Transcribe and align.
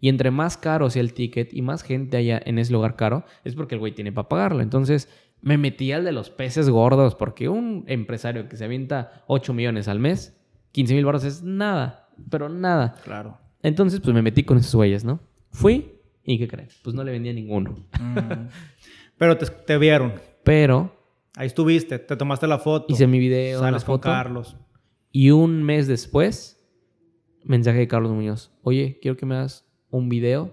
Y 0.00 0.08
entre 0.08 0.30
más 0.30 0.56
caro 0.56 0.88
sea 0.90 1.02
el 1.02 1.12
ticket 1.12 1.52
y 1.52 1.62
más 1.62 1.82
gente 1.82 2.16
haya 2.16 2.40
en 2.44 2.58
ese 2.58 2.72
lugar 2.72 2.96
caro, 2.96 3.24
es 3.44 3.54
porque 3.54 3.74
el 3.74 3.78
güey 3.80 3.92
tiene 3.92 4.12
para 4.12 4.28
pagarlo. 4.28 4.62
Entonces 4.62 5.08
me 5.42 5.58
metí 5.58 5.92
al 5.92 6.04
de 6.04 6.12
los 6.12 6.30
peces 6.30 6.68
gordos, 6.70 7.14
porque 7.14 7.48
un 7.48 7.84
empresario 7.86 8.48
que 8.48 8.56
se 8.56 8.64
avienta 8.64 9.24
8 9.26 9.52
millones 9.54 9.88
al 9.88 9.98
mes, 9.98 10.36
15 10.72 10.94
mil 10.94 11.04
baros 11.04 11.24
es 11.24 11.42
nada, 11.42 12.08
pero 12.30 12.48
nada. 12.48 12.94
Claro. 13.04 13.38
Entonces, 13.62 14.00
pues 14.00 14.14
me 14.14 14.22
metí 14.22 14.42
con 14.44 14.58
esos 14.58 14.74
güeyes, 14.74 15.04
¿no? 15.04 15.20
Fui 15.50 15.92
y 16.24 16.38
¿qué 16.38 16.48
crees? 16.48 16.78
Pues 16.82 16.94
no 16.94 17.04
le 17.04 17.12
vendía 17.12 17.32
ninguno. 17.32 17.86
Mm. 18.00 18.48
Pero 19.18 19.36
te, 19.36 19.46
te 19.46 19.76
vieron. 19.78 20.14
Pero 20.44 20.94
Ahí 21.36 21.46
estuviste, 21.46 21.98
te 21.98 22.16
tomaste 22.16 22.46
la 22.46 22.58
foto. 22.58 22.86
hice 22.92 23.06
mi 23.06 23.18
video, 23.18 23.60
Sales 23.60 23.82
la 23.82 23.86
con 23.86 23.96
foto. 23.96 24.08
Carlos. 24.08 24.56
Y 25.12 25.30
un 25.30 25.62
mes 25.62 25.86
después, 25.86 26.62
mensaje 27.44 27.78
de 27.78 27.88
Carlos 27.88 28.12
Muñoz. 28.12 28.52
Oye, 28.62 28.98
quiero 29.00 29.16
que 29.16 29.26
me 29.26 29.36
hagas 29.36 29.66
un 29.90 30.08
video 30.08 30.50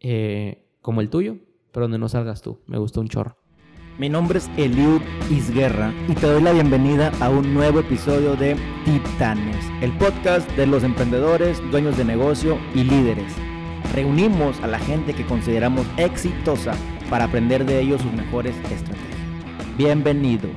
eh, 0.00 0.66
como 0.80 1.00
el 1.00 1.10
tuyo, 1.10 1.36
pero 1.72 1.84
donde 1.84 1.98
no 1.98 2.08
salgas 2.08 2.42
tú. 2.42 2.60
Me 2.66 2.78
gustó 2.78 3.00
un 3.00 3.08
chorro. 3.08 3.36
Mi 3.98 4.08
nombre 4.08 4.38
es 4.38 4.50
Eliud 4.56 5.00
Isguerra 5.30 5.94
y 6.08 6.14
te 6.14 6.26
doy 6.26 6.42
la 6.42 6.52
bienvenida 6.52 7.12
a 7.20 7.30
un 7.30 7.54
nuevo 7.54 7.78
episodio 7.78 8.34
de 8.34 8.56
Titanes, 8.84 9.64
el 9.80 9.96
podcast 9.98 10.50
de 10.56 10.66
los 10.66 10.82
emprendedores, 10.82 11.62
dueños 11.70 11.96
de 11.96 12.04
negocio 12.04 12.58
y 12.74 12.82
líderes. 12.82 13.32
Reunimos 13.94 14.60
a 14.62 14.66
la 14.66 14.80
gente 14.80 15.14
que 15.14 15.24
consideramos 15.24 15.86
exitosa 15.96 16.74
para 17.08 17.26
aprender 17.26 17.64
de 17.64 17.80
ellos 17.80 18.02
sus 18.02 18.12
mejores 18.12 18.56
estrategias. 18.56 19.76
Bienvenido. 19.78 20.48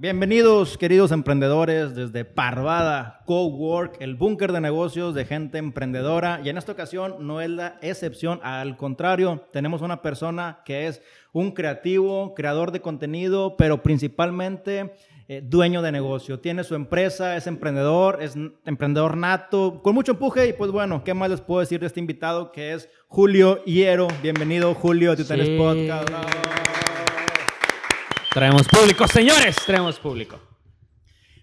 Bienvenidos, 0.00 0.78
queridos 0.78 1.10
emprendedores, 1.10 1.92
desde 1.92 2.24
Parvada 2.24 3.20
Cowork, 3.26 3.96
el 4.00 4.14
búnker 4.14 4.52
de 4.52 4.60
negocios 4.60 5.12
de 5.12 5.24
gente 5.24 5.58
emprendedora. 5.58 6.40
Y 6.44 6.50
en 6.50 6.56
esta 6.56 6.70
ocasión 6.70 7.16
no 7.26 7.40
es 7.40 7.50
la 7.50 7.78
excepción, 7.82 8.38
al 8.44 8.76
contrario, 8.76 9.44
tenemos 9.52 9.82
una 9.82 10.00
persona 10.00 10.60
que 10.64 10.86
es 10.86 11.02
un 11.32 11.50
creativo, 11.50 12.32
creador 12.36 12.70
de 12.70 12.80
contenido, 12.80 13.56
pero 13.56 13.82
principalmente 13.82 14.94
eh, 15.26 15.42
dueño 15.44 15.82
de 15.82 15.90
negocio. 15.90 16.38
Tiene 16.38 16.62
su 16.62 16.76
empresa, 16.76 17.36
es 17.36 17.48
emprendedor, 17.48 18.22
es 18.22 18.36
emprendedor 18.66 19.16
nato, 19.16 19.80
con 19.82 19.96
mucho 19.96 20.12
empuje. 20.12 20.46
Y 20.46 20.52
pues 20.52 20.70
bueno, 20.70 21.02
¿qué 21.02 21.12
más 21.12 21.28
les 21.28 21.40
puedo 21.40 21.58
decir 21.58 21.80
de 21.80 21.88
este 21.88 21.98
invitado 21.98 22.52
que 22.52 22.72
es 22.72 22.88
Julio 23.08 23.64
Hiero? 23.64 24.06
Bienvenido, 24.22 24.74
Julio, 24.74 25.10
a 25.10 25.16
Titanes 25.16 25.48
Sí. 25.48 25.58
Podcast. 25.58 26.08
Bravo. 26.08 26.28
Traemos 28.32 28.68
público, 28.68 29.08
señores. 29.08 29.56
Traemos 29.64 29.98
público. 29.98 30.38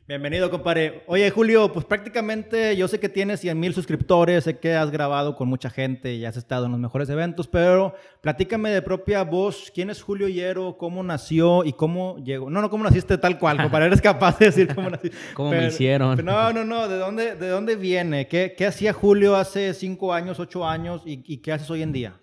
Bienvenido, 0.07 0.51
compadre. 0.51 1.03
Oye, 1.07 1.31
Julio, 1.31 1.73
pues 1.73 1.83
prácticamente 1.83 2.77
yo 2.77 2.87
sé 2.87 2.99
que 2.99 3.09
tienes 3.09 3.39
100 3.39 3.59
mil 3.59 3.73
suscriptores, 3.73 4.43
sé 4.43 4.59
que 4.59 4.75
has 4.75 4.91
grabado 4.91 5.35
con 5.35 5.47
mucha 5.47 5.71
gente 5.71 6.13
y 6.13 6.25
has 6.25 6.37
estado 6.37 6.67
en 6.67 6.73
los 6.73 6.79
mejores 6.79 7.09
eventos, 7.09 7.47
pero 7.47 7.95
platícame 8.21 8.69
de 8.69 8.83
propia 8.83 9.23
voz, 9.23 9.71
¿quién 9.73 9.89
es 9.89 10.03
Julio 10.03 10.27
Hierro? 10.27 10.77
¿Cómo 10.77 11.01
nació 11.01 11.65
y 11.65 11.73
cómo 11.73 12.17
llegó? 12.23 12.51
No, 12.51 12.61
no, 12.61 12.69
¿cómo 12.69 12.83
naciste 12.83 13.17
tal 13.17 13.39
cual? 13.39 13.57
Compadre, 13.59 13.87
eres 13.87 14.01
capaz 14.01 14.37
de 14.37 14.45
decir 14.45 14.75
cómo 14.75 14.91
naciste. 14.91 15.17
¿Cómo 15.33 15.49
me 15.49 15.65
hicieron? 15.65 16.23
No, 16.23 16.53
no, 16.53 16.63
no, 16.63 16.87
¿de 16.87 16.97
dónde, 16.99 17.35
de 17.35 17.49
dónde 17.49 17.75
viene? 17.75 18.27
¿Qué, 18.27 18.53
qué 18.55 18.67
hacía 18.67 18.93
Julio 18.93 19.35
hace 19.35 19.73
5 19.73 20.13
años, 20.13 20.39
8 20.39 20.67
años 20.67 21.01
y, 21.03 21.23
y 21.25 21.37
qué 21.37 21.51
haces 21.51 21.67
hoy 21.71 21.81
en 21.81 21.91
día? 21.91 22.13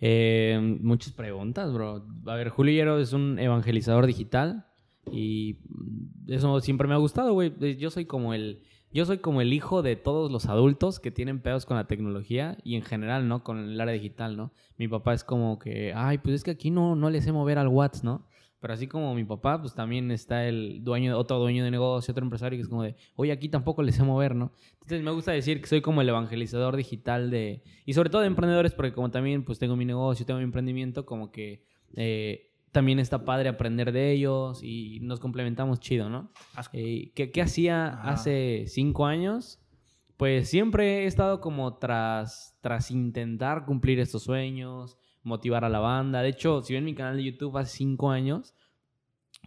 Eh, 0.00 0.78
muchas 0.80 1.12
preguntas, 1.12 1.72
bro. 1.72 2.06
A 2.26 2.34
ver, 2.34 2.50
Julio 2.50 2.74
Hierro 2.74 2.98
es 2.98 3.12
un 3.12 3.38
evangelizador 3.38 4.06
digital 4.06 4.66
y 5.10 5.56
eso 6.28 6.60
siempre 6.60 6.88
me 6.88 6.94
ha 6.94 6.98
gustado, 6.98 7.32
güey. 7.32 7.52
Yo 7.78 7.90
soy 7.90 8.04
como 8.04 8.34
el 8.34 8.62
yo 8.92 9.04
soy 9.04 9.18
como 9.18 9.42
el 9.42 9.52
hijo 9.52 9.82
de 9.82 9.94
todos 9.96 10.32
los 10.32 10.46
adultos 10.46 11.00
que 11.00 11.10
tienen 11.10 11.40
pedos 11.40 11.66
con 11.66 11.76
la 11.76 11.86
tecnología 11.86 12.56
y 12.64 12.76
en 12.76 12.82
general, 12.82 13.28
¿no? 13.28 13.44
Con 13.44 13.58
el 13.58 13.78
área 13.78 13.92
digital, 13.92 14.36
¿no? 14.38 14.52
Mi 14.78 14.88
papá 14.88 15.12
es 15.12 15.22
como 15.22 15.58
que, 15.58 15.92
ay, 15.94 16.16
pues 16.18 16.36
es 16.36 16.44
que 16.44 16.52
aquí 16.52 16.70
no, 16.70 16.96
no 16.96 17.10
le 17.10 17.20
sé 17.20 17.30
mover 17.30 17.58
al 17.58 17.68
WhatsApp, 17.68 18.04
¿no? 18.04 18.26
Pero 18.66 18.74
así 18.74 18.88
como 18.88 19.14
mi 19.14 19.22
papá, 19.22 19.60
pues 19.60 19.76
también 19.76 20.10
está 20.10 20.44
el 20.44 20.82
dueño, 20.82 21.16
otro 21.16 21.38
dueño 21.38 21.62
de 21.62 21.70
negocio, 21.70 22.10
otro 22.10 22.24
empresario 22.24 22.56
que 22.56 22.62
es 22.62 22.68
como 22.68 22.82
de, 22.82 22.96
oye, 23.14 23.30
aquí 23.30 23.48
tampoco 23.48 23.80
le 23.80 23.92
sé 23.92 24.02
mover, 24.02 24.34
¿no? 24.34 24.50
Entonces 24.72 25.02
me 25.04 25.12
gusta 25.12 25.30
decir 25.30 25.60
que 25.60 25.68
soy 25.68 25.82
como 25.82 26.02
el 26.02 26.08
evangelizador 26.08 26.74
digital 26.74 27.30
de, 27.30 27.62
y 27.84 27.92
sobre 27.92 28.10
todo 28.10 28.22
de 28.22 28.26
emprendedores, 28.26 28.74
porque 28.74 28.92
como 28.92 29.12
también 29.12 29.44
pues 29.44 29.60
tengo 29.60 29.76
mi 29.76 29.84
negocio, 29.84 30.26
tengo 30.26 30.38
mi 30.38 30.44
emprendimiento, 30.44 31.06
como 31.06 31.30
que 31.30 31.62
eh, 31.94 32.50
también 32.72 32.98
está 32.98 33.24
padre 33.24 33.50
aprender 33.50 33.92
de 33.92 34.10
ellos 34.10 34.64
y 34.64 34.98
nos 34.98 35.20
complementamos 35.20 35.78
chido, 35.78 36.10
¿no? 36.10 36.32
Eh, 36.72 37.12
¿qué, 37.14 37.30
qué 37.30 37.42
hacía 37.42 37.90
Ajá. 37.90 38.10
hace 38.14 38.64
cinco 38.66 39.06
años? 39.06 39.60
Pues 40.16 40.48
siempre 40.48 41.04
he 41.04 41.06
estado 41.06 41.40
como 41.40 41.76
tras, 41.76 42.58
tras 42.62 42.90
intentar 42.90 43.64
cumplir 43.64 44.00
estos 44.00 44.24
sueños, 44.24 44.98
motivar 45.26 45.64
a 45.64 45.68
la 45.68 45.80
banda. 45.80 46.22
De 46.22 46.28
hecho, 46.28 46.62
si 46.62 46.72
ven 46.72 46.84
mi 46.84 46.94
canal 46.94 47.16
de 47.16 47.24
YouTube 47.24 47.56
hace 47.58 47.78
cinco 47.78 48.10
años, 48.10 48.54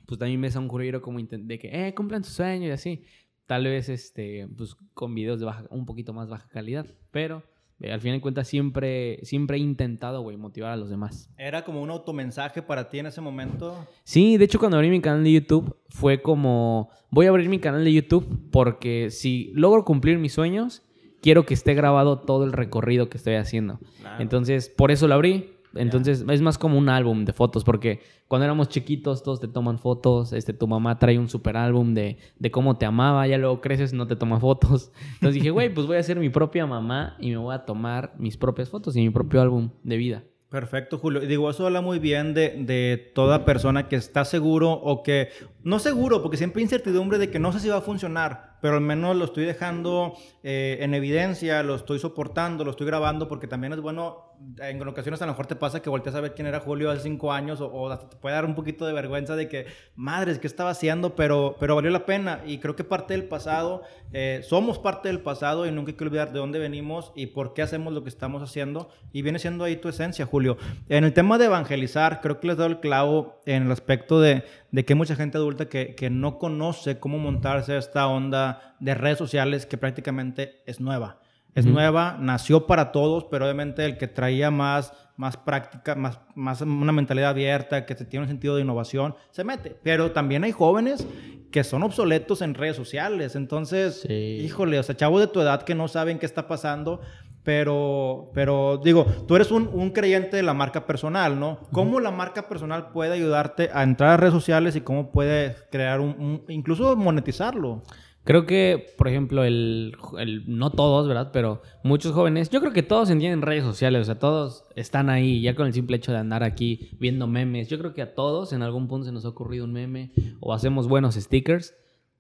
pues 0.06 0.19
también 0.19 0.44
un 0.57 0.67
curioso 0.67 1.01
como 1.01 1.19
de 1.19 1.59
que, 1.59 1.69
eh, 1.72 1.94
cumplan 1.95 2.23
sus 2.23 2.35
sueños 2.35 2.67
y 2.67 2.72
así. 2.72 3.03
Tal 3.45 3.63
vez, 3.63 3.90
este, 3.90 4.47
pues 4.56 4.75
con 4.94 5.16
videos 5.16 5.40
de 5.40 5.45
baja, 5.45 5.63
un 5.72 5.85
poquito 5.85 6.13
más 6.13 6.29
baja 6.29 6.47
calidad. 6.50 6.85
Pero 7.12 7.44
eh, 7.79 7.91
al 7.91 8.01
final 8.01 8.17
de 8.17 8.22
cuentas 8.22 8.47
siempre, 8.47 9.19
siempre 9.23 9.57
he 9.57 9.59
intentado, 9.62 10.22
güey, 10.22 10.35
motivar 10.35 10.72
a 10.72 10.75
los 10.75 10.90
demás. 10.90 11.29
¿Era 11.38 11.63
como 11.63 11.81
un 11.81 11.90
automensaje 11.90 12.61
para 12.61 12.90
ti 12.90 13.00
en 13.00 13.06
ese 13.06 13.22
momento? 13.22 13.88
Sí, 14.03 14.38
de 14.38 14.46
hecho 14.46 14.59
cuando 14.59 14.78
abrí 14.78 14.90
mi 14.90 15.01
canal 15.01 15.23
de 15.23 15.31
YouTube 15.31 15.78
fue 15.88 16.22
como, 16.22 16.90
voy 17.09 17.28
a 17.28 17.29
abrir 17.29 17.47
mi 17.47 17.59
canal 17.59 17.84
de 17.84 17.94
YouTube 17.94 18.50
porque 18.51 19.09
si 19.11 19.51
logro 19.56 19.85
cumplir 19.85 20.19
mis 20.19 20.34
sueños, 20.34 20.84
quiero 21.22 21.46
que 21.46 21.53
esté 21.53 21.73
grabado 21.73 22.19
todo 22.19 22.44
el 22.44 22.51
recorrido 22.51 23.09
que 23.09 23.17
estoy 23.17 23.35
haciendo. 23.35 23.79
Claro. 24.01 24.22
Entonces, 24.22 24.69
por 24.69 24.91
eso 24.91 25.07
lo 25.07 25.16
abrí. 25.16 25.53
Entonces, 25.75 26.25
es 26.28 26.41
más 26.41 26.57
como 26.57 26.78
un 26.78 26.90
álbum 26.90 27.25
de 27.25 27.34
fotos, 27.34 27.63
porque 27.63 28.02
cuando 28.28 28.46
éramos 28.46 28.69
chiquitos 28.69 29.24
todos 29.24 29.40
te 29.40 29.47
toman 29.47 29.80
fotos, 29.80 30.34
este, 30.34 30.53
tu 30.53 30.68
mamá 30.68 30.97
trae 30.97 31.19
un 31.19 31.30
super 31.30 31.57
álbum 31.57 31.94
de, 31.94 32.18
de 32.38 32.52
cómo 32.52 32.78
te 32.78 32.85
amaba, 32.85 33.28
ya 33.28 33.38
luego 33.38 33.62
creces, 33.62 33.94
no 33.94 34.08
te 34.08 34.16
toma 34.16 34.40
fotos. 34.40 34.91
Entonces 35.16 35.35
dije, 35.35 35.52
güey, 35.52 35.74
pues 35.74 35.88
voy 35.88 35.97
a 35.97 36.03
ser 36.03 36.19
mi 36.19 36.29
propia 36.29 36.66
mamá 36.66 37.16
y 37.19 37.31
me 37.31 37.38
voy 37.38 37.53
a 37.53 37.66
tomar 37.66 38.13
mis 38.18 38.38
propias 38.38 38.69
fotos 38.69 38.96
y 38.96 39.02
mi 39.02 39.09
propio 39.09 39.41
álbum 39.41 39.69
de 39.84 39.97
vida. 39.97 40.24
Perfecto, 40.50 40.97
Julio. 40.97 41.22
Y 41.22 41.28
digo, 41.28 41.47
eso 41.47 41.68
habla 41.68 41.81
muy 41.81 42.00
bien 42.00 42.34
de, 42.34 42.56
de 42.58 43.12
toda 43.13 43.46
persona 43.46 43.88
que 43.88 43.96
está 43.96 44.25
seguro 44.25 44.72
o 44.72 45.03
que, 45.03 45.29
no 45.63 45.78
seguro, 45.78 46.24
porque 46.24 46.38
siempre 46.38 46.62
hay 46.62 46.63
incertidumbre 46.63 47.19
de 47.19 47.29
que 47.29 47.38
no 47.38 47.52
sé 47.52 47.59
si 47.59 47.69
va 47.69 47.78
a 47.78 47.81
funcionar, 47.81 48.58
pero 48.59 48.74
al 48.74 48.81
menos 48.81 49.16
lo 49.16 49.25
estoy 49.25 49.46
dejando 49.46 50.13
eh, 50.41 50.79
en 50.81 50.96
evidencia, 50.96 51.62
lo 51.62 51.75
estoy 51.75 52.00
soportando, 52.00 52.66
lo 52.66 52.72
estoy 52.72 52.88
grabando, 52.88 53.28
porque 53.28 53.46
también 53.46 53.74
es 53.74 53.79
bueno, 53.79 54.28
en 54.59 54.88
ocasiones 54.88 55.22
a 55.22 55.25
lo 55.25 55.33
mejor 55.33 55.47
te 55.47 55.55
pasa 55.55 55.81
que 55.81 55.89
volteas 55.89 56.16
a 56.16 56.22
ver 56.22 56.33
quién 56.33 56.47
era 56.47 56.59
Julio 56.59 56.89
hace 56.89 57.03
cinco 57.03 57.31
años 57.31 57.61
o, 57.61 57.67
o 57.67 57.89
hasta 57.89 58.09
te 58.09 58.16
puede 58.16 58.35
dar 58.35 58.45
un 58.45 58.55
poquito 58.55 58.85
de 58.85 58.94
vergüenza 58.94 59.35
de 59.35 59.47
que, 59.47 59.66
madres, 59.95 60.39
¿qué 60.39 60.47
estaba 60.47 60.69
haciendo? 60.69 61.16
Pero, 61.16 61.55
pero 61.59 61.75
valió 61.75 61.91
la 61.91 62.05
pena 62.05 62.41
y 62.45 62.59
creo 62.59 62.75
que 62.75 62.83
parte 62.83 63.13
del 63.13 63.25
pasado, 63.25 63.83
eh, 64.13 64.41
somos 64.44 64.79
parte 64.79 65.09
del 65.09 65.19
pasado 65.19 65.66
y 65.66 65.72
nunca 65.72 65.91
hay 65.91 65.97
que 65.97 66.03
olvidar 66.03 66.31
de 66.31 66.39
dónde 66.39 66.59
venimos 66.59 67.11
y 67.16 67.28
por 67.28 67.53
qué 67.53 67.61
hacemos 67.61 67.94
lo 67.94 68.03
que 68.03 68.09
estamos 68.09 68.41
haciendo 68.41 68.89
y 69.11 69.22
viene 69.22 69.39
siendo 69.39 69.63
ahí 69.63 69.75
tu 69.75 69.89
esencia, 69.89 70.25
Julio. 70.25 70.57
En 70.88 71.03
el 71.03 71.13
tema 71.13 71.38
de 71.38 71.45
evangelizar, 71.45 72.22
creo 72.22 72.39
que 72.39 72.47
les 72.47 72.55
he 72.55 72.59
dado 72.59 72.69
el 72.69 72.79
clavo 72.79 73.41
en 73.45 73.63
el 73.63 73.72
aspecto 73.72 74.22
de, 74.22 74.44
de 74.72 74.85
que 74.85 74.94
hay 74.94 74.97
mucha 74.97 75.16
gente 75.16 75.38
adulta 75.38 75.67
que, 75.67 75.95
que 75.95 76.09
no 76.09 76.38
conoce 76.38 76.99
cómo 76.99 77.17
montarse 77.17 77.78
esta 77.78 78.07
onda 78.07 78.75
de 78.79 78.95
redes 78.95 79.17
sociales 79.17 79.66
que 79.66 79.78
prácticamente 79.78 80.61
es 80.66 80.79
nueva. 80.79 81.19
Es 81.55 81.65
nueva, 81.65 82.17
nació 82.19 82.67
para 82.67 82.91
todos, 82.91 83.25
pero 83.25 83.45
obviamente 83.45 83.83
el 83.83 83.97
que 83.97 84.07
traía 84.07 84.49
más, 84.51 84.93
más 85.17 85.35
práctica, 85.35 85.95
más, 85.95 86.19
más 86.35 86.61
una 86.61 86.91
mentalidad 86.91 87.31
abierta, 87.31 87.85
que 87.85 87.95
tiene 87.95 88.23
un 88.23 88.29
sentido 88.29 88.55
de 88.55 88.61
innovación, 88.61 89.15
se 89.31 89.43
mete. 89.43 89.75
Pero 89.83 90.11
también 90.11 90.43
hay 90.43 90.51
jóvenes 90.51 91.05
que 91.51 91.63
son 91.63 91.81
obsoletos 91.83 92.41
en 92.43 92.53
redes 92.53 92.75
sociales. 92.77 93.35
Entonces, 93.35 94.01
Sí. 94.07 94.13
híjole, 94.43 94.77
o 94.79 94.83
sea, 94.83 94.95
chavos 94.95 95.19
de 95.21 95.27
tu 95.27 95.41
edad 95.41 95.63
que 95.63 95.73
no 95.75 95.87
saben 95.87 96.19
qué 96.19 96.25
está 96.27 96.47
pasando, 96.47 97.01
pero, 97.43 98.29
pero 98.35 98.77
digo, 98.83 99.05
tú 99.27 99.35
eres 99.35 99.49
un, 99.52 99.67
un 99.73 99.90
creyente 99.90 100.37
de 100.37 100.43
la 100.43 100.53
marca 100.53 100.85
personal, 100.85 101.40
¿no? 101.40 101.59
¿Cómo 101.72 101.99
la 101.99 102.11
marca 102.11 102.47
personal 102.47 102.91
puede 102.91 103.13
ayudarte 103.13 103.72
a 103.73 103.81
entrar 103.84 104.11
a 104.11 104.17
redes 104.17 104.34
sociales 104.34 104.75
y 104.75 104.81
cómo 104.81 105.11
puede 105.11 105.55
crear 105.72 105.99
un, 105.99 106.09
un- 106.19 106.43
incluso 106.49 106.95
monetizarlo? 106.95 107.81
Creo 108.29 108.46
que, 108.46 108.93
por 108.96 109.08
ejemplo, 109.08 109.43
el, 109.43 109.97
el- 110.20 110.43
no 110.46 110.70
todos, 110.70 111.08
¿verdad? 111.08 111.31
Pero 111.34 111.64
muchos 111.84 112.11
jóvenes, 112.14 112.52
yo 112.52 112.59
creo 112.59 112.72
que 112.73 112.84
todos 112.84 113.09
entienden 113.09 113.41
redes 113.41 113.64
sociales, 113.64 114.03
o 114.03 114.05
sea, 114.05 114.20
todos 114.20 114.66
están 114.76 115.09
ahí 115.09 115.41
ya 115.41 115.55
con 115.55 115.66
el 115.66 115.73
simple 115.73 115.97
hecho 115.97 116.11
de 116.11 116.20
andar 116.20 116.43
aquí 116.43 116.91
viendo 116.99 117.26
memes. 117.26 117.70
Yo 117.70 117.79
creo 117.79 117.96
que 117.96 118.03
a 118.03 118.14
todos 118.14 118.53
en 118.53 118.61
algún 118.61 118.87
punto 118.87 119.08
se 119.08 119.11
nos 119.11 119.26
ha 119.26 119.29
ocurrido 119.29 119.66
un 119.66 119.73
meme 119.73 120.11
o 120.41 120.53
hacemos 120.53 120.87
buenos 120.87 121.16
stickers. 121.16 121.73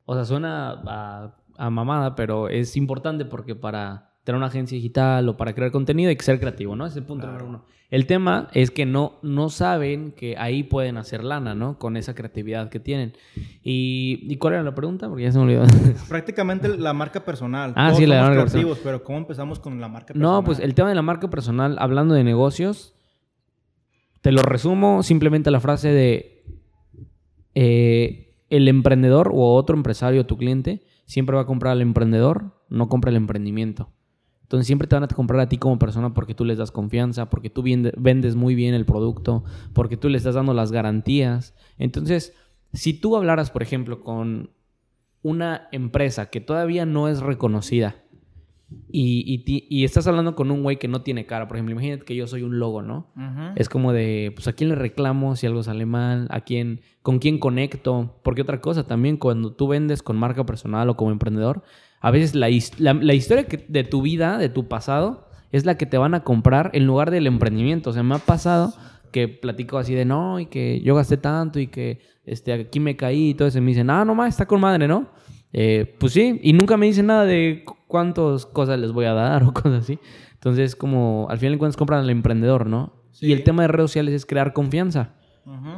O 0.05 0.15
sea, 0.15 0.25
suena 0.25 0.81
a, 0.87 1.35
a 1.57 1.69
mamada, 1.69 2.15
pero 2.15 2.49
es 2.49 2.75
importante 2.75 3.25
porque 3.25 3.53
para 3.53 4.08
tener 4.29 4.37
una 4.37 4.45
agencia 4.45 4.75
digital 4.75 5.27
o 5.27 5.37
para 5.37 5.55
crear 5.55 5.71
contenido, 5.71 6.09
hay 6.09 6.15
que 6.15 6.23
ser 6.23 6.39
creativo, 6.39 6.75
¿no? 6.75 6.85
Es 6.85 6.95
el 6.95 7.03
punto 7.03 7.25
número 7.25 7.47
uno. 7.47 7.65
El 7.89 8.05
tema 8.05 8.47
es 8.53 8.69
que 8.69 8.85
no, 8.85 9.17
no 9.23 9.49
saben 9.49 10.11
que 10.11 10.37
ahí 10.37 10.61
pueden 10.61 10.97
hacer 10.97 11.23
lana, 11.23 11.55
¿no? 11.55 11.79
Con 11.79 11.97
esa 11.97 12.13
creatividad 12.13 12.69
que 12.69 12.79
tienen. 12.79 13.13
¿Y, 13.63 14.19
¿y 14.31 14.37
cuál 14.37 14.53
era 14.53 14.61
la 14.61 14.75
pregunta? 14.75 15.09
Porque 15.09 15.23
ya 15.23 15.31
se 15.31 15.39
me 15.39 15.45
olvidó. 15.45 15.63
Prácticamente 16.09 16.67
la 16.77 16.93
marca 16.93 17.25
personal. 17.25 17.73
Ah, 17.75 17.87
Todos 17.87 17.97
sí, 17.97 18.05
la 18.05 18.21
marca 18.21 18.45
creativos, 18.45 18.77
pero 18.83 19.03
¿cómo 19.03 19.17
empezamos 19.17 19.59
con 19.59 19.81
la 19.81 19.87
marca 19.87 20.13
personal? 20.13 20.31
No, 20.31 20.43
pues 20.43 20.59
el 20.59 20.75
tema 20.75 20.89
de 20.89 20.95
la 20.95 21.01
marca 21.01 21.27
personal, 21.31 21.77
hablando 21.79 22.13
de 22.13 22.23
negocios, 22.23 22.93
te 24.21 24.31
lo 24.31 24.43
resumo 24.43 25.01
simplemente 25.01 25.49
a 25.49 25.51
la 25.51 25.59
frase 25.59 25.87
de 25.87 26.43
eh, 27.55 28.35
el 28.51 28.67
emprendedor 28.67 29.31
o 29.33 29.55
otro 29.55 29.75
empresario, 29.75 30.27
tu 30.27 30.37
cliente, 30.37 30.83
siempre 31.05 31.35
va 31.35 31.41
a 31.41 31.45
comprar 31.47 31.71
al 31.71 31.81
emprendedor, 31.81 32.53
no 32.69 32.89
compra 32.89 33.09
el 33.09 33.17
emprendimiento. 33.17 33.89
Entonces 34.49 34.65
siempre 34.65 34.87
te 34.87 34.95
van 34.95 35.03
a 35.03 35.07
comprar 35.07 35.39
a 35.41 35.47
ti 35.47 35.59
como 35.59 35.77
persona 35.77 36.15
porque 36.15 36.33
tú 36.33 36.43
les 36.43 36.57
das 36.57 36.71
confianza, 36.71 37.29
porque 37.29 37.51
tú 37.51 37.63
vendes 37.97 38.35
muy 38.35 38.55
bien 38.55 38.73
el 38.73 38.83
producto, 38.83 39.43
porque 39.73 39.95
tú 39.95 40.09
le 40.09 40.17
estás 40.17 40.33
dando 40.33 40.55
las 40.55 40.71
garantías. 40.71 41.53
Entonces, 41.77 42.33
si 42.73 42.93
tú 42.99 43.15
hablaras, 43.15 43.51
por 43.51 43.61
ejemplo, 43.61 44.01
con 44.03 44.49
una 45.21 45.67
empresa 45.71 46.31
que 46.31 46.41
todavía 46.41 46.87
no 46.87 47.07
es 47.09 47.19
reconocida 47.21 47.97
y, 48.91 49.23
y 49.31 49.39
ti- 49.39 49.67
y 49.69 49.83
estás 49.83 50.07
hablando 50.07 50.35
con 50.35 50.49
un 50.49 50.63
güey 50.63 50.77
que 50.79 50.87
no 50.87 51.01
tiene 51.03 51.27
cara, 51.27 51.47
por 51.47 51.57
ejemplo, 51.57 51.73
imagínate 51.73 52.05
que 52.05 52.15
yo 52.15 52.25
soy 52.25 52.41
un 52.41 52.57
logo, 52.57 52.81
¿no? 52.81 53.11
Es 53.55 53.69
como 53.69 53.93
de, 53.93 54.31
pues, 54.33 54.47
¿a 54.47 54.53
quién 54.53 54.69
le 54.69 54.75
reclamo 54.75 55.35
si 55.35 55.45
algo 55.45 55.61
sale 55.61 55.85
mal? 55.85 56.27
¿A 56.31 56.41
quién, 56.41 56.81
con 57.03 57.19
quién 57.19 57.37
conecto? 57.37 58.19
Porque 58.23 58.41
otra 58.41 58.61
cosa 58.61 58.87
también, 58.87 59.17
cuando 59.17 59.53
tú 59.53 59.67
vendes 59.67 60.01
con 60.01 60.17
marca 60.17 60.43
personal 60.45 60.89
o 60.89 60.97
como 60.97 61.11
emprendedor, 61.11 61.61
a 62.01 62.11
veces 62.11 62.35
la, 62.35 62.47
la, 62.77 62.93
la 62.93 63.13
historia 63.13 63.45
que- 63.45 63.65
de 63.67 63.83
tu 63.83 64.01
vida, 64.01 64.37
de 64.37 64.49
tu 64.49 64.67
pasado, 64.67 65.27
es 65.51 65.65
la 65.65 65.77
que 65.77 65.85
te 65.85 65.97
van 65.97 66.13
a 66.13 66.23
comprar 66.23 66.69
en 66.73 66.85
lugar 66.85 67.11
del 67.11 67.27
emprendimiento. 67.27 67.89
O 67.89 67.93
sea, 67.93 68.03
me 68.03 68.15
ha 68.15 68.19
pasado 68.19 68.73
que 69.11 69.27
platico 69.27 69.77
así 69.79 69.95
de, 69.95 70.05
no, 70.05 70.39
y 70.39 70.45
que 70.45 70.81
yo 70.81 70.95
gasté 70.95 71.17
tanto 71.17 71.59
y 71.59 71.67
que 71.67 71.99
este, 72.25 72.53
aquí 72.53 72.79
me 72.79 72.95
caí 72.95 73.29
y 73.29 73.33
todo 73.33 73.47
eso. 73.47 73.57
Y 73.57 73.61
me 73.61 73.71
dicen, 73.71 73.89
ah, 73.89 74.05
no 74.05 74.13
más, 74.15 74.29
está 74.29 74.45
con 74.45 74.61
madre, 74.61 74.87
¿no? 74.87 75.07
Eh, 75.51 75.95
pues 75.99 76.13
sí, 76.13 76.39
y 76.43 76.53
nunca 76.53 76.77
me 76.77 76.85
dicen 76.85 77.07
nada 77.07 77.25
de 77.25 77.63
cu- 77.65 77.75
cuántas 77.87 78.45
cosas 78.45 78.79
les 78.79 78.91
voy 78.91 79.05
a 79.05 79.13
dar 79.13 79.43
o 79.45 79.51
cosas 79.53 79.83
así. 79.83 79.97
Entonces, 80.33 80.75
como 80.75 81.27
al 81.29 81.39
final 81.39 81.53
de 81.53 81.57
cuentas 81.59 81.75
compran 81.77 82.01
al 82.01 82.09
emprendedor, 82.11 82.67
¿no? 82.67 82.93
Sí. 83.11 83.25
Y 83.27 83.31
el 83.33 83.43
tema 83.43 83.63
de 83.63 83.69
redes 83.69 83.89
sociales 83.89 84.13
es 84.13 84.25
crear 84.27 84.53
confianza. 84.53 85.15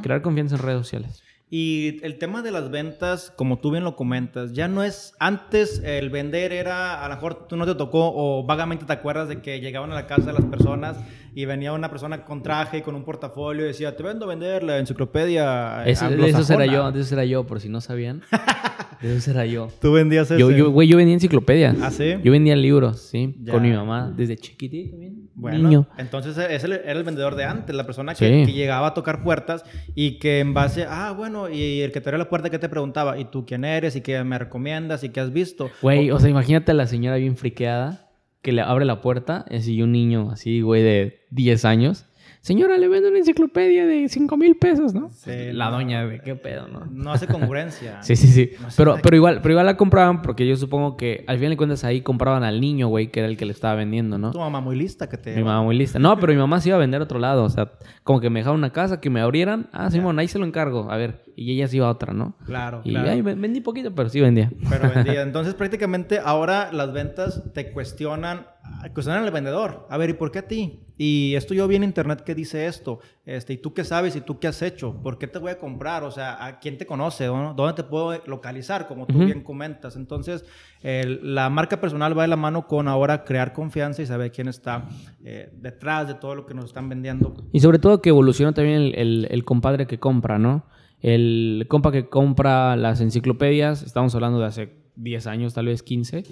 Crear 0.01 0.21
confianza 0.21 0.55
en 0.57 0.61
redes 0.63 0.79
sociales. 0.81 1.23
Y 1.53 1.99
el 2.05 2.17
tema 2.17 2.41
de 2.41 2.49
las 2.49 2.71
ventas, 2.71 3.33
como 3.35 3.59
tú 3.59 3.71
bien 3.71 3.83
lo 3.83 3.97
comentas, 3.97 4.53
ya 4.53 4.69
no 4.69 4.83
es 4.83 5.13
antes 5.19 5.81
el 5.83 6.09
vender 6.09 6.53
era, 6.53 7.03
a 7.03 7.09
lo 7.09 7.15
mejor 7.15 7.45
tú 7.49 7.57
no 7.57 7.65
te 7.65 7.75
tocó 7.75 8.13
o 8.15 8.45
vagamente 8.45 8.85
te 8.85 8.93
acuerdas 8.93 9.27
de 9.27 9.41
que 9.41 9.59
llegaban 9.59 9.91
a 9.91 9.95
la 9.95 10.07
casa 10.07 10.27
de 10.27 10.31
las 10.31 10.45
personas 10.45 10.95
y 11.35 11.43
venía 11.43 11.73
una 11.73 11.89
persona 11.89 12.23
con 12.23 12.41
traje 12.41 12.77
y 12.77 12.81
con 12.83 12.95
un 12.95 13.03
portafolio 13.03 13.65
y 13.65 13.67
decía, 13.67 13.97
te 13.97 14.01
vendo 14.01 14.23
a 14.23 14.29
vender 14.29 14.63
la 14.63 14.77
enciclopedia. 14.77 15.83
de 15.83 15.91
era 15.91 16.05
anglosajona". 16.05 16.65
yo, 16.67 16.91
de 16.93 17.01
esos 17.01 17.11
era 17.11 17.25
yo, 17.25 17.45
por 17.45 17.59
si 17.59 17.67
no 17.67 17.81
sabían. 17.81 18.21
De 19.01 19.15
esos 19.15 19.27
era 19.29 19.45
yo. 19.45 19.67
Tú 19.81 19.91
vendías 19.93 20.29
ese. 20.29 20.39
Yo, 20.39 20.51
yo, 20.51 20.69
güey, 20.71 20.87
yo 20.87 20.95
vendía 20.97 21.15
enciclopedias. 21.15 21.75
¿Ah, 21.81 21.89
sí? 21.91 22.15
Yo 22.23 22.31
vendía 22.31 22.55
libros, 22.55 23.01
sí, 23.01 23.35
Ya. 23.41 23.53
con 23.53 23.63
mi 23.63 23.71
mamá, 23.71 24.13
desde 24.15 24.37
chiquitito 24.37 24.95
bien. 24.97 25.29
Bueno, 25.33 25.57
Niño. 25.57 25.87
entonces 25.97 26.37
ese 26.37 26.65
era 26.67 26.91
el 26.91 27.03
vendedor 27.03 27.35
de 27.35 27.45
antes, 27.45 27.75
la 27.75 27.85
persona 27.85 28.13
que, 28.13 28.41
Sí. 28.45 28.45
que 28.51 28.53
llegaba 28.53 28.87
a 28.87 28.93
tocar 28.93 29.23
puertas 29.23 29.63
y 29.95 30.19
que 30.19 30.39
en 30.39 30.53
base, 30.53 30.85
ah, 30.87 31.13
bueno, 31.17 31.49
y 31.49 31.81
el 31.81 31.91
que 31.91 31.99
te 32.01 32.09
abrió 32.09 32.19
la 32.19 32.29
puerta 32.29 32.49
que 32.51 32.59
te 32.59 32.69
preguntaba, 32.69 33.17
¿y 33.17 33.25
tú 33.25 33.45
quién 33.45 33.65
eres? 33.65 33.95
¿Y 33.95 34.01
qué 34.01 34.23
me 34.23 34.37
recomiendas? 34.37 35.03
¿Y 35.03 35.09
qué 35.09 35.19
has 35.19 35.33
visto? 35.33 35.71
Güey, 35.81 36.11
o 36.11 36.19
sea, 36.19 36.29
imagínate 36.29 36.71
a 36.71 36.75
la 36.75 36.85
señora 36.85 37.15
bien 37.17 37.37
friqueada 37.37 38.09
que 38.43 38.51
le 38.51 38.61
abre 38.61 38.85
la 38.85 39.01
puerta 39.01 39.45
y 39.49 39.81
un 39.81 39.91
niño 39.91 40.29
así, 40.31 40.61
güey, 40.61 40.83
de 40.83 41.21
10 41.31 41.65
años. 41.65 42.05
Señora, 42.41 42.75
le 42.77 42.87
vendo 42.87 43.09
una 43.09 43.19
enciclopedia 43.19 43.85
de 43.85 44.09
5 44.09 44.35
mil 44.35 44.55
pesos, 44.57 44.95
¿no? 44.95 45.11
Sí, 45.11 45.51
la 45.53 45.65
no. 45.65 45.71
doña, 45.73 46.05
de 46.07 46.19
qué 46.21 46.35
pedo, 46.35 46.67
¿no? 46.67 46.87
No 46.89 47.11
hace 47.13 47.27
congruencia. 47.27 47.99
Sí, 48.01 48.15
sí, 48.15 48.27
sí. 48.27 48.51
No 48.59 48.67
Pero, 48.75 48.97
pero, 49.03 49.15
igual, 49.15 49.41
pero 49.43 49.53
igual 49.53 49.65
la 49.67 49.77
compraban 49.77 50.23
porque 50.23 50.47
yo 50.47 50.55
supongo 50.57 50.97
que 50.97 51.23
al 51.27 51.37
final 51.37 51.51
de 51.51 51.57
cuentas 51.57 51.83
ahí 51.83 52.01
compraban 52.01 52.43
al 52.43 52.59
niño, 52.59 52.87
güey, 52.87 53.11
que 53.11 53.19
era 53.19 53.29
el 53.29 53.37
que 53.37 53.45
le 53.45 53.51
estaba 53.51 53.75
vendiendo, 53.75 54.17
¿no? 54.17 54.31
Tu 54.31 54.39
mamá 54.39 54.59
muy 54.59 54.75
lista 54.75 55.07
que 55.07 55.17
te... 55.17 55.35
Mi 55.35 55.43
mamá 55.43 55.61
muy 55.61 55.77
lista. 55.77 55.99
No, 55.99 56.19
pero 56.19 56.33
mi 56.33 56.39
mamá 56.39 56.59
se 56.61 56.69
iba 56.69 56.77
a 56.77 56.79
vender 56.79 56.99
a 57.01 57.03
otro 57.03 57.19
lado. 57.19 57.43
O 57.43 57.49
sea, 57.49 57.73
como 58.03 58.19
que 58.19 58.29
me 58.31 58.39
dejaba 58.39 58.55
una 58.55 58.71
casa, 58.71 58.99
que 58.99 59.11
me 59.11 59.21
abrieran. 59.21 59.69
Ah, 59.71 59.91
Simón, 59.91 60.17
ahí 60.17 60.27
se 60.27 60.39
lo 60.39 60.45
encargo. 60.45 60.91
A 60.91 60.97
ver. 60.97 61.21
Y 61.35 61.53
ella 61.53 61.67
se 61.67 61.77
iba 61.77 61.87
a 61.87 61.91
otra, 61.91 62.13
¿no? 62.13 62.35
Claro, 62.45 62.81
Y 62.83 62.89
claro. 62.91 63.23
ven- 63.23 63.39
vendí 63.41 63.61
poquito, 63.61 63.93
pero 63.95 64.09
sí 64.09 64.19
vendía. 64.19 64.51
Pero 64.69 64.89
vendía. 64.93 65.21
Entonces, 65.31 65.53
prácticamente 65.53 66.19
ahora 66.23 66.71
las 66.73 66.91
ventas 66.91 67.41
te 67.53 67.71
cuestionan, 67.71 68.47
cuestionan 68.93 69.23
al 69.23 69.31
vendedor. 69.31 69.87
A 69.89 69.97
ver, 69.97 70.09
¿y 70.09 70.13
por 70.13 70.31
qué 70.31 70.39
a 70.39 70.47
ti? 70.47 70.81
Y 70.97 71.33
esto 71.35 71.53
yo 71.53 71.67
vi 71.67 71.75
en 71.77 71.83
internet 71.83 72.21
que 72.21 72.35
dice 72.35 72.67
esto. 72.67 72.99
Este, 73.25 73.53
¿Y 73.53 73.57
tú 73.57 73.73
qué 73.73 73.83
sabes? 73.83 74.15
¿Y 74.15 74.21
tú 74.21 74.39
qué 74.39 74.47
has 74.47 74.61
hecho? 74.61 75.01
¿Por 75.01 75.17
qué 75.17 75.27
te 75.27 75.39
voy 75.39 75.51
a 75.51 75.57
comprar? 75.57 76.03
O 76.03 76.11
sea, 76.11 76.45
¿a 76.45 76.59
quién 76.59 76.77
te 76.77 76.85
conoce? 76.85 77.25
¿no? 77.27 77.53
¿Dónde 77.55 77.73
te 77.73 77.83
puedo 77.83 78.15
localizar? 78.27 78.87
Como 78.87 79.07
tú 79.07 79.17
bien 79.25 79.41
comentas. 79.43 79.95
Entonces, 79.95 80.45
la 80.83 81.49
marca 81.49 81.81
personal 81.81 82.17
va 82.17 82.21
de 82.23 82.27
la 82.27 82.35
mano 82.35 82.67
con 82.67 82.87
ahora 82.87 83.23
crear 83.23 83.53
confianza 83.53 84.01
y 84.01 84.05
saber 84.05 84.31
quién 84.31 84.47
está 84.47 84.87
eh, 85.23 85.49
detrás 85.59 86.07
de 86.07 86.13
todo 86.15 86.35
lo 86.35 86.45
que 86.45 86.53
nos 86.53 86.65
están 86.65 86.87
vendiendo. 86.89 87.33
Y 87.51 87.59
sobre 87.61 87.79
todo 87.79 88.01
que 88.01 88.09
evoluciona 88.09 88.53
también 88.53 88.77
el, 88.81 88.95
el- 88.95 89.27
el 89.31 89.43
compadre 89.43 89.87
que 89.87 89.99
compra, 89.99 90.37
¿no? 90.37 90.65
El 90.99 91.65
compa 91.67 91.91
que 91.91 92.09
compra 92.09 92.75
las 92.75 93.01
enciclopedias, 93.01 93.81
estamos 93.81 94.13
hablando 94.13 94.39
de 94.39 94.45
hace 94.45 94.75
10 94.97 95.25
años, 95.25 95.53
tal 95.55 95.65
vez 95.65 95.81
15, 95.81 96.23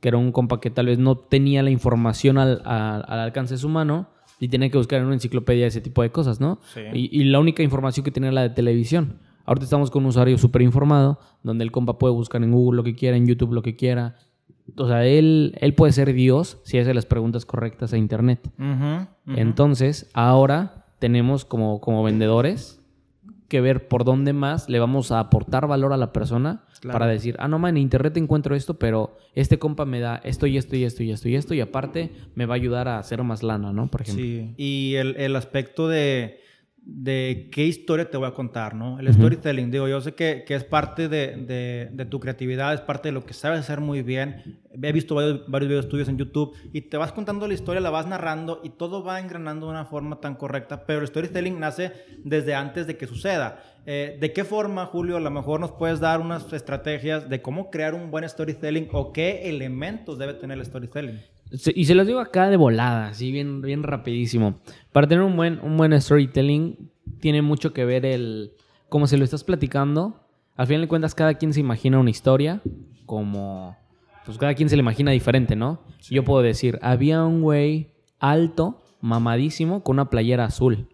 que 0.00 0.08
era 0.08 0.18
un 0.18 0.32
compa 0.32 0.60
que 0.60 0.70
tal 0.70 0.86
vez 0.86 0.98
no 0.98 1.16
tenía 1.16 1.62
la 1.62 1.70
información 1.70 2.38
al, 2.38 2.62
a- 2.64 2.96
al 2.98 3.18
alcance 3.20 3.54
de 3.54 3.58
su 3.58 3.68
mano 3.68 4.08
y 4.38 4.48
tenía 4.48 4.68
que 4.70 4.76
buscar 4.78 5.00
en 5.00 5.06
una 5.06 5.14
enciclopedia 5.14 5.66
ese 5.66 5.80
tipo 5.80 6.02
de 6.02 6.10
cosas, 6.10 6.40
¿no? 6.40 6.58
Sí. 6.74 6.80
Y, 6.92 7.20
y 7.20 7.24
la 7.24 7.40
única 7.40 7.62
información 7.62 8.04
que 8.04 8.10
tenía 8.10 8.28
era 8.28 8.34
la 8.34 8.42
de 8.42 8.50
televisión. 8.50 9.18
Ahorita 9.46 9.64
estamos 9.64 9.90
con 9.90 10.02
un 10.02 10.08
usuario 10.08 10.36
súper 10.38 10.62
informado, 10.62 11.18
donde 11.42 11.64
el 11.64 11.70
compa 11.72 11.98
puede 11.98 12.12
buscar 12.12 12.42
en 12.42 12.52
Google 12.52 12.76
lo 12.76 12.82
que 12.84 12.94
quiera, 12.94 13.16
en 13.16 13.26
YouTube 13.26 13.52
lo 13.54 13.62
que 13.62 13.76
quiera. 13.76 14.16
O 14.76 14.88
sea, 14.88 15.06
él, 15.06 15.56
él 15.60 15.74
puede 15.74 15.92
ser 15.92 16.12
Dios 16.12 16.58
si 16.64 16.78
hace 16.78 16.92
las 16.92 17.06
preguntas 17.06 17.46
correctas 17.46 17.92
a 17.92 17.96
Internet. 17.96 18.50
Entonces, 19.26 20.10
ahora 20.14 20.86
tenemos 20.98 21.44
como, 21.44 21.80
como 21.80 22.02
vendedores 22.02 22.80
que 23.48 23.60
ver 23.60 23.88
por 23.88 24.04
dónde 24.04 24.32
más 24.32 24.68
le 24.68 24.78
vamos 24.78 25.12
a 25.12 25.20
aportar 25.20 25.66
valor 25.66 25.92
a 25.92 25.96
la 25.96 26.12
persona 26.12 26.64
Claro. 26.80 26.98
para 26.98 27.10
decir, 27.10 27.36
ah, 27.38 27.48
no, 27.48 27.58
man, 27.58 27.76
en 27.76 27.82
internet 27.82 28.16
encuentro 28.16 28.54
esto, 28.54 28.74
pero 28.74 29.16
este 29.34 29.58
compa 29.58 29.84
me 29.86 30.00
da 30.00 30.20
esto 30.24 30.46
y 30.46 30.58
esto 30.58 30.76
y 30.76 30.84
esto 30.84 31.02
y 31.02 31.10
esto 31.10 31.28
y 31.28 31.34
esto 31.36 31.54
y 31.54 31.60
aparte 31.60 32.10
me 32.34 32.44
va 32.44 32.54
a 32.54 32.56
ayudar 32.56 32.86
a 32.88 32.98
hacer 32.98 33.22
más 33.22 33.42
lana, 33.42 33.72
¿no? 33.72 33.90
Por 33.90 34.02
ejemplo. 34.02 34.24
Sí, 34.24 34.54
y 34.56 34.94
el, 34.96 35.16
el 35.16 35.34
aspecto 35.36 35.88
de, 35.88 36.40
de 36.88 37.48
qué 37.50 37.64
historia 37.64 38.08
te 38.08 38.16
voy 38.16 38.28
a 38.28 38.30
contar, 38.30 38.76
¿no? 38.76 39.00
El 39.00 39.12
storytelling, 39.12 39.72
digo, 39.72 39.88
yo 39.88 40.00
sé 40.00 40.14
que, 40.14 40.44
que 40.46 40.54
es 40.54 40.62
parte 40.62 41.08
de, 41.08 41.36
de- 41.36 41.88
de 41.92 42.04
tu 42.04 42.20
creatividad, 42.20 42.72
es 42.74 42.80
parte 42.80 43.08
de 43.08 43.12
lo 43.12 43.26
que 43.26 43.34
sabes 43.34 43.58
hacer 43.58 43.80
muy 43.80 44.02
bien. 44.02 44.60
He 44.80 44.92
visto 44.92 45.16
varios, 45.16 45.48
varios 45.48 45.68
videos 45.68 45.88
tuyos 45.88 46.08
en 46.08 46.16
YouTube 46.16 46.54
y 46.72 46.82
te 46.82 46.96
vas 46.96 47.10
contando 47.10 47.48
la 47.48 47.54
historia, 47.54 47.80
la 47.80 47.90
vas 47.90 48.06
narrando 48.06 48.60
y 48.62 48.70
todo 48.70 49.02
va 49.02 49.18
engranando 49.18 49.66
de 49.66 49.72
una 49.72 49.84
forma 49.86 50.20
tan 50.20 50.36
correcta, 50.36 50.86
pero 50.86 51.00
el 51.00 51.08
storytelling 51.08 51.58
nace 51.58 51.90
desde 52.22 52.54
antes 52.54 52.86
de 52.86 52.96
que 52.96 53.08
suceda. 53.08 53.60
Eh, 53.84 54.16
¿De 54.20 54.32
qué 54.32 54.44
forma, 54.44 54.86
Julio, 54.86 55.16
a 55.16 55.20
lo 55.20 55.30
mejor 55.32 55.58
nos 55.58 55.72
puedes 55.72 55.98
dar 55.98 56.20
unas 56.20 56.52
estrategias 56.52 57.28
de 57.28 57.42
cómo 57.42 57.68
crear 57.70 57.94
un 57.94 58.12
buen 58.12 58.28
storytelling 58.28 58.88
o 58.92 59.12
qué 59.12 59.48
elementos 59.48 60.18
debe 60.18 60.34
tener 60.34 60.56
el 60.58 60.64
storytelling? 60.64 61.20
Y 61.50 61.84
se 61.84 61.94
los 61.94 62.06
digo 62.06 62.20
acá 62.20 62.50
de 62.50 62.56
volada, 62.56 63.08
así 63.08 63.30
bien, 63.30 63.60
bien 63.62 63.82
rapidísimo. 63.82 64.60
Para 64.92 65.06
tener 65.06 65.24
un 65.24 65.36
buen, 65.36 65.60
un 65.62 65.76
buen 65.76 65.98
storytelling, 66.00 66.90
tiene 67.20 67.42
mucho 67.42 67.72
que 67.72 67.84
ver 67.84 68.04
el 68.04 68.52
cómo 68.88 69.06
se 69.06 69.16
lo 69.16 69.24
estás 69.24 69.44
platicando. 69.44 70.26
Al 70.56 70.66
final 70.66 70.82
de 70.82 70.88
cuentas, 70.88 71.14
cada 71.14 71.34
quien 71.34 71.52
se 71.52 71.60
imagina 71.60 71.98
una 71.98 72.10
historia, 72.10 72.62
como 73.04 73.76
pues 74.24 74.38
cada 74.38 74.54
quien 74.54 74.68
se 74.68 74.76
la 74.76 74.80
imagina 74.80 75.12
diferente, 75.12 75.54
¿no? 75.54 75.82
Yo 76.10 76.24
puedo 76.24 76.42
decir, 76.42 76.80
había 76.82 77.24
un 77.24 77.42
güey 77.42 77.92
alto, 78.18 78.82
mamadísimo, 79.00 79.84
con 79.84 79.96
una 79.96 80.10
playera 80.10 80.46
azul. 80.46 80.88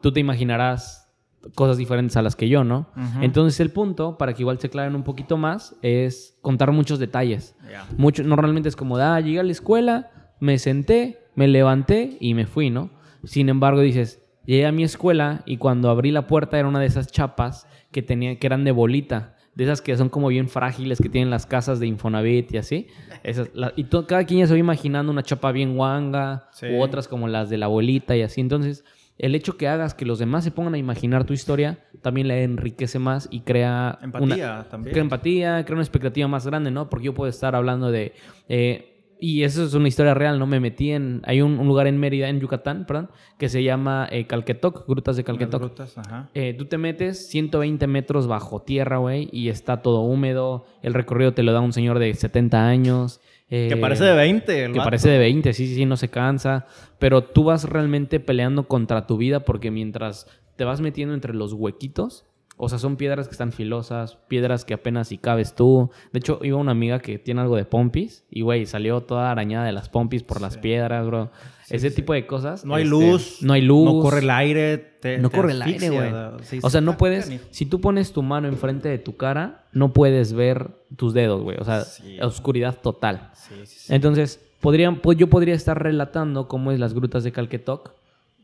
Tú 0.00 0.12
te 0.12 0.20
imaginarás 0.20 1.07
cosas 1.54 1.76
diferentes 1.76 2.16
a 2.16 2.22
las 2.22 2.36
que 2.36 2.48
yo, 2.48 2.64
¿no? 2.64 2.88
Entonces 3.20 3.58
el 3.60 3.70
punto, 3.70 4.18
para 4.18 4.34
que 4.34 4.42
igual 4.42 4.58
se 4.58 4.66
aclaren 4.68 4.94
un 4.94 5.02
poquito 5.04 5.36
más, 5.36 5.74
es 5.82 6.38
contar 6.42 6.72
muchos 6.72 6.98
detalles. 6.98 7.54
Ya. 7.70 7.86
Mucho, 7.96 8.22
normalmente 8.24 8.68
es 8.68 8.76
como, 8.76 8.96
ah, 8.98 9.20
llegué 9.20 9.40
a 9.40 9.42
la 9.42 9.52
escuela, 9.52 10.10
me 10.40 10.58
senté, 10.58 11.18
me 11.34 11.48
levanté 11.48 12.16
y 12.20 12.34
me 12.34 12.46
fui, 12.46 12.70
¿no? 12.70 12.90
Sin 13.24 13.48
embargo, 13.48 13.80
dices, 13.80 14.22
llegué 14.44 14.66
a 14.66 14.72
mi 14.72 14.84
escuela 14.84 15.42
y 15.46 15.56
cuando 15.56 15.90
abrí 15.90 16.10
la 16.12 16.26
puerta 16.26 16.58
era 16.58 16.68
una 16.68 16.80
de 16.80 16.86
esas 16.86 17.10
chapas 17.10 17.66
que, 17.90 18.02
tenía, 18.02 18.38
que 18.38 18.46
eran 18.46 18.64
de 18.64 18.72
bolita. 18.72 19.34
De 19.54 19.64
esas 19.64 19.82
que 19.82 19.96
son 19.96 20.08
como 20.08 20.28
bien 20.28 20.48
frágiles 20.48 21.00
que 21.00 21.08
tienen 21.08 21.30
las 21.30 21.44
casas 21.44 21.80
de 21.80 21.88
Infonavit 21.88 22.54
y 22.54 22.58
así. 22.58 22.86
Esas, 23.24 23.50
la- 23.54 23.72
y 23.74 23.84
cada 23.84 24.22
quien 24.24 24.38
ya 24.40 24.46
se 24.46 24.52
va 24.52 24.58
imaginando 24.60 25.10
una 25.10 25.24
chapa 25.24 25.50
bien 25.50 25.74
guanga 25.76 26.48
Sí. 26.52 26.66
u 26.66 26.80
otras 26.80 27.08
como 27.08 27.26
las 27.26 27.50
de 27.50 27.58
la 27.58 27.66
abuelita 27.66 28.16
y 28.16 28.22
así. 28.22 28.40
Entonces, 28.40 28.84
el 29.18 29.34
hecho 29.34 29.56
que 29.56 29.68
hagas 29.68 29.94
que 29.94 30.06
los 30.06 30.18
demás 30.18 30.44
se 30.44 30.50
pongan 30.50 30.74
a 30.74 30.78
imaginar 30.78 31.24
tu 31.24 31.32
historia 31.32 31.80
también 32.02 32.28
le 32.28 32.42
enriquece 32.44 32.98
más 32.98 33.28
y 33.30 33.40
crea 33.40 33.98
Empatía 34.00 34.24
una, 34.24 34.68
también. 34.68 34.92
Crea 34.92 35.02
empatía, 35.02 35.64
crea 35.64 35.74
una 35.74 35.82
expectativa 35.82 36.28
más 36.28 36.46
grande, 36.46 36.70
¿no? 36.70 36.88
Porque 36.88 37.06
yo 37.06 37.14
puedo 37.14 37.28
estar 37.28 37.54
hablando 37.56 37.90
de... 37.90 38.12
eh, 38.48 38.94
y 39.20 39.42
eso 39.42 39.64
es 39.64 39.74
una 39.74 39.88
historia 39.88 40.14
real, 40.14 40.38
¿no? 40.38 40.46
Me 40.46 40.60
metí 40.60 40.92
en... 40.92 41.22
Hay 41.24 41.42
un, 41.42 41.58
un 41.58 41.66
lugar 41.66 41.88
en 41.88 41.98
Mérida, 41.98 42.28
en 42.28 42.38
Yucatán, 42.38 42.86
perdón, 42.86 43.10
que 43.36 43.48
se 43.48 43.64
llama 43.64 44.06
eh, 44.12 44.28
Calquetoc, 44.28 44.86
Grutas 44.86 45.16
de 45.16 45.24
Calquetoc. 45.24 45.60
Las 45.60 45.70
rutas, 45.70 45.98
ajá. 45.98 46.30
Eh, 46.34 46.54
tú 46.56 46.66
te 46.66 46.78
metes 46.78 47.28
120 47.28 47.84
metros 47.88 48.28
bajo 48.28 48.62
tierra, 48.62 48.98
güey, 48.98 49.28
y 49.32 49.48
está 49.48 49.82
todo 49.82 50.02
húmedo. 50.02 50.66
El 50.82 50.94
recorrido 50.94 51.34
te 51.34 51.42
lo 51.42 51.52
da 51.52 51.60
un 51.60 51.72
señor 51.72 51.98
de 51.98 52.14
70 52.14 52.68
años. 52.68 53.20
Eh, 53.50 53.68
Que 53.68 53.76
parece 53.76 54.04
de 54.04 54.14
20. 54.14 54.64
el 54.64 54.72
que 54.72 54.78
vato. 54.78 54.86
parece 54.86 55.10
de 55.10 55.18
20, 55.18 55.52
sí, 55.52 55.66
sí, 55.66 55.74
sí, 55.74 55.86
no 55.86 55.96
se 55.96 56.08
cansa. 56.08 56.66
Pero 56.98 57.22
tú 57.24 57.44
vas 57.44 57.64
realmente 57.64 58.20
peleando 58.20 58.68
contra 58.68 59.06
tu 59.06 59.16
vida 59.16 59.40
porque 59.40 59.70
mientras 59.70 60.26
te 60.56 60.64
vas 60.64 60.80
metiendo 60.80 61.14
entre 61.14 61.34
los 61.34 61.52
huequitos, 61.52 62.24
o 62.56 62.68
sea, 62.68 62.78
son 62.80 62.96
piedras 62.96 63.28
que 63.28 63.32
están 63.32 63.52
filosas, 63.52 64.16
piedras 64.26 64.64
que 64.64 64.74
apenas 64.74 65.08
si 65.08 65.18
cabes 65.18 65.54
tú. 65.54 65.90
De 66.12 66.18
hecho, 66.18 66.40
iba 66.42 66.56
una 66.58 66.72
amiga 66.72 66.98
que 66.98 67.18
tiene 67.18 67.40
algo 67.40 67.54
de 67.56 67.64
pompis 67.64 68.24
y, 68.28 68.42
güey, 68.42 68.66
salió 68.66 69.00
toda 69.02 69.30
arañada 69.30 69.64
de 69.64 69.72
las 69.72 69.88
pompis 69.88 70.24
por 70.24 70.40
las 70.40 70.58
piedras, 70.58 71.06
bro. 71.06 71.30
Ese 71.70 71.90
tipo 71.90 72.12
de 72.12 72.26
cosas. 72.26 72.64
No 72.64 72.74
hay 72.74 72.84
este, 72.84 72.90
luz. 72.90 73.38
No 73.42 73.52
hay 73.52 73.62
luz. 73.62 73.84
No 73.84 74.00
corre 74.00 74.20
el 74.20 74.30
aire. 74.30 74.78
te- 74.78 75.18
No 75.18 75.30
te 75.30 75.36
corre 75.36 75.52
el 75.52 75.62
aire, 75.62 75.90
güey. 75.90 76.10
Sí, 76.42 76.58
o 76.62 76.70
sea, 76.70 76.80
no 76.80 76.96
puedes. 76.96 77.26
canijo. 77.26 77.44
Si 77.50 77.66
tú 77.66 77.80
pones 77.80 78.12
tu 78.12 78.22
mano 78.22 78.48
enfrente 78.48 78.88
de 78.88 78.98
tu 78.98 79.16
cara, 79.16 79.66
no 79.72 79.92
puedes 79.92 80.32
ver 80.32 80.70
tus 80.96 81.14
dedos, 81.14 81.42
güey. 81.42 81.56
O 81.60 81.64
sea, 81.64 81.82
Sí. 81.82 82.18
oscuridad 82.20 82.76
total. 82.82 83.30
Sí, 83.34 83.54
sí, 83.64 83.78
sí. 83.80 83.94
Entonces, 83.94 84.40
podrían, 84.60 85.00
pues, 85.00 85.18
yo 85.18 85.28
podría 85.28 85.54
estar 85.54 85.80
relatando 85.82 86.48
cómo 86.48 86.72
es 86.72 86.78
las 86.80 86.94
grutas 86.94 87.22
de 87.24 87.32
Calquetoc. 87.32 87.92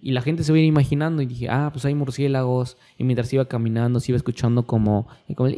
Y 0.00 0.12
la 0.12 0.20
gente 0.20 0.44
se 0.44 0.52
va 0.52 0.56
a 0.56 0.60
ir 0.60 0.66
imaginando. 0.66 1.22
Y 1.22 1.26
dije, 1.26 1.48
ah, 1.48 1.70
pues 1.72 1.84
hay 1.86 1.94
murciélagos. 1.94 2.76
Y 2.98 3.04
mientras 3.04 3.32
iba 3.32 3.46
caminando, 3.46 4.00
se 4.00 4.12
iba 4.12 4.16
escuchando 4.16 4.64
como. 4.66 5.08
como 5.34 5.48
el 5.48 5.56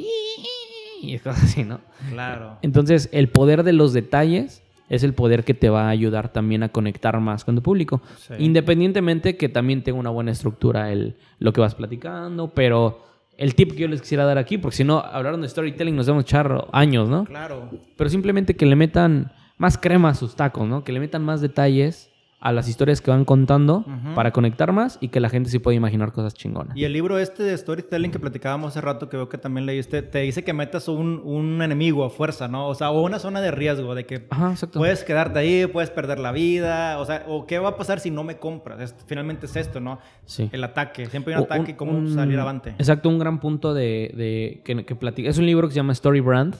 y 1.02 1.18
cosas 1.18 1.44
así, 1.44 1.62
¿no? 1.64 1.80
Claro. 2.10 2.56
Entonces, 2.62 3.08
el 3.12 3.28
poder 3.28 3.62
de 3.64 3.72
los 3.72 3.92
detalles 3.92 4.62
es 4.88 5.02
el 5.02 5.14
poder 5.14 5.44
que 5.44 5.54
te 5.54 5.68
va 5.68 5.86
a 5.86 5.88
ayudar 5.88 6.32
también 6.32 6.62
a 6.62 6.68
conectar 6.68 7.18
más 7.20 7.44
con 7.44 7.56
tu 7.56 7.62
público. 7.62 8.02
Sí. 8.18 8.34
Independientemente 8.38 9.36
que 9.36 9.48
también 9.48 9.82
tenga 9.82 9.98
una 9.98 10.10
buena 10.10 10.30
estructura 10.30 10.92
el, 10.92 11.16
lo 11.38 11.52
que 11.52 11.60
vas 11.60 11.74
platicando, 11.74 12.52
pero 12.54 13.04
el 13.36 13.54
tip 13.54 13.72
que 13.72 13.78
yo 13.78 13.88
les 13.88 14.00
quisiera 14.00 14.24
dar 14.24 14.38
aquí, 14.38 14.58
porque 14.58 14.76
si 14.76 14.84
no, 14.84 14.98
hablaron 14.98 15.40
de 15.42 15.48
storytelling, 15.48 15.94
nos 15.94 16.06
debemos 16.06 16.24
echar 16.24 16.66
años, 16.72 17.08
¿no? 17.08 17.24
Claro. 17.24 17.70
Pero 17.96 18.10
simplemente 18.10 18.54
que 18.54 18.66
le 18.66 18.76
metan 18.76 19.32
más 19.58 19.78
crema 19.78 20.10
a 20.10 20.14
sus 20.14 20.36
tacos, 20.36 20.66
¿no? 20.66 20.84
Que 20.84 20.92
le 20.92 21.00
metan 21.00 21.22
más 21.22 21.40
detalles 21.40 22.10
a 22.46 22.52
las 22.52 22.68
historias 22.68 23.00
que 23.00 23.10
van 23.10 23.24
contando 23.24 23.84
para 24.14 24.30
conectar 24.30 24.70
más 24.70 24.98
y 25.00 25.08
que 25.08 25.18
la 25.18 25.28
gente 25.28 25.50
sí 25.50 25.58
pueda 25.58 25.74
imaginar 25.74 26.12
cosas 26.12 26.32
chingonas. 26.32 26.76
Y 26.76 26.84
el 26.84 26.92
libro 26.92 27.18
este 27.18 27.42
de 27.42 27.58
storytelling 27.58 28.12
que 28.12 28.20
platicábamos 28.20 28.68
hace 28.68 28.80
rato, 28.80 29.08
que 29.08 29.16
veo 29.16 29.28
que 29.28 29.36
también 29.36 29.66
leíste, 29.66 30.02
te 30.02 30.20
dice 30.20 30.44
que 30.44 30.52
metas 30.52 30.86
un, 30.86 31.20
un 31.24 31.60
enemigo 31.60 32.04
a 32.04 32.10
fuerza, 32.10 32.46
¿no? 32.46 32.68
O 32.68 32.74
sea, 32.76 32.90
o 32.92 33.02
una 33.02 33.18
zona 33.18 33.40
de 33.40 33.50
riesgo, 33.50 33.96
de 33.96 34.06
que 34.06 34.26
Ajá, 34.30 34.54
puedes 34.74 35.02
quedarte 35.02 35.40
ahí, 35.40 35.66
puedes 35.66 35.90
perder 35.90 36.20
la 36.20 36.30
vida, 36.30 36.98
o 37.00 37.04
sea, 37.04 37.24
o 37.26 37.46
qué 37.46 37.58
va 37.58 37.70
a 37.70 37.76
pasar 37.76 37.98
si 37.98 38.10
no 38.12 38.22
me 38.22 38.36
compras. 38.38 38.80
Es- 38.80 38.94
finalmente 39.06 39.46
es 39.46 39.56
esto, 39.56 39.80
¿no? 39.80 39.98
Sí. 40.24 40.48
El 40.52 40.62
ataque, 40.62 41.06
siempre 41.06 41.34
hay 41.34 41.38
un 41.38 41.42
O 41.42 41.52
ataque 41.52 41.72
y 41.72 41.74
cómo 41.74 41.98
un- 41.98 42.14
salir 42.14 42.38
avante. 42.38 42.70
Exacto, 42.78 43.08
un 43.08 43.18
gran 43.18 43.40
punto 43.40 43.74
de, 43.74 44.12
de- 44.16 44.62
que, 44.64 44.84
que 44.84 44.94
platica. 44.94 45.28
Es 45.28 45.38
un 45.38 45.46
libro 45.46 45.66
que 45.66 45.72
se 45.72 45.78
llama 45.80 45.92
Story 45.94 46.20
Brand. 46.20 46.54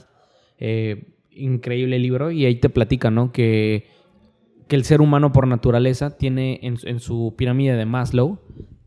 eh, 0.59 1.13
increíble 1.31 1.99
libro. 1.99 2.31
Y 2.31 2.45
ahí 2.47 2.57
te 2.57 2.71
platica, 2.71 3.11
¿no? 3.11 3.31
Que, 3.31 3.87
que 4.69 4.77
el 4.77 4.85
ser 4.85 5.01
humano 5.01 5.33
por 5.33 5.47
naturaleza 5.47 6.17
tiene 6.17 6.59
en, 6.63 6.77
su- 6.77 6.89
en 6.89 7.01
su 7.01 7.35
pirámide 7.37 7.77
de 7.77 7.87
Maslow, 7.87 8.39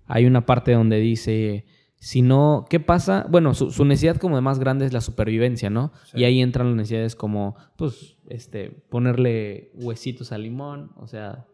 hay 0.08 0.26
una 0.26 0.46
parte 0.46 0.74
donde 0.74 0.98
dice, 1.00 1.66
si 1.98 2.22
no, 2.22 2.66
¿qué 2.70 2.80
pasa? 2.80 3.26
Bueno, 3.30 3.54
su, 3.54 3.72
su 3.72 3.86
necesidad 3.86 4.18
como 4.18 4.36
de 4.36 4.42
más 4.42 4.60
grande 4.60 4.86
es 4.86 4.94
la 4.94 5.02
supervivencia, 5.02 5.70
¿no? 5.70 5.92
Sí. 6.06 6.20
Y 6.20 6.24
ahí 6.26 6.42
entran 6.42 6.68
las 6.68 6.76
necesidades 6.78 7.16
como, 7.16 7.56
pues, 7.78 8.18
este, 8.30 8.72
ponerle 8.90 9.72
huesitos 9.76 10.32
al 10.32 10.44
limón, 10.44 10.92
o 10.98 11.08
sea, 11.08 11.46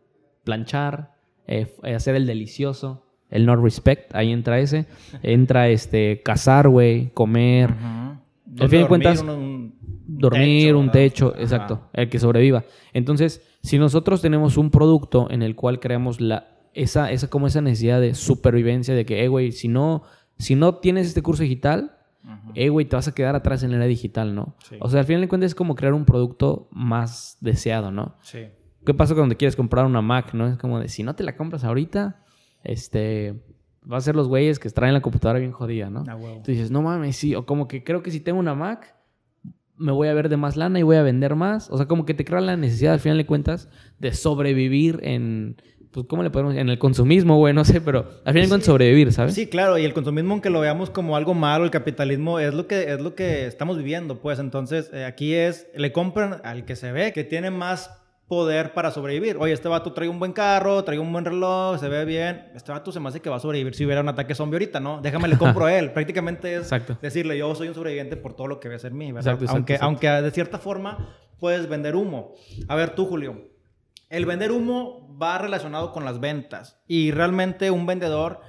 planchar, 0.44 1.14
eh, 1.48 1.68
eh, 1.84 1.96
hacer 1.96 2.16
el 2.16 2.26
delicioso, 2.26 3.04
el 3.30 3.46
no 3.46 3.56
respect, 3.56 4.14
ahí 4.16 4.32
entra 4.32 4.60
ese. 4.60 4.86
Entra 5.24 5.68
este 5.70 6.22
cazar, 6.24 6.70
güey, 6.70 7.10
comer, 7.14 7.72
al 7.72 8.20
¿Dónde 8.46 8.70
fin 8.70 8.82
de 8.84 8.88
cuentas, 8.88 9.24
dormir, 10.20 10.76
un 10.76 10.92
techo, 10.92 11.32
Ajá. 11.34 11.42
exacto, 11.42 11.90
el 11.94 12.10
que 12.10 12.20
sobreviva. 12.20 12.64
Entonces, 12.94 13.42
si 13.62 13.78
nosotros 13.80 14.22
tenemos 14.22 14.58
un 14.58 14.70
producto 14.72 15.30
en 15.30 15.42
el 15.42 15.56
cual 15.56 15.80
creamos 15.80 16.22
la 16.22 16.48
esa 16.74 17.10
esa 17.12 17.30
como 17.30 17.48
esa 17.48 17.62
necesidad 17.62 18.02
de 18.02 18.16
supervivencia 18.16 18.94
de 18.94 19.06
que, 19.06 19.24
eh, 19.24 19.28
güey, 19.28 19.52
si 19.52 19.68
no 19.68 20.04
si 20.38 20.56
no 20.56 20.76
tienes 20.76 21.08
este 21.08 21.22
curso 21.22 21.44
digital, 21.44 21.98
Ujú. 22.24 22.52
eh, 22.56 22.70
güey, 22.70 22.86
te 22.86 22.96
vas 22.96 23.08
a 23.08 23.14
quedar 23.16 23.36
atrás 23.36 23.64
en 23.64 23.72
la 23.72 23.78
era 23.78 23.86
digital, 23.86 24.36
¿no? 24.36 24.56
Sí. 24.68 24.76
O 24.82 24.90
sea, 24.90 25.00
al 25.02 25.06
final 25.06 25.22
de 25.22 25.28
cuentas 25.30 25.52
es 25.52 25.56
como 25.56 25.76
crear 25.76 25.94
un 25.94 26.04
producto 26.06 26.68
más 26.72 27.38
deseado, 27.40 27.92
¿no? 27.92 28.18
Sí. 28.22 28.48
¿Qué 28.86 28.94
pasa 28.94 29.16
cuando 29.16 29.34
te 29.34 29.38
quieres 29.38 29.56
comprar 29.56 29.86
una 29.86 30.02
Mac, 30.02 30.34
no? 30.34 30.48
Es 30.48 30.58
como 30.58 30.80
de, 30.80 30.90
si 30.90 31.04
no 31.04 31.16
te 31.16 31.24
la 31.24 31.36
compras 31.38 31.64
ahorita, 31.64 32.24
este, 32.64 33.42
va 33.92 33.98
a 33.98 34.02
ser 34.02 34.16
los 34.16 34.28
güeyes 34.28 34.60
que 34.60 34.70
traen 34.70 34.94
la 34.94 35.02
computadora 35.02 35.40
bien 35.40 35.52
jodida, 35.52 35.90
¿no? 35.90 36.04
Ah, 36.08 36.16
huevo. 36.16 36.42
Tú 36.44 36.52
dices, 36.52 36.72
no 36.72 36.82
mames, 36.82 37.16
sí, 37.16 37.34
o 37.36 37.46
como 37.46 37.68
que 37.68 37.84
creo 37.84 38.04
que 38.04 38.12
si 38.12 38.20
tengo 38.20 38.40
una 38.40 38.56
Mac, 38.56 38.95
me 39.78 39.92
voy 39.92 40.08
a 40.08 40.14
ver 40.14 40.30
de 40.30 40.38
más 40.38 40.56
lana 40.56 40.80
y 40.80 40.84
voy 40.84 40.98
a 40.98 41.04
vender 41.04 41.36
más. 41.36 41.70
O 41.70 41.78
sea, 41.78 41.88
como 41.88 42.06
que 42.06 42.14
te 42.14 42.26
crea 42.26 42.42
la 42.42 42.58
necesidad, 42.58 42.94
al 42.94 43.00
final 43.00 43.18
de 43.18 43.26
cuentas, 43.26 43.70
de 44.00 44.14
sobrevivir 44.14 45.00
en, 45.04 45.58
pues, 45.92 46.08
¿cómo 46.08 46.24
le 46.24 46.30
podemos 46.30 46.56
En 46.56 46.70
el 46.70 46.78
consumismo, 46.78 47.38
güey, 47.38 47.54
no 47.54 47.64
sé, 47.64 47.82
pero 47.82 48.00
al 48.26 48.34
final 48.34 48.44
de 48.44 48.50
cuentas 48.50 48.66
sobrevivir, 48.66 49.12
¿sabes? 49.14 49.34
Sí, 49.34 49.48
claro, 49.48 49.78
y 49.78 49.86
el 49.86 49.94
consumismo, 49.94 50.34
aunque 50.34 50.50
lo 50.50 50.60
veamos 50.60 50.90
como 50.90 51.16
algo 51.16 51.34
malo, 51.34 51.64
el 51.64 51.72
capitalismo 51.72 52.40
es 52.40 52.54
lo 52.54 52.68
que, 52.68 52.92
es 52.94 53.00
lo 53.00 53.16
que 53.16 53.46
estamos 53.46 53.78
viviendo, 53.78 54.20
pues. 54.20 54.40
Entonces, 54.40 54.90
eh, 54.94 55.06
aquí 55.06 55.34
es, 55.34 55.68
le 55.76 55.92
compran 55.92 56.42
al 56.44 56.66
que 56.66 56.76
se 56.76 56.92
ve 56.92 57.14
que 57.14 57.24
tiene 57.24 57.52
más 57.52 57.92
poder 58.28 58.74
para 58.74 58.92
sobrevivir. 58.92 59.38
Oye, 59.40 59.54
este 59.54 59.68
vato 59.68 59.94
trae 59.94 60.10
un 60.10 60.18
buen 60.18 60.34
carro, 60.34 60.84
trae 60.84 60.98
un 60.98 61.12
buen 61.12 61.26
reloj, 61.26 61.80
se 61.80 61.88
ve 61.90 62.06
bien. 62.06 62.52
Este 62.56 62.72
vato 62.72 62.92
se 62.92 63.00
me 63.00 63.10
hace 63.10 63.20
que 63.22 63.30
va 63.30 63.36
a 63.36 63.40
sobrevivir 63.40 63.76
si 63.76 63.86
hubiera 63.86 64.02
un 64.02 64.10
ataque 64.10 64.34
zombie 64.34 64.56
ahorita, 64.56 64.80
¿no? 64.80 65.00
Déjame 65.02 65.28
le 65.28 65.38
compro 65.38 65.66
a 65.66 65.74
él. 65.74 65.92
Prácticamente 65.94 66.56
es 66.56 66.64
Exacto. 66.64 66.98
decirle, 67.02 67.38
yo 67.38 67.54
soy 67.54 67.68
un 67.68 67.76
sobreviviente 67.76 68.18
por 68.18 68.36
todo 68.36 68.48
lo 68.48 68.60
que 68.60 68.70
ves 68.70 68.84
en 68.86 68.98
mí, 68.98 69.12
¿verdad? 69.12 69.34
Exacto, 69.34 69.46
exacto, 69.46 69.84
aunque, 69.84 70.08
aunque 70.08 70.24
de 70.24 70.32
cierta 70.32 70.58
forma 70.58 71.16
puedes 71.40 71.70
vender 71.70 71.96
humo. 71.96 72.34
A 72.68 72.76
ver, 72.76 72.96
tú, 72.96 73.06
Julio. 73.06 73.50
El 74.10 74.26
vender 74.26 74.52
humo 74.52 75.18
va 75.22 75.38
relacionado 75.38 75.92
con 75.92 76.06
las 76.06 76.20
ventas. 76.20 76.80
Y 76.88 77.12
realmente 77.12 77.72
un 77.72 77.86
vendedor 77.86 78.40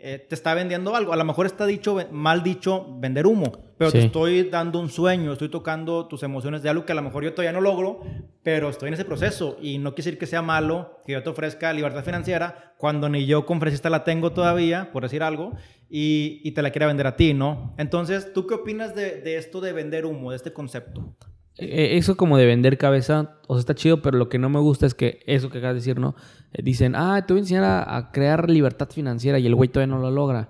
eh, 0.00 0.24
te 0.28 0.34
está 0.34 0.54
vendiendo 0.54 0.94
algo. 0.96 1.12
A 1.12 1.16
lo 1.16 1.24
mejor 1.24 1.46
está 1.46 1.66
dicho, 1.66 1.96
mal 2.10 2.42
dicho, 2.42 2.86
vender 2.98 3.26
humo. 3.26 3.52
Pero 3.78 3.92
te 3.92 4.00
Sí. 4.00 4.06
estoy 4.06 4.42
dando 4.44 4.80
un 4.80 4.88
sueño, 4.88 5.32
estoy 5.32 5.48
tocando 5.50 6.06
tus 6.08 6.22
emociones 6.22 6.62
de 6.62 6.68
algo 6.68 6.84
que 6.84 6.92
a 6.92 6.94
lo 6.96 7.02
mejor 7.02 7.22
yo 7.24 7.32
todavía 7.32 7.52
no 7.52 7.60
logro, 7.60 8.00
pero 8.42 8.68
estoy 8.70 8.88
en 8.88 8.94
ese 8.94 9.04
proceso. 9.04 9.56
Y 9.60 9.78
no 9.78 9.94
quiere 9.94 10.04
decir 10.10 10.18
que 10.18 10.26
sea 10.26 10.42
malo 10.42 11.00
que 11.06 11.12
yo 11.12 11.22
te 11.22 11.30
ofrezca 11.30 11.72
libertad 11.72 12.02
financiera 12.04 12.74
cuando 12.78 13.08
ni 13.08 13.26
yo 13.26 13.46
conferencista 13.46 13.88
la 13.90 14.04
tengo 14.04 14.32
todavía, 14.32 14.90
por 14.92 15.02
decir 15.04 15.22
algo, 15.22 15.52
y, 15.88 16.40
y 16.44 16.52
te 16.52 16.62
la 16.62 16.70
quiera 16.70 16.86
vender 16.86 17.06
a 17.06 17.16
ti, 17.16 17.34
¿no? 17.34 17.74
Entonces, 17.78 18.32
¿tú 18.32 18.46
qué 18.46 18.54
opinas 18.54 18.94
de, 18.94 19.20
de 19.20 19.36
esto 19.36 19.60
de 19.60 19.72
vender 19.72 20.06
humo, 20.06 20.30
de 20.30 20.36
este 20.36 20.52
concepto? 20.52 21.14
Eh, 21.58 21.96
Eso 21.96 22.16
como 22.16 22.36
de 22.38 22.46
vender 22.46 22.78
cabeza, 22.78 23.36
o 23.46 23.54
sea, 23.54 23.60
está 23.60 23.74
chido, 23.74 24.00
pero 24.02 24.16
lo 24.16 24.28
que 24.28 24.38
no 24.38 24.48
me 24.48 24.60
gusta 24.60 24.86
es 24.86 24.94
que 24.94 25.20
eso 25.26 25.50
que 25.50 25.58
acabas 25.58 25.74
de 25.74 25.80
decir, 25.80 25.98
¿no? 25.98 26.14
Eh, 26.52 26.62
Dicen, 26.62 26.94
ah, 26.96 27.24
te 27.26 27.32
voy 27.32 27.40
a 27.40 27.42
enseñar 27.42 27.64
a, 27.64 27.96
a 27.96 28.10
crear 28.12 28.48
libertad 28.48 28.88
financiera 28.90 29.38
y 29.38 29.46
el 29.46 29.54
güey 29.54 29.68
todavía 29.68 29.94
no 29.94 30.00
lo 30.00 30.10
logra. 30.10 30.48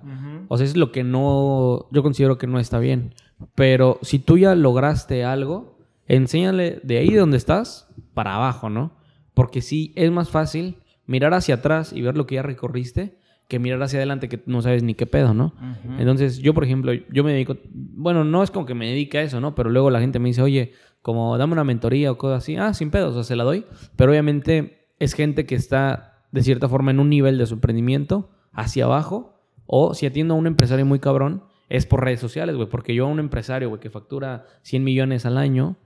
O 0.48 0.56
sea, 0.56 0.66
es 0.66 0.76
lo 0.76 0.92
que 0.92 1.04
no, 1.04 1.86
yo 1.90 2.02
considero 2.02 2.38
que 2.38 2.46
no 2.46 2.58
está 2.60 2.78
bien. 2.78 3.14
Pero 3.54 3.98
si 4.02 4.18
tú 4.18 4.36
ya 4.38 4.54
lograste 4.54 5.24
algo, 5.24 5.78
enséñale 6.06 6.80
de 6.82 6.98
ahí 6.98 7.12
donde 7.14 7.36
estás 7.36 7.88
para 8.14 8.34
abajo, 8.34 8.68
¿no? 8.70 8.92
Porque 9.34 9.60
sí, 9.62 9.92
es 9.96 10.10
más 10.10 10.30
fácil 10.30 10.76
mirar 11.06 11.32
hacia 11.34 11.56
atrás 11.56 11.92
y 11.92 12.02
ver 12.02 12.16
lo 12.16 12.26
que 12.26 12.34
ya 12.36 12.42
recorriste 12.42 13.16
que 13.46 13.58
mirar 13.58 13.82
hacia 13.82 13.98
adelante 13.98 14.28
que 14.28 14.42
no 14.44 14.60
sabes 14.60 14.82
ni 14.82 14.94
qué 14.94 15.06
pedo, 15.06 15.32
¿no? 15.32 15.54
Entonces, 15.98 16.38
yo, 16.38 16.52
por 16.52 16.64
ejemplo, 16.64 16.92
yo 16.92 17.24
me 17.24 17.32
dedico, 17.32 17.56
bueno, 17.72 18.22
no 18.22 18.42
es 18.42 18.50
como 18.50 18.66
que 18.66 18.74
me 18.74 18.90
dedique 18.90 19.16
a 19.18 19.22
eso, 19.22 19.40
¿no? 19.40 19.54
Pero 19.54 19.70
luego 19.70 19.88
la 19.88 20.00
gente 20.00 20.18
me 20.18 20.28
dice, 20.28 20.42
oye, 20.42 20.72
como 21.02 21.36
dame 21.38 21.52
una 21.52 21.64
mentoría 21.64 22.10
o 22.10 22.18
cosas 22.18 22.42
así. 22.42 22.56
Ah, 22.56 22.74
sin 22.74 22.90
pedos, 22.90 23.12
o 23.12 23.14
sea, 23.14 23.24
se 23.24 23.36
la 23.36 23.44
doy. 23.44 23.64
Pero 23.96 24.10
obviamente 24.10 24.88
es 24.98 25.14
gente 25.14 25.46
que 25.46 25.54
está, 25.54 26.24
de 26.32 26.42
cierta 26.42 26.68
forma, 26.68 26.90
en 26.90 27.00
un 27.00 27.08
nivel 27.08 27.38
de 27.38 27.46
su 27.46 27.54
emprendimiento 27.54 28.30
hacia 28.52 28.84
abajo. 28.84 29.40
O 29.66 29.94
si 29.94 30.06
atiendo 30.06 30.34
a 30.34 30.36
un 30.36 30.46
empresario 30.46 30.86
muy 30.86 30.98
cabrón, 30.98 31.44
es 31.68 31.86
por 31.86 32.02
redes 32.02 32.20
sociales, 32.20 32.56
güey. 32.56 32.68
Porque 32.68 32.94
yo 32.94 33.06
a 33.06 33.08
un 33.08 33.20
empresario, 33.20 33.68
güey, 33.68 33.80
que 33.80 33.90
factura 33.90 34.46
100 34.62 34.84
millones 34.84 35.26
al 35.26 35.36
año, 35.36 35.76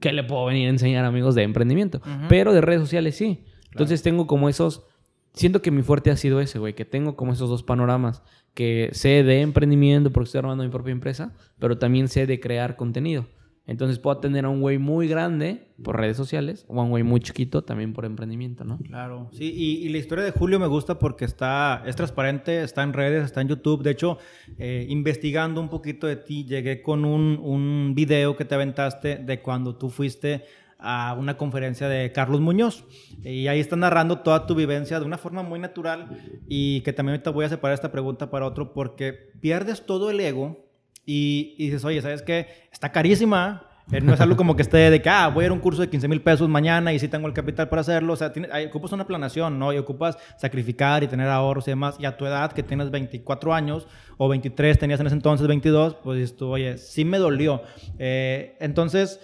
¿qué 0.00 0.12
le 0.12 0.24
puedo 0.24 0.44
venir 0.46 0.66
a 0.66 0.70
enseñar, 0.70 1.04
amigos, 1.04 1.34
de 1.34 1.44
emprendimiento? 1.44 2.00
Pero 2.28 2.52
de 2.52 2.60
redes 2.60 2.80
sociales 2.80 3.16
sí. 3.16 3.44
Entonces 3.70 4.02
tengo 4.02 4.26
como 4.26 4.48
esos... 4.48 4.86
Siento 5.32 5.62
que 5.62 5.72
mi 5.72 5.82
fuerte 5.82 6.12
ha 6.12 6.16
sido 6.16 6.40
ese, 6.40 6.60
güey, 6.60 6.74
que 6.74 6.84
tengo 6.84 7.16
como 7.16 7.32
esos 7.32 7.48
dos 7.48 7.64
panoramas, 7.64 8.22
que 8.54 8.90
sé 8.92 9.24
de 9.24 9.40
emprendimiento 9.40 10.12
porque 10.12 10.26
estoy 10.26 10.38
armando 10.38 10.62
mi 10.62 10.70
propia 10.70 10.92
empresa, 10.92 11.32
pero 11.58 11.76
también 11.76 12.06
sé 12.06 12.26
de 12.26 12.38
crear 12.38 12.76
contenido. 12.76 13.26
Entonces 13.66 13.98
puedo 13.98 14.18
atender 14.18 14.44
a 14.44 14.50
un 14.50 14.60
güey 14.60 14.76
muy 14.76 15.08
grande 15.08 15.68
por 15.82 15.98
redes 15.98 16.18
sociales 16.18 16.66
o 16.68 16.78
a 16.78 16.84
un 16.84 16.90
güey 16.90 17.02
muy 17.02 17.20
chiquito 17.20 17.62
también 17.62 17.94
por 17.94 18.04
emprendimiento, 18.04 18.64
¿no? 18.64 18.78
Claro, 18.78 19.28
sí, 19.32 19.52
y, 19.56 19.86
y 19.86 19.88
la 19.88 19.98
historia 19.98 20.22
de 20.22 20.32
Julio 20.32 20.60
me 20.60 20.66
gusta 20.66 20.98
porque 20.98 21.24
está, 21.24 21.82
es 21.86 21.96
transparente, 21.96 22.62
está 22.62 22.82
en 22.82 22.92
redes, 22.92 23.24
está 23.24 23.40
en 23.40 23.48
YouTube. 23.48 23.82
De 23.82 23.92
hecho, 23.92 24.18
eh, 24.58 24.84
investigando 24.90 25.62
un 25.62 25.70
poquito 25.70 26.06
de 26.06 26.16
ti, 26.16 26.44
llegué 26.44 26.82
con 26.82 27.06
un, 27.06 27.38
un 27.42 27.94
video 27.94 28.36
que 28.36 28.44
te 28.44 28.54
aventaste 28.54 29.16
de 29.16 29.40
cuando 29.40 29.76
tú 29.76 29.88
fuiste 29.88 30.44
a 30.78 31.16
una 31.18 31.36
conferencia 31.38 31.88
de 31.88 32.12
Carlos 32.12 32.40
Muñoz. 32.40 32.84
Y 33.22 33.46
ahí 33.46 33.60
está 33.60 33.76
narrando 33.76 34.18
toda 34.18 34.46
tu 34.46 34.54
vivencia 34.54 35.00
de 35.00 35.06
una 35.06 35.16
forma 35.16 35.42
muy 35.42 35.58
natural 35.58 36.08
y 36.46 36.82
que 36.82 36.92
también 36.92 37.14
ahorita 37.14 37.30
voy 37.30 37.46
a 37.46 37.48
separar 37.48 37.74
esta 37.74 37.90
pregunta 37.90 38.30
para 38.30 38.46
otro 38.46 38.74
porque 38.74 39.14
pierdes 39.40 39.86
todo 39.86 40.10
el 40.10 40.20
ego 40.20 40.63
y, 41.06 41.54
y 41.58 41.66
dices, 41.66 41.84
oye, 41.84 42.00
¿sabes 42.02 42.22
qué? 42.22 42.46
Está 42.72 42.90
carísima. 42.92 43.64
Eh, 43.92 44.00
No 44.00 44.14
es 44.14 44.20
algo 44.22 44.34
como 44.36 44.56
que 44.56 44.62
esté 44.62 44.78
de 44.90 45.02
que, 45.02 45.10
ah, 45.10 45.28
voy 45.28 45.42
a 45.42 45.46
ir 45.46 45.50
a 45.50 45.54
un 45.54 45.60
curso 45.60 45.82
de 45.82 45.90
15 45.90 46.08
mil 46.08 46.22
pesos 46.22 46.48
mañana 46.48 46.92
y 46.94 46.98
sí 46.98 47.06
tengo 47.08 47.26
el 47.26 47.34
capital 47.34 47.68
para 47.68 47.80
hacerlo. 47.82 48.14
O 48.14 48.16
sea, 48.16 48.32
hay- 48.50 48.64
ocupas 48.66 48.92
una 48.92 49.06
planación, 49.06 49.58
¿no? 49.58 49.74
Y 49.74 49.76
ocupas 49.76 50.16
sacrificar 50.38 51.02
y 51.04 51.06
tener 51.06 51.28
ahorros 51.28 51.68
y 51.68 51.72
demás. 51.72 51.96
Y 51.98 52.06
a 52.06 52.16
tu 52.16 52.24
edad, 52.24 52.50
que 52.52 52.62
tienes 52.62 52.90
24 52.90 53.52
años 53.52 53.86
o 54.16 54.26
23, 54.28 54.78
tenías 54.78 55.00
en 55.00 55.06
ese 55.08 55.16
entonces 55.16 55.46
22, 55.46 55.96
pues 55.96 56.18
dices 56.18 56.34
tú, 56.36 56.48
oye, 56.48 56.78
sí 56.78 57.04
me 57.04 57.18
dolió. 57.18 57.60
Eh, 57.98 58.56
entonces, 58.58 59.20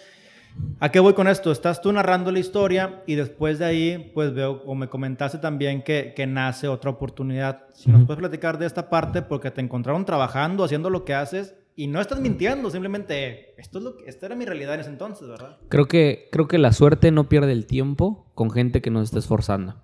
¿a 0.79 0.91
qué 0.91 1.01
voy 1.01 1.15
con 1.15 1.27
esto? 1.27 1.51
Estás 1.53 1.81
tú 1.81 1.91
narrando 1.91 2.31
la 2.31 2.39
historia 2.41 3.03
y 3.07 3.15
después 3.15 3.59
de 3.61 3.65
ahí, 3.65 4.11
pues 4.15 4.35
veo, 4.35 4.63
o 4.67 4.75
me 4.75 4.89
comentaste 4.89 5.39
también 5.39 5.81
que, 5.81 6.13
que 6.15 6.27
nace 6.27 6.69
otra 6.69 6.91
oportunidad. 6.91 7.65
Si 7.73 7.91
nos 7.91 8.05
puedes 8.05 8.19
platicar 8.19 8.59
de 8.59 8.67
esta 8.67 8.91
parte, 8.91 9.23
porque 9.23 9.51
te 9.51 9.63
encontraron 9.63 10.05
trabajando, 10.05 10.65
haciendo 10.65 10.91
lo 10.91 11.07
que 11.07 11.15
haces 11.15 11.55
y 11.77 11.87
no 11.87 12.01
estás 12.01 12.21
mintiendo, 12.21 12.71
simplemente 12.71 13.55
esto 13.61 13.79
es 13.79 13.85
lo 13.85 13.97
que, 13.97 14.05
esta 14.07 14.27
era 14.27 14.37
mi 14.37 14.45
realidad 14.45 14.75
en 14.75 14.81
ese 14.81 14.91
entonces, 14.91 15.29
¿verdad? 15.29 15.59
Creo 15.69 15.87
que, 15.87 16.29
creo 16.31 16.47
que 16.49 16.59
la 16.59 16.73
suerte 16.73 17.11
no 17.11 17.29
pierde 17.29 17.53
el 17.53 17.67
tiempo 17.67 18.31
con 18.35 18.51
gente 18.51 18.81
que 18.83 18.91
nos 18.91 19.05
está 19.05 19.19
esforzando. 19.19 19.77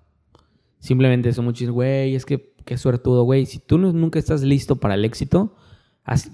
Simplemente 0.79 1.33
son 1.33 1.45
muchos, 1.45 1.69
güey, 1.69 2.15
es 2.15 2.25
que 2.25 2.53
qué 2.65 2.77
suertudo, 2.77 3.23
güey. 3.23 3.45
Si 3.45 3.59
tú 3.59 3.77
no- 3.77 3.93
nunca 3.93 4.19
estás 4.19 4.43
listo 4.43 4.75
para 4.75 4.93
el 4.93 5.05
éxito, 5.05 5.55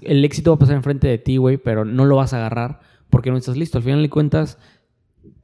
el 0.02 0.24
éxito 0.24 0.50
va 0.50 0.56
a 0.56 0.58
pasar 0.58 0.76
enfrente 0.76 1.08
de 1.08 1.18
ti, 1.18 1.36
güey, 1.38 1.56
pero 1.56 1.84
no 1.84 2.04
lo 2.04 2.16
vas 2.16 2.34
a 2.34 2.38
agarrar 2.38 2.80
porque 3.10 3.30
no 3.30 3.36
estás 3.36 3.56
listo. 3.56 3.78
Al 3.78 3.84
final 3.84 4.02
de 4.02 4.10
cuentas, 4.10 4.58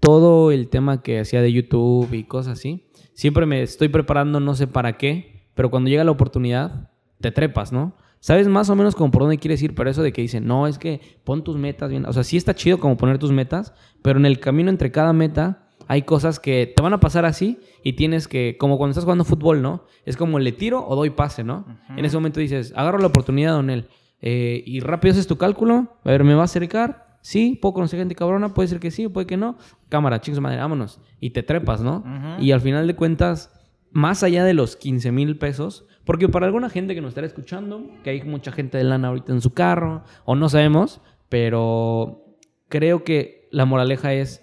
todo 0.00 0.50
el 0.50 0.68
tema 0.68 1.02
que 1.02 1.20
hacía 1.20 1.40
de 1.42 1.52
YouTube 1.52 2.12
y 2.12 2.24
cosas 2.24 2.58
así, 2.58 2.88
siempre 3.14 3.46
me 3.46 3.62
estoy 3.62 3.88
preparando, 3.88 4.40
no 4.40 4.54
sé 4.54 4.66
para 4.66 4.98
qué, 4.98 5.48
pero 5.54 5.70
cuando 5.70 5.88
llega 5.90 6.04
la 6.04 6.10
oportunidad, 6.10 6.90
te 7.20 7.30
trepas, 7.30 7.72
¿no? 7.72 7.96
Sabes 8.20 8.48
más 8.48 8.68
o 8.68 8.76
menos 8.76 8.94
como 8.94 9.10
por 9.10 9.22
dónde 9.22 9.38
quieres 9.38 9.62
ir, 9.62 9.74
pero 9.74 9.90
eso 9.90 10.02
de 10.02 10.12
que 10.12 10.22
dicen, 10.22 10.46
no, 10.46 10.66
es 10.66 10.78
que 10.78 11.00
pon 11.24 11.42
tus 11.42 11.56
metas 11.56 11.90
bien. 11.90 12.04
O 12.06 12.12
sea, 12.12 12.22
sí 12.22 12.36
está 12.36 12.54
chido 12.54 12.78
como 12.78 12.96
poner 12.96 13.18
tus 13.18 13.32
metas, 13.32 13.72
pero 14.02 14.18
en 14.18 14.26
el 14.26 14.38
camino 14.40 14.68
entre 14.70 14.92
cada 14.92 15.12
meta 15.12 15.66
hay 15.88 16.02
cosas 16.02 16.38
que 16.38 16.72
te 16.74 16.82
van 16.82 16.92
a 16.92 17.00
pasar 17.00 17.24
así 17.24 17.58
y 17.82 17.94
tienes 17.94 18.28
que, 18.28 18.56
como 18.58 18.78
cuando 18.78 18.92
estás 18.92 19.04
jugando 19.04 19.24
fútbol, 19.24 19.62
¿no? 19.62 19.84
Es 20.04 20.16
como 20.16 20.38
le 20.38 20.52
tiro 20.52 20.86
o 20.86 20.94
doy 20.94 21.10
pase, 21.10 21.42
¿no? 21.42 21.64
En 21.96 22.04
ese 22.04 22.16
momento 22.16 22.38
dices, 22.38 22.72
agarro 22.76 22.98
la 22.98 23.08
oportunidad, 23.08 23.54
Donel, 23.54 23.88
eh, 24.20 24.62
y 24.66 24.80
rápido 24.80 25.12
haces 25.12 25.26
tu 25.26 25.36
cálculo, 25.36 25.96
a 26.04 26.10
ver, 26.10 26.22
¿me 26.22 26.34
va 26.34 26.42
a 26.42 26.44
acercar? 26.44 27.18
Sí, 27.22 27.58
puedo 27.60 27.74
conocer 27.74 27.98
gente 27.98 28.14
cabrona, 28.14 28.54
puede 28.54 28.68
ser 28.68 28.80
que 28.80 28.90
sí, 28.90 29.08
puede 29.08 29.26
que 29.26 29.36
no. 29.36 29.56
Cámara, 29.88 30.20
chicos, 30.20 30.40
madre, 30.40 30.58
vámonos. 30.58 31.00
Y 31.20 31.30
te 31.30 31.42
trepas, 31.42 31.82
¿no? 31.82 32.04
Y 32.38 32.52
al 32.52 32.60
final 32.60 32.86
de 32.86 32.94
cuentas, 32.94 33.59
más 33.92 34.22
allá 34.22 34.44
de 34.44 34.54
los 34.54 34.76
15 34.76 35.12
mil 35.12 35.36
pesos, 35.38 35.86
porque 36.04 36.28
para 36.28 36.46
alguna 36.46 36.70
gente 36.70 36.94
que 36.94 37.00
nos 37.00 37.10
estará 37.10 37.26
escuchando, 37.26 37.84
que 38.04 38.10
hay 38.10 38.22
mucha 38.22 38.52
gente 38.52 38.78
de 38.78 38.84
lana 38.84 39.08
ahorita 39.08 39.32
en 39.32 39.40
su 39.40 39.52
carro, 39.52 40.02
o 40.24 40.34
no 40.34 40.48
sabemos, 40.48 41.00
pero 41.28 42.24
creo 42.68 43.04
que 43.04 43.48
la 43.50 43.64
moraleja 43.64 44.12
es, 44.14 44.42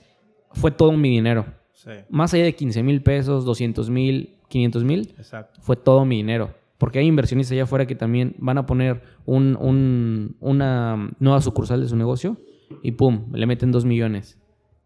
fue 0.51 0.71
todo 0.71 0.91
mi 0.93 1.09
dinero. 1.09 1.45
Sí, 1.73 1.91
Más 2.09 2.33
allá 2.33 2.43
de 2.45 2.55
15 2.55 2.83
mil 2.83 3.01
pesos, 3.03 3.45
200 3.45 3.89
mil, 3.89 4.35
500 4.49 4.83
mil, 4.83 5.13
fue 5.61 5.75
todo 5.75 6.05
mi 6.05 6.17
dinero. 6.17 6.53
Porque 6.77 6.99
hay 6.99 7.05
inversionistas 7.07 7.53
allá 7.53 7.63
afuera 7.63 7.87
que 7.87 7.95
también 7.95 8.35
van 8.37 8.57
a 8.57 8.65
poner 8.65 9.01
un- 9.25 9.57
un- 9.59 10.35
una 10.39 11.11
nueva 11.19 11.41
sucursal 11.41 11.81
de 11.81 11.87
su 11.87 11.95
negocio 11.95 12.37
y 12.83 12.91
pum, 12.91 13.25
le 13.33 13.45
meten 13.45 13.71
2 13.71 13.83
millones. 13.85 14.37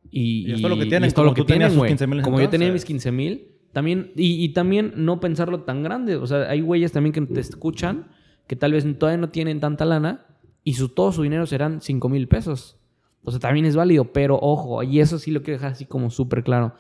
Y, 0.10 0.50
Y 0.50 0.54
esto 0.54 0.68
es 0.68 0.70
lo 0.74 0.78
que 0.80 0.86
y 0.86 0.90
tienen, 0.90 1.08
es 1.08 1.14
como 1.14 1.26
lo 1.28 1.34
que 1.34 1.42
tú 1.42 1.46
tienen, 1.48 1.70
tus 1.70 1.78
güey. 1.78 1.90
15,000 1.90 2.20
en 2.20 2.24
Como 2.24 2.40
yo 2.40 2.50
tenía 2.50 2.72
mis 2.72 2.86
15 2.86 3.12
mil, 3.12 3.48
también, 3.72 4.12
y, 4.16 4.44
y 4.44 4.50
también 4.50 4.94
no 4.96 5.20
pensarlo 5.20 5.62
tan 5.62 5.84
grande. 5.84 6.16
O 6.16 6.28
sea, 6.28 6.50
hay 6.50 6.62
güeyes 6.62 6.92
también 6.92 7.14
que 7.14 7.22
te 7.22 7.40
escuchan 7.40 8.08
que 8.48 8.56
tal 8.56 8.74
vez 8.74 8.86
todavía 8.98 9.18
no 9.18 9.30
tienen 9.30 9.60
tanta 9.60 9.86
lana 9.86 10.26
y 10.64 10.74
su, 10.74 10.90
todo 10.90 11.12
su 11.12 11.24
dinero 11.24 11.46
serán 11.46 11.82
5 11.82 12.10
mil 12.10 12.28
pesos. 12.28 12.78
O 13.24 13.32
sea, 13.32 13.40
también 13.40 13.66
es 13.66 13.76
válido, 13.76 14.06
pero 14.12 14.38
ojo, 14.42 14.84
y 14.84 15.00
eso 15.00 15.20
sí 15.20 15.32
lo 15.32 15.42
quiero 15.42 15.58
dejar 15.58 15.74
así 15.74 15.86
como 15.86 16.10
súper 16.10 16.44
claro. 16.44 16.74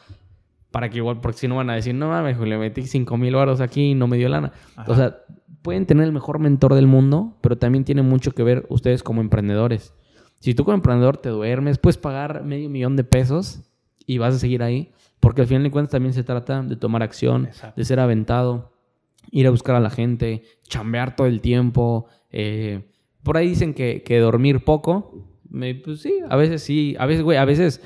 Para 0.72 0.90
que 0.90 0.98
igual, 0.98 1.20
porque 1.22 1.38
si 1.38 1.48
no 1.48 1.56
van 1.56 1.70
a 1.70 1.76
decir, 1.76 1.94
no 1.94 2.10
mames, 2.10 2.40
le 2.40 2.58
metí 2.58 2.84
5 2.84 3.18
mil 3.18 3.36
baros 3.36 3.62
aquí 3.62 3.92
y 3.92 3.94
no 3.94 4.08
me 4.08 4.18
dio 4.18 4.30
lana. 4.30 4.52
Ajá. 4.76 4.92
O 4.92 4.96
sea, 4.96 5.18
pueden 5.62 5.86
tener 5.86 6.06
el 6.06 6.12
mejor 6.12 6.40
mentor 6.40 6.74
del 6.74 6.88
mundo, 6.88 7.38
pero 7.42 7.58
también 7.58 7.84
tiene 7.84 8.02
mucho 8.02 8.32
que 8.32 8.44
ver 8.44 8.66
ustedes 8.70 9.04
como 9.04 9.22
emprendedores. 9.22 9.94
Si 10.40 10.56
tú 10.56 10.66
como 10.66 10.76
emprendedor 10.76 11.18
te 11.18 11.30
duermes, 11.30 11.78
puedes 11.78 11.98
pagar 11.98 12.44
medio 12.44 12.70
millón 12.70 12.96
de 12.96 13.04
pesos 13.04 13.62
y 14.06 14.18
vas 14.18 14.36
a 14.36 14.40
seguir 14.40 14.64
ahí, 14.64 14.92
porque 15.22 15.42
al 15.42 15.48
final 15.48 15.64
de 15.64 15.72
cuentas 15.72 15.92
también 15.92 16.14
se 16.14 16.24
trata 16.24 16.62
de 16.62 16.76
tomar 16.76 17.02
acción, 17.04 17.46
Exacto. 17.46 17.80
de 17.80 17.86
ser 17.86 18.00
aventado, 18.02 18.74
ir 19.32 19.48
a 19.48 19.52
buscar 19.52 19.76
a 19.76 19.80
la 19.80 19.90
gente, 19.90 20.44
chambear 20.68 21.16
todo 21.16 21.28
el 21.28 21.40
tiempo. 21.40 22.08
eh, 22.32 22.90
por 23.24 23.38
ahí 23.38 23.48
dicen 23.50 23.74
que, 23.74 24.04
que 24.04 24.20
dormir 24.20 24.64
poco. 24.66 25.28
Me- 25.50 25.76
pues 25.76 26.02
sí, 26.02 26.16
a 26.30 26.36
veces 26.36 26.62
sí, 26.64 26.96
a 27.00 27.06
veces, 27.06 27.24
güey, 27.24 27.38
a 27.38 27.46
veces 27.46 27.82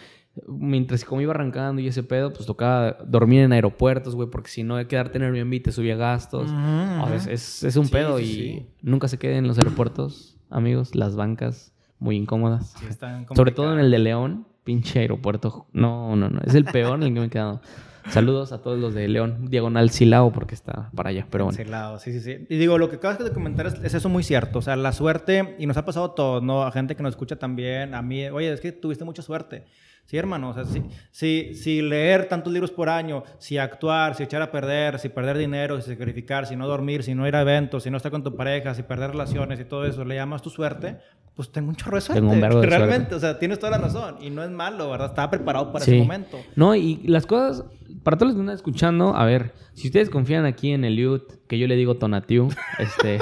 mientras 0.47 1.03
como 1.05 1.21
iba 1.21 1.31
arrancando 1.33 1.81
y 1.81 1.87
ese 1.87 2.03
pedo, 2.03 2.31
pues 2.33 2.45
tocaba 2.45 2.97
dormir 3.07 3.41
en 3.41 3.53
aeropuertos, 3.53 4.15
güey, 4.15 4.29
porque 4.29 4.49
si 4.49 4.63
no, 4.63 4.75
quedarte 4.87 5.17
en 5.17 5.23
Airbnb 5.23 5.61
te 5.61 5.71
subía 5.71 5.95
gastos. 5.95 6.51
O 6.51 7.07
sea, 7.07 7.15
es, 7.31 7.63
es- 7.63 7.75
un 7.77 7.85
Sí, 7.85 7.91
pedo 7.91 8.17
sí, 8.17 8.23
y 8.23 8.27
sí. 8.27 8.65
nunca 8.81 9.07
se 9.07 9.17
queden 9.17 9.37
en 9.39 9.47
los 9.47 9.57
aeropuertos, 9.57 10.37
amigos, 10.49 10.93
las 10.95 11.15
bancas 11.15 11.73
muy 11.99 12.15
incómodas. 12.17 12.75
Sí, 12.79 12.85
están 12.89 13.25
Sobre 13.35 13.51
todo 13.51 13.73
en 13.73 13.79
el 13.79 13.91
de 13.91 13.99
León, 13.99 14.47
pinche 14.65 14.99
aeropuerto. 14.99 15.67
No, 15.71 16.17
no, 16.17 16.29
no, 16.29 16.41
es 16.45 16.53
el 16.55 16.65
peor 16.65 16.97
en 16.97 17.03
el 17.03 17.13
que 17.13 17.19
me 17.21 17.25
he 17.27 17.29
quedado. 17.29 17.61
Saludos 18.09 18.51
a 18.51 18.61
todos 18.61 18.77
los 18.77 18.93
de 18.93 19.07
León, 19.07 19.47
diagonal 19.49 19.89
Silao, 19.89 20.31
porque 20.31 20.53
está 20.53 20.91
para 20.95 21.09
allá, 21.09 21.25
pero 21.31 21.45
bueno. 21.45 21.57
Cancelado, 21.57 21.97
sí, 21.97 22.11
sí, 22.11 22.19
sí. 22.19 22.45
Y 22.49 22.57
digo, 22.57 22.77
lo 22.77 22.89
que 22.89 22.97
acabas 22.97 23.17
de 23.17 23.31
comentar 23.31 23.65
es, 23.65 23.75
es 23.83 23.93
eso 23.95 24.09
muy 24.09 24.21
cierto. 24.21 24.59
O 24.59 24.61
sea, 24.61 24.75
la 24.75 24.91
suerte, 24.91 25.55
y 25.57 25.65
nos 25.65 25.77
ha 25.77 25.85
pasado 25.85 26.07
a 26.07 26.15
todos, 26.15 26.43
¿no? 26.43 26.63
A 26.63 26.71
gente 26.71 26.95
que 26.95 27.01
nos 27.01 27.13
escucha 27.13 27.37
también, 27.37 27.95
a 27.95 28.01
mí, 28.03 28.27
oye, 28.27 28.51
es 28.51 28.61
que 28.61 28.71
tuviste 28.71 29.05
mucha 29.05 29.23
suerte. 29.23 29.65
Sí, 30.05 30.17
hermano, 30.17 30.49
o 30.49 30.53
sea, 30.53 30.65
si, 30.65 30.83
si, 31.09 31.55
si 31.55 31.81
leer 31.81 32.27
tantos 32.27 32.53
libros 32.53 32.69
por 32.71 32.89
año, 32.89 33.23
si 33.39 33.57
actuar, 33.57 34.13
si 34.13 34.21
echar 34.23 34.41
a 34.43 34.51
perder, 34.51 34.99
si 34.99 35.09
perder 35.09 35.35
dinero, 35.37 35.81
si 35.81 35.89
sacrificar, 35.89 36.45
si 36.45 36.55
no 36.55 36.67
dormir, 36.67 37.01
si 37.03 37.15
no 37.15 37.27
ir 37.27 37.35
a 37.35 37.41
eventos, 37.41 37.81
si 37.83 37.89
no 37.89 37.97
estar 37.97 38.11
con 38.11 38.23
tu 38.23 38.35
pareja, 38.35 38.75
si 38.75 38.83
perder 38.83 39.11
relaciones 39.11 39.59
y 39.59 39.65
todo 39.65 39.83
eso, 39.85 40.05
le 40.05 40.13
llamas 40.15 40.43
tu 40.43 40.51
suerte, 40.51 40.97
pues 41.35 41.51
tengo 41.51 41.69
un 41.69 41.75
chorro 41.75 41.95
de 41.97 42.01
suerte. 42.01 42.21
Tengo 42.21 42.33
un 42.33 42.39
vergo 42.39 42.61
de 42.61 42.67
Realmente, 42.67 42.95
suerte. 43.09 43.15
o 43.15 43.19
sea, 43.19 43.39
tienes 43.39 43.57
toda 43.57 43.71
la 43.71 43.77
razón. 43.79 44.17
Y 44.21 44.29
no 44.29 44.43
es 44.43 44.51
malo, 44.51 44.91
¿verdad? 44.91 45.07
Estaba 45.07 45.31
preparado 45.31 45.71
para 45.71 45.83
Sí. 45.83 45.91
ese 45.95 46.03
momento. 46.03 46.37
No, 46.55 46.75
y 46.75 46.97
las 47.07 47.25
cosas, 47.25 47.65
para 48.03 48.15
todos 48.15 48.29
los 48.29 48.35
que 48.35 48.41
están 48.43 48.55
escuchando, 48.55 49.15
a 49.15 49.25
ver, 49.25 49.53
si 49.73 49.87
ustedes 49.87 50.11
confían 50.11 50.45
aquí 50.45 50.71
en 50.71 50.85
el 50.85 50.95
youth, 50.97 51.23
que 51.47 51.57
yo 51.57 51.65
le 51.67 51.75
digo 51.75 51.95
Tonatiu, 51.95 52.47
este, 52.79 53.17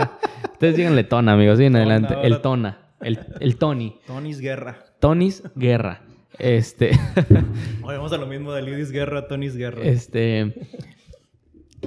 ustedes 0.52 0.76
díganle 0.76 1.02
Tona, 1.04 1.32
amigos, 1.32 1.58
Tona, 1.58 1.78
adelante, 1.78 2.14
el 2.22 2.40
Tona, 2.40 2.78
el, 3.00 3.18
el 3.40 3.56
Tony, 3.56 3.98
Tony's 4.06 4.40
Guerra. 4.40 4.84
Tony's 5.00 5.42
Guerra, 5.54 6.00
este, 6.38 6.90
a 8.12 8.16
lo 8.16 8.26
mismo 8.26 8.52
de 8.52 8.62
Lidis 8.62 8.90
Guerra, 8.90 9.28
Tony's 9.28 9.56
Guerra. 9.56 9.82
este, 9.82 10.54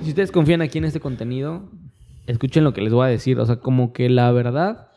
si 0.02 0.10
ustedes 0.10 0.32
confían 0.32 0.62
aquí 0.62 0.78
en 0.78 0.86
este 0.86 1.00
contenido, 1.00 1.70
escuchen 2.28 2.64
lo 2.64 2.74
que 2.74 2.82
les 2.82 2.94
voy 2.94 3.06
a 3.06 3.10
decir, 3.10 3.40
o 3.40 3.46
sea, 3.46 3.58
como 3.58 3.94
que 3.94 4.10
la 4.10 4.32
verdad, 4.32 4.90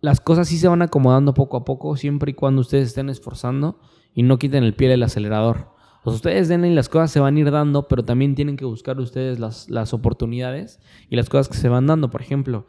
las 0.00 0.20
cosas 0.20 0.48
sí 0.48 0.58
se 0.58 0.68
van 0.68 0.82
acomodando 0.82 1.34
poco 1.34 1.56
a 1.56 1.64
poco, 1.64 1.96
siempre 1.96 2.32
y 2.32 2.34
cuando 2.34 2.60
ustedes 2.60 2.88
estén 2.88 3.10
esforzando 3.10 3.80
y 4.14 4.22
no 4.22 4.38
quiten 4.38 4.64
el 4.64 4.74
pie 4.74 4.88
del 4.88 5.02
acelerador. 5.02 5.68
O 6.02 6.10
sea, 6.10 6.16
ustedes 6.16 6.48
den 6.48 6.64
y 6.64 6.74
las 6.74 6.88
cosas 6.88 7.10
se 7.10 7.20
van 7.20 7.36
a 7.36 7.40
ir 7.40 7.50
dando, 7.50 7.86
pero 7.86 8.04
también 8.04 8.34
tienen 8.34 8.56
que 8.56 8.64
buscar 8.64 8.98
ustedes 8.98 9.38
las, 9.38 9.68
las 9.68 9.92
oportunidades 9.92 10.80
y 11.10 11.16
las 11.16 11.28
cosas 11.28 11.48
que 11.48 11.58
se 11.58 11.68
van 11.68 11.86
dando. 11.86 12.10
Por 12.10 12.22
ejemplo, 12.22 12.66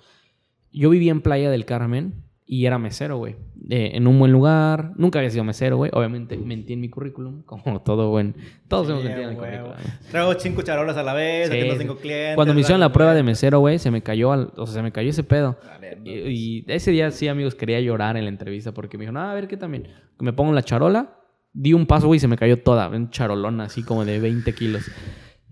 yo 0.73 0.89
vivía 0.89 1.11
en 1.11 1.21
Playa 1.21 1.49
del 1.49 1.65
Carmen 1.65 2.25
y 2.53 2.65
era 2.65 2.77
mesero, 2.77 3.15
güey. 3.15 3.37
Eh, 3.69 3.91
en 3.93 4.07
un 4.07 4.19
buen 4.19 4.33
lugar. 4.33 4.91
Nunca 4.97 5.19
había 5.19 5.29
sido 5.29 5.45
mesero, 5.45 5.77
güey. 5.77 5.89
Obviamente 5.93 6.35
mentí 6.37 6.73
en 6.73 6.81
mi 6.81 6.89
currículum, 6.89 7.43
como 7.45 7.81
todo 7.81 8.09
buen... 8.09 8.35
Todos 8.67 8.89
hemos 8.89 9.05
mentido 9.05 9.23
en 9.23 9.29
el 9.29 9.37
currículum. 9.37 9.71
Traigo 10.11 10.33
cinco 10.37 10.61
charolas 10.61 10.97
a 10.97 11.03
la 11.03 11.13
vez, 11.13 11.49
Sí, 11.49 11.61
sí. 11.61 11.77
cinco 11.79 11.95
clientes. 11.95 12.35
Cuando 12.35 12.53
me 12.53 12.59
hicieron 12.59 12.81
la 12.81 12.91
prueba 12.91 13.13
de 13.13 13.23
mesero, 13.23 13.59
güey, 13.61 13.79
se 13.79 13.89
me 13.89 14.01
cayó, 14.03 14.33
al- 14.33 14.51
o 14.57 14.65
sea, 14.65 14.73
se 14.75 14.81
me 14.81 14.91
cayó 14.91 15.11
ese 15.11 15.23
pedo. 15.23 15.57
No, 15.63 16.11
Y, 16.11 16.11
y 16.59 16.65
ese 16.67 16.91
día 16.91 17.09
sí, 17.11 17.29
amigos, 17.29 17.55
quería 17.55 17.79
llorar 17.79 18.17
en 18.17 18.25
la 18.25 18.29
entrevista 18.29 18.73
porque 18.73 18.97
me 18.97 19.03
dijo, 19.05 19.13
no, 19.13 19.21
a 19.21 19.33
ver 19.33 19.47
qué 19.47 19.55
también. 19.55 19.87
Me 20.19 20.33
pongo 20.33 20.51
la 20.51 20.61
charola, 20.63 21.15
di 21.53 21.71
un 21.71 21.85
paso, 21.85 22.07
güey, 22.07 22.17
y 22.17 22.19
se 22.19 22.27
me 22.27 22.35
cayó 22.35 22.59
toda, 22.61 22.89
un 22.89 23.11
charolón 23.11 23.61
así 23.61 23.81
como 23.81 24.03
de 24.03 24.19
20 24.19 24.53
kilos. 24.53 24.91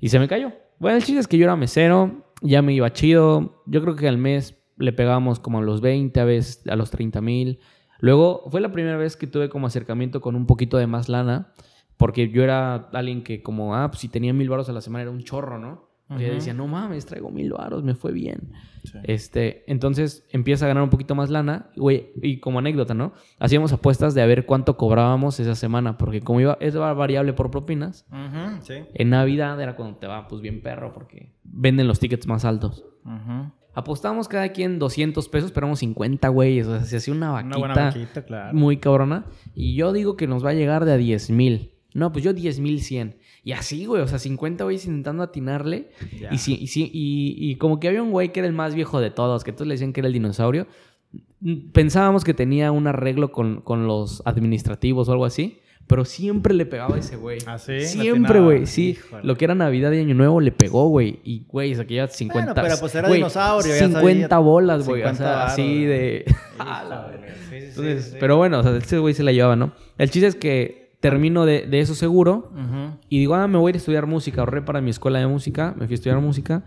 Y 0.02 0.10
se 0.10 0.20
me 0.20 0.28
cayó. 0.28 0.52
Bueno, 0.80 0.98
el 0.98 1.04
chiste 1.06 1.22
es 1.22 1.28
que 1.30 1.38
yo 1.38 1.46
era 1.46 1.56
mesero, 1.56 2.34
ya 2.42 2.62
me 2.62 2.74
iba 2.74 2.92
chido. 2.92 3.64
Yo 3.68 3.82
creo 3.82 3.96
que 3.96 4.08
al 4.10 4.18
mes 4.18 4.59
le 4.80 4.94
pegábamos 4.94 5.40
como 5.40 5.60
a 5.60 5.62
los 5.62 5.82
20, 5.82 6.20
a 6.20 6.26
veces 6.26 6.68
a 6.68 6.76
los 6.76 6.90
30 6.90 7.22
mil. 7.22 7.60
Luego 8.00 8.46
fue 8.50 8.62
la 8.62 8.72
primera 8.72 8.98
vez 8.98 9.16
que 9.18 9.28
tuve 9.28 9.50
como 9.50 9.68
acercamiento 9.68 10.22
con 10.22 10.36
un 10.36 10.46
poquito 10.46 10.78
de 10.78 10.88
más 10.88 11.10
lana, 11.10 11.54
porque 11.98 12.30
yo 12.30 12.44
era 12.44 12.76
alguien 12.94 13.24
que 13.24 13.44
como, 13.44 13.76
ah, 13.76 13.90
pues 13.90 14.00
si 14.00 14.08
tenía 14.08 14.34
mil 14.34 14.50
baros 14.50 14.70
a 14.70 14.74
la 14.74 14.82
semana 14.82 15.04
era 15.04 15.12
un 15.12 15.24
chorro, 15.24 15.60
¿no? 15.60 15.90
O 16.12 16.18
sea, 16.18 16.26
Ujú. 16.26 16.36
decía, 16.38 16.54
no 16.56 16.66
mames, 16.66 17.06
traigo 17.06 17.30
mil 17.30 17.52
varos, 17.52 17.84
me 17.84 17.94
fue 17.94 18.12
bien. 18.12 18.52
Sí. 18.84 18.98
Este, 19.04 19.64
entonces 19.72 20.26
empieza 20.32 20.66
a 20.66 20.68
ganar 20.68 20.82
un 20.82 20.90
poquito 20.90 21.14
más 21.14 21.30
lana, 21.30 21.70
güey, 21.76 22.10
y 22.22 22.40
como 22.40 22.58
anécdota, 22.58 22.96
¿no? 22.96 23.14
Hacíamos 23.38 23.74
apuestas 23.74 24.16
de 24.16 24.24
a 24.24 24.26
ver 24.26 24.48
cuánto 24.48 24.76
cobrábamos 24.76 25.40
esa 25.40 25.54
semana, 25.54 26.00
porque 26.00 26.22
como 26.22 26.40
iba, 26.42 26.58
es 26.62 26.74
variable 26.76 27.34
por 27.34 27.52
propinas, 27.52 28.08
sí. 28.62 28.76
en 28.96 29.10
Navidad 29.12 29.62
era 29.62 29.76
cuando 29.76 29.98
te 29.98 30.08
va 30.08 30.28
pues 30.28 30.42
bien 30.42 30.64
perro, 30.64 30.94
porque 30.94 31.36
venden 31.44 31.88
los 31.88 32.00
tickets 32.00 32.26
más 32.26 32.44
altos. 32.44 32.86
Apostamos 33.80 34.28
cada 34.28 34.50
quien 34.50 34.80
200 34.80 35.30
pesos, 35.30 35.52
pero 35.52 35.66
éramos 35.66 35.80
50 35.80 36.28
güeyes, 36.30 36.68
o 36.68 36.78
sea, 36.78 36.86
se 36.86 36.98
hacía 36.98 37.14
una 37.14 37.32
Una 37.32 37.42
vaquita, 37.42 37.58
buena 37.58 37.76
vaquita, 37.76 38.26
claro. 38.26 38.58
muy 38.58 38.78
cabrona, 38.78 39.26
y 39.56 39.76
yo 39.76 39.94
digo 39.94 40.18
que 40.18 40.28
nos 40.28 40.46
va 40.46 40.50
a 40.50 40.54
llegar 40.54 40.86
de 40.86 40.94
a 40.94 40.98
10 40.98 41.30
mil. 41.32 41.72
No, 41.94 42.12
pues 42.12 42.24
yo 42.24 42.34
10 42.34 42.60
mil 42.60 42.82
100. 42.82 43.16
Y 43.44 43.54
así, 43.54 43.86
güey, 43.86 44.02
o 44.02 44.08
sea, 44.08 44.20
50 44.20 44.64
güeyes 44.64 44.86
intentando 44.86 45.24
atinarle. 45.24 45.90
Y, 46.32 46.38
sí, 46.38 46.58
y, 46.62 46.68
sí, 46.68 46.90
y, 46.94 47.36
y 47.40 47.56
como 47.56 47.80
que 47.80 47.88
había 47.88 48.04
un 48.04 48.12
güey 48.12 48.32
que 48.32 48.42
era 48.42 48.48
el 48.48 48.54
más 48.54 48.76
viejo 48.76 49.00
de 49.00 49.10
todos, 49.10 49.44
que 49.44 49.54
todos 49.54 49.68
le 49.68 49.74
decían 49.74 49.94
que 49.94 50.02
era 50.02 50.08
el 50.08 50.14
dinosaurio. 50.14 50.68
Pensábamos 51.72 52.24
que 52.24 52.34
tenía 52.34 52.72
un 52.72 52.86
arreglo 52.86 53.32
con, 53.32 53.62
con 53.62 53.88
los 53.88 54.22
administrativos 54.26 55.10
o 55.10 55.14
algo 55.14 55.26
así, 55.26 55.60
pero 55.90 56.06
siempre 56.06 56.54
le 56.54 56.68
pegaba 56.68 56.96
a 56.96 57.00
ese 57.00 57.16
güey. 57.16 57.40
¿Ah, 57.48 57.58
sí? 57.58 57.82
Siempre, 57.82 58.40
güey, 58.40 58.68
sí. 58.68 58.90
Híjole. 58.92 59.24
Lo 59.24 59.36
que 59.36 59.46
era 59.46 59.56
Navidad 59.56 59.92
y 59.92 59.98
Año 59.98 60.14
Nuevo 60.14 60.40
le 60.40 60.52
pegó, 60.52 60.88
güey. 60.88 61.20
Y, 61.24 61.46
güey, 61.48 61.74
ya 61.88 62.08
50... 62.08 62.46
Bueno, 62.46 62.54
pero 62.54 62.80
pues 62.80 62.94
era 62.94 63.08
güey, 63.08 63.18
dinosaurio, 63.18 63.74
ya 63.74 63.88
50 63.88 64.30
sabía. 64.30 64.38
bolas, 64.38 64.86
güey. 64.86 65.02
O 65.02 65.08
50 65.08 65.18
sea, 65.18 65.46
así 65.48 65.86
de... 65.86 66.26
Híjole, 66.56 67.34
sí, 67.50 67.60
sí, 67.60 67.66
Entonces, 67.70 68.18
pero 68.20 68.38
bueno, 68.38 68.60
o 68.60 68.64
sea, 68.64 68.78
ese 68.78 69.00
güey 69.00 69.16
se 69.16 69.24
la 69.24 69.32
llevaba, 69.32 69.56
¿no? 69.56 69.72
El 69.98 70.12
chiste 70.12 70.28
es 70.28 70.36
que 70.36 70.92
termino 71.00 71.48
de, 71.48 71.66
de 71.66 71.80
eso 71.80 71.96
seguro 71.96 72.52
y 73.10 73.18
digo, 73.18 73.34
ah, 73.34 73.48
me 73.48 73.58
voy 73.58 73.70
a 73.70 73.72
ir 73.72 73.76
a 73.76 73.80
estudiar 73.80 74.06
música. 74.06 74.42
Ahorré 74.42 74.62
para 74.62 74.82
mi 74.82 74.92
escuela 74.92 75.18
de 75.18 75.26
música, 75.26 75.74
me 75.76 75.88
fui 75.88 75.96
a 75.96 75.96
estudiar 75.96 76.20
música, 76.20 76.66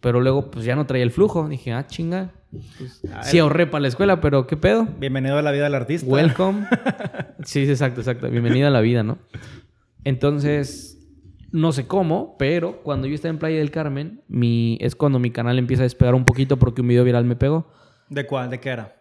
pero 0.00 0.20
luego 0.20 0.50
pues 0.50 0.64
ya 0.64 0.76
no 0.76 0.86
traía 0.86 1.04
el 1.04 1.10
flujo. 1.10 1.48
Dije, 1.48 1.72
ah, 1.72 1.86
chinga. 1.86 2.32
Pues, 2.78 3.02
Ah, 3.12 3.22
sí 3.22 3.38
ahorré 3.38 3.66
para 3.66 3.82
la 3.82 3.88
escuela, 3.88 4.20
pero 4.20 4.46
¿qué 4.46 4.56
pedo? 4.56 4.88
Bienvenido 4.98 5.38
a 5.38 5.42
la 5.42 5.52
vida 5.52 5.64
del 5.64 5.74
artista. 5.74 6.10
Welcome. 6.10 6.66
sí, 7.44 7.62
exacto, 7.68 8.00
exacto. 8.00 8.28
Bienvenida 8.28 8.68
a 8.68 8.70
la 8.70 8.80
vida, 8.80 9.02
¿no? 9.02 9.18
Entonces, 10.04 10.98
no 11.52 11.72
sé 11.72 11.86
cómo, 11.86 12.36
pero 12.38 12.82
cuando 12.82 13.06
yo 13.06 13.14
estaba 13.14 13.30
en 13.30 13.38
Playa 13.38 13.58
del 13.58 13.70
Carmen, 13.70 14.22
mi, 14.28 14.78
es 14.80 14.96
cuando 14.96 15.18
mi 15.18 15.30
canal 15.30 15.58
empieza 15.58 15.82
a 15.82 15.84
despegar 15.84 16.14
un 16.14 16.24
poquito 16.24 16.58
porque 16.58 16.80
un 16.80 16.88
video 16.88 17.04
viral 17.04 17.24
me 17.24 17.36
pegó. 17.36 17.68
¿De 18.08 18.26
cuál? 18.26 18.50
¿De 18.50 18.58
qué 18.58 18.70
era? 18.70 18.96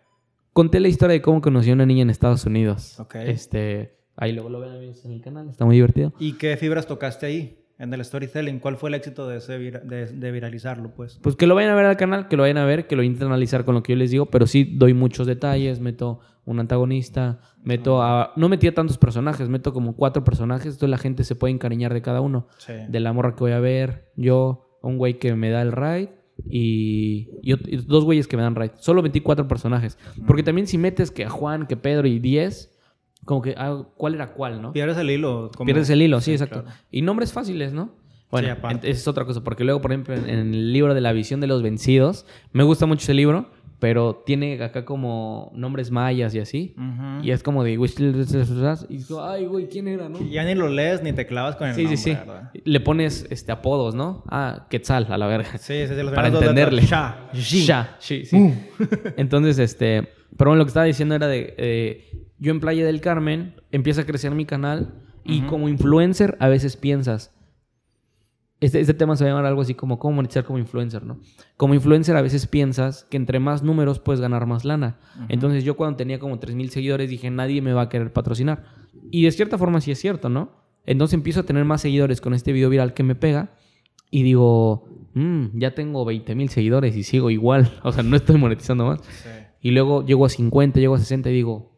Conté 0.53 0.79
la 0.79 0.87
historia 0.87 1.13
de 1.13 1.21
cómo 1.21 1.41
conocí 1.41 1.69
a 1.69 1.73
una 1.73 1.85
niña 1.85 2.01
en 2.01 2.09
Estados 2.09 2.45
Unidos. 2.45 2.99
Ok. 2.99 3.15
Este, 3.15 3.97
ahí 4.15 4.33
luego 4.33 4.49
lo 4.49 4.59
ven 4.59 4.73
en 4.73 5.11
el 5.11 5.21
canal, 5.21 5.49
está 5.49 5.65
muy 5.65 5.75
divertido. 5.75 6.13
¿Y 6.19 6.33
qué 6.33 6.57
fibras 6.57 6.85
tocaste 6.85 7.25
ahí? 7.25 7.59
En 7.79 7.93
el 7.93 8.03
storytelling. 8.03 8.59
¿Cuál 8.59 8.75
fue 8.75 8.89
el 8.89 8.95
éxito 8.95 9.27
de, 9.27 9.37
ese 9.37 9.57
vira- 9.57 9.79
de, 9.79 10.05
de 10.07 10.31
viralizarlo, 10.31 10.93
pues? 10.93 11.17
Pues 11.23 11.35
que 11.37 11.47
lo 11.47 11.55
vayan 11.55 11.71
a 11.71 11.75
ver 11.75 11.85
al 11.85 11.95
canal, 11.97 12.27
que 12.27 12.35
lo 12.35 12.43
vayan 12.43 12.57
a 12.57 12.65
ver, 12.65 12.87
que 12.87 12.95
lo 12.97 13.03
intenten 13.03 13.27
analizar 13.29 13.63
con 13.65 13.73
lo 13.75 13.81
que 13.83 13.93
yo 13.93 13.97
les 13.97 14.11
digo, 14.11 14.25
pero 14.27 14.45
sí 14.47 14.65
doy 14.65 14.93
muchos 14.93 15.25
detalles, 15.25 15.79
meto 15.79 16.19
un 16.45 16.59
antagonista, 16.59 17.39
meto 17.63 18.01
a... 18.03 18.33
No 18.35 18.49
metía 18.49 18.73
tantos 18.73 18.97
personajes, 18.97 19.47
meto 19.49 19.71
como 19.71 19.95
cuatro 19.95 20.23
personajes, 20.25 20.65
entonces 20.73 20.89
la 20.89 20.97
gente 20.97 21.23
se 21.23 21.35
puede 21.35 21.53
encariñar 21.53 21.93
de 21.93 22.01
cada 22.01 22.21
uno. 22.21 22.47
Sí. 22.57 22.73
De 22.89 22.99
la 22.99 23.13
morra 23.13 23.33
que 23.35 23.39
voy 23.41 23.51
a 23.53 23.59
ver, 23.59 24.11
yo, 24.17 24.77
un 24.81 24.97
güey 24.97 25.17
que 25.19 25.33
me 25.35 25.49
da 25.49 25.61
el 25.61 25.71
ride 25.71 26.09
y, 26.49 27.29
y 27.43 27.55
dos 27.85 28.03
güeyes 28.03 28.27
que 28.27 28.35
me 28.37 28.43
dan 28.43 28.55
ride. 28.55 28.71
Solo 28.77 29.01
24 29.01 29.47
personajes. 29.47 29.97
Porque 30.27 30.43
también 30.43 30.67
si 30.67 30.77
metes 30.77 31.11
que 31.11 31.23
a 31.25 31.29
Juan, 31.29 31.67
que 31.67 31.77
Pedro 31.77 32.07
y 32.07 32.19
10, 32.19 32.77
como 33.25 33.41
que 33.41 33.53
ah, 33.57 33.83
cuál 33.95 34.15
era 34.15 34.31
cuál, 34.33 34.61
¿no? 34.61 34.73
Pierdes 34.73 34.97
el 34.97 35.09
hilo. 35.09 35.51
como- 35.55 35.65
Pierdes 35.65 35.89
el 35.89 36.01
hilo, 36.01 36.21
sí, 36.21 36.31
exacto. 36.31 36.63
claro. 36.63 36.77
Y 36.91 37.01
nombres 37.01 37.33
fáciles, 37.33 37.73
¿no? 37.73 37.91
Bueno, 38.31 38.55
Sí, 38.55 38.77
es 38.83 39.07
otra 39.07 39.25
cosa, 39.25 39.43
porque 39.43 39.63
luego, 39.63 39.81
por 39.81 39.91
ejemplo, 39.91 40.13
en, 40.15 40.29
el 40.29 40.71
libro 40.71 40.93
de 40.93 41.01
la 41.01 41.11
visión 41.13 41.39
de 41.41 41.47
los 41.47 41.63
vencidos, 41.63 42.27
me 42.51 42.63
gusta 42.63 42.85
mucho 42.85 43.01
ese 43.01 43.15
libro, 43.15 43.49
pero 43.79 44.21
tiene 44.25 44.61
acá 44.61 44.85
como 44.85 45.51
nombres 45.55 45.89
mayas 45.89 46.35
y 46.35 46.39
así. 46.39 46.75
Y 47.23 47.31
es 47.31 47.41
como 47.41 47.63
de... 47.63 47.71
Y 47.71 48.97
digo, 48.97 49.23
ay, 49.23 49.45
güey, 49.45 49.67
¿quién 49.67 49.87
era, 49.87 50.09
no? 50.09 50.21
Y 50.21 50.29
ya 50.31 50.43
ni 50.43 50.53
lo 50.53 50.67
lees 50.69 51.01
ni 51.01 51.13
te 51.13 51.25
clavas 51.25 51.55
con 51.55 51.69
el 51.69 51.75
Sí, 51.75 51.83
nombre, 51.83 51.97
sí, 51.97 52.03
sí. 52.11 52.15
¿verdad? 52.15 52.51
Le 52.65 52.79
pones 52.81 53.25
este, 53.31 53.51
apodos, 53.51 53.95
¿no? 53.95 54.23
Ah, 54.27 54.67
Quetzal, 54.69 55.07
a 55.09 55.17
la 55.17 55.25
verga. 55.25 55.57
Sí, 55.57 55.87
sí, 55.87 55.95
sí. 55.95 56.03
los 56.03 56.13
Para 56.13 56.27
entenderle. 56.27 56.83
Sha. 56.83 57.29
Ya, 57.33 57.95
sí, 57.99 58.25
sí. 58.25 58.53
Entonces, 59.17 59.57
este... 59.59 60.07
Pero 60.37 60.51
bueno, 60.51 60.59
lo 60.59 60.65
que 60.65 60.69
estaba 60.69 60.85
diciendo 60.85 61.15
era 61.15 61.27
de... 61.27 61.55
eh, 61.57 62.28
yo 62.39 62.51
en 62.51 62.59
Playa 62.59 62.85
del 62.85 63.01
Carmen 63.01 63.55
empieza 63.71 64.01
a 64.01 64.05
crecer 64.05 64.33
mi 64.33 64.45
canal 64.45 64.93
y 65.23 65.41
como 65.41 65.69
influencer 65.69 66.37
a 66.39 66.47
veces 66.47 66.77
piensas... 66.77 67.33
Este, 68.61 68.81
este 68.81 68.93
tema 68.93 69.15
se 69.15 69.23
va 69.23 69.29
a 69.29 69.33
llamar 69.33 69.45
algo 69.45 69.61
así 69.61 69.73
como 69.73 69.99
cómo 69.99 70.15
monetizar 70.17 70.43
como 70.43 70.59
influencer, 70.59 71.03
¿no? 71.05 71.19
Como 71.55 71.75
influencer 71.75 72.17
a 72.17 72.21
veces 72.21 72.45
piensas 72.45 73.05
que 73.09 73.15
entre 73.15 73.39
más 73.39 73.63
números 73.63 73.99
puedes 73.99 74.19
ganar 74.19 74.45
más 74.47 74.65
lana. 74.65 74.99
Entonces 75.29 75.63
yo 75.63 75.77
cuando 75.77 75.95
tenía 75.95 76.19
como 76.19 76.37
3.000 76.41 76.67
seguidores 76.67 77.09
dije, 77.09 77.29
nadie 77.31 77.61
me 77.61 77.71
va 77.71 77.83
a 77.83 77.89
querer 77.89 78.11
patrocinar. 78.11 78.65
Y 79.11 79.23
de 79.23 79.31
cierta 79.31 79.57
forma 79.57 79.79
sí 79.79 79.91
es 79.91 79.99
cierto, 79.99 80.27
¿no? 80.27 80.51
Entonces 80.85 81.13
empiezo 81.13 81.39
a 81.39 81.43
tener 81.43 81.63
más 81.63 81.81
seguidores 81.81 82.19
con 82.19 82.33
este 82.33 82.51
video 82.51 82.69
viral 82.69 82.93
que 82.93 83.03
me 83.03 83.15
pega 83.15 83.53
y 84.11 84.23
digo, 84.23 84.89
"Mm, 85.13 85.57
ya 85.57 85.73
tengo 85.73 86.03
20.000 86.03 86.49
seguidores 86.49 86.97
y 86.97 87.03
sigo 87.03 87.29
igual. 87.29 87.71
O 87.83 87.93
sea, 87.93 88.03
no 88.03 88.17
estoy 88.17 88.37
monetizando 88.37 88.85
más. 88.87 88.99
Sí. 89.05 89.29
Y 89.61 89.71
luego 89.71 90.05
llego 90.05 90.25
a 90.25 90.29
50, 90.29 90.81
llego 90.81 90.95
a 90.95 90.99
60 90.99 91.29
y 91.29 91.33
digo, 91.33 91.68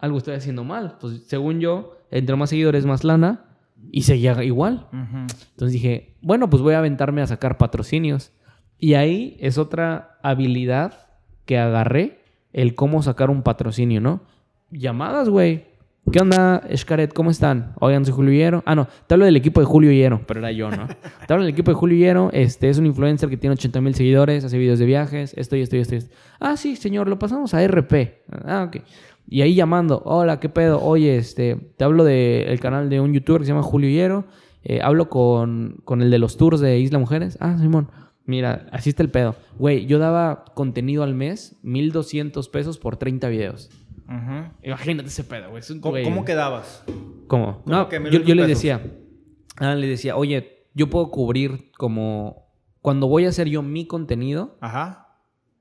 algo 0.00 0.18
estoy 0.18 0.34
haciendo 0.34 0.64
mal. 0.64 0.96
Pues 1.00 1.24
según 1.26 1.60
yo, 1.60 1.98
entre 2.10 2.36
más 2.36 2.50
seguidores 2.50 2.86
más 2.86 3.04
lana 3.04 3.44
y 3.90 4.02
seguía 4.02 4.42
igual. 4.44 4.86
Ujú. 4.92 5.18
Entonces 5.18 5.72
dije, 5.72 6.16
bueno, 6.20 6.50
pues 6.50 6.62
voy 6.62 6.74
a 6.74 6.78
aventarme 6.78 7.22
a 7.22 7.26
sacar 7.26 7.58
patrocinios. 7.58 8.32
Y 8.78 8.94
ahí 8.94 9.36
es 9.40 9.58
otra 9.58 10.18
habilidad 10.22 11.08
que 11.44 11.58
agarré, 11.58 12.20
el 12.52 12.74
cómo 12.74 13.02
sacar 13.02 13.30
un 13.30 13.42
patrocinio, 13.42 14.00
¿no? 14.00 14.22
Llamadas, 14.70 15.28
güey. 15.28 15.70
¿Qué 16.10 16.18
onda, 16.18 16.62
Escaret? 16.68 17.12
¿Cómo 17.12 17.30
están? 17.30 17.72
Oigan, 17.78 18.04
soy 18.04 18.14
Julio 18.14 18.32
Hierro. 18.32 18.62
Ah, 18.66 18.74
no, 18.74 18.88
te 19.06 19.14
hablo 19.14 19.26
del 19.26 19.36
equipo 19.36 19.60
de 19.60 19.66
Julio 19.66 19.92
Hierro, 19.92 20.22
pero 20.26 20.40
era 20.40 20.50
yo, 20.50 20.70
¿no? 20.70 20.88
te 21.26 21.32
hablo 21.32 21.44
del 21.44 21.52
equipo 21.52 21.70
de 21.70 21.76
Julio 21.76 21.96
Hierro. 21.96 22.30
Este 22.32 22.68
es 22.68 22.78
un 22.78 22.86
influencer 22.86 23.28
que 23.28 23.36
tiene 23.36 23.54
80 23.54 23.80
mil 23.80 23.94
seguidores, 23.94 24.44
hace 24.44 24.58
videos 24.58 24.78
de 24.78 24.86
viajes, 24.86 25.34
esto 25.36 25.56
y 25.56 25.60
esto 25.60 25.76
y 25.76 25.80
esto, 25.80 25.94
y 25.94 25.98
esto. 25.98 26.14
Ah, 26.40 26.56
sí, 26.56 26.74
señor, 26.74 27.06
lo 27.06 27.18
pasamos 27.18 27.54
a 27.54 27.62
RP. 27.62 28.24
Ah, 28.44 28.64
ok. 28.66 28.82
Y 29.32 29.42
ahí 29.42 29.54
llamando, 29.54 30.02
hola, 30.04 30.40
¿qué 30.40 30.48
pedo? 30.48 30.82
Oye, 30.82 31.16
este, 31.16 31.54
te 31.76 31.84
hablo 31.84 32.02
del 32.04 32.58
canal 32.58 32.90
de 32.90 33.00
un 33.00 33.12
youtuber 33.14 33.40
que 33.40 33.46
se 33.46 33.52
llama 33.52 33.62
Julio 33.62 33.88
Hierro. 33.88 34.24
Eh, 34.64 34.80
hablo 34.82 35.08
con, 35.08 35.76
con 35.84 36.02
el 36.02 36.10
de 36.10 36.18
los 36.18 36.36
tours 36.36 36.60
de 36.60 36.78
Isla 36.80 36.98
Mujeres. 36.98 37.38
Ah, 37.40 37.56
Simón. 37.58 37.90
Mira, 38.26 38.66
así 38.72 38.90
está 38.90 39.04
el 39.04 39.10
pedo. 39.10 39.36
Güey, 39.56 39.86
yo 39.86 39.98
daba 40.00 40.44
contenido 40.54 41.04
al 41.04 41.14
mes, 41.14 41.56
1200 41.62 42.48
pesos 42.48 42.78
por 42.78 42.96
30 42.96 43.28
videos. 43.28 43.70
Ujú. 44.08 44.50
Imagínate 44.64 45.08
ese 45.08 45.22
pedo, 45.22 45.50
güey. 45.50 45.60
Es 45.60 45.72
¿Cómo, 45.80 46.24
quedabas? 46.24 46.82
¿Cómo? 47.28 47.62
¿Cómo 47.62 47.62
No, 47.66 47.88
que 47.88 47.96
yo, 47.96 48.00
1200 48.02 48.28
yo 48.28 48.34
les 48.34 48.48
decía, 48.48 48.82
ah, 49.58 49.74
les 49.76 49.90
decía, 49.90 50.16
oye, 50.16 50.66
yo 50.74 50.90
puedo 50.90 51.10
cubrir 51.12 51.70
como 51.78 52.48
cuando 52.82 53.06
voy 53.06 53.26
a 53.26 53.28
hacer 53.28 53.48
yo 53.48 53.62
mi 53.62 53.86
contenido, 53.86 54.56
Ajá. 54.60 55.06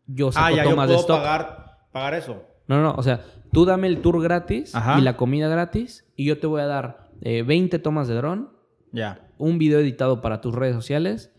yo 0.07 0.31
saco 0.31 0.45
Ah, 0.47 0.51
ya, 0.51 0.63
yo 0.63 0.71
tomas 0.71 0.87
de 0.89 0.95
puedo 0.95 1.01
stock. 1.01 1.17
pagar, 1.19 1.77
pagar 1.91 2.13
eso. 2.15 2.43
No, 2.67 2.81
no, 2.81 2.93
o 2.95 3.03
sea, 3.03 3.21
tú 3.51 3.65
dame 3.65 3.87
el 3.87 3.99
tour 4.01 4.21
gratis 4.21 4.75
Ajá. 4.75 4.99
y 4.99 5.01
la 5.01 5.17
comida 5.17 5.47
gratis 5.47 6.05
y 6.15 6.25
yo 6.25 6.39
te 6.39 6.47
voy 6.47 6.61
a 6.61 6.65
dar 6.65 7.09
eh, 7.21 7.43
20 7.43 7.79
tomas 7.79 8.07
de 8.07 8.15
dron, 8.15 8.49
Ya. 8.91 9.27
un 9.37 9.57
video 9.57 9.79
editado 9.79 10.21
para 10.21 10.41
tus 10.41 10.55
redes 10.55 10.75
sociales 10.75 11.31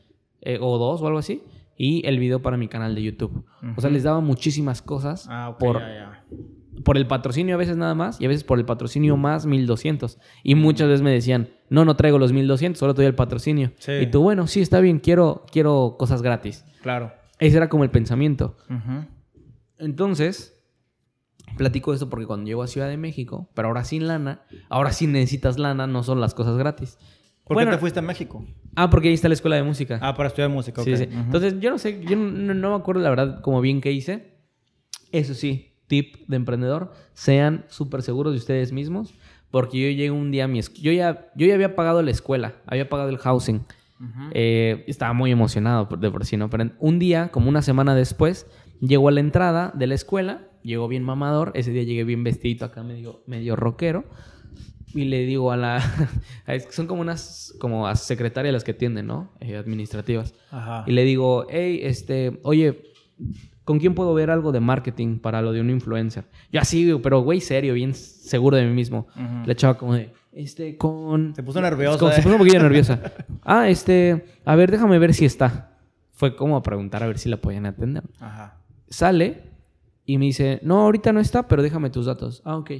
eh, 0.42 0.58
o 0.60 0.78
dos 0.78 1.02
o 1.02 1.06
algo 1.06 1.18
así 1.18 1.42
y 1.76 2.06
el 2.06 2.18
video 2.18 2.42
para 2.42 2.56
mi 2.56 2.68
canal 2.68 2.94
de 2.94 3.02
YouTube. 3.02 3.44
O 3.76 3.80
sea, 3.80 3.88
les 3.90 4.02
daba 4.02 4.20
muchísimas 4.20 4.82
cosas 4.82 5.26
Ah, 5.30 5.56
por, 5.58 5.80
por 6.84 6.98
el 6.98 7.06
patrocinio 7.06 7.54
a 7.54 7.58
veces 7.58 7.76
nada 7.78 7.94
más 7.94 8.20
y 8.20 8.26
a 8.26 8.28
veces 8.28 8.44
por 8.44 8.58
el 8.58 8.66
patrocinio 8.66 9.16
más 9.16 9.46
1200. 9.46 10.18
Y 10.42 10.56
muchas 10.56 10.88
veces 10.88 11.00
me 11.00 11.10
decían, 11.10 11.48
no, 11.70 11.86
no 11.86 11.96
traigo 11.96 12.18
los 12.18 12.32
1200, 12.34 12.78
solo 12.78 12.92
te 12.94 13.00
doy 13.00 13.06
el 13.06 13.14
patrocinio. 13.14 13.72
Sí. 13.78 13.92
Y 13.92 14.06
tú, 14.08 14.20
bueno, 14.20 14.46
sí, 14.46 14.60
está 14.60 14.80
bien, 14.80 14.98
quiero, 14.98 15.46
quiero 15.50 15.96
cosas 15.98 16.20
gratis. 16.20 16.66
Claro. 16.82 17.12
Ese 17.38 17.56
era 17.56 17.70
como 17.70 17.84
el 17.84 17.90
pensamiento. 17.90 18.56
Entonces, 19.78 20.59
platico 21.56 21.92
esto 21.94 22.08
porque 22.08 22.26
cuando 22.26 22.46
llego 22.46 22.62
a 22.62 22.66
Ciudad 22.66 22.88
de 22.88 22.96
México, 22.96 23.48
pero 23.54 23.68
ahora 23.68 23.84
sin 23.84 24.06
lana, 24.06 24.42
ahora 24.68 24.92
sí 24.92 25.06
necesitas 25.06 25.58
lana, 25.58 25.86
no 25.86 26.02
son 26.02 26.20
las 26.20 26.34
cosas 26.34 26.56
gratis. 26.56 26.98
¿Por 27.44 27.54
Bueno, 27.56 27.70
qué 27.70 27.76
te 27.76 27.80
fuiste 27.80 27.98
a 27.98 28.02
México? 28.02 28.44
Ah, 28.76 28.88
porque 28.90 29.08
ahí 29.08 29.14
está 29.14 29.28
la 29.28 29.34
escuela 29.34 29.56
de 29.56 29.62
música. 29.64 29.98
Ah, 30.00 30.14
para 30.14 30.28
estudiar 30.28 30.50
música, 30.50 30.82
Sí, 30.82 30.92
ok. 30.92 30.98
sí. 30.98 31.08
Entonces, 31.10 31.58
yo 31.60 31.70
no 31.70 31.78
sé, 31.78 32.00
yo 32.04 32.16
no, 32.16 32.54
no 32.54 32.70
me 32.70 32.76
acuerdo 32.76 33.02
la 33.02 33.10
verdad 33.10 33.40
como 33.40 33.60
bien 33.60 33.80
qué 33.80 33.90
hice. 33.92 34.36
Eso 35.12 35.34
sí, 35.34 35.72
tip 35.88 36.16
de 36.28 36.36
emprendedor, 36.36 36.92
sean 37.14 37.64
súper 37.68 38.02
seguros 38.02 38.32
de 38.32 38.38
ustedes 38.38 38.70
mismos, 38.72 39.12
porque 39.50 39.80
yo 39.80 39.88
llegué 39.88 40.12
un 40.12 40.30
día 40.30 40.44
a 40.44 40.48
mi 40.48 40.60
yo 40.62 40.92
ya, 40.92 41.30
yo 41.34 41.46
ya 41.48 41.54
había 41.54 41.74
pagado 41.74 42.00
la 42.02 42.12
escuela, 42.12 42.54
había 42.66 42.88
pagado 42.88 43.08
el 43.10 43.18
housing, 43.18 43.64
Ujú. 44.00 44.30
Eh, 44.32 44.84
estaba 44.86 45.12
muy 45.12 45.30
emocionado 45.30 45.86
de 45.98 46.10
por 46.10 46.24
sí, 46.24 46.38
¿no? 46.38 46.48
Pero 46.48 46.70
un 46.78 46.98
día, 46.98 47.28
como 47.28 47.50
una 47.50 47.60
semana 47.60 47.94
después, 47.94 48.46
llego 48.80 49.08
a 49.08 49.12
la 49.12 49.20
entrada 49.20 49.72
de 49.74 49.86
la 49.88 49.94
escuela, 49.94 50.48
llegó 50.62 50.88
bien 50.88 51.02
mamador, 51.02 51.52
ese 51.54 51.70
día 51.70 51.82
llegué 51.82 52.04
bien 52.04 52.24
vestidito 52.24 52.64
acá, 52.64 52.82
medio, 52.82 53.22
medio 53.26 53.56
rockero, 53.56 54.04
y 54.94 55.04
le 55.04 55.24
digo 55.24 55.52
a 55.52 55.56
la... 55.56 55.80
son 56.70 56.86
como 56.86 57.00
unas 57.00 57.54
como 57.60 57.86
a 57.86 57.94
secretarias 57.94 58.52
las 58.52 58.64
que 58.64 58.72
atienden, 58.72 59.06
¿no? 59.06 59.30
Eh, 59.40 59.56
administrativas. 59.56 60.34
Ajá. 60.50 60.84
Y 60.86 60.92
le 60.92 61.04
digo, 61.04 61.46
hey, 61.48 61.80
este, 61.82 62.40
oye, 62.42 62.82
¿con 63.64 63.78
quién 63.78 63.94
puedo 63.94 64.14
ver 64.14 64.30
algo 64.30 64.52
de 64.52 64.60
marketing 64.60 65.18
para 65.18 65.42
lo 65.42 65.52
de 65.52 65.60
un 65.60 65.70
influencer? 65.70 66.24
Yo 66.52 66.60
así, 66.60 66.92
pero 67.02 67.20
güey, 67.20 67.40
serio, 67.40 67.74
bien 67.74 67.94
seguro 67.94 68.56
de 68.56 68.66
mí 68.66 68.74
mismo. 68.74 69.06
Ujú. 69.14 69.46
La 69.46 69.54
chava 69.54 69.78
como 69.78 69.94
de, 69.94 70.12
este, 70.32 70.76
con... 70.76 71.34
Se 71.34 71.42
puso 71.42 71.60
nerviosa. 71.60 72.12
Se 72.12 72.20
eh. 72.20 72.22
puso 72.22 72.34
un 72.34 72.38
poquillo 72.38 72.62
nerviosa. 72.62 73.00
Ah, 73.42 73.68
este, 73.68 74.26
a 74.44 74.54
ver, 74.54 74.70
déjame 74.70 74.98
ver 74.98 75.14
si 75.14 75.24
está. 75.24 75.78
Fue 76.12 76.36
como 76.36 76.56
a 76.56 76.62
preguntar 76.62 77.02
a 77.02 77.06
ver 77.06 77.18
si 77.18 77.28
la 77.28 77.38
podían 77.38 77.66
atender. 77.66 78.04
Ajá. 78.20 78.58
Sale 78.88 79.42
y 80.12 80.18
me 80.18 80.26
dice, 80.26 80.60
no, 80.62 80.80
ahorita 80.80 81.12
no 81.12 81.20
está, 81.20 81.46
pero 81.48 81.62
déjame 81.62 81.90
tus 81.90 82.06
datos. 82.06 82.42
Ah, 82.44 82.56
ok. 82.56 82.70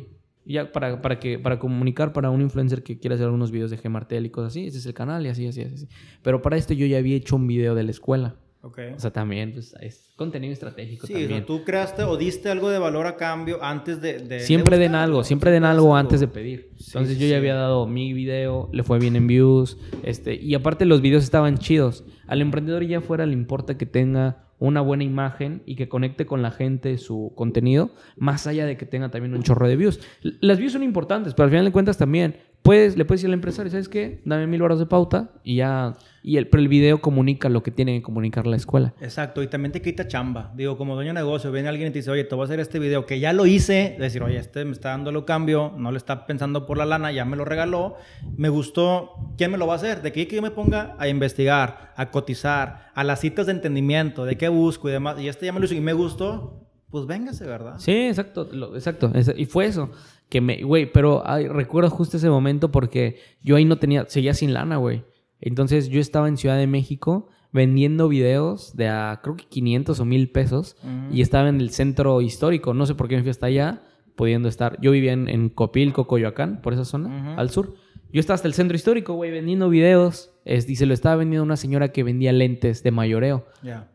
Y 0.46 0.54
ya 0.54 0.72
para, 0.72 1.00
para, 1.02 1.18
que, 1.20 1.38
para 1.38 1.58
comunicar 1.58 2.12
para 2.12 2.30
un 2.30 2.40
influencer 2.40 2.82
que 2.82 2.98
quiera 2.98 3.14
hacer 3.14 3.26
algunos 3.26 3.50
videos 3.50 3.70
de 3.70 3.76
Gemartel 3.76 4.26
y 4.26 4.30
cosas 4.30 4.52
así, 4.52 4.66
ese 4.66 4.78
es 4.78 4.86
el 4.86 4.94
canal 4.94 5.24
y 5.26 5.28
así, 5.28 5.46
así, 5.46 5.60
así. 5.62 5.86
Pero 6.22 6.40
para 6.42 6.56
esto 6.56 6.72
yo 6.74 6.86
ya 6.86 6.98
había 6.98 7.16
hecho 7.16 7.36
un 7.36 7.46
video 7.46 7.74
de 7.74 7.82
la 7.84 7.90
escuela. 7.90 8.36
Ok. 8.62 8.78
O 8.94 8.98
sea, 9.00 9.10
también 9.10 9.52
pues, 9.52 9.74
es 9.80 10.12
contenido 10.16 10.52
estratégico 10.52 11.06
Sí, 11.06 11.14
también. 11.14 11.46
tú 11.46 11.64
creaste 11.64 12.02
o 12.02 12.18
diste 12.18 12.50
algo 12.50 12.68
de 12.68 12.78
valor 12.78 13.06
a 13.06 13.16
cambio 13.16 13.62
antes 13.62 14.02
de... 14.02 14.18
de- 14.18 14.40
Siempre 14.40 14.76
de 14.76 14.82
den 14.84 14.94
algo, 14.94 15.24
siempre 15.24 15.50
den 15.50 15.64
algo 15.64 15.96
antes 15.96 16.20
de 16.20 16.28
pedir. 16.28 16.70
Sí, 16.76 16.84
Entonces 16.88 17.14
sí, 17.16 17.20
yo 17.22 17.26
ya 17.26 17.34
sí. 17.34 17.38
había 17.38 17.54
dado 17.54 17.86
mi 17.86 18.12
video, 18.12 18.68
le 18.72 18.82
fue 18.82 18.98
bien 18.98 19.16
en 19.16 19.26
views, 19.26 19.78
este, 20.02 20.34
y 20.34 20.54
aparte 20.54 20.84
los 20.84 21.00
videos 21.00 21.22
estaban 21.24 21.56
chidos. 21.56 22.04
Al 22.26 22.42
emprendedor 22.42 22.84
ya 22.84 23.00
fuera 23.00 23.24
le 23.24 23.32
importa 23.32 23.78
que 23.78 23.86
tenga 23.86 24.49
una 24.60 24.80
buena 24.82 25.02
imagen 25.02 25.62
y 25.66 25.74
que 25.74 25.88
conecte 25.88 26.26
con 26.26 26.42
la 26.42 26.52
gente 26.52 26.96
su 26.98 27.32
contenido, 27.34 27.90
más 28.16 28.46
allá 28.46 28.66
de 28.66 28.76
que 28.76 28.86
tenga 28.86 29.10
también 29.10 29.34
un 29.34 29.42
chorro 29.42 29.66
de 29.66 29.74
views. 29.74 30.00
Las 30.22 30.58
views 30.58 30.74
son 30.74 30.82
importantes, 30.84 31.34
pero 31.34 31.44
al 31.44 31.50
final 31.50 31.64
de 31.64 31.72
cuentas 31.72 31.96
también 31.98 32.36
puedes, 32.62 32.96
le 32.96 33.04
puedes 33.04 33.20
decir 33.20 33.30
al 33.30 33.34
empresario, 33.34 33.70
¿sabes 33.70 33.88
qué? 33.88 34.20
Dame 34.24 34.46
mil 34.46 34.62
horas 34.62 34.78
de 34.78 34.86
pauta 34.86 35.30
y 35.42 35.56
ya, 35.56 35.94
y 36.22 36.36
el, 36.36 36.48
pero 36.48 36.62
el 36.62 36.68
video 36.68 37.00
comunica 37.00 37.48
lo 37.48 37.62
que 37.62 37.70
tiene 37.70 37.98
que 37.98 38.02
comunicar 38.02 38.46
la 38.46 38.56
escuela. 38.56 38.94
Exacto, 39.00 39.42
y 39.42 39.46
también 39.46 39.72
te 39.72 39.80
quita 39.82 40.06
chamba. 40.06 40.52
Digo, 40.54 40.76
como 40.76 40.94
dueño 40.94 41.10
de 41.10 41.14
negocio, 41.14 41.50
viene 41.52 41.68
alguien 41.68 41.88
y 41.88 41.90
te 41.92 42.00
dice, 42.00 42.10
oye, 42.10 42.24
te 42.24 42.34
voy 42.34 42.42
a 42.42 42.44
hacer 42.44 42.60
este 42.60 42.78
video 42.78 43.06
que 43.06 43.20
ya 43.20 43.32
lo 43.32 43.46
hice. 43.46 43.96
Decir, 43.98 44.22
oye, 44.22 44.38
este 44.38 44.64
me 44.64 44.72
está 44.72 44.90
dando 44.90 45.12
lo 45.12 45.24
cambio, 45.24 45.72
no 45.76 45.90
le 45.90 45.98
está 45.98 46.26
pensando 46.26 46.66
por 46.66 46.78
la 46.78 46.86
lana, 46.86 47.12
ya 47.12 47.24
me 47.24 47.36
lo 47.36 47.44
regaló. 47.44 47.96
Me 48.36 48.48
gustó, 48.48 49.14
¿quién 49.36 49.50
me 49.50 49.58
lo 49.58 49.66
va 49.66 49.74
a 49.74 49.76
hacer? 49.76 50.02
De 50.02 50.12
que 50.12 50.26
yo 50.26 50.42
me 50.42 50.50
ponga 50.50 50.96
a 50.98 51.08
investigar, 51.08 51.92
a 51.96 52.10
cotizar, 52.10 52.90
a 52.94 53.04
las 53.04 53.20
citas 53.20 53.46
de 53.46 53.52
entendimiento, 53.52 54.24
de 54.24 54.36
qué 54.36 54.48
busco 54.48 54.88
y 54.88 54.92
demás. 54.92 55.18
Y 55.20 55.28
este 55.28 55.46
ya 55.46 55.52
me 55.52 55.60
lo 55.60 55.64
hizo 55.64 55.74
y 55.74 55.80
me 55.80 55.92
gustó, 55.92 56.69
pues 56.90 57.06
véngase, 57.06 57.46
¿verdad? 57.46 57.74
Sí, 57.78 57.92
exacto, 57.92 58.48
lo- 58.52 58.74
exacto. 58.74 59.12
Y 59.36 59.46
fue 59.46 59.66
eso. 59.66 59.90
Que 60.28 60.40
me, 60.40 60.62
güey, 60.62 60.90
pero 60.90 61.22
ay, 61.26 61.48
recuerdo 61.48 61.90
justo 61.90 62.16
ese 62.16 62.30
momento 62.30 62.70
porque 62.70 63.18
yo 63.42 63.56
ahí 63.56 63.64
no 63.64 63.78
tenía, 63.78 64.06
seguía 64.08 64.34
sin 64.34 64.52
lana, 64.54 64.76
güey. 64.76 65.04
Entonces 65.40 65.88
yo 65.88 66.00
estaba 66.00 66.28
en 66.28 66.36
Ciudad 66.36 66.56
de 66.58 66.66
México 66.66 67.28
vendiendo 67.52 68.06
videos 68.08 68.76
de 68.76 68.88
a 68.88 69.18
creo 69.22 69.34
que 69.36 69.44
500 69.46 69.98
o 69.98 70.04
1000 70.04 70.30
pesos 70.30 70.76
Ujú. 70.84 71.12
y 71.14 71.20
estaba 71.22 71.48
en 71.48 71.60
el 71.60 71.70
centro 71.70 72.20
histórico. 72.20 72.74
No 72.74 72.86
sé 72.86 72.94
por 72.94 73.08
qué 73.08 73.16
me 73.16 73.22
fui 73.22 73.30
hasta 73.30 73.46
allá, 73.46 73.82
pudiendo 74.14 74.48
estar. 74.48 74.78
Yo 74.80 74.92
vivía 74.92 75.12
en, 75.14 75.28
en 75.28 75.48
Copilco, 75.48 76.06
Coyoacán, 76.06 76.60
por 76.62 76.74
esa 76.74 76.84
zona, 76.84 77.34
al 77.36 77.50
sur. 77.50 77.74
Yo 78.12 78.20
estaba 78.20 78.34
hasta 78.36 78.46
el 78.48 78.54
centro 78.54 78.76
histórico, 78.76 79.14
güey, 79.14 79.30
vendiendo 79.32 79.68
videos. 79.68 80.30
Es, 80.44 80.68
y 80.68 80.76
se 80.76 80.86
lo 80.86 80.94
estaba 80.94 81.16
vendiendo 81.16 81.42
a 81.42 81.44
una 81.46 81.56
señora 81.56 81.88
que 81.92 82.02
vendía 82.04 82.32
lentes 82.32 82.82
de 82.84 82.90
mayoreo. 82.92 83.46
Ya. 83.62 83.90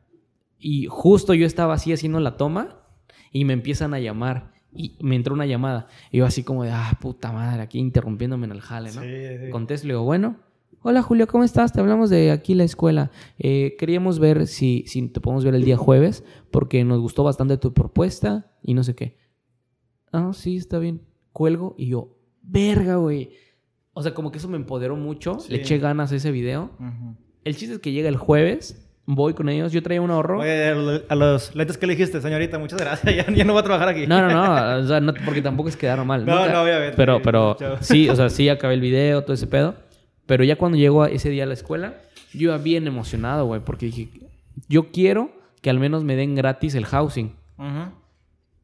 Y 0.60 0.88
justo 0.90 1.34
yo 1.34 1.46
estaba 1.46 1.76
así 1.76 1.94
haciendo 1.94 2.20
la 2.20 2.38
toma 2.38 2.82
y 3.36 3.44
me 3.44 3.52
empiezan 3.52 3.94
a 3.94 4.00
llamar. 4.00 4.54
Y 4.74 4.96
me 5.02 5.18
entró 5.18 5.34
una 5.34 5.46
llamada. 5.46 5.88
Y 6.10 6.20
yo 6.20 6.26
así 6.26 6.44
como 6.44 6.64
de, 6.64 6.72
ah, 6.72 6.98
puta 7.02 7.34
madre, 7.34 7.62
aquí 7.62 7.80
interrumpiéndome 7.80 8.46
en 8.46 8.54
el 8.54 8.62
jale, 8.62 8.94
¿no? 8.94 9.02
Sí, 9.02 9.10
sí. 9.46 9.50
Contesto 9.52 9.86
y 9.86 9.90
le 9.90 9.94
digo, 9.96 10.06
bueno, 10.06 10.38
hola 10.82 11.02
Julio, 11.02 11.28
¿cómo 11.28 11.44
estás? 11.44 11.74
Te 11.74 11.82
hablamos 11.82 12.10
de 12.10 12.32
aquí 12.32 12.56
la 12.56 12.64
escuela. 12.64 13.12
Eh, 13.38 13.76
queríamos 13.78 14.20
ver 14.20 14.48
si, 14.48 14.86
si 14.88 15.10
te 15.10 15.20
podemos 15.20 15.44
ver 15.44 15.54
el 15.54 15.66
día 15.66 15.76
jueves 15.76 16.24
porque 16.50 16.86
nos 16.86 17.02
gustó 17.02 17.26
bastante 17.26 17.58
tu 17.58 17.74
propuesta 17.74 18.54
y 18.64 18.74
no 18.74 18.86
sé 18.86 18.96
qué. 18.96 19.18
Ah, 20.14 20.32
sí, 20.34 20.56
está 20.56 20.80
bien. 20.80 21.02
Cuelgo 21.34 21.76
y 21.78 21.88
yo, 21.88 22.18
verga, 22.42 22.96
güey. 22.96 23.32
O 23.92 24.02
sea, 24.02 24.14
como 24.14 24.32
que 24.32 24.38
eso 24.38 24.48
me 24.48 24.56
empoderó 24.56 24.96
mucho. 24.96 25.40
Sí. 25.42 25.52
Le 25.52 25.58
eché 25.60 25.78
ganas 25.78 26.10
a 26.14 26.16
ese 26.16 26.32
video. 26.32 26.72
El 27.44 27.58
chiste 27.58 27.76
es 27.76 27.82
que 27.82 27.92
llega 27.92 28.08
el 28.08 28.16
jueves, 28.16 28.85
voy 29.06 29.34
con 29.34 29.50
ellos, 29.50 29.72
yo 29.72 29.82
traía 29.84 30.02
un 30.02 30.12
ahorro. 30.12 30.40
Oye, 30.40 30.70
a 30.70 30.74
lo- 30.76 31.02
a 31.08 31.16
los 31.16 31.56
lentes 31.56 31.78
que 31.78 31.86
le 31.88 31.96
dijiste, 31.96 32.22
señorita, 32.22 32.58
muchas 32.60 32.80
gracias. 32.80 33.16
Ya, 33.16 33.32
ya 33.34 33.44
no 33.44 33.54
voy 33.54 33.60
a 33.62 33.64
trabajar 33.64 33.90
aquí. 33.90 34.08
No, 34.08 34.20
no, 34.22 34.30
no, 34.34 34.84
o 34.84 34.88
sea, 34.88 35.00
no, 35.00 35.14
porque 35.26 35.42
tampoco 35.42 35.70
es 35.70 35.78
quedar 35.78 36.04
mal. 36.06 36.26
No, 36.26 36.40
nunca. 36.40 36.54
no, 36.54 36.64
obviamente. 36.64 36.96
Pero, 36.98 37.22
pero 37.22 37.58
sí, 37.82 38.10
o 38.10 38.16
sea, 38.16 38.30
sí 38.30 38.50
acabé 38.50 38.74
el 38.76 38.82
video, 38.82 39.22
todo 39.24 39.34
ese 39.34 39.48
pedo. 39.48 39.76
Pero 40.26 40.44
ya 40.44 40.56
cuando 40.56 40.78
llego 40.78 41.04
a 41.04 41.10
ese 41.10 41.30
día 41.30 41.44
a 41.44 41.48
la 41.48 41.54
escuela, 41.54 41.96
yo 42.34 42.50
iba 42.50 42.58
bien 42.58 42.88
emocionado, 42.88 43.46
güey, 43.46 43.62
porque 43.62 43.86
dije, 43.88 44.10
yo 44.68 44.92
quiero 44.92 45.30
que 45.62 45.70
al 45.70 45.80
menos 45.80 46.04
me 46.04 46.16
den 46.16 46.34
gratis 46.36 46.74
el 46.76 46.86
housing. 46.86 47.36
Ujú. 47.58 47.92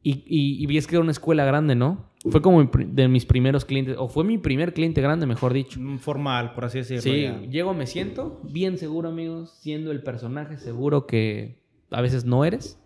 Y, 0.02 0.24
y, 0.26 0.62
y 0.62 0.66
vi 0.66 0.78
es 0.78 0.86
que 0.88 0.96
era 0.96 1.02
una 1.02 1.12
escuela 1.12 1.44
grande, 1.44 1.76
¿no? 1.76 2.10
Fue 2.30 2.40
como 2.40 2.62
de 2.64 3.08
mis 3.08 3.26
primeros 3.26 3.64
clientes, 3.64 3.96
o 3.98 4.08
fue 4.08 4.22
mi 4.22 4.38
primer 4.38 4.72
cliente 4.72 5.00
grande, 5.00 5.26
mejor 5.26 5.52
dicho. 5.52 5.80
Un 5.80 5.98
Formal, 5.98 6.54
por 6.54 6.64
así 6.66 6.78
decirlo. 6.78 7.02
Sí, 7.02 7.22
ya. 7.22 7.40
llego, 7.40 7.74
me 7.74 7.86
siento 7.86 8.40
bien 8.44 8.78
seguro, 8.78 9.08
amigos, 9.08 9.58
siendo 9.60 9.90
el 9.90 10.02
personaje 10.02 10.56
seguro 10.58 11.06
que 11.06 11.60
a 11.90 12.00
veces 12.00 12.24
no 12.24 12.44
eres. 12.44 12.78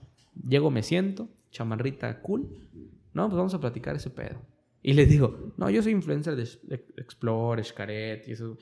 Llego, 0.49 0.71
me 0.71 0.83
siento, 0.83 1.29
chamarrita 1.51 2.23
cool. 2.23 2.49
No, 3.13 3.27
pues 3.27 3.37
vamos 3.37 3.55
a 3.55 3.61
platicar 3.61 3.97
ese 3.97 4.11
pedo. 4.11 4.41
Y 4.83 4.95
les 4.95 5.11
digo, 5.11 5.53
no, 5.57 5.69
yo 5.69 5.83
soy 5.83 5.93
influencer 5.93 6.37
de 6.37 6.49
de 6.63 6.85
Explore, 6.97 7.63
Xcaret 7.63 8.27
y 8.29 8.33
eso. 8.33 8.57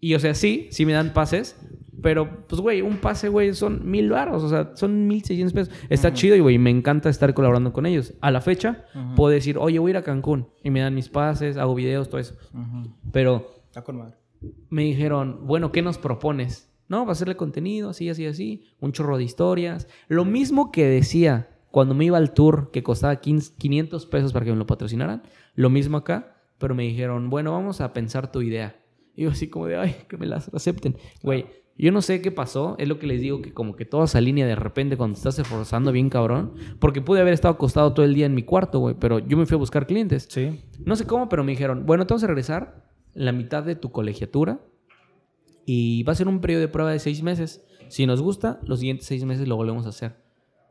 Y 0.00 0.14
o 0.14 0.20
sea, 0.20 0.34
sí, 0.34 0.68
sí 0.70 0.84
me 0.86 0.92
dan 0.92 1.12
pases, 1.12 1.56
pero 2.02 2.46
pues, 2.46 2.60
güey, 2.60 2.82
un 2.82 2.98
pase, 2.98 3.28
güey, 3.28 3.54
son 3.54 3.90
mil 3.90 4.10
baros, 4.10 4.42
o 4.42 4.48
sea, 4.48 4.72
son 4.74 5.06
mil 5.06 5.22
seiscientos 5.24 5.54
pesos. 5.54 5.74
Está 5.88 6.12
chido 6.12 6.36
y, 6.36 6.40
güey, 6.40 6.58
me 6.58 6.70
encanta 6.70 7.08
estar 7.08 7.32
colaborando 7.34 7.72
con 7.72 7.86
ellos. 7.86 8.14
A 8.20 8.30
la 8.30 8.40
fecha, 8.40 8.84
puedo 9.16 9.32
decir, 9.32 9.56
oye, 9.58 9.78
voy 9.78 9.90
a 9.90 9.92
ir 9.92 9.96
a 9.96 10.02
Cancún 10.02 10.48
y 10.62 10.70
me 10.70 10.80
dan 10.80 10.94
mis 10.94 11.08
pases, 11.08 11.56
hago 11.56 11.74
videos, 11.74 12.08
todo 12.08 12.20
eso. 12.20 12.34
Pero 13.12 13.50
Está 13.66 13.82
con 13.82 13.96
madre. 13.98 14.14
me 14.70 14.82
dijeron, 14.84 15.40
bueno, 15.46 15.72
¿qué 15.72 15.82
nos 15.82 15.98
propones? 15.98 16.70
No, 16.88 17.04
va 17.04 17.10
a 17.10 17.12
hacerle 17.12 17.36
contenido, 17.36 17.90
así, 17.90 18.08
así, 18.08 18.26
así, 18.26 18.64
un 18.78 18.92
chorro 18.92 19.16
de 19.18 19.24
historias. 19.24 19.88
Lo 20.08 20.24
mismo 20.24 20.70
que 20.70 20.86
decía 20.86 21.48
cuando 21.72 21.94
me 21.94 22.04
iba 22.04 22.16
al 22.16 22.32
tour, 22.32 22.70
que 22.70 22.82
costaba 22.82 23.16
15 23.16 23.54
500 23.58 24.06
pesos 24.06 24.32
para 24.32 24.44
que 24.44 24.52
me 24.52 24.56
lo 24.56 24.66
patrocinaran, 24.66 25.22
lo 25.54 25.68
mismo 25.68 25.96
acá, 25.98 26.36
pero 26.58 26.74
me 26.74 26.84
dijeron, 26.84 27.28
bueno, 27.28 27.52
vamos 27.52 27.80
a 27.80 27.92
pensar 27.92 28.30
tu 28.30 28.40
idea. 28.40 28.76
Y 29.16 29.24
yo 29.24 29.30
así 29.30 29.48
como 29.48 29.66
de, 29.66 29.76
ay, 29.76 29.96
que 30.08 30.16
me 30.16 30.26
las 30.26 30.52
acepten. 30.54 30.96
Güey, 31.22 31.46
yo 31.78 31.92
no 31.92 32.00
sé 32.00 32.22
qué 32.22 32.30
pasó, 32.30 32.76
es 32.78 32.88
lo 32.88 32.98
que 32.98 33.06
les 33.06 33.20
digo, 33.20 33.42
que 33.42 33.52
como 33.52 33.76
que 33.76 33.84
toda 33.84 34.04
esa 34.04 34.20
línea 34.20 34.46
de 34.46 34.56
repente 34.56 34.96
cuando 34.96 35.16
estás 35.16 35.38
esforzando 35.38 35.92
bien 35.92 36.08
cabrón, 36.08 36.54
porque 36.78 37.02
pude 37.02 37.20
haber 37.20 37.34
estado 37.34 37.54
acostado 37.54 37.92
todo 37.92 38.06
el 38.06 38.14
día 38.14 38.26
en 38.26 38.34
mi 38.34 38.42
cuarto, 38.42 38.78
güey, 38.78 38.94
pero 38.98 39.18
yo 39.18 39.36
me 39.36 39.46
fui 39.46 39.56
a 39.56 39.58
buscar 39.58 39.86
clientes. 39.86 40.26
Sí. 40.30 40.60
No 40.84 40.96
sé 40.96 41.06
cómo, 41.06 41.28
pero 41.28 41.44
me 41.44 41.52
dijeron, 41.52 41.84
bueno, 41.84 42.06
te 42.06 42.14
vamos 42.14 42.24
a 42.24 42.28
regresar 42.28 42.86
la 43.12 43.32
mitad 43.32 43.62
de 43.62 43.76
tu 43.76 43.92
colegiatura 43.92 44.60
y 45.66 46.02
va 46.04 46.12
a 46.12 46.16
ser 46.16 46.28
un 46.28 46.40
periodo 46.40 46.60
de 46.60 46.68
prueba 46.68 46.92
de 46.92 46.98
seis 46.98 47.22
meses. 47.22 47.66
Si 47.88 48.06
nos 48.06 48.22
gusta, 48.22 48.60
los 48.64 48.80
siguientes 48.80 49.06
seis 49.06 49.24
meses 49.24 49.46
lo 49.46 49.56
volvemos 49.56 49.84
a 49.86 49.90
hacer. 49.90 50.16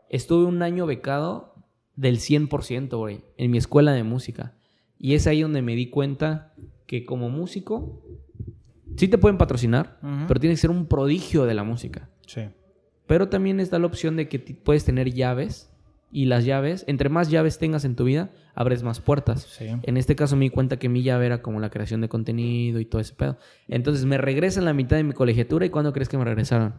Estuve 0.10 0.46
un 0.46 0.62
año 0.62 0.86
becado 0.86 1.56
del 1.96 2.18
100%, 2.18 2.98
güey, 2.98 3.22
en 3.38 3.52
mi 3.52 3.58
escuela 3.58 3.94
de 3.94 4.04
música. 4.04 4.56
Y 4.98 5.14
es 5.14 5.28
ahí 5.28 5.42
donde 5.42 5.62
me 5.62 5.76
di 5.76 5.90
cuenta 5.90 6.54
que 6.88 7.06
como 7.06 7.30
músico, 7.30 8.02
sí 8.96 9.08
te 9.08 9.18
pueden 9.18 9.38
patrocinar, 9.38 10.00
pero 10.28 10.40
tienes 10.40 10.60
que 10.60 10.62
ser 10.62 10.72
un 10.72 10.86
prodigio 10.86 11.46
de 11.46 11.54
la 11.54 11.64
música. 11.64 12.10
Sí. 12.26 12.42
Pero 13.08 13.30
también 13.30 13.60
está 13.60 13.80
la 13.80 13.86
opción 13.86 14.16
de 14.16 14.28
que 14.28 14.40
puedes 14.40 14.86
tener 14.86 15.14
llaves 15.14 15.72
y 16.12 16.26
las 16.26 16.46
llaves, 16.46 16.86
entre 16.88 17.10
más 17.10 17.30
llaves 17.30 17.60
tengas 17.60 17.84
en 17.84 17.96
tu 17.96 18.06
vida, 18.06 18.32
abres 18.54 18.84
más 18.84 19.02
puertas. 19.02 19.44
Sí. 19.44 19.68
En 19.84 19.98
este 19.98 20.16
caso 20.16 20.36
me 20.36 20.46
di 20.46 20.50
cuenta 20.50 20.78
que 20.78 20.90
mi 20.90 21.04
llave 21.04 21.26
era 21.26 21.42
como 21.42 21.60
la 21.60 21.70
creación 21.70 22.02
de 22.02 22.10
contenido 22.10 22.80
y 22.80 22.86
todo 22.86 23.02
ese 23.02 23.14
pedo. 23.14 23.38
Entonces 23.68 24.06
me 24.06 24.18
regresan 24.18 24.66
la 24.66 24.74
mitad 24.74 24.96
de 24.98 25.04
mi 25.04 25.14
colegiatura 25.14 25.66
y 25.66 25.70
¿cuándo 25.70 25.92
crees 25.94 26.10
que 26.10 26.18
me 26.18 26.24
regresaron? 26.24 26.76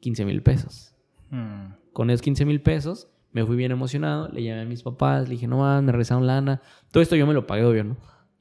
15 0.00 0.24
mil 0.24 0.42
pesos. 0.42 0.94
Mm. 1.30 1.74
Con 1.92 2.10
esos 2.10 2.22
15 2.22 2.44
mil 2.44 2.62
pesos 2.62 3.08
me 3.32 3.44
fui 3.44 3.56
bien 3.56 3.72
emocionado, 3.72 4.28
le 4.28 4.42
llamé 4.42 4.62
a 4.62 4.64
mis 4.64 4.82
papás, 4.82 5.24
le 5.28 5.34
dije, 5.34 5.46
no 5.46 5.58
man, 5.58 5.84
me 5.84 5.92
regresaron 5.92 6.26
lana. 6.26 6.62
Todo 6.90 7.02
esto 7.02 7.16
yo 7.16 7.26
me 7.26 7.34
lo 7.34 7.46
pagué, 7.46 7.64
obvio, 7.64 7.84
¿no? 7.84 7.96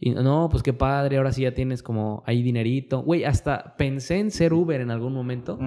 Y 0.05 0.09
no, 0.09 0.49
pues 0.51 0.63
qué 0.63 0.73
padre, 0.73 1.15
ahora 1.15 1.31
sí 1.31 1.43
ya 1.43 1.53
tienes 1.53 1.81
como 1.81 2.23
ahí 2.25 2.43
dinerito. 2.43 3.03
Güey, 3.03 3.23
hasta 3.23 3.77
pensé 3.77 4.19
en 4.19 4.31
ser 4.31 4.51
Uber 4.51 4.81
en 4.81 4.91
algún 4.91 5.13
momento. 5.13 5.57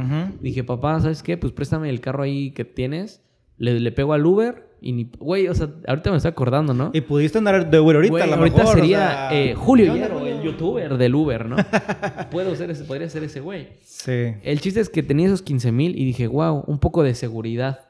Dije, 0.42 0.62
papá, 0.62 1.00
¿sabes 1.00 1.22
qué? 1.22 1.38
Pues 1.38 1.54
préstame 1.54 1.88
el 1.88 2.02
carro 2.02 2.22
ahí 2.22 2.50
que 2.50 2.66
tienes. 2.66 3.22
Le, 3.56 3.80
le 3.80 3.92
pego 3.92 4.12
al 4.12 4.26
Uber 4.26 4.68
y 4.82 4.92
ni... 4.92 5.10
Güey, 5.18 5.48
o 5.48 5.54
sea, 5.54 5.70
ahorita 5.88 6.10
me 6.10 6.18
estoy 6.18 6.32
acordando, 6.32 6.74
¿no? 6.74 6.90
Y 6.92 7.00
pudiste 7.00 7.38
andar 7.38 7.70
de 7.70 7.80
Uber 7.80 7.96
ahorita, 7.96 8.10
Güey, 8.10 8.22
a 8.24 8.26
lo 8.26 8.34
ahorita 8.34 8.58
mejor, 8.58 8.74
o 8.74 8.78
sería 8.78 8.98
sea, 8.98 9.28
eh, 9.32 9.54
Julio 9.54 9.86
¿qué 9.86 9.90
onda, 9.92 10.06
Hierro, 10.08 10.26
el 10.26 10.42
youtuber 10.42 10.98
del 10.98 11.14
Uber, 11.14 11.46
¿no? 11.46 11.56
Puedo 12.30 12.54
ser 12.56 12.70
ese, 12.70 12.84
podría 12.84 13.08
ser 13.08 13.24
ese 13.24 13.40
güey. 13.40 13.68
Sí. 13.84 14.34
El 14.42 14.60
chiste 14.60 14.80
es 14.80 14.90
que 14.90 15.02
tenía 15.02 15.28
esos 15.28 15.40
15 15.40 15.72
mil 15.72 15.98
y 15.98 16.04
dije, 16.04 16.26
wow, 16.26 16.62
un 16.66 16.78
poco 16.78 17.02
de 17.02 17.14
seguridad. 17.14 17.88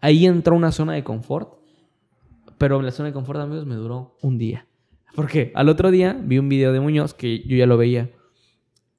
Ahí 0.00 0.24
entró 0.24 0.54
una 0.54 0.70
zona 0.70 0.92
de 0.92 1.02
confort, 1.02 1.54
pero 2.58 2.80
la 2.80 2.92
zona 2.92 3.08
de 3.08 3.12
confort, 3.12 3.40
amigos, 3.40 3.66
me 3.66 3.74
duró 3.74 4.16
un 4.22 4.38
día. 4.38 4.66
Porque 5.14 5.52
al 5.54 5.68
otro 5.68 5.90
día 5.90 6.18
vi 6.22 6.38
un 6.38 6.48
video 6.48 6.72
de 6.72 6.80
Muñoz 6.80 7.14
que 7.14 7.40
yo 7.46 7.56
ya 7.56 7.66
lo 7.66 7.76
veía. 7.76 8.10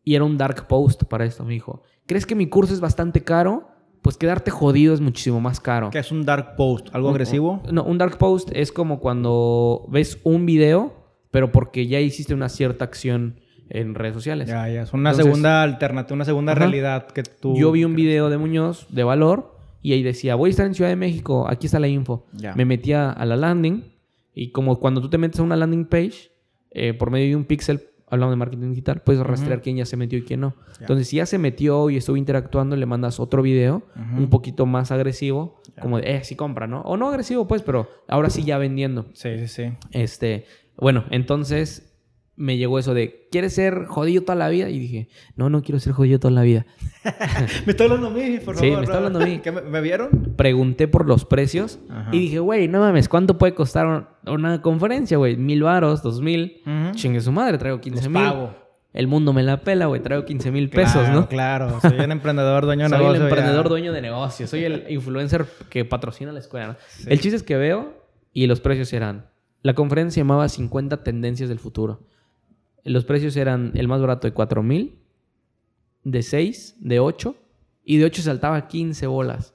Y 0.03 0.15
era 0.15 0.23
un 0.23 0.37
dark 0.37 0.67
post 0.67 1.03
para 1.05 1.25
esto. 1.25 1.43
Me 1.45 1.53
dijo, 1.53 1.83
¿crees 2.05 2.25
que 2.25 2.35
mi 2.35 2.47
curso 2.47 2.73
es 2.73 2.79
bastante 2.79 3.23
caro? 3.23 3.67
Pues 4.01 4.17
quedarte 4.17 4.49
jodido 4.49 4.93
es 4.95 5.01
muchísimo 5.01 5.39
más 5.39 5.59
caro. 5.59 5.91
¿Qué 5.91 5.99
es 5.99 6.11
un 6.11 6.25
dark 6.25 6.55
post? 6.55 6.87
¿Algo 6.93 7.09
agresivo? 7.09 7.61
No, 7.71 7.83
un 7.83 7.97
dark 7.99 8.17
post 8.17 8.49
es 8.53 8.71
como 8.71 8.99
cuando 8.99 9.85
ves 9.89 10.19
un 10.23 10.45
video, 10.47 10.93
pero 11.29 11.51
porque 11.51 11.85
ya 11.87 11.99
hiciste 11.99 12.33
una 12.33 12.49
cierta 12.49 12.83
acción 12.85 13.39
en 13.69 13.93
redes 13.95 14.15
sociales. 14.15 14.47
Ya, 14.49 14.67
ya. 14.67 14.81
Es 14.81 14.91
una 14.93 15.11
Entonces- 15.11 15.25
segunda 15.25 15.61
alternativa, 15.61 16.15
una 16.15 16.25
segunda 16.25 16.51
Ajá. 16.53 16.59
realidad 16.59 17.07
que 17.07 17.21
tú... 17.23 17.55
Yo 17.55 17.71
vi 17.71 17.85
un 17.85 17.95
video 17.95 18.29
de 18.31 18.37
Muñoz 18.39 18.87
de 18.89 19.03
valor 19.03 19.55
y 19.83 19.93
ahí 19.93 20.01
decía, 20.03 20.33
voy 20.35 20.49
a 20.49 20.51
estar 20.51 20.65
en 20.65 20.73
Ciudad 20.73 20.89
de 20.89 20.95
México, 20.95 21.47
aquí 21.47 21.67
está 21.67 21.79
la 21.79 21.87
info. 21.87 22.25
Ya. 22.33 22.53
Me 22.55 22.65
metía 22.65 23.11
a 23.11 23.25
la 23.25 23.37
landing 23.37 23.83
y 24.33 24.51
como 24.51 24.79
cuando 24.79 25.01
tú 25.01 25.09
te 25.09 25.17
metes 25.17 25.39
a 25.39 25.43
una 25.43 25.55
landing 25.55 25.85
page, 25.85 26.31
eh, 26.71 26.93
por 26.93 27.11
medio 27.11 27.29
de 27.29 27.35
un 27.35 27.45
pixel, 27.45 27.89
hablando 28.07 28.31
de 28.31 28.37
marketing 28.37 28.69
digital, 28.71 29.01
puedes 29.03 29.21
rastrear 29.21 29.61
quién 29.61 29.77
ya 29.77 29.85
se 29.85 29.95
metió 29.95 30.19
y 30.19 30.23
quién 30.23 30.41
no. 30.41 30.55
Entonces, 30.79 31.07
si 31.07 31.17
ya 31.17 31.25
se 31.25 31.37
metió 31.37 31.89
y 31.89 31.97
estuvo 31.97 32.17
interactuando, 32.17 32.75
le 32.75 32.85
mandas 32.85 33.19
otro 33.19 33.41
video 33.41 33.83
un 34.17 34.29
poquito 34.29 34.65
más 34.65 34.91
agresivo, 34.91 35.61
como 35.81 35.97
de, 35.99 36.15
eh, 36.15 36.23
sí 36.23 36.35
compra, 36.35 36.67
¿no? 36.67 36.81
O 36.81 36.97
no 36.97 37.07
agresivo, 37.07 37.47
pues, 37.47 37.61
pero 37.61 37.89
ahora 38.07 38.29
sí 38.29 38.43
ya 38.43 38.57
vendiendo. 38.57 39.07
Sí, 39.13 39.37
sí, 39.39 39.47
sí. 39.47 39.73
Este, 39.91 40.45
bueno, 40.75 41.05
entonces 41.09 41.90
me 42.41 42.57
llegó 42.57 42.79
eso 42.79 42.93
de, 42.93 43.27
¿quieres 43.31 43.53
ser 43.53 43.85
jodido 43.85 44.23
toda 44.23 44.35
la 44.35 44.49
vida? 44.49 44.69
Y 44.69 44.79
dije, 44.79 45.07
no, 45.35 45.49
no 45.49 45.61
quiero 45.61 45.79
ser 45.79 45.93
jodido 45.93 46.19
toda 46.19 46.33
la 46.33 46.41
vida. 46.41 46.65
Me 47.65 47.71
está 47.71 47.83
hablando 47.85 48.07
a 48.07 48.09
mí, 48.09 48.39
por 48.43 48.55
Sí, 48.57 48.65
favor. 48.65 48.77
me 48.79 48.83
está 48.83 48.97
hablando 48.97 49.19
a 49.19 49.25
mí. 49.25 49.39
¿Qué, 49.43 49.51
me, 49.51 49.61
me 49.61 49.81
vieron? 49.81 50.33
Pregunté 50.35 50.87
por 50.87 51.07
los 51.07 51.25
precios 51.25 51.79
Ajá. 51.89 52.09
y 52.11 52.19
dije, 52.19 52.39
güey, 52.39 52.67
no 52.67 52.79
mames, 52.79 53.07
¿cuánto 53.09 53.37
puede 53.37 53.53
costar 53.53 53.87
un- 53.87 54.05
una 54.31 54.61
conferencia, 54.61 55.17
güey? 55.17 55.35
Mil 55.37 55.63
varos, 55.63 56.03
dos 56.03 56.21
mil. 56.21 56.61
Chingue 56.93 57.21
su 57.21 57.31
madre, 57.31 57.57
traigo 57.57 57.79
15 57.81 58.03
Los 58.03 58.09
mil. 58.13 58.23
pago. 58.23 58.55
El 58.93 59.07
mundo 59.07 59.31
me 59.31 59.41
la 59.41 59.61
pela, 59.61 59.85
güey, 59.85 60.01
traigo 60.01 60.25
15 60.25 60.51
mil 60.51 60.69
pesos, 60.69 60.93
Claro, 61.03 61.13
¿no? 61.21 61.29
Claro, 61.29 61.79
soy 61.81 61.97
un 61.99 62.11
emprendedor, 62.11 62.65
dueño 62.65 62.83
de 62.83 62.89
Soy 62.89 62.97
negocio. 62.99 63.21
el 63.21 63.27
emprendedor 63.29 63.63
ya. 63.65 63.69
dueño 63.69 63.93
de 63.93 64.01
negocio, 64.01 64.47
soy 64.47 64.63
el 64.65 64.85
influencer 64.89 65.45
que 65.69 65.85
patrocina 65.85 66.31
la 66.33 66.39
escuela. 66.39 66.67
¿no? 66.67 66.75
El 67.09 67.19
chiste 67.21 67.37
es 67.37 67.43
que 67.43 67.55
veo 67.55 67.93
y 68.33 68.47
los 68.47 68.59
precios 68.59 68.91
eran. 68.91 69.27
La 69.61 69.75
conferencia 69.75 70.15
se 70.15 70.19
llamaba 70.21 70.49
50 70.49 71.03
tendencias 71.03 71.47
del 71.47 71.59
futuro. 71.59 72.01
Los 72.83 73.05
precios 73.05 73.35
eran 73.37 73.71
el 73.75 73.87
más 73.87 74.01
barato 74.01 74.27
de 74.27 74.33
4 74.33 74.63
mil, 74.63 74.99
de 76.03 76.23
6, 76.23 76.77
de 76.79 76.99
8 76.99 77.35
y 77.83 77.97
de 77.97 78.05
8 78.05 78.21
saltaba 78.21 78.55
a 78.55 78.67
15 78.67 79.07
bolas. 79.07 79.53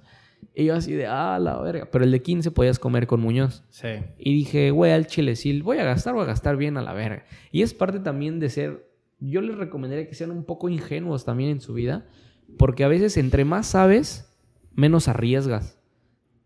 Y 0.54 0.64
yo 0.64 0.74
así 0.74 0.92
de, 0.94 1.06
ah, 1.06 1.38
la 1.38 1.60
verga. 1.60 1.88
Pero 1.90 2.04
el 2.04 2.10
de 2.10 2.22
15 2.22 2.50
podías 2.50 2.78
comer 2.78 3.06
con 3.06 3.20
Muñoz. 3.20 3.62
Sí. 3.68 3.88
Y 4.18 4.34
dije, 4.34 4.70
güey, 4.70 4.92
al 4.92 5.06
chile, 5.06 5.36
si 5.36 5.60
voy 5.60 5.78
a 5.78 5.84
gastar, 5.84 6.14
voy 6.14 6.22
a 6.22 6.26
gastar 6.26 6.56
bien 6.56 6.78
a 6.78 6.82
la 6.82 6.94
verga. 6.94 7.24
Y 7.52 7.62
es 7.62 7.74
parte 7.74 8.00
también 8.00 8.40
de 8.40 8.48
ser, 8.48 8.88
yo 9.20 9.42
les 9.42 9.56
recomendaría 9.58 10.08
que 10.08 10.14
sean 10.14 10.30
un 10.30 10.44
poco 10.44 10.70
ingenuos 10.70 11.26
también 11.26 11.50
en 11.50 11.60
su 11.60 11.74
vida, 11.74 12.06
porque 12.56 12.84
a 12.84 12.88
veces 12.88 13.18
entre 13.18 13.44
más 13.44 13.66
sabes, 13.66 14.34
menos 14.72 15.08
arriesgas. 15.08 15.78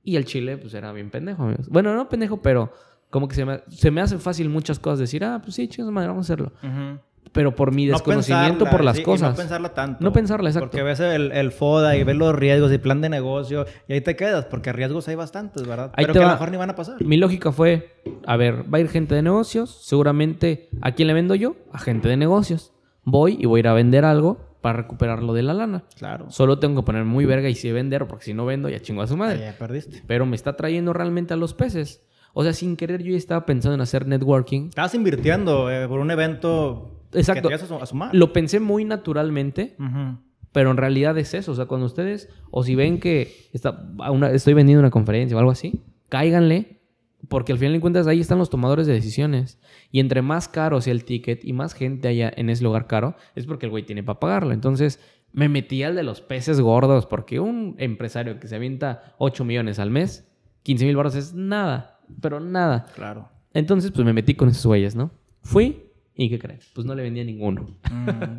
Y 0.03 0.17
el 0.17 0.25
chile, 0.25 0.57
pues 0.57 0.75
era 0.75 0.93
bien 0.93 1.11
pendejo, 1.11 1.45
amigos. 1.45 1.69
Bueno, 1.69 1.95
no 1.95 2.09
pendejo, 2.09 2.43
pero 2.43 2.73
como 3.11 3.29
que 3.29 3.35
se 3.35 3.45
me, 3.45 3.61
se 3.69 3.91
me 3.91 4.01
hace 4.01 4.19
fácil 4.19 4.49
muchas 4.49 4.79
cosas 4.79 5.01
decir, 5.01 5.25
ah, 5.25 5.41
pues 5.43 5.55
sí, 5.57 5.69
chicos, 5.69 5.91
madre, 5.93 6.09
vamos 6.09 6.25
a 6.25 6.33
hacerlo. 6.33 6.53
Ujú. 6.63 7.01
Pero 7.33 7.55
por 7.55 7.73
mi 7.73 7.87
No 7.87 7.93
desconocimiento 7.93 8.65
pensarla, 8.65 8.71
por 8.71 8.85
las 8.85 8.97
sí, 8.97 9.03
cosas. 9.05 9.31
no 9.31 9.37
pensarla 9.37 9.69
tanto. 9.75 10.03
No 10.05 10.13
pensarla, 10.13 10.49
exacto. 10.49 10.71
Porque 10.71 10.83
ves 10.83 10.99
el, 10.99 11.31
el 11.31 11.53
FODA 11.53 11.97
y 11.97 12.03
ves 12.03 12.17
los 12.17 12.35
riesgos 12.35 12.73
y 12.73 12.79
plan 12.79 13.01
de 13.01 13.09
negocio 13.09 13.67
y 13.87 13.93
ahí 13.93 14.01
te 14.01 14.17
quedas, 14.17 14.47
porque 14.47 14.73
riesgos 14.73 15.07
hay 15.07 15.15
bastantes, 15.15 15.65
¿verdad? 15.65 15.93
Ahí 15.95 16.07
Pero 16.07 16.13
te 16.15 16.19
que 16.19 16.25
a 16.25 16.27
va. 16.27 16.33
lo 16.33 16.37
mejor 16.39 16.51
ni 16.51 16.57
van 16.57 16.71
a 16.71 16.75
pasar. 16.75 16.97
Mi 17.05 17.17
lógica 17.19 17.53
fue, 17.53 17.95
a 18.27 18.37
ver, 18.37 18.65
va 18.73 18.79
a 18.79 18.81
ir 18.81 18.89
gente 18.89 19.15
de 19.15 19.23
negocios, 19.23 19.79
seguramente, 19.83 20.71
¿a 20.81 20.93
quién 20.93 21.07
le 21.07 21.15
vendo 21.15 21.37
yo? 21.37 21.55
A 21.73 21.79
gente 21.79 22.09
de 22.09 22.17
negocios. 22.17 22.73
Voy 23.05 23.37
y 23.41 23.47
voy 23.47 23.59
a 23.59 23.61
ir 23.61 23.69
a 23.69 23.75
vender 23.75 24.05
algo 24.05 24.39
para 24.61 24.79
recuperarlo 24.79 25.33
de 25.33 25.43
la 25.45 25.55
lana. 25.55 25.85
Claro. 25.97 26.31
Solo 26.31 26.59
tengo 26.59 26.83
que 26.83 26.87
poner 26.87 27.05
muy 27.05 27.27
verga 27.27 27.49
y 27.49 27.55
si 27.55 27.71
vender, 27.71 28.09
porque 28.09 28.25
si 28.25 28.35
no 28.35 28.45
vendo, 28.45 28.69
ya 28.69 28.81
chingo 28.81 29.03
a 29.03 29.07
su 29.07 29.17
madre. 29.17 29.39
Ya 29.39 29.57
perdiste. 29.57 30.03
Pero 30.07 30.27
me 30.27 30.35
está 30.35 30.57
trayendo 30.57 30.93
realmente 30.93 31.33
a 31.33 31.37
los 31.37 31.55
peces. 31.55 32.03
O 32.33 32.43
sea, 32.43 32.53
sin 32.53 32.77
querer 32.77 33.03
yo 33.03 33.13
ya 33.13 33.19
estaba 33.19 33.45
pensando 33.47 33.75
en 33.75 33.81
hacer 33.81 34.07
networking. 34.07 34.69
Estabas 34.69 34.95
invirtiendo 34.95 35.71
eh, 35.71 35.87
por 35.89 36.01
un 36.01 36.11
evento 36.11 37.01
Exacto. 37.13 37.43
que 37.43 37.49
te 37.49 37.55
ibas 37.55 37.63
a, 37.65 37.67
su- 37.67 37.83
a 37.83 37.87
sumar. 37.87 38.15
Lo 38.15 38.33
pensé 38.33 38.61
muy 38.61 38.85
naturalmente, 38.85 39.75
Ujú. 39.79 40.19
pero 40.53 40.71
en 40.71 40.77
realidad 40.77 41.17
es 41.19 41.35
eso. 41.35 41.53
O 41.53 41.55
sea, 41.55 41.67
cuando 41.67 41.87
ustedes, 41.87 42.29
o 42.51 42.63
si 42.63 42.75
ven 42.75 43.01
que 43.01 43.49
está, 43.53 43.85
una- 44.11 44.31
estoy 44.31 44.55
vendiendo 44.55 44.81
una 44.81 44.91
conferencia 44.91 45.37
o 45.37 45.41
algo 45.41 45.51
así, 45.53 45.83
cáiganle, 46.09 46.81
porque 47.29 47.53
al 47.53 47.59
final 47.59 47.75
de 47.75 47.81
cuentas 47.81 48.07
ahí 48.07 48.21
están 48.21 48.39
los 48.39 48.49
tomadores 48.51 48.87
de 48.87 48.95
decisiones. 48.95 49.59
Y 49.91 50.01
entre 50.01 50.23
más 50.23 50.49
caro 50.49 50.81
sea 50.81 50.93
el 50.93 51.05
ticket 51.05 51.45
y 51.45 51.53
más 51.53 51.75
gente 51.75 52.09
haya 52.09 52.33
en 52.35 52.49
ese 52.49 52.65
lugar 52.65 52.87
caro, 52.87 53.15
es 53.35 53.45
porque 53.47 53.67
el 53.67 53.71
güey 53.71 53.85
tiene 53.85 54.03
para 54.03 54.21
pagarlo. 54.21 54.53
Entonces 54.53 55.01
me 55.33 55.49
metí 55.49 55.83
al 55.83 55.95
de 55.97 56.03
los 56.03 56.21
peces 56.23 56.61
gordos, 56.61 57.07
porque 57.07 57.39
un 57.39 57.75
empresario 57.79 58.41
que 58.41 58.49
se 58.49 58.57
avienta 58.57 59.15
8 59.19 59.45
millones 59.45 59.79
al 59.79 59.91
mes, 59.91 60.27
15 60.63 60.87
mil 60.87 60.97
baros 60.97 61.15
es 61.15 61.35
nada, 61.35 62.00
pero 62.21 62.41
nada. 62.41 62.87
Claro. 62.95 63.29
Entonces, 63.53 63.91
pues 63.91 64.05
me 64.05 64.13
metí 64.13 64.35
con 64.35 64.49
esos 64.49 64.65
güeyes, 64.67 64.95
¿no? 64.95 65.11
Fui 65.43 65.85
y 66.15 66.29
¿qué 66.31 66.39
creen? 66.39 66.61
Pues 66.75 66.87
no 66.87 66.95
le 66.95 67.03
vendía 67.03 67.25
ninguno. 67.25 67.77
Mm. 67.91 68.39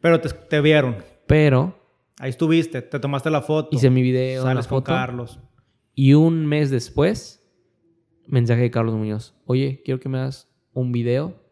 Pero 0.00 0.20
te, 0.20 0.28
te 0.30 0.60
vieron. 0.60 0.96
Pero 1.26 1.78
Ahí 2.18 2.30
estuviste, 2.30 2.82
te 2.82 2.98
tomaste 3.00 3.30
la 3.30 3.40
foto. 3.42 3.70
hice 3.76 3.90
mi 3.90 4.02
video, 4.02 4.44
la 4.44 4.50
Sales 4.50 4.66
con 4.66 4.78
foto. 4.78 4.92
Carlos. 4.92 5.40
Y 5.94 6.14
un 6.14 6.46
mes 6.46 6.70
después, 6.70 7.48
mensaje 8.26 8.62
de 8.62 8.70
Carlos 8.70 8.94
Muñoz. 8.94 9.34
Oye, 9.46 9.82
quiero 9.84 9.98
que 10.00 10.08
me 10.08 10.18
hagas 10.18 10.48
un 10.72 10.92
video 10.92 11.42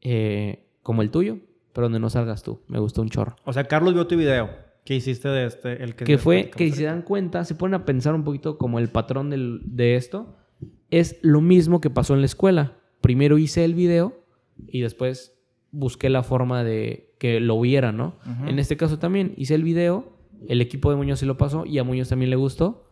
eh, 0.00 0.66
como 0.82 1.02
el 1.02 1.10
tuyo, 1.10 1.38
pero 1.72 1.86
donde 1.86 1.98
no 2.00 2.10
salgas 2.10 2.42
tú. 2.42 2.62
Me 2.68 2.78
gustó 2.78 3.02
un 3.02 3.08
chorro. 3.10 3.36
O 3.44 3.52
sea, 3.52 3.64
Carlos 3.64 3.94
vio 3.94 4.06
tu 4.06 4.16
video. 4.16 4.50
¿Qué 4.84 4.94
hiciste 4.94 5.28
de 5.28 5.46
este? 5.46 5.82
El 5.82 5.94
que, 5.96 6.04
Que 6.04 6.18
fue 6.18 6.50
que 6.50 6.66
si 6.70 6.76
se 6.78 6.84
dan 6.84 7.02
cuenta, 7.02 7.44
se 7.44 7.54
ponen 7.54 7.74
a 7.74 7.84
pensar 7.84 8.14
un 8.14 8.22
poquito 8.22 8.58
como 8.58 8.78
el 8.78 8.88
patrón 8.90 9.30
del- 9.30 9.60
de 9.64 9.96
esto. 9.96 10.36
Es 10.98 11.16
lo 11.22 11.40
mismo 11.40 11.80
que 11.80 11.90
pasó 11.90 12.14
en 12.14 12.20
la 12.20 12.26
escuela. 12.26 12.72
Primero 13.00 13.38
hice 13.38 13.64
el 13.64 13.74
video 13.74 14.24
y 14.68 14.80
después 14.80 15.36
busqué 15.70 16.08
la 16.10 16.22
forma 16.22 16.62
de 16.64 17.12
que 17.18 17.40
lo 17.40 17.60
viera, 17.60 17.90
¿no? 17.92 18.16
En 18.46 18.58
este 18.58 18.76
caso 18.76 18.98
también 18.98 19.34
hice 19.36 19.54
el 19.54 19.62
video, 19.64 20.16
el 20.48 20.60
equipo 20.60 20.90
de 20.90 20.96
Muñoz 20.96 21.18
se 21.20 21.26
lo 21.26 21.36
pasó 21.36 21.64
y 21.66 21.78
a 21.78 21.84
Muñoz 21.84 22.08
también 22.08 22.30
le 22.30 22.36
gustó. 22.36 22.86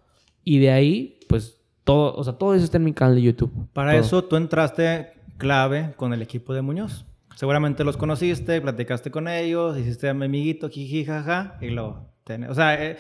Y 0.44 0.58
de 0.58 0.70
ahí, 0.72 1.20
pues 1.28 1.60
todo, 1.84 2.14
o 2.16 2.24
sea, 2.24 2.32
todo 2.34 2.54
eso 2.54 2.64
está 2.64 2.78
en 2.78 2.84
mi 2.84 2.92
canal 2.92 3.14
de 3.14 3.22
YouTube. 3.22 3.52
Para 3.72 3.92
Todo. 3.92 4.00
eso 4.00 4.24
tú 4.24 4.36
entraste 4.36 5.12
clave 5.38 5.92
con 5.96 6.12
el 6.12 6.22
equipo 6.22 6.54
de 6.54 6.62
Muñoz. 6.62 7.04
Seguramente 7.36 7.84
los 7.84 7.96
conociste, 7.96 8.60
platicaste 8.60 9.10
con 9.10 9.28
ellos, 9.28 9.78
hiciste 9.78 10.08
a 10.08 10.14
mi 10.14 10.24
amiguito, 10.26 10.68
jiji, 10.68 11.04
jaja, 11.04 11.56
y 11.60 11.70
lo. 11.70 12.08
O 12.48 12.54
sea, 12.54 12.82
eh, 12.84 12.96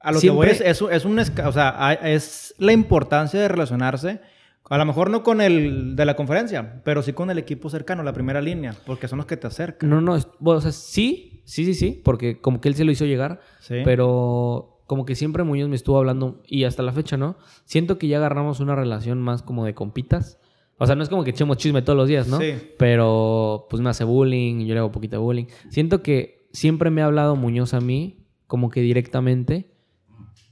a 0.00 0.12
lo 0.12 0.20
Siempre- 0.20 0.48
que 0.52 0.54
voy 0.58 0.66
es, 0.66 0.76
es, 0.76 0.82
un- 0.82 0.92
es 0.92 1.04
un 1.04 1.18
o 1.18 1.52
sea, 1.52 1.92
es 2.02 2.54
la 2.58 2.72
importancia 2.72 3.40
de 3.40 3.48
relacionarse, 3.48 4.20
a 4.68 4.78
lo 4.78 4.84
mejor 4.84 5.10
no 5.10 5.22
con 5.22 5.40
el 5.40 5.94
de 5.96 6.04
la 6.04 6.16
conferencia, 6.16 6.82
pero 6.84 7.02
sí 7.02 7.12
con 7.12 7.30
el 7.30 7.38
equipo 7.38 7.70
cercano, 7.70 8.02
la 8.02 8.12
primera 8.12 8.40
línea, 8.40 8.74
porque 8.86 9.08
son 9.08 9.18
los 9.18 9.26
que 9.26 9.36
te 9.36 9.46
acercan. 9.46 9.88
No, 9.90 10.00
no, 10.00 10.16
es- 10.16 10.28
bueno, 10.38 10.58
o 10.58 10.60
sea, 10.60 10.72
sí, 10.72 11.40
sí, 11.44 11.64
sí, 11.64 11.74
sí, 11.74 12.00
porque 12.04 12.40
como 12.40 12.60
que 12.60 12.68
él 12.68 12.74
se 12.74 12.84
lo 12.84 12.90
hizo 12.90 13.04
llegar, 13.04 13.40
Sí. 13.60 13.76
pero 13.84 14.80
como 14.86 15.04
que 15.04 15.14
siempre 15.14 15.42
Muñoz 15.44 15.68
me 15.68 15.76
estuvo 15.76 15.98
hablando 15.98 16.42
y 16.46 16.64
hasta 16.64 16.82
la 16.82 16.92
fecha, 16.92 17.16
¿no? 17.16 17.36
Siento 17.64 17.98
que 17.98 18.08
ya 18.08 18.18
agarramos 18.18 18.60
una 18.60 18.74
relación 18.76 19.20
más 19.20 19.42
como 19.42 19.64
de 19.64 19.74
compitas. 19.74 20.38
O 20.78 20.86
sea, 20.86 20.94
no 20.94 21.02
es 21.02 21.08
como 21.08 21.24
que 21.24 21.30
echemos 21.30 21.56
chisme 21.56 21.82
todos 21.82 21.96
los 21.96 22.06
días, 22.08 22.28
¿no? 22.28 22.38
Sí. 22.38 22.54
Pero 22.78 23.66
pues 23.70 23.82
me 23.82 23.88
hace 23.90 24.04
bullying, 24.04 24.66
yo 24.66 24.74
le 24.74 24.80
hago 24.80 24.92
poquito 24.92 25.16
de 25.16 25.22
bullying. 25.22 25.46
Siento 25.70 26.02
que 26.02 26.46
siempre 26.52 26.90
me 26.90 27.02
ha 27.02 27.06
hablado 27.06 27.34
Muñoz 27.34 27.72
a 27.74 27.80
mí, 27.80 28.26
como 28.46 28.68
que 28.70 28.80
directamente. 28.80 29.70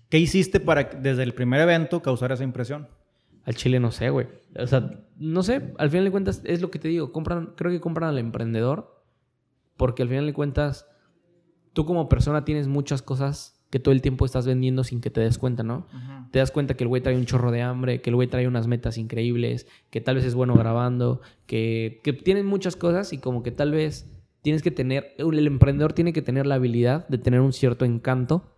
¿Qué 0.09 0.18
hiciste 0.18 0.61
para 0.61 0.85
desde 0.85 1.22
el 1.24 1.35
primer 1.35 1.61
evento 1.61 2.00
causar 2.03 2.33
esa 2.33 2.42
impresión? 2.44 2.88
Al 3.44 3.54
chile 3.54 3.80
no 3.80 3.90
sé, 3.90 4.11
güey. 4.11 4.26
O 4.59 4.66
sea, 4.66 5.04
no 5.16 5.42
sé, 5.42 5.74
al 5.78 5.90
final 5.90 6.04
de 6.04 6.11
cuentas 6.11 6.42
es 6.44 6.62
lo 6.62 6.70
que 6.70 6.78
te 6.78 6.88
digo, 6.88 7.12
compran, 7.12 7.52
creo 7.57 7.70
que 7.70 7.80
compran 7.80 8.11
al 8.11 8.18
emprendedor 8.18 9.02
porque 9.76 10.02
al 10.02 10.09
final 10.09 10.26
de 10.26 10.33
cuentas 10.33 10.87
tú 11.72 11.85
como 11.85 12.09
persona 12.09 12.44
tienes 12.44 12.68
muchas 12.68 13.02
cosas 13.02 13.61
que 13.70 13.80
todo 13.80 13.92
el 13.92 14.02
tiempo 14.02 14.24
estás 14.24 14.46
vendiendo 14.46 14.85
sin 14.85 15.00
que 15.00 15.11
te 15.11 15.20
des 15.20 15.37
cuenta, 15.37 15.64
¿no? 15.64 15.88
Te 16.30 16.38
das 16.38 16.52
cuenta 16.52 16.74
que 16.74 16.85
el 16.85 16.88
güey 16.88 17.02
trae 17.02 17.16
un 17.16 17.24
chorro 17.26 17.50
de 17.50 17.62
hambre, 17.62 18.00
que 18.00 18.11
el 18.11 18.16
güey 18.16 18.28
trae 18.28 18.46
unas 18.46 18.68
metas 18.68 18.98
increíbles, 18.98 19.66
que 19.90 20.00
tal 20.00 20.14
vez 20.14 20.24
es 20.24 20.37
bueno 20.37 20.54
grabando, 20.54 21.20
que, 21.46 22.00
que 22.04 22.12
tienen 22.12 22.46
muchas 22.46 22.76
cosas 22.76 23.12
y 23.12 23.18
como 23.18 23.42
que 23.42 23.50
tal 23.50 23.72
vez 23.72 24.09
tienes 24.42 24.62
que 24.62 24.70
tener, 24.70 25.14
el 25.18 25.46
emprendedor 25.46 25.92
tiene 25.92 26.12
que 26.12 26.22
tener 26.22 26.46
la 26.46 26.54
habilidad 26.54 27.09
de 27.09 27.18
tener 27.18 27.40
un 27.40 27.52
cierto 27.52 27.85
encanto 27.85 28.53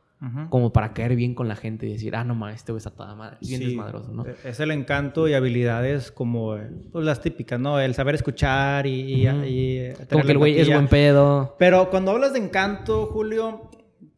Como 0.48 0.72
para 0.72 0.94
caer 0.94 1.14
bien 1.14 1.34
con 1.34 1.46
la 1.46 1.56
gente 1.56 1.86
y 1.86 1.92
decir, 1.92 2.16
ah, 2.16 2.24
no 2.24 2.34
mames, 2.34 2.56
este 2.56 2.72
güey 2.72 2.78
está 2.78 2.90
toda 2.90 3.14
madre, 3.14 3.36
bien 3.42 3.60
Sí, 3.60 3.66
desmadroso, 3.66 4.12
¿no? 4.12 4.24
Es 4.44 4.58
el 4.60 4.70
encanto 4.70 5.28
y 5.28 5.34
habilidades 5.34 6.10
como 6.10 6.56
eh, 6.56 6.70
pues, 6.90 7.04
las 7.04 7.20
típicas, 7.20 7.60
¿no? 7.60 7.78
El 7.78 7.94
saber 7.94 8.14
escuchar 8.14 8.86
y... 8.86 9.12
y, 9.12 9.26
eh, 9.26 9.94
Como 9.94 10.06
tener 10.06 10.26
que 10.26 10.32
el 10.32 10.38
güey 10.38 10.58
es 10.58 10.68
buen 10.68 10.88
pedo. 10.88 11.54
Pero 11.58 11.90
cuando 11.90 12.12
hablas 12.12 12.32
de 12.32 12.38
encanto, 12.38 13.06
Julio, 13.12 13.68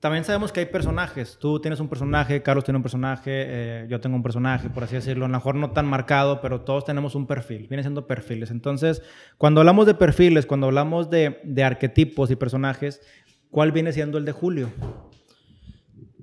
también 0.01 0.23
sabemos 0.23 0.53
que 0.53 0.61
hay 0.61 0.66
personajes. 0.66 1.37
Tú 1.41 1.61
tienes 1.61 1.81
un 1.81 1.89
personaje, 1.89 2.43
Carlos 2.43 2.64
tiene 2.64 2.77
un 2.77 2.83
personaje, 2.85 3.31
eh, 3.33 3.87
yo 3.89 4.01
tengo 4.01 4.14
un 4.14 4.23
personaje, 4.23 4.70
por 4.70 4.85
así 4.85 4.95
decirlo. 4.95 5.25
A 5.25 5.29
lo 5.29 5.35
mejor 5.35 5.57
no 5.57 5.73
tan 5.73 5.87
marcado, 5.87 6.41
pero 6.41 6.61
todos 6.61 6.85
tenemos 6.85 7.16
un 7.16 7.27
perfil. 7.27 7.66
Vienen 7.68 7.83
siendo 7.83 8.07
perfiles. 8.07 8.53
Entonces, 8.53 9.03
cuando 9.37 9.61
hablamos 9.61 9.87
de 9.87 9.95
perfiles, 9.95 10.47
cuando 10.47 10.68
hablamos 10.68 11.11
de, 11.11 11.41
de 11.43 11.64
arquetipos 11.64 12.31
y 12.31 12.37
personajes, 12.37 13.03
¿cuál 13.51 13.73
viene 13.73 13.93
siendo 13.93 14.18
el 14.18 14.25
de 14.25 14.33
Julio? 14.33 14.70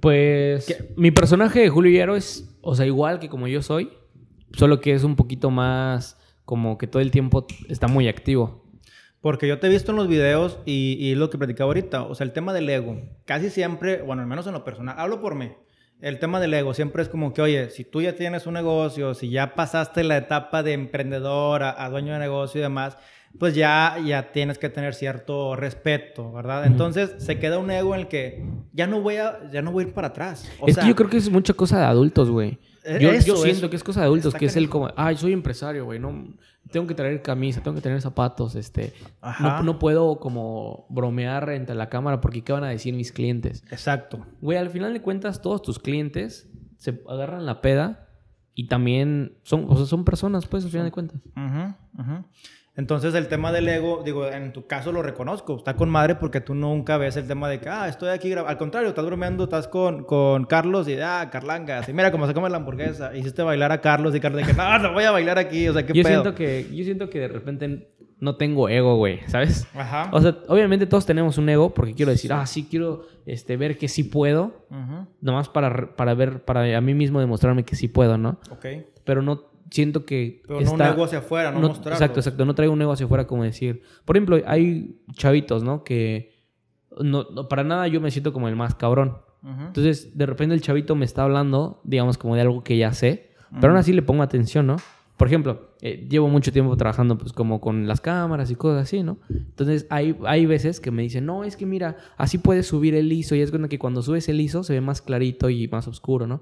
Pues 0.05 0.85
mi 0.95 1.09
personaje 1.09 1.61
de 1.61 1.69
Julio 1.69 1.89
Hierro 1.89 2.15
es, 2.15 2.55
o 2.61 2.75
sea, 2.75 2.85
igual 2.85 3.17
que 3.17 3.27
como 3.27 3.47
yo 3.47 3.63
soy, 3.63 3.89
solo 4.53 4.79
que 4.79 4.93
es 4.93 5.03
un 5.03 5.15
poquito 5.15 5.49
más 5.49 6.19
como 6.45 6.77
que 6.77 6.85
todo 6.85 7.01
el 7.01 7.09
tiempo 7.09 7.47
está 7.69 7.87
muy 7.87 8.07
activo. 8.07 8.69
Porque 9.19 9.47
yo 9.47 9.57
te 9.57 9.65
he 9.65 9.69
visto 9.71 9.89
en 9.89 9.97
los 9.97 10.07
videos 10.07 10.59
y, 10.63 10.95
y 10.99 11.15
lo 11.15 11.31
que 11.31 11.39
platicaba 11.39 11.69
ahorita, 11.69 12.03
o 12.03 12.13
sea, 12.13 12.23
el 12.23 12.33
tema 12.33 12.53
del 12.53 12.69
ego, 12.69 13.01
casi 13.25 13.49
siempre, 13.49 14.03
bueno, 14.03 14.21
al 14.21 14.27
menos 14.27 14.45
en 14.45 14.53
lo 14.53 14.63
personal, 14.63 14.93
hablo 14.99 15.21
por 15.21 15.33
mí, 15.33 15.53
el 16.01 16.19
tema 16.19 16.39
del 16.39 16.53
ego 16.53 16.75
siempre 16.75 17.01
es 17.01 17.09
como 17.09 17.33
que, 17.33 17.41
oye, 17.41 17.71
si 17.71 17.83
tú 17.83 18.03
ya 18.03 18.13
tienes 18.13 18.45
un 18.45 18.53
negocio, 18.53 19.15
si 19.15 19.31
ya 19.31 19.55
pasaste 19.55 20.03
la 20.03 20.17
etapa 20.17 20.61
de 20.61 20.73
emprendedor 20.73 21.63
a, 21.63 21.83
a 21.83 21.89
dueño 21.89 22.13
de 22.13 22.19
negocio 22.19 22.59
y 22.59 22.61
demás, 22.61 22.95
pues 23.39 23.55
ya, 23.55 23.97
ya 24.05 24.31
tienes 24.31 24.57
que 24.57 24.69
tener 24.69 24.93
cierto 24.93 25.55
respeto, 25.55 26.31
¿verdad? 26.31 26.65
Entonces 26.65 27.15
se 27.17 27.39
queda 27.39 27.59
un 27.59 27.69
ego 27.71 27.93
en 27.93 28.01
el 28.01 28.07
que 28.07 28.45
ya 28.73 28.87
no 28.87 29.01
voy 29.01 29.17
a, 29.17 29.49
ya 29.51 29.61
no 29.61 29.71
voy 29.71 29.85
a 29.85 29.87
ir 29.87 29.93
para 29.93 30.07
atrás. 30.09 30.49
O 30.59 30.67
es 30.67 30.75
sea, 30.75 30.83
que 30.83 30.89
yo 30.89 30.95
creo 30.95 31.09
que 31.09 31.17
es 31.17 31.29
mucha 31.29 31.53
cosa 31.53 31.79
de 31.79 31.85
adultos, 31.85 32.29
güey. 32.29 32.59
Eh, 32.87 32.99
Yo, 33.01 33.09
siento 33.19 33.45
eso. 33.47 33.69
que 33.69 33.75
es 33.77 33.83
cosa 33.83 34.01
de 34.01 34.05
adultos, 34.05 34.27
Está 34.27 34.39
que 34.39 34.45
es 34.45 34.55
el 34.55 34.69
como, 34.69 34.89
ay, 34.95 35.17
soy 35.17 35.33
empresario, 35.33 35.85
güey, 35.85 35.97
no, 35.97 36.35
tengo 36.69 36.85
que 36.85 36.93
traer 36.93 37.19
camisa, 37.23 37.61
tengo 37.63 37.73
que 37.73 37.81
tener 37.81 37.99
zapatos, 37.99 38.55
este, 38.55 38.93
Ajá. 39.21 39.57
no, 39.57 39.63
no 39.63 39.79
puedo 39.79 40.19
como 40.19 40.85
bromear 40.89 41.49
entre 41.49 41.75
la 41.75 41.89
cámara 41.89 42.21
porque 42.21 42.43
qué 42.43 42.53
van 42.53 42.63
a 42.63 42.69
decir 42.69 42.93
mis 42.93 43.11
clientes. 43.11 43.63
Exacto. 43.71 44.25
Güey, 44.39 44.59
al 44.59 44.69
final 44.69 44.93
de 44.93 45.01
cuentas, 45.01 45.41
todos 45.41 45.63
tus 45.63 45.79
clientes 45.79 46.47
se 46.77 47.01
agarran 47.09 47.47
la 47.47 47.59
peda 47.61 48.07
y 48.53 48.67
también 48.67 49.39
son, 49.41 49.65
o 49.67 49.75
sea, 49.77 49.87
son 49.87 50.05
personas, 50.05 50.45
pues, 50.45 50.63
al 50.63 50.69
final 50.69 50.85
de 50.85 50.91
cuentas. 50.91 51.21
Ujú, 51.35 52.01
ujú. 52.01 52.25
Entonces 52.77 53.13
el 53.15 53.27
tema 53.29 53.53
del 53.53 53.69
ego, 53.69 54.01
digo, 54.03 54.27
en 54.27 54.51
tu 54.51 54.67
caso 54.67 54.91
lo 54.91 55.01
reconozco, 55.01 55.55
está 55.55 55.75
con 55.75 55.89
madre 55.89 56.15
porque 56.15 56.41
tú 56.41 56.53
nunca 56.55 56.97
ves 56.97 57.15
el 57.15 57.25
tema 57.25 57.47
de 57.47 57.59
que, 57.61 57.69
ah, 57.69 57.87
estoy 57.87 58.09
aquí, 58.09 58.29
grabando. 58.29 58.49
al 58.51 58.57
contrario, 58.57 58.89
estás 58.89 59.05
bromeando, 59.05 59.45
estás 59.45 59.67
con, 59.69 60.03
con 60.03 60.43
Carlos 60.45 60.87
y, 60.89 60.99
ah, 60.99 61.29
Carlangas, 61.31 61.87
y 61.87 61.93
mira 61.93 62.11
cómo 62.11 62.27
se 62.27 62.33
come 62.33 62.49
la 62.49 62.57
hamburguesa, 62.57 63.15
hiciste 63.15 63.43
bailar 63.43 63.71
a 63.71 63.79
Carlos 63.79 64.13
y 64.13 64.19
Carlos 64.19 64.41
de 64.41 64.47
que, 64.47 64.53
no, 64.57 64.79
no 64.79 64.91
voy 64.93 65.05
a 65.05 65.11
bailar 65.11 65.37
aquí, 65.37 65.69
o 65.69 65.73
sea, 65.73 65.85
qué 65.85 65.93
Yo 65.93 66.03
pedo. 66.03 66.21
siento, 66.21 66.35
que, 66.35 66.67
yo 66.75 66.83
siento 66.83 67.09
que 67.09 67.19
de 67.19 67.27
repente 67.29 67.91
no 68.19 68.35
tengo 68.35 68.67
ego, 68.67 68.97
güey, 68.97 69.21
¿sabes? 69.27 69.67
Ajá. 69.73 70.09
O 70.11 70.19
sea, 70.21 70.37
obviamente 70.49 70.85
todos 70.85 71.05
tenemos 71.05 71.37
un 71.37 71.47
ego 71.47 71.73
porque 71.73 71.93
quiero 71.93 72.11
decir, 72.11 72.33
ah, 72.33 72.45
sí, 72.45 72.67
quiero 72.69 73.03
este, 73.25 73.55
ver 73.55 73.77
que 73.77 73.87
sí 73.87 74.03
puedo, 74.03 74.65
Ujú, 74.69 75.07
nomás 75.21 75.47
para, 75.47 75.95
para 75.95 76.13
ver, 76.13 76.43
para 76.43 76.77
a 76.77 76.81
mí 76.81 76.93
mismo 76.93 77.21
demostrarme 77.21 77.63
que 77.63 77.77
sí 77.77 77.87
puedo, 77.87 78.17
¿no? 78.17 78.39
Ok. 78.49 78.65
Pero 79.05 79.21
no 79.21 79.54
siento 79.71 80.05
que 80.05 80.41
Pero 80.47 80.61
no 80.61 80.71
un 80.73 80.81
ego 80.81 81.03
hacia 81.05 81.19
afuera, 81.19 81.51
no, 81.51 81.59
mostrarlo. 81.69 81.93
Exacto, 81.93 82.19
exacto. 82.19 82.45
No 82.45 82.55
traigo 82.55 82.73
un 82.73 82.81
ego 82.81 82.91
hacia 82.91 83.05
afuera 83.05 83.25
como 83.27 83.43
decir. 83.43 83.81
Por 84.05 84.15
ejemplo, 84.17 84.37
hay 84.45 84.99
chavitos, 85.13 85.63
¿no? 85.63 85.83
Que 85.83 86.33
no, 87.01 87.25
no- 87.33 87.47
para 87.47 87.63
nada 87.63 87.87
yo 87.87 87.99
me 88.01 88.11
siento 88.11 88.31
como 88.33 88.47
el 88.47 88.55
más 88.55 88.75
cabrón. 88.75 89.17
Entonces, 89.67 90.17
de 90.17 90.25
repente 90.25 90.55
el 90.55 90.61
chavito 90.61 90.95
me 90.95 91.05
está 91.05 91.21
hablando, 91.21 91.79
digamos, 91.83 92.17
como 92.17 92.33
de 92.33 92.41
algo 92.41 92.63
que 92.63 92.77
ya 92.77 92.93
sé, 92.93 93.29
pero 93.61 93.67
aún 93.73 93.77
así 93.77 93.93
le 93.93 94.01
pongo 94.01 94.23
atención, 94.23 94.65
¿no? 94.65 94.77
Por 95.17 95.27
ejemplo, 95.27 95.69
eh, 95.81 96.07
llevo 96.09 96.27
mucho 96.29 96.51
tiempo 96.51 96.75
trabajando 96.75 97.15
pues 97.17 97.31
como 97.31 97.61
con 97.61 97.87
las 97.87 98.01
cámaras 98.01 98.49
y 98.49 98.55
cosas 98.55 98.81
así, 98.83 99.03
¿no? 99.03 99.17
Entonces 99.29 99.85
hay, 99.91 100.17
hay 100.25 100.47
veces 100.47 100.79
que 100.79 100.89
me 100.89 101.03
dicen, 101.03 101.27
no, 101.27 101.43
es 101.43 101.55
que 101.57 101.67
mira, 101.67 101.95
así 102.17 102.39
puedes 102.39 102.65
subir 102.67 102.95
el 102.95 103.11
ISO 103.11 103.35
y 103.35 103.41
es 103.41 103.51
cuando 103.51 103.69
que 103.69 103.77
cuando 103.77 104.01
subes 104.01 104.27
el 104.29 104.41
ISO 104.41 104.63
se 104.63 104.73
ve 104.73 104.81
más 104.81 105.01
clarito 105.03 105.49
y 105.51 105.67
más 105.67 105.87
oscuro, 105.87 106.25
¿no? 106.25 106.41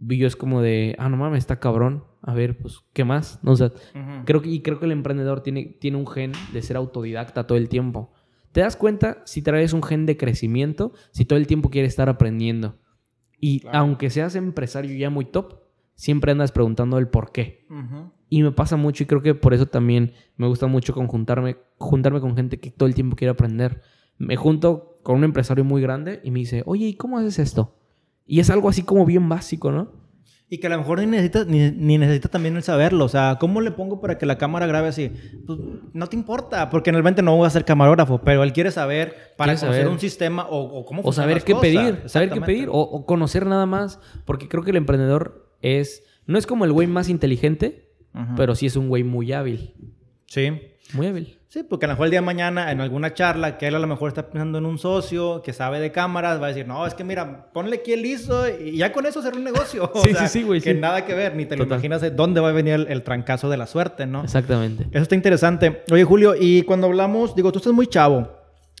Yo 0.00 0.26
es 0.26 0.34
como 0.36 0.62
de, 0.62 0.96
ah, 0.98 1.08
no 1.08 1.16
mames, 1.16 1.38
está 1.38 1.60
cabrón. 1.60 2.04
A 2.22 2.34
ver, 2.34 2.58
pues, 2.58 2.80
¿qué 2.92 3.04
más? 3.04 3.38
No, 3.42 3.52
o 3.52 3.56
sea, 3.56 3.66
Ujú. 3.68 4.24
Creo 4.24 4.42
que, 4.42 4.48
y 4.50 4.60
creo 4.62 4.78
que 4.78 4.86
el 4.86 4.92
emprendedor 4.92 5.42
tiene, 5.42 5.64
tiene 5.64 5.96
un 5.96 6.06
gen 6.06 6.32
de 6.52 6.62
ser 6.62 6.76
autodidacta 6.76 7.46
todo 7.46 7.56
el 7.58 7.68
tiempo. 7.68 8.12
¿Te 8.52 8.60
das 8.60 8.76
cuenta 8.76 9.22
si 9.24 9.42
traes 9.42 9.72
un 9.72 9.82
gen 9.82 10.06
de 10.06 10.16
crecimiento, 10.16 10.92
si 11.12 11.24
todo 11.24 11.38
el 11.38 11.46
tiempo 11.46 11.70
quieres 11.70 11.90
estar 11.92 12.08
aprendiendo? 12.08 12.78
Y 13.38 13.60
Claro. 13.60 13.78
aunque 13.78 14.10
seas 14.10 14.34
empresario 14.34 14.94
ya 14.96 15.08
muy 15.08 15.24
top, 15.24 15.60
siempre 15.94 16.32
andas 16.32 16.52
preguntando 16.52 16.98
el 16.98 17.08
por 17.08 17.32
qué. 17.32 17.66
Ujú. 17.70 18.10
Y 18.28 18.42
me 18.42 18.52
pasa 18.52 18.76
mucho 18.76 19.02
y 19.02 19.06
creo 19.06 19.22
que 19.22 19.34
por 19.34 19.54
eso 19.54 19.66
también 19.66 20.12
me 20.36 20.46
gusta 20.46 20.66
mucho 20.66 20.92
conjuntarme, 20.94 21.56
juntarme 21.78 22.20
con 22.20 22.36
gente 22.36 22.58
que 22.60 22.70
todo 22.70 22.86
el 22.88 22.94
tiempo 22.94 23.16
quiere 23.16 23.30
aprender. 23.32 23.80
Me 24.18 24.36
junto 24.36 24.98
con 25.02 25.16
un 25.16 25.24
empresario 25.24 25.64
muy 25.64 25.80
grande 25.80 26.20
y 26.22 26.30
me 26.30 26.40
dice, 26.40 26.62
oye, 26.66 26.86
¿y 26.86 26.94
cómo 26.94 27.18
haces 27.18 27.38
esto? 27.38 27.79
Y 28.30 28.38
es 28.38 28.48
algo 28.50 28.68
así 28.68 28.82
como 28.82 29.04
bien 29.04 29.28
básico, 29.28 29.72
¿no? 29.72 29.92
Y 30.48 30.58
que 30.58 30.66
a 30.66 30.70
lo 30.70 30.78
mejor 30.78 30.98
ni 31.00 31.06
necesita, 31.06 31.44
ni, 31.44 31.70
ni 31.70 31.98
necesita 31.98 32.28
también 32.28 32.56
el 32.56 32.62
saberlo. 32.62 33.04
O 33.04 33.08
sea, 33.08 33.38
¿cómo 33.40 33.60
le 33.60 33.70
pongo 33.72 34.00
para 34.00 34.18
que 34.18 34.26
la 34.26 34.36
cámara 34.38 34.66
grabe 34.66 34.88
así? 34.88 35.10
Pues 35.46 35.58
no 35.92 36.06
te 36.08 36.16
importa, 36.16 36.70
porque 36.70 36.90
realmente 36.92 37.22
no 37.22 37.36
voy 37.36 37.46
a 37.46 37.50
ser 37.50 37.64
camarógrafo, 37.64 38.20
pero 38.22 38.42
él 38.44 38.52
quiere 38.52 38.70
saber 38.70 39.14
para 39.36 39.52
Quiere 39.52 39.60
conocer 39.60 39.82
saber. 39.82 39.88
un 39.92 39.98
sistema 40.00 40.46
o, 40.48 40.58
o 40.60 40.84
cómo 40.84 41.02
O 41.04 41.12
saber 41.12 41.42
qué 41.44 41.52
cosas. 41.54 41.62
pedir, 41.62 42.02
saber 42.08 42.30
qué 42.30 42.40
pedir, 42.40 42.68
o, 42.70 43.04
conocer 43.06 43.46
nada 43.46 43.66
más, 43.66 43.98
porque 44.24 44.48
creo 44.48 44.62
que 44.64 44.70
el 44.70 44.76
emprendedor 44.76 45.52
es, 45.62 46.04
no 46.26 46.38
es 46.38 46.46
como 46.46 46.64
el 46.64 46.72
güey 46.72 46.86
más 46.88 47.08
inteligente, 47.08 47.92
Ujú. 48.14 48.34
pero 48.36 48.54
sí 48.54 48.66
es 48.66 48.76
un 48.76 48.88
güey 48.88 49.02
muy 49.04 49.32
hábil, 49.32 49.74
Sí. 50.26 50.52
Muy 50.92 51.06
hábil. 51.06 51.36
Sí, 51.48 51.62
porque 51.64 51.86
a 51.86 51.88
lo 51.88 51.94
mejor 51.94 52.06
el 52.06 52.10
día 52.12 52.20
de 52.20 52.26
mañana 52.26 52.70
en 52.70 52.80
alguna 52.80 53.12
charla 53.12 53.58
que 53.58 53.66
él 53.66 53.74
a 53.74 53.78
lo 53.80 53.86
mejor 53.88 54.08
está 54.08 54.28
pensando 54.28 54.58
en 54.58 54.66
un 54.66 54.78
socio 54.78 55.42
que 55.42 55.52
sabe 55.52 55.80
de 55.80 55.90
cámaras, 55.90 56.40
va 56.40 56.46
a 56.46 56.48
decir, 56.48 56.66
no, 56.66 56.86
es 56.86 56.94
que 56.94 57.02
mira, 57.04 57.50
ponle 57.52 57.76
aquí 57.76 57.92
el 57.92 58.06
ISO 58.06 58.48
y 58.48 58.76
ya 58.76 58.92
con 58.92 59.04
eso 59.06 59.18
hacer 59.20 59.34
un 59.34 59.42
negocio. 59.44 59.90
O 59.94 60.02
Sí, 60.02 60.12
sea, 60.12 60.28
sí, 60.28 60.38
sí, 60.40 60.44
güey, 60.44 60.60
Que 60.60 60.74
sí. 60.74 60.78
nada 60.80 61.04
que 61.04 61.14
ver, 61.14 61.34
ni 61.34 61.46
te 61.46 61.56
lo 61.56 61.64
Total. 61.64 61.78
imaginas 61.78 62.00
de 62.00 62.10
dónde 62.10 62.40
va 62.40 62.50
a 62.50 62.52
venir 62.52 62.74
el, 62.74 62.86
el 62.88 63.02
trancazo 63.02 63.48
de 63.50 63.56
la 63.56 63.66
suerte, 63.66 64.06
¿no? 64.06 64.22
Exactamente. 64.22 64.84
Eso 64.92 65.02
está 65.02 65.14
interesante. 65.16 65.82
Oye, 65.90 66.04
Julio, 66.04 66.34
y 66.38 66.62
cuando 66.62 66.86
hablamos, 66.86 67.34
digo, 67.34 67.50
tú 67.50 67.58
estás 67.58 67.72
muy 67.72 67.86
chavo. 67.88 68.30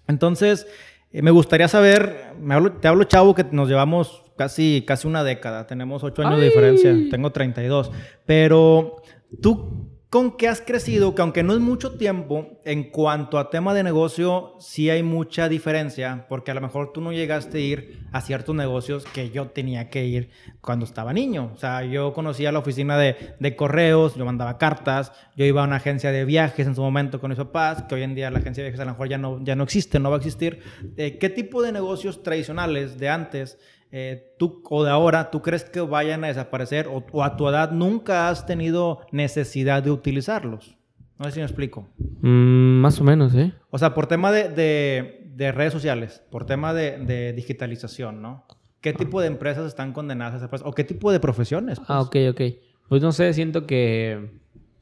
Entonces, 0.06 0.66
eh, 1.12 1.22
me 1.22 1.30
gustaría 1.32 1.66
saber, 1.68 2.34
me 2.40 2.54
hablo- 2.54 2.72
te 2.80 2.86
hablo 2.88 3.02
chavo 3.04 3.34
que 3.34 3.44
nos 3.50 3.68
llevamos 3.68 4.22
casi, 4.36 4.84
casi 4.86 5.06
una 5.08 5.24
década. 5.24 5.66
Tenemos 5.66 6.02
ocho 6.04 6.22
años 6.22 6.38
de 6.38 6.44
Ay. 6.44 6.48
diferencia. 6.50 6.94
Tengo 7.10 7.30
32. 7.30 7.90
Pero, 8.26 9.02
¿tú 9.42 9.89
con 10.10 10.36
qué 10.36 10.48
has 10.48 10.60
crecido? 10.60 11.14
Que 11.14 11.22
aunque 11.22 11.44
no 11.44 11.54
es 11.54 11.60
mucho 11.60 11.96
tiempo, 11.96 12.60
en 12.64 12.90
cuanto 12.90 13.38
a 13.38 13.48
tema 13.48 13.74
de 13.74 13.84
negocio, 13.84 14.56
sí 14.58 14.90
hay 14.90 15.04
mucha 15.04 15.48
diferencia. 15.48 16.26
Porque 16.28 16.50
a 16.50 16.54
lo 16.54 16.60
mejor 16.60 16.92
tú 16.92 17.00
no 17.00 17.12
llegaste 17.12 17.58
a 17.58 17.60
ir 17.60 18.00
a 18.10 18.20
ciertos 18.20 18.56
negocios 18.56 19.04
que 19.04 19.30
yo 19.30 19.50
tenía 19.50 19.88
que 19.88 20.04
ir 20.04 20.30
cuando 20.60 20.84
estaba 20.84 21.12
niño. 21.12 21.52
O 21.54 21.56
sea, 21.56 21.84
yo 21.84 22.12
conocía 22.12 22.50
la 22.50 22.58
oficina 22.58 22.98
de, 22.98 23.36
de 23.38 23.54
correos, 23.54 24.16
yo 24.16 24.24
mandaba 24.24 24.58
cartas, 24.58 25.12
yo 25.36 25.44
iba 25.44 25.62
a 25.62 25.66
una 25.66 25.76
agencia 25.76 26.10
de 26.10 26.24
viajes 26.24 26.66
en 26.66 26.74
su 26.74 26.82
momento 26.82 27.20
con 27.20 27.30
mis 27.30 27.38
papás, 27.38 27.84
que 27.84 27.94
hoy 27.94 28.02
en 28.02 28.16
día 28.16 28.32
la 28.32 28.40
agencia 28.40 28.64
de 28.64 28.70
viajes 28.70 28.80
a 28.80 28.86
lo 28.86 28.90
mejor 28.90 29.08
ya 29.08 29.18
no, 29.18 29.42
ya 29.44 29.54
no 29.54 29.62
existe, 29.62 30.00
no 30.00 30.10
va 30.10 30.16
a 30.16 30.18
existir. 30.18 30.58
Eh, 30.96 31.18
¿Qué 31.18 31.30
tipo 31.30 31.62
de 31.62 31.70
negocios 31.70 32.24
tradicionales 32.24 32.98
de 32.98 33.08
antes 33.08 33.58
eh, 33.92 34.34
tú 34.38 34.62
o 34.70 34.84
de 34.84 34.90
ahora 34.90 35.30
tú 35.30 35.42
crees 35.42 35.64
que 35.64 35.80
vayan 35.80 36.22
a 36.24 36.28
desaparecer 36.28 36.86
o, 36.88 37.04
o 37.12 37.24
a 37.24 37.36
tu 37.36 37.48
edad 37.48 37.72
nunca 37.72 38.28
has 38.28 38.46
tenido 38.46 39.00
necesidad 39.12 39.82
de 39.82 39.90
utilizarlos? 39.90 40.76
No 41.18 41.26
sé 41.26 41.32
si 41.32 41.38
me 41.40 41.44
explico. 41.46 41.86
Mm, 42.22 42.80
más 42.80 43.00
o 43.00 43.04
menos, 43.04 43.34
¿eh? 43.34 43.52
O 43.70 43.78
sea, 43.78 43.92
por 43.94 44.06
tema 44.06 44.32
de, 44.32 44.48
de- 44.48 45.16
de 45.34 45.52
redes 45.52 45.72
sociales, 45.72 46.22
por 46.30 46.44
tema 46.46 46.72
de, 46.74 46.98
de 46.98 47.32
digitalización, 47.32 48.20
¿no? 48.22 48.44
¿Qué 48.80 48.92
tipo 48.94 49.20
de 49.20 49.26
empresas 49.26 49.66
están 49.66 49.92
condenadas 49.92 50.34
a 50.34 50.36
desaparecer? 50.38 50.68
¿O 50.68 50.72
qué 50.72 50.84
tipo 50.84 51.12
de 51.12 51.20
profesiones? 51.20 51.78
pues? 51.78 51.90
Ah, 51.90 52.00
ok, 52.00 52.16
ok. 52.30 52.40
Pues 52.88 53.02
no 53.02 53.12
sé, 53.12 53.32
siento 53.34 53.66
que 53.66 54.30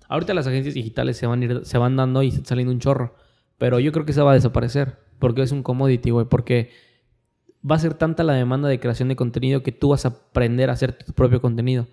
ahorita 0.09 0.35
las 0.35 0.47
agencias 0.47 0.75
digitales 0.75 1.17
se 1.17 1.27
van, 1.27 1.43
ir- 1.43 1.65
se 1.65 1.79
van 1.79 1.97
dando 1.97 2.23
y 2.23 2.31
saliendo 2.31 2.73
un 2.73 2.79
chorro, 2.81 3.15
pero 3.59 3.81
yo 3.81 3.91
creo 3.93 4.05
que 4.05 4.13
eso 4.13 4.25
va 4.25 4.33
a 4.33 4.35
desaparecer, 4.35 4.99
porque 5.19 5.43
es 5.43 5.51
un 5.53 5.63
commodity, 5.65 6.11
güey, 6.11 6.27
porque 6.27 6.71
va 7.69 7.77
a 7.77 7.79
ser 7.79 7.95
tanta 7.95 8.23
la 8.23 8.35
demanda 8.35 8.69
de 8.69 8.81
creación 8.81 9.09
de 9.09 9.17
contenido 9.17 9.63
que 9.63 9.73
tú 9.73 9.91
vas 9.91 10.05
a 10.05 10.09
aprender 10.09 10.71
a 10.71 10.75
hacer 10.75 10.93
tu 10.93 11.13
propio 11.13 11.41
contenido. 11.41 11.87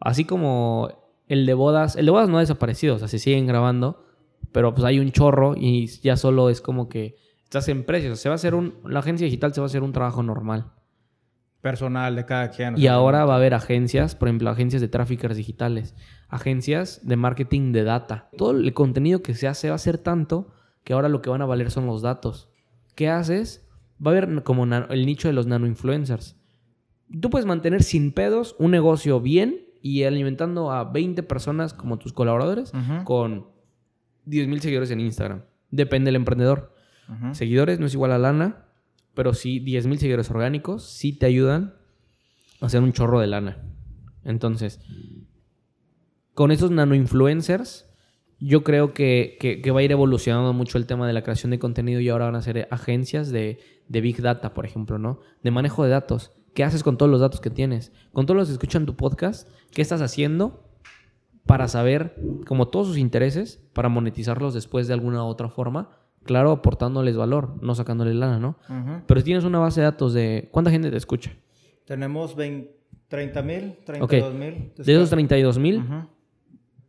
Así 0.00 0.24
como 0.24 0.90
el 1.28 1.46
de 1.46 1.54
bodas, 1.54 1.96
el 1.96 2.06
de 2.06 2.12
bodas 2.12 2.28
no 2.28 2.38
ha 2.38 2.40
desaparecido, 2.40 2.96
o 2.96 2.98
sea, 2.98 3.08
se 3.08 3.18
siguen 3.18 3.46
grabando, 3.46 4.04
pero 4.52 4.74
pues 4.74 4.84
hay 4.84 4.98
un 4.98 5.12
chorro 5.12 5.54
y 5.56 5.86
ya 5.86 6.16
solo 6.16 6.50
es 6.50 6.60
como 6.60 6.88
que 6.88 7.16
estás 7.44 7.68
en 7.68 7.84
precios, 7.84 8.18
se 8.18 8.28
va 8.28 8.34
a 8.34 8.36
hacer 8.36 8.54
un, 8.54 8.74
la 8.84 9.00
agencia 9.00 9.24
digital 9.24 9.52
se 9.52 9.60
va 9.60 9.66
a 9.66 9.68
hacer 9.68 9.82
un 9.82 9.92
trabajo 9.92 10.22
normal. 10.22 10.72
Personal 11.60 12.16
de 12.16 12.24
cada 12.24 12.50
quien. 12.50 12.76
Y 12.76 12.88
ahora 12.88 13.24
va 13.24 13.34
a 13.34 13.36
haber 13.36 13.54
agencias, 13.54 14.16
por 14.16 14.26
ejemplo, 14.26 14.50
agencias 14.50 14.82
de 14.82 14.88
tráficos 14.88 15.36
digitales, 15.36 15.94
agencias 16.28 17.06
de 17.06 17.14
marketing 17.16 17.70
de 17.70 17.84
data. 17.84 18.30
Todo 18.36 18.50
el 18.50 18.74
contenido 18.74 19.22
que 19.22 19.34
se 19.34 19.46
hace 19.46 19.68
va 19.68 19.76
a 19.76 19.78
ser 19.78 19.98
tanto 19.98 20.52
que 20.82 20.92
ahora 20.92 21.08
lo 21.08 21.22
que 21.22 21.30
van 21.30 21.40
a 21.40 21.46
valer 21.46 21.70
son 21.70 21.86
los 21.86 22.02
datos. 22.02 22.48
¿Qué 22.96 23.08
haces? 23.08 23.64
Va 24.04 24.10
a 24.10 24.14
haber 24.16 24.42
como 24.42 24.64
el 24.64 25.06
nicho 25.06 25.28
de 25.28 25.34
los 25.34 25.46
nanoinfluencers. 25.46 26.36
Tú 27.20 27.30
puedes 27.30 27.46
mantener 27.46 27.82
sin 27.82 28.12
pedos 28.12 28.56
un 28.58 28.70
negocio 28.70 29.20
bien 29.20 29.66
y 29.80 30.04
alimentando 30.04 30.70
a 30.72 30.84
20 30.84 31.22
personas 31.24 31.74
como 31.74 31.98
tus 31.98 32.12
colaboradores 32.12 32.72
Ujú. 32.74 33.04
con 33.04 33.46
10 34.24 34.48
mil 34.48 34.60
seguidores 34.60 34.90
en 34.90 35.00
Instagram. 35.00 35.42
Depende 35.70 36.08
del 36.08 36.16
emprendedor. 36.16 36.74
Ujú. 37.08 37.34
Seguidores 37.34 37.78
no 37.80 37.86
es 37.86 37.94
igual 37.94 38.12
a 38.12 38.18
lana. 38.18 38.66
pero 39.14 39.34
sí 39.34 39.58
10 39.60 39.86
mil 39.88 39.98
seguidores 39.98 40.30
orgánicos 40.30 40.84
sí 40.88 41.12
te 41.12 41.26
ayudan 41.26 41.74
a 42.62 42.66
hacer 42.66 42.80
un 42.80 42.92
chorro 42.94 43.20
de 43.20 43.26
lana. 43.26 43.58
Entonces, 44.24 44.80
con 46.34 46.50
esos 46.50 46.70
nano 46.70 46.94
influencers, 46.94 47.91
yo 48.44 48.64
creo 48.64 48.92
que, 48.92 49.36
que- 49.40 49.60
que 49.60 49.70
va 49.70 49.80
a 49.80 49.82
ir 49.82 49.92
evolucionando 49.92 50.52
mucho 50.52 50.76
el 50.78 50.86
tema 50.86 51.06
de 51.06 51.12
la 51.12 51.22
creación 51.22 51.50
de 51.50 51.58
contenido 51.58 52.00
y 52.00 52.08
ahora 52.08 52.24
van 52.26 52.34
a 52.36 52.42
ser 52.42 52.66
agencias 52.70 53.30
de, 53.30 53.58
de 53.88 54.00
Big 54.00 54.20
Data, 54.20 54.52
por 54.54 54.64
ejemplo, 54.66 54.98
¿no? 54.98 55.20
De 55.42 55.50
manejo 55.50 55.84
de 55.84 55.90
datos. 55.90 56.32
¿Qué 56.54 56.64
haces 56.64 56.82
con 56.82 56.96
todos 56.98 57.10
los 57.10 57.20
datos 57.20 57.40
que 57.40 57.50
tienes? 57.50 57.92
Con 58.12 58.26
todos 58.26 58.36
los 58.36 58.48
que 58.48 58.52
escuchan 58.54 58.84
tu 58.84 58.96
podcast, 58.96 59.48
¿qué 59.70 59.80
estás 59.80 60.02
haciendo 60.02 60.68
para 61.46 61.66
saber, 61.68 62.14
como 62.46 62.68
todos 62.68 62.86
sus 62.88 62.98
intereses, 62.98 63.62
para 63.72 63.88
monetizarlos 63.88 64.54
después 64.54 64.86
de 64.88 64.94
alguna 64.94 65.24
otra 65.24 65.48
forma? 65.48 65.98
Claro, 66.24 66.50
aportándoles 66.52 67.16
valor, 67.16 67.56
no 67.62 67.74
sacándoles 67.74 68.14
lana, 68.14 68.38
¿no? 68.38 68.56
Ujú. 68.68 69.02
Pero 69.06 69.20
si 69.20 69.24
tienes 69.24 69.44
una 69.44 69.58
base 69.58 69.80
de 69.80 69.86
datos 69.86 70.12
de... 70.14 70.48
¿Cuánta 70.52 70.70
gente 70.70 70.90
te 70.90 70.96
escucha? 70.96 71.32
Tenemos 71.84 72.36
20, 72.36 72.76
30 73.08 73.42
mil, 73.42 73.76
Ok. 74.00 74.10
32 74.10 74.34
mil. 74.34 74.72
De 74.76 74.92
esos 74.92 75.10
32 75.10 75.58
mil, 75.58 75.78
Ujú. 75.78 76.06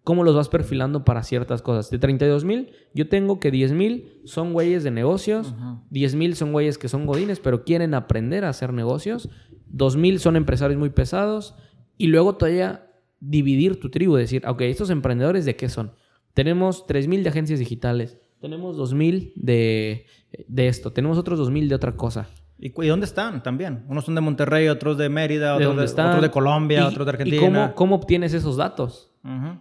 ¿Cómo 0.03 0.23
los 0.23 0.35
vas 0.35 0.49
perfilando 0.49 1.05
para 1.05 1.23
ciertas 1.23 1.61
cosas? 1.61 1.89
De 1.89 1.97
32 1.99 2.43
mil, 2.45 2.71
yo 2.93 3.07
tengo 3.09 3.39
que 3.39 3.51
10 3.51 3.71
mil 3.73 4.21
son 4.25 4.53
güeyes 4.53 4.83
de 4.83 4.91
negocios, 4.91 5.53
Ujú. 5.57 5.81
10 5.89 6.15
mil 6.15 6.35
son 6.35 6.51
güeyes 6.51 6.77
que 6.77 6.89
son 6.89 7.05
godines, 7.05 7.39
pero 7.39 7.63
quieren 7.63 7.93
aprender 7.93 8.45
a 8.45 8.49
hacer 8.49 8.73
negocios, 8.73 9.29
2 9.67 9.95
mil 9.97 10.19
son 10.19 10.35
empresarios 10.35 10.79
muy 10.79 10.89
pesados, 10.89 11.55
y 11.97 12.07
luego 12.07 12.35
todavía 12.35 12.87
dividir 13.19 13.79
tu 13.79 13.89
tribu, 13.89 14.15
decir, 14.15 14.43
ok, 14.47 14.61
estos 14.61 14.89
emprendedores 14.89 15.45
de 15.45 15.55
qué 15.55 15.69
son? 15.69 15.93
Tenemos 16.33 16.85
3 16.87 17.07
mil 17.07 17.23
de 17.23 17.29
agencias 17.29 17.59
digitales, 17.59 18.17
tenemos 18.41 18.75
2 18.75 18.93
mil 18.93 19.31
de, 19.35 20.05
de 20.47 20.67
esto, 20.67 20.91
tenemos 20.91 21.17
otros 21.17 21.39
2 21.39 21.49
mil 21.51 21.69
de 21.69 21.75
otra 21.75 21.95
cosa. 21.95 22.27
¿Y, 22.59 22.67
y 22.81 22.87
dónde 22.87 23.05
están 23.05 23.41
también? 23.43 23.83
Unos 23.87 24.05
son 24.05 24.15
de 24.15 24.21
Monterrey, 24.21 24.67
otros 24.67 24.97
de 24.97 25.09
Mérida, 25.09 25.57
¿De 25.57 25.65
otros 25.65 25.77
de, 25.79 25.85
están? 25.85 26.07
otros 26.07 26.21
de 26.23 26.31
Colombia, 26.31 26.81
Y- 26.81 26.83
otros 26.93 27.05
de 27.05 27.11
¿Y 27.11 27.15
Argentina. 27.15 27.41
cómo, 27.41 27.75
cómo 27.75 27.95
obtienes 27.95 28.33
esos 28.33 28.57
datos? 28.57 29.11
Ujú. 29.23 29.59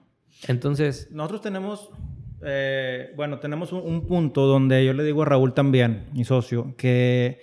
Entonces, 0.49 1.09
Nosotros 1.11 1.41
tenemos, 1.41 1.91
eh, 2.43 3.13
bueno, 3.17 3.39
tenemos 3.39 3.73
un, 3.73 3.81
un 3.81 4.07
punto 4.07 4.47
donde 4.47 4.85
yo 4.85 4.93
le 4.93 5.05
digo 5.05 5.23
a 5.23 5.27
Raúl 5.27 5.55
también, 5.55 6.07
mi 6.13 6.25
socio, 6.25 6.75
que 6.77 7.41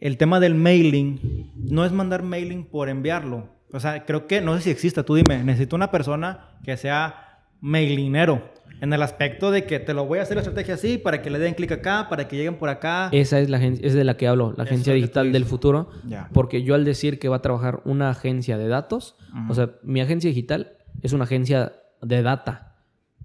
el 0.00 0.16
tema 0.16 0.40
del 0.40 0.54
mailing 0.54 1.52
no 1.56 1.84
es 1.84 1.92
mandar 1.92 2.22
mailing 2.22 2.64
por 2.64 2.88
enviarlo. 2.88 3.48
O 3.72 3.80
sea, 3.80 4.04
creo 4.04 4.26
que, 4.26 4.40
no 4.40 4.54
sé 4.56 4.62
si 4.62 4.70
exista, 4.70 5.02
tú 5.04 5.14
dime, 5.14 5.42
necesito 5.44 5.76
una 5.76 5.90
persona 5.90 6.58
que 6.64 6.76
sea 6.76 7.44
mailinero. 7.60 8.52
En 8.80 8.92
el 8.92 9.00
aspecto 9.00 9.52
de 9.52 9.64
que 9.64 9.78
te 9.78 9.94
lo 9.94 10.06
voy 10.06 10.18
a 10.18 10.22
hacer 10.22 10.36
la 10.36 10.40
estrategia 10.40 10.74
así 10.74 10.98
para 10.98 11.22
que 11.22 11.30
le 11.30 11.38
den 11.38 11.54
clic 11.54 11.70
acá, 11.70 12.08
para 12.10 12.26
que 12.26 12.36
lleguen 12.36 12.56
por 12.56 12.68
acá. 12.68 13.10
esa 13.12 13.38
es 13.38 13.48
la 13.48 13.58
agencia, 13.58 13.86
es 13.86 13.94
de 13.94 14.02
la 14.02 14.16
que 14.16 14.26
hablo, 14.26 14.52
la 14.56 14.64
agencia 14.64 14.92
digital 14.92 15.30
del 15.30 15.44
futuro. 15.44 15.88
Porque 16.32 16.64
yo 16.64 16.74
al 16.74 16.84
decir 16.84 17.20
que 17.20 17.28
va 17.28 17.36
a 17.36 17.42
trabajar 17.42 17.80
una 17.84 18.10
agencia 18.10 18.58
de 18.58 18.66
datos, 18.66 19.14
o 19.48 19.54
sea, 19.54 19.70
mi 19.84 20.00
agencia 20.00 20.28
digital 20.28 20.72
es 21.00 21.12
una 21.12 21.24
agencia 21.24 21.72
de 22.02 22.22
data. 22.22 22.76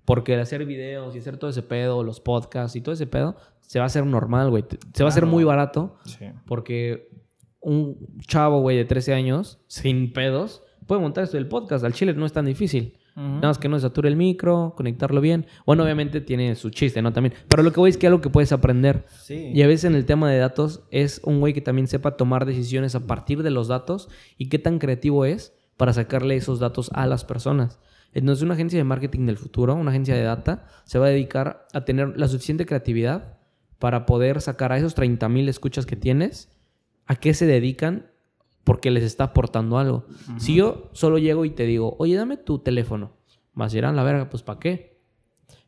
Porque 0.05 0.35
el 0.35 0.39
hacer 0.39 0.65
videos 0.65 1.15
y 1.15 1.19
hacer 1.19 1.37
todo 1.37 1.49
ese 1.49 1.63
pedo, 1.63 2.01
los 2.03 2.21
podcasts 2.21 2.75
y 2.77 2.81
todo 2.81 2.93
ese 2.93 3.07
pedo, 3.07 3.35
se 3.59 3.79
va 3.79 3.83
a 3.83 3.87
hacer 3.87 4.05
normal, 4.05 4.49
güey. 4.49 4.63
Se 4.93 5.03
va 5.03 5.09
a 5.09 5.11
hacer 5.11 5.25
muy 5.25 5.43
barato 5.43 5.97
Sí. 6.05 6.25
porque 6.45 7.09
un 7.59 7.97
chavo, 8.25 8.61
güey, 8.61 8.77
de 8.77 8.85
13 8.85 9.13
años, 9.13 9.59
sin 9.67 10.13
pedos, 10.13 10.63
puede 10.85 11.01
montar 11.01 11.25
esto 11.25 11.35
del 11.35 11.47
podcast. 11.49 11.83
Al 11.83 11.91
chile 11.93 12.13
no 12.13 12.25
es 12.25 12.31
tan 12.31 12.45
difícil. 12.45 12.97
Nada 13.17 13.47
más 13.47 13.57
que 13.57 13.67
no 13.67 13.77
se 13.79 13.81
sature 13.81 14.09
el 14.09 14.15
micro, 14.15 14.75
conectarlo 14.77 15.19
bien. 15.21 15.47
Bueno, 15.65 15.81
obviamente 15.83 16.21
tiene 16.21 16.53
su 16.53 16.69
chiste, 16.69 17.01
¿no? 17.01 17.13
También. 17.13 17.33
Pero 17.47 17.63
lo 17.63 17.71
que 17.73 17.79
voy 17.79 17.89
es 17.89 17.97
que 17.97 18.05
algo 18.05 18.21
que 18.21 18.29
puedes 18.29 18.51
aprender. 18.51 19.05
Sí. 19.23 19.49
Y 19.55 19.63
a 19.63 19.67
veces 19.67 19.85
en 19.85 19.95
el 19.95 20.05
tema 20.05 20.29
de 20.29 20.37
datos 20.37 20.83
es 20.91 21.19
un 21.23 21.39
güey 21.39 21.51
que 21.55 21.61
también 21.61 21.87
sepa 21.87 22.15
tomar 22.15 22.45
decisiones 22.45 22.93
a 22.93 23.07
partir 23.07 23.41
de 23.41 23.49
los 23.49 23.69
datos 23.69 24.07
y 24.37 24.49
qué 24.49 24.59
tan 24.59 24.77
creativo 24.77 25.25
es 25.25 25.57
para 25.77 25.93
sacarle 25.93 26.35
esos 26.35 26.59
datos 26.59 26.91
a 26.93 27.07
las 27.07 27.25
personas. 27.25 27.79
Entonces 28.13 28.43
una 28.43 28.53
agencia 28.53 28.77
de 28.77 28.83
marketing 28.83 29.25
del 29.25 29.37
futuro, 29.37 29.75
una 29.75 29.91
agencia 29.91 30.15
de 30.15 30.23
data, 30.23 30.65
se 30.85 30.99
va 30.99 31.07
a 31.07 31.09
dedicar 31.09 31.67
a 31.73 31.85
tener 31.85 32.17
la 32.17 32.27
suficiente 32.27 32.65
creatividad 32.65 33.37
para 33.79 34.05
poder 34.05 34.41
sacar 34.41 34.71
a 34.71 34.77
esos 34.77 34.95
30 34.95 35.29
mil 35.29 35.47
escuchas 35.49 35.85
que 35.85 35.95
tienes, 35.95 36.49
a 37.05 37.15
qué 37.15 37.33
se 37.33 37.45
dedican, 37.45 38.07
porque 38.63 38.91
les 38.91 39.03
está 39.03 39.25
aportando 39.25 39.77
algo. 39.77 40.05
Si 40.37 40.55
yo 40.55 40.89
solo 40.93 41.19
llego 41.19 41.45
y 41.45 41.51
te 41.51 41.63
digo, 41.63 41.95
oye, 41.99 42.15
dame 42.15 42.37
tu 42.37 42.59
teléfono, 42.59 43.11
vas 43.53 43.73
a 43.73 43.77
ir 43.77 43.85
a 43.85 43.91
la 43.93 44.03
verga, 44.03 44.29
pues 44.29 44.43
¿para 44.43 44.59
qué? 44.59 44.97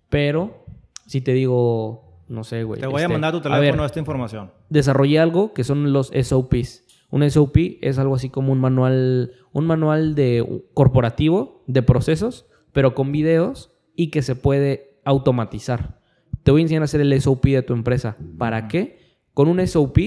Pero 0.09 0.65
si 1.05 1.21
te 1.21 1.33
digo, 1.33 2.23
no 2.27 2.43
sé, 2.43 2.63
güey. 2.63 2.81
Te 2.81 2.87
voy 2.87 3.01
a 3.01 3.05
este, 3.05 3.13
mandar 3.13 3.31
tu 3.31 3.41
ver, 3.49 3.59
teléfono 3.59 3.85
esta 3.85 3.99
información. 3.99 4.51
desarrollé 4.69 5.19
algo 5.19 5.53
que 5.53 5.63
son 5.63 5.93
los 5.93 6.11
SOPs. 6.13 6.83
Un 7.11 7.29
SOP 7.29 7.57
es 7.81 7.97
algo 7.97 8.15
así 8.15 8.29
como 8.29 8.51
un 8.51 8.59
manual, 8.59 9.31
un 9.51 9.65
manual 9.65 10.15
de 10.15 10.63
corporativo 10.73 11.63
de 11.67 11.81
procesos, 11.81 12.45
pero 12.71 12.93
con 12.93 13.11
videos 13.11 13.71
y 13.95 14.11
que 14.11 14.21
se 14.21 14.35
puede 14.35 14.99
automatizar. 15.05 15.99
Te 16.43 16.51
voy 16.51 16.61
a 16.61 16.63
enseñar 16.63 16.83
a 16.83 16.85
hacer 16.85 17.01
el 17.01 17.19
SOP 17.19 17.45
de 17.45 17.63
tu 17.63 17.73
empresa. 17.73 18.17
¿Para 18.37 18.67
qué? 18.67 18.99
Con 19.33 19.47
un 19.47 19.65
SOP 19.65 19.97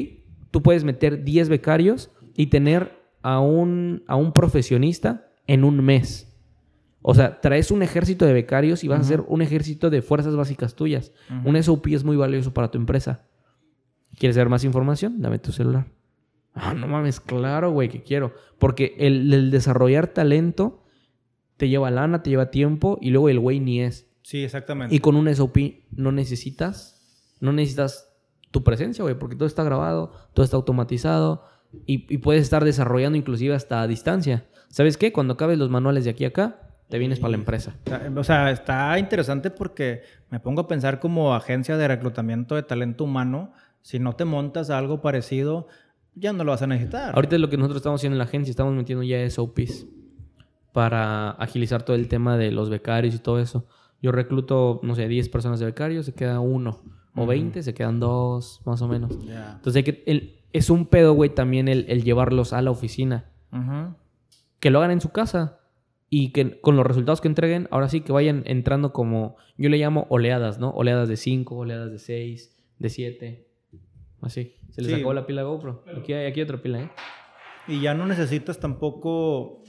tú 0.50 0.62
puedes 0.62 0.84
meter 0.84 1.24
10 1.24 1.48
becarios 1.48 2.10
y 2.36 2.46
tener 2.46 2.98
a 3.22 3.40
un, 3.40 4.04
a 4.06 4.16
un 4.16 4.32
profesionista 4.32 5.28
en 5.46 5.64
un 5.64 5.84
mes. 5.84 6.28
O 7.02 7.14
sea, 7.14 7.40
traes 7.40 7.72
un 7.72 7.82
ejército 7.82 8.26
de 8.26 8.32
becarios 8.32 8.84
y 8.84 8.88
vas 8.88 9.00
a 9.00 9.02
hacer 9.02 9.24
un 9.26 9.42
ejército 9.42 9.90
de 9.90 10.02
fuerzas 10.02 10.36
básicas 10.36 10.76
tuyas. 10.76 11.12
Un 11.44 11.60
SOP 11.60 11.88
es 11.88 12.04
muy 12.04 12.16
valioso 12.16 12.54
para 12.54 12.70
tu 12.70 12.78
empresa. 12.78 13.26
¿Quieres 14.18 14.36
saber 14.36 14.48
más 14.48 14.62
información? 14.62 15.20
Dame 15.20 15.40
tu 15.40 15.50
celular. 15.50 15.86
Ah, 16.54 16.74
no 16.74 16.86
mames, 16.86 17.20
claro, 17.20 17.70
güey, 17.70 17.88
que 17.88 18.02
quiero. 18.02 18.34
Porque 18.58 18.94
el, 18.98 19.32
el 19.32 19.50
desarrollar 19.50 20.08
talento 20.08 20.84
te 21.56 21.68
lleva 21.68 21.90
lana, 21.90 22.22
te 22.22 22.30
lleva 22.30 22.50
tiempo 22.50 22.98
y 23.00 23.10
luego 23.10 23.28
el 23.28 23.38
güey 23.38 23.60
ni 23.60 23.80
es. 23.80 24.06
Sí, 24.22 24.44
exactamente. 24.44 24.94
Y 24.94 25.00
con 25.00 25.16
un 25.16 25.34
SOP 25.34 25.56
no 25.92 26.12
necesitas, 26.12 27.36
no 27.40 27.52
necesitas 27.52 28.12
tu 28.50 28.62
presencia, 28.62 29.02
güey, 29.02 29.18
porque 29.18 29.36
todo 29.36 29.46
está 29.46 29.64
grabado, 29.64 30.12
todo 30.34 30.44
está 30.44 30.56
automatizado 30.56 31.44
y, 31.86 32.12
y 32.12 32.18
puedes 32.18 32.42
estar 32.42 32.64
desarrollando 32.64 33.16
inclusive 33.16 33.54
hasta 33.54 33.80
a 33.80 33.86
distancia. 33.86 34.46
¿Sabes 34.68 34.96
qué? 34.96 35.12
Cuando 35.12 35.34
acabes 35.34 35.58
los 35.58 35.70
manuales 35.70 36.04
de 36.04 36.10
aquí 36.10 36.24
a 36.24 36.28
acá, 36.28 36.62
te 36.92 36.98
vienes 36.98 37.20
para 37.20 37.30
la 37.30 37.36
empresa. 37.38 37.74
O 38.16 38.22
sea, 38.22 38.50
está 38.50 38.98
interesante 38.98 39.50
porque 39.50 40.02
me 40.28 40.40
pongo 40.40 40.60
a 40.60 40.68
pensar 40.68 41.00
como 41.00 41.34
agencia 41.34 41.78
de 41.78 41.88
reclutamiento 41.88 42.54
de 42.54 42.62
talento 42.62 43.04
humano, 43.04 43.54
si 43.80 43.98
no 43.98 44.14
te 44.14 44.26
montas 44.26 44.68
algo 44.68 45.00
parecido, 45.00 45.68
ya 46.14 46.32
no 46.32 46.44
lo 46.44 46.52
vas 46.52 46.62
a 46.62 46.66
necesitar. 46.66 47.14
Ahorita 47.14 47.36
es 47.36 47.40
lo 47.40 47.48
que 47.48 47.56
nosotros 47.56 47.78
estamos 47.78 48.00
haciendo 48.00 48.14
en 48.14 48.18
la 48.18 48.24
agencia, 48.24 48.50
estamos 48.50 48.74
metiendo 48.74 49.02
ya 49.02 49.28
SOPs 49.28 49.86
para 50.72 51.30
agilizar 51.32 51.82
todo 51.84 51.96
el 51.96 52.08
tema 52.08 52.36
de 52.36 52.50
los 52.50 52.70
becarios 52.70 53.14
y 53.14 53.18
todo 53.18 53.38
eso. 53.38 53.66
Yo 54.00 54.10
recluto, 54.12 54.80
no 54.82 54.94
sé, 54.94 55.06
10 55.08 55.28
personas 55.28 55.60
de 55.60 55.66
becarios, 55.66 56.06
se 56.06 56.14
queda 56.14 56.40
uno. 56.40 56.82
O 57.14 57.26
20, 57.26 57.62
se 57.62 57.74
quedan 57.74 58.00
dos, 58.00 58.62
más 58.64 58.80
o 58.82 58.88
menos. 58.88 59.18
Entonces 59.56 59.76
hay 59.76 59.82
que, 59.84 60.02
el- 60.06 60.38
es 60.52 60.70
un 60.70 60.86
pedo, 60.86 61.12
güey, 61.12 61.30
también 61.34 61.68
el, 61.68 61.84
el 61.88 62.02
llevarlos 62.02 62.52
a 62.52 62.62
la 62.62 62.70
oficina. 62.70 63.30
Que 64.60 64.70
lo 64.70 64.78
hagan 64.78 64.92
en 64.92 65.00
su 65.00 65.10
casa. 65.10 65.58
Y 66.08 66.30
que 66.32 66.60
con 66.60 66.76
los 66.76 66.86
resultados 66.86 67.20
que 67.22 67.28
entreguen, 67.28 67.68
ahora 67.70 67.88
sí 67.88 68.00
que 68.02 68.12
vayan 68.12 68.42
entrando 68.46 68.92
como, 68.92 69.36
yo 69.56 69.68
le 69.70 69.78
llamo 69.78 70.06
oleadas, 70.10 70.58
¿no? 70.58 70.70
Oleadas 70.70 71.08
de 71.08 71.16
5, 71.16 71.56
oleadas 71.56 71.90
de 71.90 71.98
6, 71.98 72.54
de 72.78 72.88
7. 72.90 73.48
Así. 74.22 74.54
Se 74.70 74.80
les 74.80 74.90
Sí. 74.90 74.94
acabó 74.96 75.12
la 75.12 75.26
pila 75.26 75.42
GoPro. 75.42 75.84
Aquí 75.98 76.12
hay, 76.14 76.26
aquí 76.26 76.40
hay 76.40 76.44
otra 76.44 76.62
pila, 76.62 76.80
¿eh? 76.80 76.90
Y 77.68 77.80
ya 77.80 77.92
no 77.94 78.06
necesitas 78.06 78.58
tampoco 78.58 79.62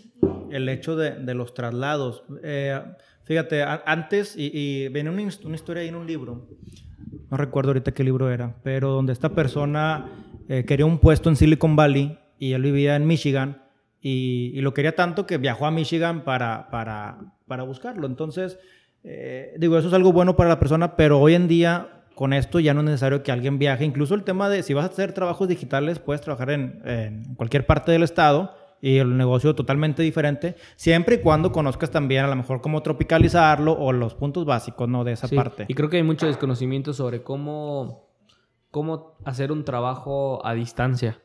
el 0.51 0.68
hecho 0.70 0.95
de, 0.95 1.12
de 1.12 1.34
los 1.34 1.54
traslados. 1.54 2.24
Eh, 2.43 2.80
fíjate, 3.24 3.64
a- 3.64 3.84
antes, 3.86 4.36
y, 4.38 4.51
y 4.54 4.88
venía 4.89 5.12
una, 5.12 5.24
una 5.45 5.56
historia 5.56 5.82
ahí 5.84 5.89
en 5.89 5.95
un 5.95 6.08
libro, 6.08 6.47
no 7.30 7.38
recuerdo 7.38 7.70
ahorita 7.72 7.91
qué 7.93 8.04
libro 8.04 8.32
era, 8.32 8.56
pero 8.64 8.91
donde 8.91 9.12
esta 9.14 9.30
persona 9.30 10.10
eh, 10.49 10.66
quería 10.66 10.86
un 10.86 10.99
puesto 10.99 11.30
en 11.30 11.36
Silicon 11.36 11.76
Valley 11.76 12.18
y 12.39 12.54
él 12.54 12.62
vivía 12.62 12.95
en 12.95 13.06
Michigan 13.08 13.64
y, 14.01 14.51
y 14.54 14.62
lo 14.62 14.74
quería 14.74 14.95
tanto 14.95 15.26
que 15.26 15.38
viajó 15.38 15.66
a 15.66 15.72
Michigan 15.72 16.24
para, 16.24 16.70
para, 16.70 17.36
para 17.47 17.64
buscarlo. 17.64 18.06
Entonces, 18.08 18.60
eh, 19.04 19.54
digo, 19.58 19.78
eso 19.78 19.88
es 19.88 19.93
algo 19.93 20.12
bueno 20.14 20.36
para 20.36 20.49
la 20.49 20.60
persona, 20.60 20.95
pero 20.95 21.20
hoy 21.20 21.34
en 21.36 21.47
día 21.47 22.03
con 22.16 22.34
esto 22.34 22.59
ya 22.59 22.74
no 22.74 22.82
es 22.82 22.86
necesario 22.86 23.24
que 23.24 23.32
alguien 23.32 23.59
viaje. 23.59 23.86
Incluso 23.86 24.16
el 24.16 24.24
tema 24.24 24.49
de 24.49 24.64
si 24.64 24.74
vas 24.74 24.86
a 24.86 24.89
hacer 24.89 25.14
trabajos 25.14 25.47
digitales, 25.47 25.99
puedes 25.99 26.22
trabajar 26.22 26.51
en, 26.51 26.82
en 26.86 27.36
cualquier 27.36 27.66
parte 27.66 27.91
del 27.91 28.03
estado 28.03 28.55
y 28.82 28.97
el 28.97 29.16
negocio 29.16 29.55
totalmente 29.55 30.03
diferente, 30.03 30.55
siempre 30.76 31.16
y 31.16 31.18
cuando 31.20 31.53
conozcas 31.53 31.89
también 31.89 32.26
a 32.26 32.28
lo 32.28 32.36
mejor 32.36 32.59
cómo 32.59 32.84
tropicalizarlo 32.84 33.72
o 33.72 33.93
los 33.93 34.14
puntos 34.14 34.43
básicos 34.43 34.89
¿no? 34.89 35.05
de 35.05 35.14
esa 35.14 35.30
Sí, 35.30 35.38
parte. 35.38 35.64
Y 35.70 35.74
creo 35.74 35.89
que 35.89 35.95
hay 35.95 36.03
mucho 36.03 36.28
desconocimiento 36.28 36.91
sobre 36.91 37.24
cómo, 37.24 38.09
cómo 38.72 39.16
hacer 39.24 39.53
un 39.53 39.64
trabajo 39.64 40.45
a 40.45 40.53
distancia. 40.53 41.22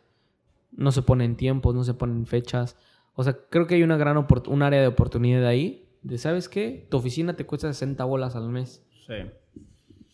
No 0.71 0.93
se 0.93 1.03
ponen 1.03 1.35
tiempos, 1.37 1.75
no 1.75 1.83
se 1.83 1.95
ponen 1.95 2.27
fechas. 2.27 2.77
O 3.15 3.25
sea, 3.25 3.37
creo 3.51 3.67
que 3.67 3.75
hay 3.75 3.83
una 3.83 3.97
gran 3.97 4.25
un 4.47 4.63
área 4.63 4.81
de 4.81 4.87
oportunidad 4.87 5.45
ahí. 5.45 5.89
De, 6.03 6.17
¿sabes 6.17 6.49
qué? 6.49 6.87
Tu 6.89 6.97
oficina 6.97 7.35
te 7.35 7.45
cuesta 7.45 7.67
60 7.67 8.05
bolas 8.05 8.37
al 8.37 8.51
mes. 8.51 8.87
Sí. 9.05 9.15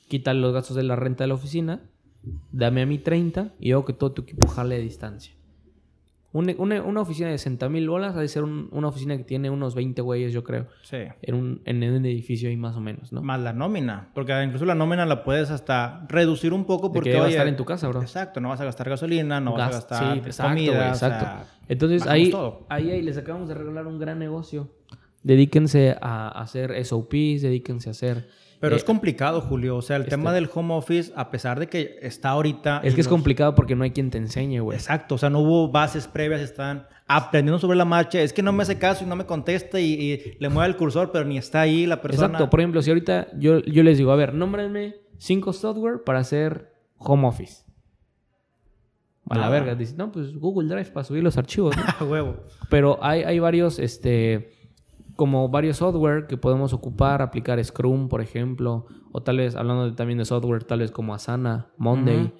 Quítale 0.08 0.40
los 0.40 0.52
gastos 0.52 0.76
de 0.76 0.82
la 0.82 0.96
renta 0.96 1.24
de 1.24 1.28
la 1.28 1.34
oficina 1.34 1.82
dame 2.52 2.80
a 2.82 2.86
mí 2.86 2.98
30 2.98 3.52
y 3.60 3.72
hago 3.72 3.84
que 3.84 3.92
todo 3.92 4.12
tu 4.12 4.22
equipo 4.22 4.46
jale 4.46 4.76
a 4.76 4.78
distancia. 4.78 5.34
Una, 6.32 6.52
una- 6.58 6.82
una 6.82 7.00
oficina 7.02 7.28
de 7.28 7.38
60 7.38 7.68
mil 7.68 7.88
bolas 7.88 8.16
ha 8.16 8.20
de 8.20 8.26
ser 8.28 8.42
un- 8.42 8.68
una 8.72 8.88
oficina 8.88 9.16
que 9.16 9.22
tiene 9.22 9.50
unos 9.50 9.74
20 9.76 10.02
güeyes, 10.02 10.32
yo 10.32 10.42
creo, 10.42 10.66
Sí. 10.82 10.96
en 11.22 11.34
un, 11.34 11.60
en 11.64 11.82
un 11.84 12.04
edificio 12.06 12.48
ahí 12.48 12.56
más 12.56 12.74
o 12.76 12.80
menos, 12.80 13.12
¿no? 13.12 13.22
Más 13.22 13.40
la 13.40 13.52
nómina. 13.52 14.08
Porque 14.14 14.32
incluso 14.42 14.64
la 14.64 14.74
nómina 14.74 15.06
la 15.06 15.22
puedes 15.22 15.50
hasta 15.50 16.04
reducir 16.08 16.52
un 16.52 16.64
poco 16.64 16.90
porque 16.92 17.12
que 17.12 17.20
va 17.20 17.26
a 17.26 17.28
estar 17.28 17.46
en 17.46 17.56
tu 17.56 17.64
casa, 17.64 17.86
bro. 17.88 18.00
Exacto, 18.02 18.40
no 18.40 18.48
vas 18.48 18.60
a 18.60 18.64
gastar 18.64 18.88
gasolina, 18.88 19.38
no 19.40 19.52
vas 19.52 19.60
a 19.60 19.64
Gas- 19.66 19.74
gastar 19.74 20.14
sí, 20.14 20.18
exacto, 20.26 20.50
comida. 20.54 20.76
güey, 20.76 20.90
o 20.90 20.94
sea, 20.94 21.08
exacto. 21.08 21.46
Entonces 21.68 22.06
ahí, 22.08 22.30
todo. 22.30 22.66
ahí, 22.68 22.90
ahí 22.90 23.02
les 23.02 23.16
acabamos 23.16 23.48
de 23.48 23.54
regalar 23.54 23.86
un 23.86 23.98
gran 24.00 24.18
negocio. 24.18 24.70
Dedíquense 25.22 25.96
a 26.00 26.28
hacer 26.40 26.72
SOPs, 26.84 27.42
dedíquense 27.42 27.90
a 27.90 27.92
hacer... 27.92 28.28
Pero 28.64 28.76
eh, 28.76 28.78
es 28.78 28.84
complicado, 28.84 29.40
Julio. 29.40 29.76
O 29.76 29.82
sea, 29.82 29.96
el 29.96 30.02
este- 30.02 30.10
tema 30.12 30.32
del 30.32 30.48
home 30.52 30.74
office, 30.74 31.12
a 31.16 31.30
pesar 31.30 31.60
de 31.60 31.66
que 31.68 31.98
está 32.02 32.30
ahorita. 32.30 32.80
Es 32.82 32.94
que 32.94 33.00
es 33.00 33.08
complicado 33.08 33.54
porque 33.54 33.76
no 33.76 33.84
hay 33.84 33.90
quien 33.90 34.10
te 34.10 34.18
enseñe, 34.18 34.60
güey. 34.60 34.76
Exacto, 34.78 35.16
o 35.16 35.18
sea, 35.18 35.30
no 35.30 35.40
hubo 35.40 35.68
bases 35.70 36.06
previas, 36.08 36.40
están 36.40 36.86
aprendiendo 37.06 37.58
sobre 37.58 37.76
la 37.76 37.84
marcha. 37.84 38.20
Es 38.20 38.32
que 38.32 38.42
no 38.42 38.52
me 38.52 38.62
hace 38.62 38.78
caso 38.78 39.04
y 39.04 39.06
no 39.06 39.16
me 39.16 39.26
contesta 39.26 39.78
y, 39.80 39.92
y 39.92 40.36
le 40.38 40.48
mueve 40.48 40.68
el 40.70 40.76
cursor, 40.76 41.12
pero 41.12 41.24
ni 41.24 41.36
está 41.38 41.60
ahí 41.60 41.86
la 41.86 42.00
persona. 42.00 42.26
Exacto. 42.28 42.50
Por 42.50 42.60
ejemplo, 42.60 42.80
si 42.82 42.90
ahorita 42.90 43.28
yo, 43.38 43.60
yo 43.60 43.82
les 43.82 43.98
digo, 43.98 44.10
a 44.12 44.16
ver, 44.16 44.32
nómbrenme 44.34 44.96
cinco 45.18 45.52
software 45.52 46.02
para 46.04 46.20
hacer 46.20 46.72
home 46.98 47.26
office. 47.28 47.62
A 49.30 49.38
la 49.38 49.46
Ah. 49.46 49.50
verga. 49.50 49.74
Dice, 49.74 49.94
no, 49.96 50.12
pues 50.12 50.34
Google 50.36 50.68
Drive 50.68 50.90
para 50.90 51.04
subir 51.04 51.22
los 51.22 51.36
archivos. 51.38 51.74
¿no? 51.76 52.06
Huevo. 52.06 52.36
Pero 52.68 52.98
hay, 53.02 53.22
hay 53.22 53.38
varios, 53.38 53.78
este, 53.78 54.52
como 55.16 55.48
varios 55.48 55.76
software 55.78 56.26
que 56.26 56.36
podemos 56.36 56.72
ocupar, 56.72 57.22
aplicar 57.22 57.62
Scrum, 57.64 58.08
por 58.08 58.20
ejemplo, 58.20 58.86
o 59.12 59.22
tal 59.22 59.38
vez, 59.38 59.54
hablando 59.56 59.86
de- 59.90 59.92
también 59.96 60.18
de 60.18 60.24
software, 60.24 60.64
tal 60.64 60.80
vez 60.80 60.90
como 60.90 61.14
Asana, 61.14 61.68
Monday, 61.78 62.32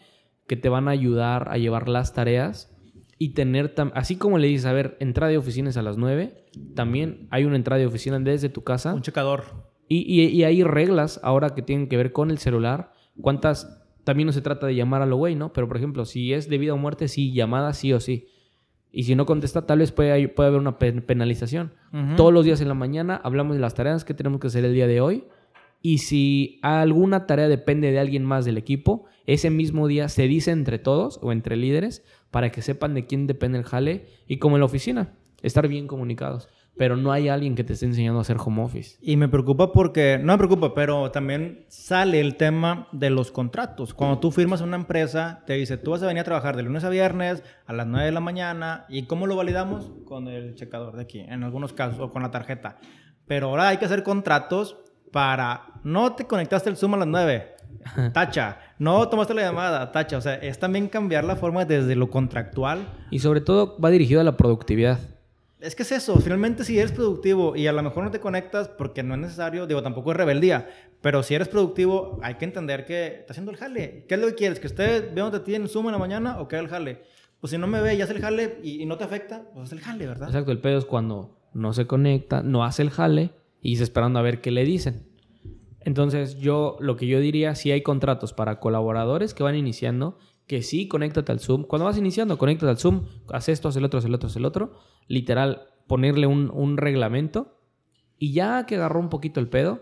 que 0.47 0.57
te 0.57 0.68
van 0.68 0.89
a 0.89 0.91
ayudar 0.93 1.49
a 1.51 1.57
llevar 1.59 1.89
las 1.89 2.12
tareas 2.12 2.70
y 3.18 3.31
tener, 3.35 3.75
así 3.95 4.16
como 4.16 4.39
le 4.39 4.49
dices, 4.49 4.66
a 4.66 4.72
ver, 4.72 4.97
entrada 5.01 5.31
de 5.31 5.39
oficinas 5.39 5.77
a 5.77 5.83
las 5.83 5.97
9, 5.97 6.45
también 6.75 7.29
hay 7.31 7.45
una 7.45 7.57
entrada 7.57 7.79
de 7.81 7.87
oficina 7.87 8.18
desde 8.18 8.49
tu 8.49 8.62
casa. 8.64 8.93
Un 8.95 9.03
checador. 9.03 9.45
Y, 9.89 9.99
y- 10.01 10.27
y 10.29 10.45
hay 10.45 10.62
reglas 10.64 11.20
ahora 11.22 11.55
que 11.55 11.62
tienen 11.62 11.89
que 11.89 11.97
ver 11.97 12.12
con 12.12 12.31
el 12.31 12.39
celular. 12.39 12.93
¿Cuántas? 13.20 13.81
También 14.03 14.27
no 14.27 14.33
se 14.33 14.41
trata 14.43 14.66
de 14.66 14.75
llamar 14.75 15.01
a 15.03 15.07
lo 15.07 15.16
güey, 15.16 15.35
¿no? 15.37 15.53
Pero, 15.53 15.68
por 15.68 15.77
ejemplo, 15.77 16.05
si 16.05 16.33
es 16.33 16.49
de 16.49 16.59
vida 16.59 16.75
o 16.75 16.77
muerte, 16.77 17.07
sí, 17.09 17.33
llamada 17.33 17.72
sí 17.72 17.93
o 17.93 18.01
sí. 18.01 18.27
Y 18.95 19.03
si 19.05 19.15
no 19.17 19.27
contesta, 19.27 19.67
tal 19.67 19.81
vez 19.81 19.91
puede, 19.93 20.29
puede 20.29 20.49
haber 20.49 20.61
una 20.61 20.79
pen- 20.79 21.03
penalización. 21.03 21.73
Todos 22.17 22.33
los 22.33 22.45
días 22.45 22.61
en 22.61 22.69
la 22.69 22.75
mañana 22.75 23.21
hablamos 23.25 23.55
de 23.57 23.61
las 23.61 23.75
tareas 23.75 24.05
que 24.05 24.15
tenemos 24.15 24.41
que 24.41 24.47
hacer 24.47 24.65
el 24.65 24.73
día 24.73 24.87
de 24.87 25.01
hoy. 25.01 25.25
Y 25.83 25.99
si 25.99 26.59
alguna 26.63 27.27
tarea 27.27 27.49
depende 27.49 27.91
de 27.93 27.99
alguien 27.99 28.25
más 28.25 28.45
del 28.47 28.57
equipo, 28.57 29.05
ese 29.27 29.51
mismo 29.51 29.87
día 29.87 30.09
se 30.09 30.29
dice 30.29 30.51
entre 30.51 30.79
todos 30.79 31.19
o 31.23 31.31
entre 31.33 31.57
líderes 31.57 32.03
para 32.31 32.51
que 32.51 32.63
sepan 32.63 32.95
de 32.95 33.05
quién 33.07 33.27
depende 33.27 33.59
el 33.59 33.65
jale. 33.65 34.07
Y 34.27 34.39
como 34.39 34.57
en 34.57 34.61
la 34.61 34.67
oficina, 34.67 35.13
estar 35.43 35.69
bien 35.69 35.87
comunicados. 35.87 36.49
Pero 36.77 36.97
no 36.97 37.12
hay 37.12 37.29
alguien 37.29 37.55
que 37.55 37.62
te 37.62 37.75
esté 37.75 37.87
enseñando 37.87 38.18
a 38.18 38.22
hacer 38.22 38.37
home 38.45 38.62
office. 38.62 38.97
Y 39.01 39.16
me 39.16 39.29
preocupa 39.29 39.72
porque, 39.72 40.18
no 40.20 40.33
me 40.33 40.39
preocupa, 40.39 40.75
pero 40.75 41.11
también 41.12 41.64
sale 41.68 42.20
el 42.20 42.37
tema 42.37 42.89
de 42.91 43.11
los 43.11 43.31
contratos. 43.31 43.95
Cuando 43.95 44.18
tú 44.18 44.33
firmas 44.33 44.61
una 44.61 44.77
empresa, 44.77 45.43
te 45.47 45.55
dice, 45.55 45.77
tú 45.77 45.93
vas 45.93 46.03
a 46.03 46.07
venir 46.07 46.22
a 46.22 46.25
trabajar 46.25 46.57
de 46.57 46.64
lunes 46.64 46.83
a 46.83 46.89
viernes 46.89 47.43
a 47.66 47.72
las 47.72 47.87
9 47.87 48.07
de 48.07 48.12
la 48.12 48.20
mañana. 48.20 48.87
¿Y 48.89 49.07
cómo 49.07 49.27
lo 49.27 49.37
validamos? 49.37 49.93
Con 50.05 50.27
el 50.27 50.57
checador 50.57 50.97
de 50.97 51.03
aquí, 51.03 51.20
en 51.20 51.45
algunos 51.45 51.72
casos, 51.72 52.01
o 52.01 52.11
con 52.11 52.22
la 52.22 52.31
tarjeta. 52.33 52.79
Pero 53.27 53.49
ahora 53.51 53.68
hay 53.68 53.77
que 53.77 53.85
hacer 53.85 54.03
contratos 54.03 54.77
para, 55.12 55.66
no 55.85 56.14
te 56.14 56.27
conectaste 56.27 56.70
el 56.70 56.77
Zoom 56.77 56.95
a 56.95 56.97
las 56.99 57.09
9, 57.09 57.55
tacha. 58.12 58.59
No 58.79 59.09
tomaste 59.09 59.33
la 59.33 59.43
llamada, 59.43 59.93
tacha. 59.93 60.18
O 60.18 60.20
sea, 60.20 60.35
es 60.35 60.59
también 60.59 60.89
cambiar 60.89 61.22
la 61.25 61.37
forma 61.37 61.64
desde 61.64 61.95
lo 61.95 62.11
contractual 62.11 62.89
Y 63.11 63.20
sobre 63.20 63.41
todo 63.41 63.79
va 63.81 63.91
dirigido 63.91 64.20
a 64.20 64.25
la 64.25 64.37
productividad. 64.37 64.99
Es 65.65 65.75
que 65.75 65.83
es 65.83 65.93
eso, 65.93 66.17
finalmente 66.21 66.62
si 66.65 66.79
eres 66.79 66.93
productivo 66.93 67.57
y 67.57 67.67
a 67.67 67.73
lo 67.73 67.83
mejor 67.83 68.05
no 68.05 68.11
te 68.11 68.21
conectas 68.21 68.69
porque 68.69 69.03
no 69.03 69.15
es 69.15 69.21
necesario, 69.21 69.67
digo, 69.67 69.83
tampoco 69.83 70.11
es 70.11 70.17
rebeldía, 70.17 70.69
pero 71.01 71.23
si 71.23 71.35
eres 71.35 71.49
productivo 71.49 72.19
hay 72.23 72.35
que 72.35 72.45
entender 72.45 72.85
que 72.85 73.07
está 73.21 73.33
haciendo 73.33 73.51
el 73.51 73.57
jale. 73.57 74.05
¿Qué 74.07 74.15
es 74.15 74.21
lo 74.21 74.27
que 74.29 74.35
quieres? 74.35 74.61
¿Que 74.61 74.67
esté 74.67 75.01
viéndote 75.01 75.39
a 75.39 75.45
ti 75.45 75.55
en 75.55 75.67
Zoom 75.69 75.87
en 75.87 75.93
la 75.93 75.99
mañana 75.99 76.41
o 76.41 76.49
que 76.49 76.57
haga 76.57 76.65
el 76.65 76.71
jale? 76.71 77.03
Pues 77.41 77.51
si 77.51 77.59
no 77.59 77.67
me 77.67 77.81
ve 77.81 77.95
y 77.95 78.03
hace 78.03 78.12
el 78.12 78.21
jale 78.21 78.59
y, 78.62 78.83
y 78.83 78.87
no 78.87 78.97
te 78.97 79.05
afecta, 79.05 79.43
pues 79.53 79.65
haz 79.65 79.73
el 79.73 79.81
jale, 79.81 80.07
¿verdad? 80.07 80.29
Exacto, 80.29 80.53
el 80.53 80.61
pedo 80.61 80.79
es 80.79 80.85
cuando 80.85 81.39
no 81.55 81.73
se 81.73 81.87
conecta, 81.87 82.43
no 82.43 82.65
hace 82.65 82.83
el 82.83 82.91
jale 82.91 83.31
y 83.62 83.73
está 83.73 83.85
esperando 83.85 84.19
a 84.19 84.23
ver 84.23 84.41
qué 84.41 84.51
le 84.51 84.65
dicen. 84.65 85.09
Entonces, 85.81 86.37
yo 86.37 86.77
lo 86.81 86.97
que 86.97 87.07
yo 87.07 87.21
diría, 87.21 87.55
si 87.55 87.71
hay 87.71 87.83
contratos 87.83 88.33
para 88.33 88.59
colaboradores 88.59 89.35
que 89.35 89.43
van 89.43 89.55
iniciando, 89.55 90.19
que 90.47 90.63
sí, 90.63 90.89
conéctate 90.89 91.33
al 91.33 91.41
Zoom. 91.41 91.65
Cuando 91.65 91.87
vas 91.87 91.97
iniciando, 91.99 92.37
conéctate 92.39 92.71
al 92.71 92.79
Zoom, 92.79 93.07
haz 93.33 93.49
esto, 93.49 93.69
haz 93.69 93.77
el 93.77 93.85
otro, 93.85 93.99
haz 93.99 94.05
el 94.05 94.15
otro, 94.15 94.29
haz 94.29 94.37
el 94.37 94.45
otro. 94.45 94.73
Literal, 95.09 95.69
ponerle 95.87 96.27
un, 96.27 96.51
un 96.53 96.77
reglamento 96.77 97.59
y 98.19 98.33
ya 98.33 98.67
que 98.67 98.77
agarró 98.77 99.01
un 99.01 99.09
poquito 99.09 99.41
el 99.41 99.49
pedo, 99.49 99.81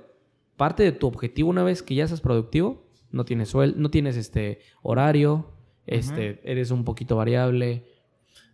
parte 0.56 0.82
de 0.82 0.92
tu 0.92 1.06
objetivo 1.06 1.50
una 1.50 1.62
vez 1.64 1.82
que 1.82 1.94
ya 1.94 2.06
seas 2.06 2.20
productivo, 2.20 2.86
no 3.10 3.24
tienes 3.24 3.50
suel 3.50 3.74
no 3.76 3.90
tienes 3.90 4.16
este 4.16 4.60
horario, 4.82 5.52
este, 5.86 6.40
eres 6.50 6.70
un 6.70 6.84
poquito 6.84 7.16
variable, 7.16 7.86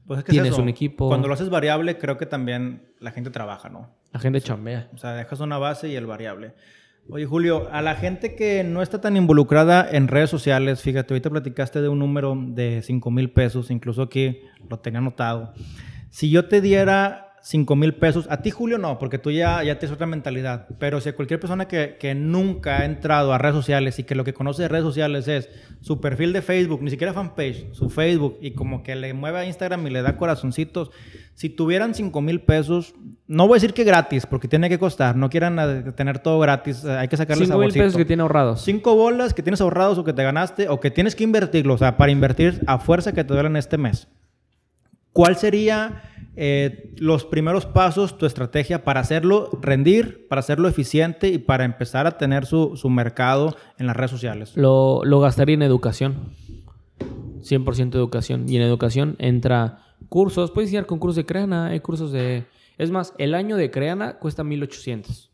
Pues 0.07 0.19
es 0.19 0.25
que 0.25 0.33
es 0.33 0.35
tienes 0.35 0.53
eso. 0.53 0.63
un 0.63 0.69
equipo. 0.69 1.09
Cuando 1.09 1.29
lo 1.29 1.35
haces 1.35 1.51
variable, 1.51 1.99
creo 1.99 2.17
que 2.17 2.27
también 2.27 2.93
la 2.99 3.11
gente 3.13 3.31
trabaja, 3.31 3.69
¿no? 3.69 3.91
la 4.13 4.21
gente 4.21 4.41
chambea. 4.41 4.91
O 4.95 4.97
sea, 4.97 5.13
dejas 5.13 5.41
una 5.41 5.59
base 5.59 5.89
y 5.89 5.95
el 5.95 6.07
variable. 6.07 6.55
Oye, 7.11 7.25
Julio, 7.25 7.69
a 7.73 7.81
la 7.81 7.95
gente 7.95 8.35
que 8.35 8.63
no 8.65 8.83
está 8.83 9.01
tan 9.01 9.17
involucrada 9.17 9.89
en 9.91 10.09
redes 10.09 10.29
sociales, 10.29 10.83
fíjate, 10.83 11.15
ahorita 11.15 11.31
platicaste 11.31 11.81
de 11.81 11.89
un 11.89 11.99
número 12.01 12.37
de 12.39 12.83
5 12.83 13.11
mil 13.11 13.31
pesos, 13.31 13.71
incluso 13.71 14.03
aquí 14.03 14.41
lo 14.69 14.79
tenía 14.81 14.99
anotado. 14.99 15.55
Si 16.11 16.29
yo 16.29 16.49
te 16.49 16.61
diera 16.61 17.28
5 17.43 17.77
mil 17.77 17.95
pesos, 17.95 18.27
a 18.31 18.43
ti, 18.43 18.51
Julio, 18.51 18.79
no, 18.79 18.99
porque 18.99 19.19
tú 19.19 19.31
ya, 19.31 19.63
ya 19.63 19.79
tienes 19.79 19.95
otra 19.95 20.07
mentalidad, 20.07 20.67
pero 20.79 21.01
si 21.01 21.09
a 21.09 21.17
cualquier 21.17 21.41
persona 21.41 21.69
que, 21.69 21.97
que 21.99 22.15
nunca 22.15 22.81
ha 22.81 22.85
entrado 22.85 23.33
a 23.33 23.39
redes 23.39 23.55
sociales 23.55 23.99
y 23.99 24.05
que 24.05 24.15
lo 24.15 24.25
que 24.25 24.35
conoce 24.35 24.63
de 24.63 24.69
redes 24.69 24.85
sociales 24.85 25.29
es 25.29 25.49
su 25.81 26.01
perfil 26.01 26.33
de 26.33 26.43
Facebook, 26.43 26.83
ni 26.83 26.91
siquiera 26.91 27.13
fanpage, 27.13 27.73
su 27.73 27.91
Facebook, 27.91 28.39
y 28.41 28.53
como 28.53 28.83
que 28.83 28.97
le 28.97 29.15
mueve 29.15 29.39
a 29.39 29.45
Instagram 29.47 29.87
y 29.87 29.91
le 29.91 30.03
da 30.03 30.17
corazoncitos, 30.17 30.91
si 31.35 31.49
tuvieran 31.49 31.95
5 31.95 32.21
mil 32.21 32.41
pesos, 32.41 32.95
no 33.27 33.47
voy 33.47 33.57
a 33.57 33.61
decir 33.61 33.73
que 33.73 33.85
gratis, 33.85 34.27
porque 34.27 34.49
tiene 34.49 34.69
que 34.69 34.79
costar, 34.79 35.17
no 35.17 35.31
quieran 35.31 35.95
tener 35.95 36.19
todo 36.19 36.41
gratis, 36.41 36.85
eh, 36.85 36.91
hay 36.91 37.09
que 37.09 37.17
sacarle 37.17 37.47
5 37.47 37.59
mil 37.59 37.73
pesos 37.73 37.97
que 37.97 38.05
tiene 38.05 38.23
ahorrados. 38.23 38.63
Cinco 38.63 38.97
bolas 38.97 39.35
que 39.35 39.43
tienes 39.43 39.61
ahorrados 39.61 39.99
o 39.99 40.05
que 40.05 40.13
te 40.13 40.23
ganaste 40.23 40.69
o 40.69 40.81
que 40.81 40.91
tienes 40.91 41.15
que 41.15 41.25
invertirlo, 41.25 41.75
o 41.75 41.79
sea, 41.79 41.97
para 41.97 42.11
invertir 42.11 42.61
a 42.67 42.79
fuerza 42.79 43.13
que 43.13 43.23
te 43.23 43.33
duelen 43.33 43.57
este 43.57 43.79
mes. 43.79 44.09
¿Cuál 45.13 45.37
sería 45.37 46.03
eh, 46.41 46.95
los 46.99 47.25
primeros 47.25 47.67
pasos, 47.67 48.17
tu 48.17 48.25
estrategia 48.25 48.85
para 48.85 49.01
hacerlo 49.01 49.51
rendir, 49.61 50.29
para 50.29 50.39
hacerlo 50.39 50.69
eficiente 50.69 51.27
y 51.31 51.39
para 51.39 51.65
empezar 51.65 52.07
a 52.07 52.17
tener 52.17 52.47
su, 52.47 52.77
su 52.77 52.91
mercado 52.91 53.57
en 53.77 53.89
las 53.89 53.97
redes 53.97 54.13
sociales? 54.13 54.57
Lo, 54.57 55.05
lo 55.05 55.19
gastaría 55.19 55.55
en 55.55 55.63
educación. 55.63 56.37
100% 57.41 57.93
educación. 57.97 58.49
Y 58.49 58.55
en 58.55 58.63
educación 58.63 59.17
entra 59.19 59.97
cursos. 60.09 60.53
Puedes 60.53 60.71
iniciar 60.71 60.87
con 60.87 61.01
cursos 61.01 61.17
de 61.17 61.27
Creana. 61.27 61.67
Hay 61.67 61.81
cursos 61.81 62.13
de... 62.13 62.47
Es 62.77 62.93
más, 62.93 63.15
el 63.19 63.35
año 63.35 63.57
de 63.57 63.73
Creana 63.73 64.21
cuesta 64.21 64.45
1800. 64.45 65.33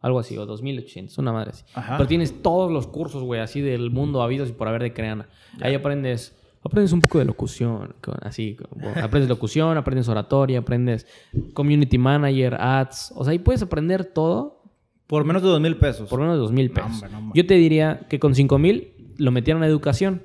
Algo 0.00 0.18
así, 0.18 0.36
o 0.36 0.44
2800. 0.44 1.18
Una 1.18 1.32
madre 1.32 1.50
así. 1.50 1.64
Ajá. 1.72 1.98
Pero 1.98 2.08
tienes 2.08 2.42
todos 2.42 2.72
los 2.72 2.88
cursos, 2.88 3.22
güey, 3.22 3.40
así 3.40 3.60
del 3.60 3.92
mundo 3.92 4.22
habidos 4.22 4.48
y 4.48 4.52
por 4.54 4.66
haber 4.66 4.82
de 4.82 4.92
Creana. 4.92 5.28
Ahí 5.60 5.74
aprendes... 5.74 6.36
Aprendes 6.66 6.92
un 6.92 7.00
poco 7.00 7.18
de 7.18 7.24
locución, 7.24 7.94
así, 8.22 8.56
como- 8.56 8.88
aprendes 9.02 9.28
locución, 9.28 9.76
aprendes 9.76 10.08
oratoria, 10.08 10.58
aprendes 10.60 11.06
community 11.54 11.98
manager, 11.98 12.54
ads, 12.60 13.12
o 13.16 13.24
sea, 13.24 13.32
ahí 13.32 13.38
puedes 13.38 13.62
aprender 13.62 14.04
todo 14.04 14.62
Por 15.06 15.24
menos 15.24 15.42
de 15.42 15.48
dos 15.48 15.60
mil 15.60 15.76
pesos. 15.76 16.08
por 16.08 16.20
menos 16.20 16.34
de 16.34 16.40
dos 16.40 16.52
mil 16.52 16.70
pesos. 16.70 17.04
no. 17.10 17.32
Yo 17.34 17.46
te 17.46 17.54
diría 17.54 18.06
que 18.08 18.18
con 18.18 18.34
cinco 18.34 18.58
mil 18.58 18.92
lo 19.18 19.30
metieran 19.30 19.62
a 19.62 19.66
educación. 19.66 20.22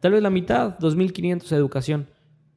Tal 0.00 0.12
vez 0.12 0.20
la 0.22 0.30
mitad, 0.30 0.78
2.500 0.80 1.52
a 1.52 1.56
educación. 1.56 2.08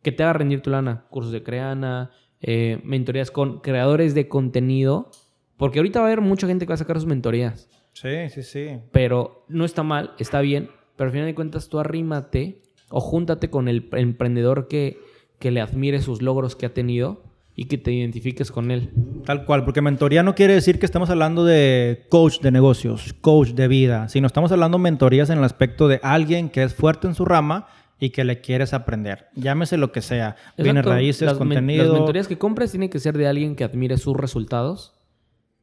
Que 0.01 0.11
te 0.11 0.23
haga 0.23 0.33
rendir 0.33 0.61
tu 0.61 0.71
lana. 0.71 1.05
Cursos 1.11 1.31
de 1.31 1.43
Creana, 1.43 2.09
eh, 2.41 2.79
mentorías 2.83 3.29
con 3.29 3.59
creadores 3.59 4.15
de 4.15 4.27
contenido. 4.27 5.11
Porque 5.57 5.77
ahorita 5.77 5.99
va 5.99 6.05
a 6.05 6.09
haber 6.09 6.21
mucha 6.21 6.47
gente 6.47 6.65
que 6.65 6.69
va 6.69 6.75
a 6.75 6.77
sacar 6.77 6.97
sus 6.97 7.05
mentorías. 7.05 7.69
Sí, 7.93 8.29
sí, 8.29 8.41
sí. 8.41 8.79
Pero 8.91 9.45
no 9.47 9.63
está 9.65 9.83
mal, 9.83 10.13
está 10.17 10.41
bien. 10.41 10.69
Pero 10.95 11.09
al 11.09 11.11
final 11.11 11.27
de 11.27 11.35
cuentas 11.35 11.69
tú 11.69 11.77
arrímate 11.77 12.63
o 12.89 12.99
júntate 13.01 13.49
con 13.49 13.67
el 13.67 13.89
emprendedor 13.93 14.67
que, 14.67 14.97
que 15.39 15.51
le 15.51 15.61
admire 15.61 16.01
sus 16.01 16.21
logros 16.21 16.55
que 16.55 16.65
ha 16.65 16.73
tenido 16.73 17.23
y 17.55 17.65
que 17.65 17.77
te 17.77 17.91
identifiques 17.91 18.51
con 18.51 18.69
él. 18.71 18.91
Tal 19.25 19.43
cual, 19.45 19.65
porque 19.65 19.81
mentoría 19.81 20.21
no 20.23 20.35
quiere 20.35 20.53
decir 20.53 20.79
que 20.79 20.85
estamos 20.85 21.09
hablando 21.09 21.43
de 21.43 22.05
coach 22.09 22.39
de 22.39 22.51
negocios, 22.51 23.13
coach 23.21 23.49
de 23.49 23.67
vida, 23.67 24.09
sino 24.09 24.27
estamos 24.27 24.51
hablando 24.51 24.77
de 24.77 24.83
mentorías 24.83 25.29
en 25.31 25.39
el 25.39 25.43
aspecto 25.43 25.87
de 25.87 25.99
alguien 26.03 26.49
que 26.49 26.61
es 26.63 26.75
fuerte 26.75 27.07
en 27.07 27.15
su 27.15 27.25
rama 27.25 27.67
y 27.99 28.11
que 28.11 28.23
le 28.23 28.41
quieres 28.41 28.75
aprender. 28.75 29.25
Llámese 29.35 29.75
lo 29.77 29.91
que 29.91 30.03
sea. 30.03 30.35
Bienes 30.55 30.81
Exacto. 30.81 30.89
raíces, 30.91 31.21
Las 31.25 31.39
men- 31.39 31.47
contenido. 31.49 31.85
las 31.85 31.93
mentorías 31.93 32.27
que 32.27 32.37
compres 32.37 32.69
tienen 32.69 32.91
que 32.91 32.99
ser 32.99 33.17
de 33.17 33.27
alguien 33.27 33.55
que 33.55 33.63
admire 33.63 33.97
sus 33.97 34.15
resultados. 34.15 34.93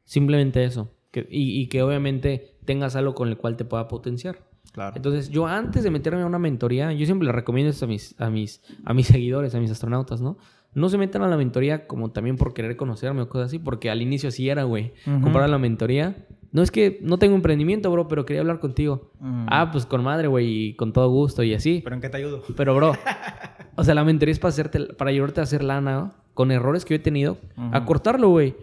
Simplemente 0.03 0.65
eso. 0.65 0.91
Que- 1.11 1.27
y, 1.31 1.61
y 1.61 1.67
que 1.67 1.81
obviamente 1.81 2.57
tengas 2.65 2.97
algo 2.97 3.15
con 3.15 3.29
el 3.29 3.37
cual 3.37 3.55
te 3.55 3.63
pueda 3.63 3.87
potenciar. 3.87 4.39
Claro. 4.75 4.97
Entonces, 4.97 5.29
yo 5.29 5.47
antes 5.47 5.83
de 5.85 5.89
meterme 5.89 6.21
a 6.21 6.25
una 6.25 6.37
mentoría, 6.37 6.91
yo 6.91 7.05
siempre 7.05 7.25
le 7.25 7.31
recomiendo 7.31 7.69
esto 7.69 7.85
a 7.85 7.87
mis, 7.87 8.13
a 8.19 8.29
mis, 8.29 8.61
a 8.83 8.93
mis 8.93 9.07
seguidores, 9.15 9.55
a 9.55 9.59
mis 9.61 9.71
astronautas, 9.71 10.19
¿no? 10.19 10.37
No 10.73 10.89
se 10.89 10.97
metan 10.97 11.21
a 11.21 11.29
la 11.29 11.37
mentoría 11.37 11.87
como 11.87 12.11
también 12.11 12.35
por 12.35 12.53
querer 12.53 12.75
conocerme 12.75 13.21
o 13.21 13.29
cosas 13.29 13.47
así, 13.47 13.57
porque 13.59 13.89
al 13.89 14.01
inicio 14.01 14.27
así 14.27 14.49
era, 14.49 14.63
güey. 14.63 14.91
Ujú. 15.07 15.21
Comprar 15.21 15.49
la 15.49 15.57
mentoría. 15.57 16.27
No 16.51 16.61
es 16.61 16.71
que 16.71 16.99
no 17.01 17.17
tengo 17.17 17.35
emprendimiento, 17.35 17.89
bro, 17.89 18.09
pero 18.09 18.25
quería 18.25 18.41
hablar 18.41 18.59
contigo. 18.59 19.11
Ah, 19.47 19.69
pues 19.71 19.85
con 19.85 20.03
madre, 20.03 20.27
güey, 20.27 20.47
y 20.69 20.75
con 20.75 20.91
todo 20.91 21.09
gusto 21.09 21.41
y 21.41 21.53
así. 21.53 21.79
¿Pero 21.81 21.95
en 21.95 22.01
qué 22.01 22.09
te 22.09 22.17
ayudo? 22.17 22.43
Pero, 22.57 22.75
bro, 22.75 22.91
o 23.77 23.83
sea, 23.85 23.95
la 23.95 24.03
mentoría 24.03 24.33
es 24.33 24.39
para, 24.39 24.49
hacerte, 24.49 24.81
para 24.93 25.11
ayudarte 25.11 25.39
a 25.39 25.43
hacer 25.43 25.63
lana, 25.63 25.95
¿no? 25.95 26.13
Con 26.33 26.51
errores 26.51 26.83
que 26.83 26.95
yo 26.95 26.97
he 26.97 26.99
tenido, 26.99 27.37
a 27.55 27.77
Ujú. 27.77 27.85
cortarlo, 27.87 28.27
güey. 28.27 28.55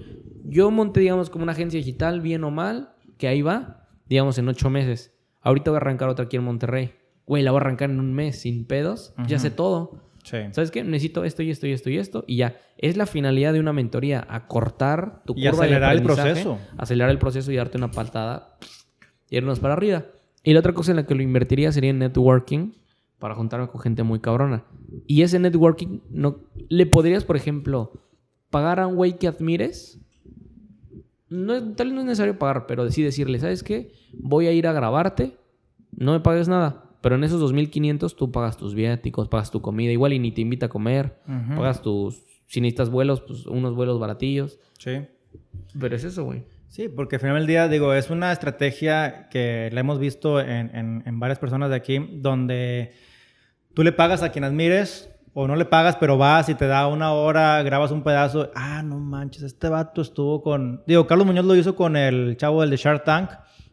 Yo 0.45 0.71
monté, 0.71 1.01
digamos, 1.01 1.31
como 1.31 1.45
una 1.45 1.53
agencia 1.53 1.79
digital, 1.79 2.21
bien 2.21 2.45
o 2.45 2.51
mal, 2.51 2.91
que 3.17 3.29
ahí 3.29 3.41
va, 3.41 3.89
digamos, 4.11 4.37
en 4.37 4.49
ocho 4.49 4.69
meses. 4.69 5.15
Ahorita 5.43 5.71
voy 5.71 5.77
a 5.77 5.81
arrancar 5.81 6.09
otra 6.09 6.25
aquí 6.25 6.37
en 6.37 6.45
Monterrey. 6.45 6.93
Güey, 7.27 7.43
la 7.43 7.51
voy 7.51 7.59
a 7.59 7.61
arrancar 7.63 7.91
en 7.91 8.01
un 8.01 8.15
mes, 8.15 8.41
sin 8.41 8.65
pedos. 8.65 9.15
Ya 9.27 9.39
sé 9.39 9.51
todo. 9.51 10.01
Sí. 10.25 10.39
¿Sabes 10.53 10.71
qué? 10.71 10.85
Necesito 10.85 11.25
esto 11.25 11.43
y 11.43 11.51
esto 11.51 11.67
y 11.67 11.73
esto 11.73 11.91
y 11.91 11.99
esto. 11.99 12.25
Y 12.27 12.37
ya. 12.37 12.57
Es 12.79 12.97
la 12.97 13.07
finalidad 13.07 13.53
de 13.53 13.61
una 13.61 13.73
mentoría, 13.73 14.25
acortar 14.29 15.23
tu 15.25 15.35
Y 15.37 15.49
curva 15.49 15.67
de 15.67 15.75
acelerar 15.75 15.93
el 15.93 15.99
aprendizaje, 15.99 16.31
proceso. 16.31 16.59
Acelerar 16.79 17.11
el 17.11 17.19
proceso 17.19 17.53
y 17.53 17.57
darte 17.57 17.79
una 17.79 17.91
patada 17.91 18.57
y 19.29 19.37
irnos 19.37 19.61
para 19.61 19.75
arriba. 19.75 20.05
Y 20.45 20.53
la 20.53 20.61
otra 20.61 20.73
cosa 20.73 20.93
en 20.93 20.97
la 20.97 21.07
que 21.07 21.15
lo 21.15 21.23
invertiría 21.23 21.73
sería 21.73 21.91
en 21.91 21.99
networking 21.99 22.73
para 23.19 23.35
juntarme 23.35 23.69
con 23.69 23.81
gente 23.81 24.03
muy 24.03 24.21
cabrona. 24.21 24.65
Y 25.07 25.23
ese 25.23 25.39
networking, 25.39 26.01
no, 26.11 26.41
¿le 26.69 26.87
podrías, 26.87 27.25
por 27.25 27.37
ejemplo, 27.37 27.93
pagar 28.51 28.81
a 28.81 28.87
un 28.89 28.97
güey 28.97 29.19
que 29.19 29.29
admires? 29.29 30.01
No, 31.33 31.55
es- 31.55 31.77
tal 31.77 31.89
vez 31.89 31.95
no 31.95 32.01
es 32.01 32.07
necesario 32.07 32.39
pagar, 32.39 32.67
pero 32.67 32.89
sí 32.91 33.03
decirle, 33.03 33.39
¿sabes 33.39 33.63
qué? 33.63 33.93
Voy 34.13 34.47
a 34.47 34.53
ir 34.53 34.67
a 34.67 34.73
grabarte, 34.73 35.37
no 35.97 36.13
me 36.13 36.21
pagues 36.21 36.49
nada. 36.49 36.85
Pero 37.01 37.17
en 37.17 37.25
esos 37.25 37.41
2.500 37.41 38.15
tú 38.15 38.31
pagas 38.31 38.57
tus 38.57 38.75
viáticos, 38.75 39.29
pagas 39.29 39.51
tu 39.51 39.61
comida, 39.61 39.91
igual 39.91 40.13
y 40.13 40.19
ni 40.21 40.31
te 40.31 40.41
invita 40.41 40.67
a 40.67 40.69
comer, 40.69 41.19
pagas 41.57 41.83
tus, 41.83 42.23
si 42.47 42.61
necesitas 42.61 42.91
vuelos, 42.91 43.21
pues 43.23 43.47
unos 43.47 43.75
vuelos 43.75 43.99
baratillos. 43.99 44.61
Sí. 44.79 45.01
Pero 45.81 45.97
es 45.97 46.05
eso, 46.05 46.25
güey. 46.25 46.45
Sí, 46.69 46.89
porque 46.89 47.17
al 47.17 47.21
final 47.21 47.37
del 47.39 47.47
día, 47.47 47.69
digo, 47.69 47.93
es 47.93 48.09
una 48.09 48.31
estrategia 48.33 49.29
que 49.31 49.69
la 49.73 49.81
hemos 49.81 49.99
visto 49.99 50.41
en, 50.41 50.75
en- 50.75 51.03
en 51.05 51.19
varias 51.21 51.39
personas 51.39 51.71
de 51.71 51.77
aquí, 51.77 51.99
donde 52.15 52.93
tú 53.75 53.83
le 53.83 53.93
pagas 53.93 54.23
a 54.23 54.31
quien 54.33 54.45
admires 54.45 55.11
o 55.35 55.49
no 55.49 55.57
le 55.57 55.65
pagas, 55.65 55.97
pero 55.97 56.19
vas 56.19 56.49
y 56.49 56.55
te 56.55 56.67
da 56.67 56.87
una 56.87 57.13
hora, 57.13 57.63
grabas 57.63 57.91
un 57.91 58.03
pedazo. 58.03 58.51
Ah, 58.55 58.83
no 58.83 58.99
manches, 58.99 59.43
este 59.43 59.69
vato 59.69 60.03
estuvo 60.03 60.43
con... 60.43 60.83
Digo, 60.87 61.07
Carlos 61.07 61.27
Muñoz 61.27 61.45
lo 61.45 61.57
hizo 61.57 61.75
con 61.75 61.97
el 61.97 62.37
chavo 62.37 62.61
del 62.61 62.71
de 62.71 62.77
Shark 62.77 63.05
Tank. 63.05 63.31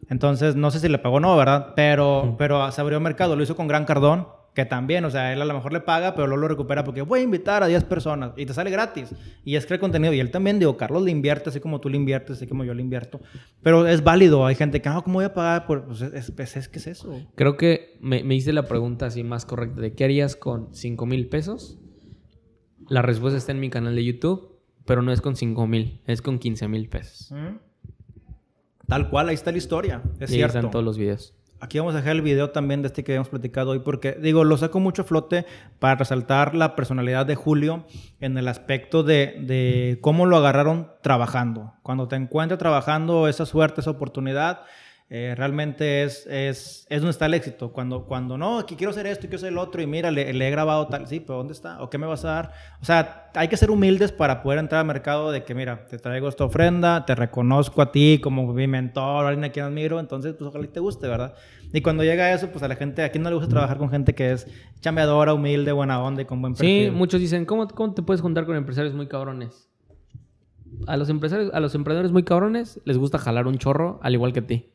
Entonces, 0.08 0.56
no 0.56 0.70
sé 0.70 0.80
si 0.80 0.88
le 0.88 0.98
pagó 0.98 1.16
o 1.16 1.20
no, 1.20 1.36
¿verdad? 1.36 1.72
Pero, 1.76 2.34
pero 2.38 2.70
se 2.72 2.80
abrió 2.80 2.98
mercado. 3.00 3.36
Lo 3.36 3.42
hizo 3.42 3.56
con 3.56 3.68
Gran 3.68 3.84
Cardón, 3.84 4.26
que 4.54 4.64
también, 4.64 5.04
o 5.04 5.10
sea, 5.10 5.32
él 5.32 5.40
a 5.40 5.44
lo 5.44 5.54
mejor 5.54 5.72
le 5.72 5.80
paga, 5.80 6.14
pero 6.14 6.26
luego 6.26 6.42
lo 6.42 6.48
recupera 6.48 6.82
porque 6.82 7.02
voy 7.02 7.20
a 7.20 7.22
invitar 7.22 7.62
a 7.62 7.66
10 7.66 7.84
personas 7.84 8.32
y 8.36 8.46
te 8.46 8.54
sale 8.54 8.70
gratis. 8.70 9.14
Y 9.44 9.54
es 9.54 9.64
que 9.64 9.74
el 9.74 9.80
contenido, 9.80 10.12
y 10.12 10.20
él 10.20 10.30
también, 10.30 10.58
digo, 10.58 10.76
Carlos 10.76 11.02
le 11.02 11.10
invierte 11.10 11.50
así 11.50 11.60
como 11.60 11.80
tú 11.80 11.88
le 11.88 11.96
inviertes, 11.96 12.38
así 12.38 12.46
como 12.46 12.64
yo 12.64 12.74
le 12.74 12.82
invierto. 12.82 13.20
Pero 13.62 13.86
es 13.86 14.02
válido. 14.02 14.44
Hay 14.46 14.56
gente 14.56 14.82
que, 14.82 14.88
no, 14.88 15.02
¿cómo 15.02 15.16
voy 15.16 15.24
a 15.24 15.34
pagar? 15.34 15.66
Por, 15.66 15.84
pues 15.84 16.00
es, 16.02 16.32
es, 16.36 16.56
es 16.56 16.68
que 16.68 16.78
es 16.78 16.86
eso. 16.88 17.14
Creo 17.36 17.56
que 17.56 17.96
me, 18.00 18.24
me 18.24 18.34
hice 18.34 18.52
la 18.52 18.66
pregunta 18.66 19.06
así 19.06 19.22
más 19.22 19.46
correcta 19.46 19.80
de 19.80 19.92
¿qué 19.94 20.04
harías 20.04 20.34
con 20.34 20.74
5 20.74 21.06
mil 21.06 21.28
pesos? 21.28 21.78
La 22.88 23.02
respuesta 23.02 23.38
está 23.38 23.52
en 23.52 23.60
mi 23.60 23.70
canal 23.70 23.94
de 23.94 24.04
YouTube, 24.04 24.58
pero 24.84 25.02
no 25.02 25.12
es 25.12 25.20
con 25.20 25.36
5 25.36 25.66
mil, 25.68 26.00
es 26.06 26.22
con 26.22 26.40
15 26.40 26.66
mil 26.66 26.88
pesos. 26.88 27.32
Tal 28.88 29.08
cual, 29.08 29.28
ahí 29.28 29.36
está 29.36 29.52
la 29.52 29.58
historia. 29.58 30.02
Es 30.18 30.30
y 30.30 30.34
ahí 30.34 30.38
cierto. 30.38 30.58
están 30.58 30.70
todos 30.72 30.84
los 30.84 30.98
videos. 30.98 31.36
Aquí 31.62 31.78
vamos 31.78 31.92
a 31.94 31.98
dejar 31.98 32.16
el 32.16 32.22
video 32.22 32.50
también 32.50 32.80
de 32.80 32.88
este 32.88 33.04
que 33.04 33.12
habíamos 33.12 33.28
platicado 33.28 33.72
hoy 33.72 33.80
porque, 33.80 34.12
digo, 34.12 34.44
lo 34.44 34.56
saco 34.56 34.80
mucho 34.80 35.02
a 35.02 35.04
flote 35.04 35.44
para 35.78 35.96
resaltar 35.96 36.54
la 36.54 36.74
personalidad 36.74 37.26
de 37.26 37.34
Julio 37.34 37.84
en 38.18 38.38
el 38.38 38.48
aspecto 38.48 39.02
de, 39.02 39.98
cómo 40.00 40.24
lo 40.24 40.38
agarraron 40.38 40.90
trabajando. 41.02 41.74
Cuando 41.82 42.08
te 42.08 42.16
encuentra 42.16 42.56
trabajando, 42.56 43.28
esa 43.28 43.44
suerte, 43.44 43.82
esa 43.82 43.90
oportunidad, 43.90 44.62
eh, 45.12 45.34
realmente 45.36 46.04
es, 46.04 46.24
es, 46.28 46.86
es 46.88 47.00
donde 47.00 47.10
está 47.10 47.26
el 47.26 47.34
éxito. 47.34 47.72
Cuando, 47.72 48.04
cuando 48.04 48.38
no, 48.38 48.64
que 48.64 48.76
quiero 48.76 48.92
hacer 48.92 49.08
esto 49.08 49.26
y 49.26 49.28
quiero 49.28 49.38
hacer 49.38 49.48
el 49.48 49.58
otro 49.58 49.82
y 49.82 49.86
mira, 49.88 50.12
le, 50.12 50.32
le 50.32 50.46
he 50.46 50.50
grabado 50.52 50.86
tal, 50.86 51.08
sí, 51.08 51.18
pero 51.18 51.38
¿dónde 51.38 51.52
está? 51.52 51.82
¿O 51.82 51.90
qué 51.90 51.98
me 51.98 52.06
vas 52.06 52.24
a 52.24 52.28
dar? 52.28 52.52
O 52.80 52.84
sea, 52.84 53.28
hay 53.34 53.48
que 53.48 53.56
ser 53.56 53.72
humildes 53.72 54.12
para 54.12 54.40
poder 54.40 54.60
entrar 54.60 54.82
al 54.82 54.86
mercado 54.86 55.32
de 55.32 55.42
que, 55.42 55.52
mira, 55.52 55.84
te 55.86 55.98
traigo 55.98 56.28
esta 56.28 56.44
ofrenda, 56.44 57.04
te 57.06 57.16
reconozco 57.16 57.82
a 57.82 57.90
ti 57.90 58.20
como 58.22 58.52
mi 58.52 58.68
mentor, 58.68 59.26
alguien 59.26 59.42
a 59.42 59.50
quien 59.50 59.64
admiro, 59.64 59.98
entonces, 59.98 60.34
pues 60.34 60.48
ojalá 60.48 60.64
y 60.64 60.68
te 60.68 60.78
guste, 60.78 61.08
¿verdad? 61.08 61.34
Y 61.72 61.80
cuando 61.80 62.04
llega 62.04 62.32
eso, 62.32 62.48
pues 62.52 62.62
a 62.62 62.68
la 62.68 62.76
gente, 62.76 63.02
¿a 63.02 63.10
quién 63.10 63.24
no 63.24 63.30
le 63.30 63.34
gusta 63.34 63.50
trabajar 63.50 63.78
con 63.78 63.90
gente 63.90 64.14
que 64.14 64.30
es 64.30 64.46
chambeadora, 64.80 65.34
humilde, 65.34 65.72
buena 65.72 66.00
onda 66.00 66.22
y 66.22 66.24
con 66.24 66.40
buen 66.40 66.54
perfil? 66.54 66.86
Sí, 66.86 66.96
muchos 66.96 67.20
dicen, 67.20 67.46
¿cómo, 67.46 67.66
¿cómo 67.66 67.94
te 67.94 68.02
puedes 68.02 68.20
juntar 68.20 68.46
con 68.46 68.54
empresarios 68.54 68.94
muy 68.94 69.08
cabrones? 69.08 69.68
A 70.86 70.96
los 70.96 71.08
empresarios, 71.08 71.52
a 71.52 71.58
los 71.58 71.74
emprendedores 71.74 72.12
muy 72.12 72.22
cabrones 72.22 72.80
les 72.84 72.96
gusta 72.96 73.18
jalar 73.18 73.48
un 73.48 73.58
chorro, 73.58 73.98
al 74.04 74.14
igual 74.14 74.32
que 74.32 74.38
a 74.38 74.46
ti. 74.46 74.70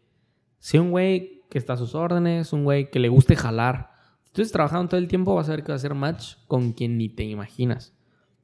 Si 0.60 0.78
un 0.78 0.92
güey 0.92 1.44
que 1.50 1.58
está 1.58 1.74
a 1.74 1.78
sus 1.78 1.96
órdenes, 1.96 2.54
un 2.54 2.64
güey 2.64 2.90
que 2.90 3.00
le 3.00 3.10
guste 3.10 3.36
jalar, 3.36 3.92
si 4.24 4.32
tú 4.34 4.42
estás 4.42 4.54
trabajando 4.54 4.90
todo 4.90 4.98
el 5.00 5.08
tiempo, 5.08 5.36
vas 5.36 5.48
a 5.48 5.52
ver 5.52 5.62
que 5.64 5.70
va 5.70 5.74
a 5.74 5.78
hacer 5.78 5.94
match 5.94 6.36
con 6.48 6.74
quien 6.74 6.98
ni 6.98 7.10
te 7.10 7.24
imaginas. 7.24 7.94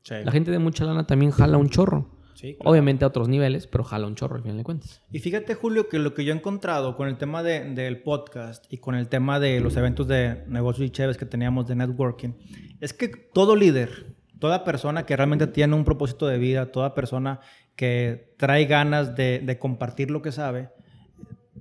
Sí. 0.03 0.15
La 0.23 0.31
gente 0.31 0.51
de 0.51 0.59
mucha 0.59 0.85
lana 0.85 1.05
también 1.05 1.31
jala 1.31 1.57
un 1.57 1.69
chorro. 1.69 2.19
Sí, 2.33 2.55
claro. 2.55 2.71
Obviamente 2.71 3.05
a 3.05 3.09
otros 3.09 3.27
niveles, 3.27 3.67
pero 3.67 3.83
jala 3.83 4.07
un 4.07 4.15
chorro 4.15 4.37
al 4.37 4.41
final 4.41 4.57
de 4.57 4.63
cuentas. 4.63 5.03
Y 5.11 5.19
fíjate, 5.19 5.53
Julio, 5.53 5.89
que 5.89 5.99
lo 5.99 6.15
que 6.15 6.23
yo 6.25 6.33
he 6.33 6.35
encontrado 6.35 6.95
con 6.95 7.07
el 7.07 7.17
tema 7.17 7.43
de- 7.43 7.69
del 7.75 8.01
podcast 8.01 8.65
y 8.73 8.77
con 8.77 8.95
el 8.95 9.09
tema 9.09 9.39
de 9.39 9.59
los 9.59 9.77
eventos 9.77 10.07
de 10.07 10.43
negocios 10.47 10.87
y 10.87 10.89
chéves 10.91 11.17
que 11.17 11.25
teníamos 11.27 11.67
de 11.67 11.75
networking, 11.75 12.29
es 12.79 12.93
que 12.93 13.09
todo 13.09 13.55
líder, 13.55 14.15
toda 14.39 14.63
persona 14.63 15.05
que 15.05 15.15
realmente 15.15 15.45
tiene 15.45 15.75
un 15.75 15.83
propósito 15.85 16.25
de 16.25 16.39
vida, 16.39 16.71
toda 16.71 16.95
persona 16.95 17.41
que 17.75 18.33
trae 18.37 18.65
ganas 18.65 19.15
de, 19.15 19.39
de 19.39 19.59
compartir 19.59 20.09
lo 20.09 20.23
que 20.23 20.31
sabe, 20.31 20.69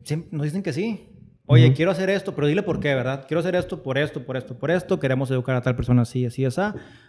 siempre 0.02 0.28
nos 0.32 0.44
dicen 0.44 0.62
que 0.62 0.72
sí. 0.72 1.06
Oye, 1.52 1.72
quiero 1.72 1.90
hacer 1.90 2.10
esto, 2.10 2.32
pero 2.32 2.46
dile 2.46 2.62
por 2.62 2.78
qué, 2.78 2.94
¿verdad? 2.94 3.24
Quiero 3.26 3.40
hacer 3.40 3.56
esto 3.56 3.82
por 3.82 3.98
esto, 3.98 4.24
por 4.24 4.36
esto, 4.36 4.56
por 4.56 4.70
esto. 4.70 5.00
Queremos 5.00 5.32
educar 5.32 5.56
a 5.56 5.60
tal 5.60 5.74
persona 5.74 6.02
así, 6.02 6.24
así, 6.24 6.44
así. 6.44 6.60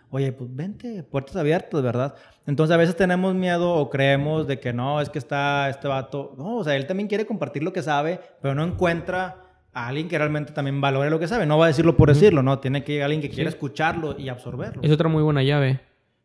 Oye, 0.09 0.31
pues 0.31 0.49
vente, 0.51 1.03
puertas 1.03 1.35
abiertas, 1.35 1.79
¿verdad? 1.83 2.15
Entonces 2.47 2.73
a 2.73 2.77
veces 2.77 2.95
tenemos 2.95 3.35
miedo 3.35 3.75
o 3.75 3.91
creemos 3.91 4.47
de 4.47 4.59
que 4.59 4.73
no, 4.73 4.99
es 4.99 5.09
que 5.09 5.19
está 5.19 5.69
este 5.69 5.87
vato. 5.87 6.33
No, 6.39 6.57
o 6.57 6.63
sea, 6.63 6.75
él 6.75 6.87
también 6.87 7.07
quiere 7.07 7.27
compartir 7.27 7.61
lo 7.61 7.71
que 7.71 7.83
sabe, 7.83 8.19
pero 8.41 8.55
no 8.55 8.63
encuentra 8.63 9.43
a 9.73 9.87
alguien 9.87 10.07
que 10.09 10.17
realmente 10.17 10.53
también 10.53 10.81
valore 10.81 11.11
lo 11.11 11.19
que 11.19 11.27
sabe. 11.27 11.45
No 11.45 11.59
va 11.59 11.65
a 11.65 11.67
decirlo 11.67 11.95
por 11.95 12.09
decirlo, 12.09 12.41
¿no? 12.41 12.57
Tiene 12.57 12.83
que 12.83 12.93
llegar 12.93 13.05
alguien 13.05 13.21
que 13.21 13.29
quiera 13.29 13.49
escucharlo 13.49 14.19
y 14.19 14.29
absorberlo. 14.29 14.81
Es 14.81 14.91
otra 14.91 15.07
muy 15.07 15.21
buena 15.21 15.43
llave. 15.43 15.81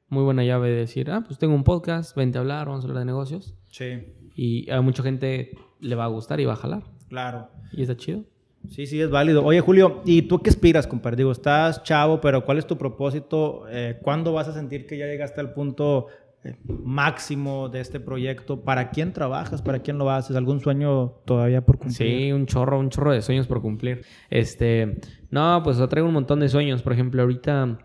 Muy 0.08 0.24
buena 0.24 0.42
llave 0.42 0.70
de 0.70 0.76
decir, 0.76 1.10
ah, 1.10 1.22
pues 1.26 1.38
tengo 1.38 1.54
un 1.54 1.64
podcast, 1.64 2.16
vente 2.16 2.38
a 2.38 2.40
hablar, 2.40 2.68
vamos 2.68 2.84
a 2.84 2.88
hablar 2.88 3.00
de 3.00 3.06
negocios. 3.06 3.56
Sí, 3.70 4.06
Y 4.34 4.70
a 4.70 4.80
mucha 4.80 5.02
gente 5.02 5.50
le 5.80 5.94
va 5.94 6.04
a 6.04 6.08
gustar 6.08 6.40
y 6.40 6.44
va 6.44 6.54
a 6.54 6.56
jalar. 6.56 6.82
claro. 7.08 7.48
Y 7.72 7.82
está 7.82 7.96
chido. 7.96 8.24
Sí, 8.68 8.86
sí, 8.86 9.00
es 9.00 9.10
válido. 9.10 9.44
Oye, 9.44 9.60
Julio, 9.60 10.02
¿y 10.04 10.22
tú 10.22 10.40
qué 10.40 10.50
aspiras, 10.50 10.86
compadre? 10.86 11.16
Digo, 11.18 11.30
estás 11.32 11.82
chavo, 11.82 12.20
pero 12.20 12.44
¿cuál 12.44 12.58
es 12.58 12.66
tu 12.66 12.76
propósito? 12.76 13.64
Eh, 13.68 13.98
¿Cuándo 14.02 14.32
vas 14.32 14.48
a 14.48 14.52
sentir 14.52 14.86
que 14.86 14.98
ya 14.98 15.06
llegaste 15.06 15.40
al 15.40 15.52
punto 15.52 16.06
eh, 16.42 16.56
máximo 16.66 17.68
de 17.68 17.80
este 17.80 18.00
proyecto? 18.00 18.62
¿Para 18.62 18.90
quién 18.90 19.12
trabajas? 19.12 19.62
¿Para 19.62 19.80
quién 19.80 19.98
lo 19.98 20.10
haces? 20.10 20.36
¿Algún 20.36 20.60
sueño 20.60 21.10
todavía 21.24 21.60
por 21.64 21.78
cumplir? 21.78 21.96
Sí, 21.96 22.32
un 22.32 22.46
chorro, 22.46 22.78
un 22.80 22.90
chorro 22.90 23.12
de 23.12 23.22
sueños 23.22 23.46
por 23.46 23.60
cumplir. 23.60 24.04
Este, 24.30 24.98
no, 25.30 25.60
pues 25.62 25.76
yo 25.76 25.88
traigo 25.88 26.08
un 26.08 26.14
montón 26.14 26.40
de 26.40 26.48
sueños. 26.48 26.82
Por 26.82 26.92
ejemplo, 26.92 27.22
ahorita, 27.22 27.78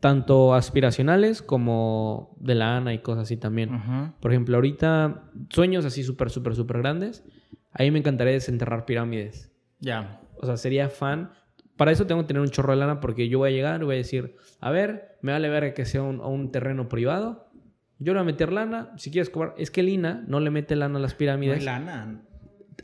tanto 0.00 0.54
aspiracionales 0.54 1.42
como 1.42 2.34
de 2.40 2.54
la 2.54 2.76
ANA 2.76 2.94
y 2.94 2.98
cosas 3.00 3.22
así 3.24 3.36
también. 3.36 4.14
Por 4.20 4.32
ejemplo, 4.32 4.56
ahorita, 4.56 5.30
sueños 5.50 5.84
así 5.84 6.02
súper, 6.02 6.30
súper, 6.30 6.54
súper 6.56 6.78
grandes. 6.78 7.24
A 7.72 7.82
mí 7.82 7.90
me 7.90 7.98
encantaría 7.98 8.32
desenterrar 8.32 8.86
pirámides. 8.86 9.52
Ya. 9.78 10.20
O 10.38 10.46
sea, 10.46 10.56
sería 10.56 10.88
fan. 10.88 11.30
Para 11.76 11.92
eso 11.92 12.06
tengo 12.06 12.22
que 12.22 12.28
tener 12.28 12.42
un 12.42 12.48
chorro 12.48 12.72
de 12.72 12.78
lana 12.80 13.00
porque 13.00 13.28
yo 13.28 13.38
voy 13.38 13.50
a 13.50 13.52
llegar 13.52 13.80
y 13.80 13.84
voy 13.84 13.94
a 13.94 13.98
decir, 13.98 14.36
a 14.60 14.70
ver, 14.70 15.18
me 15.22 15.32
vale 15.32 15.48
ver 15.48 15.72
que 15.74 15.84
sea 15.84 16.02
un, 16.02 16.20
un 16.20 16.50
terreno 16.50 16.88
privado. 16.88 17.50
Yo 17.98 18.12
le 18.14 18.20
voy 18.20 18.22
a 18.28 18.32
meter 18.32 18.52
lana. 18.52 18.92
Si 18.96 19.10
quieres 19.10 19.28
cobrar... 19.30 19.54
Es 19.58 19.70
que 19.70 19.80
el 19.82 19.90
INA 19.90 20.24
no 20.26 20.40
le 20.40 20.50
mete 20.50 20.76
lana 20.76 20.98
a 20.98 21.02
las 21.02 21.12
No 21.12 21.18
pirámides. 21.18 21.58
hay 21.58 21.64
lana. 21.64 22.22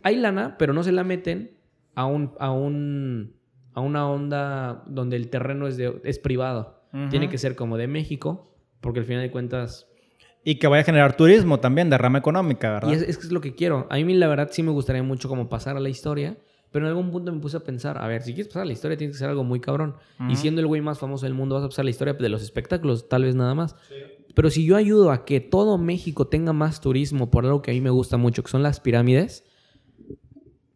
Hay 0.02 0.16
lana, 0.16 0.56
pero 0.58 0.74
no 0.74 0.82
se 0.82 0.92
la 0.92 1.04
meten 1.04 1.56
a 1.94 2.04
un, 2.04 2.34
a 2.38 2.50
un 2.52 3.34
a 3.72 3.80
una 3.80 4.08
onda 4.08 4.84
donde 4.86 5.16
el 5.16 5.28
terreno 5.28 5.66
es 5.66 5.76
de, 5.76 6.00
es 6.04 6.18
privado. 6.18 6.75
Tiene 7.10 7.28
que 7.28 7.38
ser 7.38 7.54
como 7.56 7.76
de 7.76 7.86
México, 7.86 8.52
porque 8.80 9.00
al 9.00 9.04
final 9.04 9.22
de 9.22 9.30
cuentas 9.30 9.86
Y 10.44 10.58
que 10.58 10.66
vaya 10.66 10.82
a 10.82 10.84
generar 10.84 11.16
turismo 11.16 11.60
también, 11.60 11.90
de 11.90 11.98
rama 11.98 12.18
económica, 12.18 12.72
¿verdad? 12.72 12.90
y 12.90 12.94
es, 12.94 13.02
es 13.02 13.18
que 13.18 13.26
es 13.26 13.32
lo 13.32 13.40
que 13.40 13.54
quiero. 13.54 13.86
A 13.90 13.96
mí 13.96 14.14
la 14.14 14.28
verdad 14.28 14.48
sí 14.52 14.62
me 14.62 14.70
gustaría 14.70 15.02
mucho 15.02 15.28
como 15.28 15.48
pasar 15.48 15.76
a 15.76 15.80
la 15.80 15.88
historia, 15.88 16.36
pero 16.70 16.84
en 16.86 16.90
algún 16.90 17.10
punto 17.10 17.32
me 17.32 17.40
puse 17.40 17.56
a 17.56 17.60
pensar, 17.60 17.98
a 17.98 18.06
ver, 18.06 18.22
si 18.22 18.32
quieres 18.34 18.48
pasar 18.48 18.62
a 18.62 18.66
la 18.66 18.72
historia 18.72 18.96
tiene 18.96 19.12
que 19.12 19.18
ser 19.18 19.28
algo 19.28 19.44
muy 19.44 19.60
cabrón. 19.60 19.96
Y 20.28 20.32
Ujú. 20.32 20.36
siendo 20.36 20.60
el 20.60 20.66
güey 20.66 20.80
más 20.80 20.98
famoso 20.98 21.26
del 21.26 21.34
mundo 21.34 21.54
vas 21.54 21.64
a 21.64 21.68
pasar 21.68 21.82
a 21.82 21.86
la 21.86 21.90
historia 21.90 22.14
de 22.14 22.28
los 22.28 22.42
espectáculos, 22.42 23.08
tal 23.08 23.24
vez 23.24 23.34
nada 23.34 23.54
más. 23.54 23.76
Pero 24.34 24.50
si 24.50 24.64
yo 24.66 24.76
ayudo 24.76 25.10
a 25.10 25.24
que 25.24 25.40
todo 25.40 25.78
México 25.78 26.26
tenga 26.28 26.52
más 26.52 26.80
turismo 26.80 27.30
por 27.30 27.44
algo 27.46 27.62
que 27.62 27.70
a 27.70 27.74
mí 27.74 27.80
me 27.80 27.90
gusta 27.90 28.16
mucho, 28.18 28.42
que 28.42 28.50
son 28.50 28.62
las 28.62 28.80
pirámides, 28.80 29.44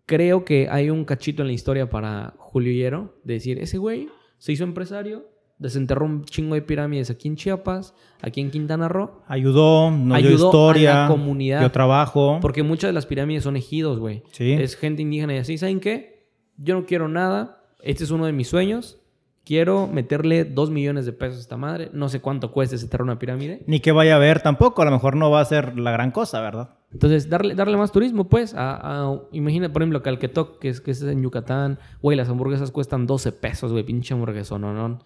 creo 0.07 0.45
que 0.45 0.69
hay 0.71 0.91
un 0.91 1.05
cachito 1.05 1.43
en 1.43 1.49
la 1.49 1.53
historia 1.55 1.89
para 1.91 2.35
Julio 2.39 2.73
Hierro 2.73 3.15
de 3.23 3.35
decir, 3.35 3.59
ese 3.59 3.79
güey 3.79 4.09
se 4.39 4.53
hizo 4.53 4.65
empresario, 4.65 5.29
desenterró 5.61 6.07
un 6.07 6.25
chingo 6.25 6.57
de 6.57 6.63
pirámides 6.63 7.11
aquí 7.11 7.29
en 7.29 7.37
Chiapas, 7.37 7.95
aquí 8.23 8.41
en 8.41 8.51
Quintana 8.51 8.89
Roo, 8.89 9.21
Ayudó, 9.29 9.91
nos 9.93 10.07
dio 10.19 10.29
Ayudó 10.29 10.47
a 10.47 10.49
historia, 10.49 10.95
la 11.03 11.07
comunidad. 11.09 11.61
dio 11.61 11.71
trabajo. 11.71 12.39
porque 12.43 12.65
muchas 12.65 12.89
de 12.89 12.93
las 12.95 13.07
pirámides 13.07 13.45
son 13.45 13.57
ejidos, 13.57 13.99
güey. 14.01 14.23
Sí. 14.33 14.53
Es 14.55 14.75
gente 14.75 15.03
indígena 15.03 15.35
y 15.35 15.39
así. 15.39 15.57
¿Saben 15.59 15.79
qué? 15.79 16.27
Yo 16.57 16.75
no 16.75 16.85
quiero 16.87 17.07
nada. 17.09 17.63
Este 17.83 18.03
es 18.05 18.11
uno 18.11 18.27
de 18.27 18.33
mis 18.33 18.49
sueños. 18.49 18.97
Quiero 19.45 19.87
meterle 19.87 20.45
dos 20.45 20.71
millones 20.71 21.07
de 21.07 21.13
pesos 21.13 21.39
a 21.39 21.41
esta 21.41 21.57
madre. 21.57 21.91
No 21.93 22.09
sé 22.09 22.21
cuánto 22.21 22.53
cuesta 22.53 22.75
desenterrar 22.77 23.05
una 23.05 23.19
pirámide. 23.19 23.63
Ni 23.67 23.81
que 23.81 23.91
vaya 23.91 24.17
a 24.17 24.19
ver 24.19 24.43
tampoco, 24.43 24.83
a 24.83 24.85
lo 24.85 24.91
mejor 24.91 25.17
no 25.17 25.31
va 25.31 25.41
a 25.41 25.45
ser 25.45 25.79
la 25.79 25.91
gran 25.93 26.11
cosa, 26.11 26.41
¿verdad? 26.41 26.71
Entonces, 26.93 27.29
darle, 27.31 27.55
darle 27.55 27.77
más 27.77 27.91
turismo, 27.91 28.29
pues. 28.29 28.55
A, 28.55 28.77
a- 29.11 29.21
imagina, 29.33 29.73
por 29.73 29.83
ejemplo, 29.83 30.03
Calquetoc, 30.03 30.59
que 30.59 30.69
es, 30.69 30.81
que 30.81 30.91
es 30.91 31.03
en 31.03 31.23
Yucatán. 31.23 31.79
Güey, 32.03 32.17
las 32.17 32.29
hamburguesas 32.29 32.71
cuestan 32.71 33.07
12 33.07 33.33
pesos, 33.33 33.73
güey. 33.73 33.83
Pinche 33.85 34.13
hamburguesa, 34.15 34.59
¿no? 34.59 34.73
no 34.75 34.99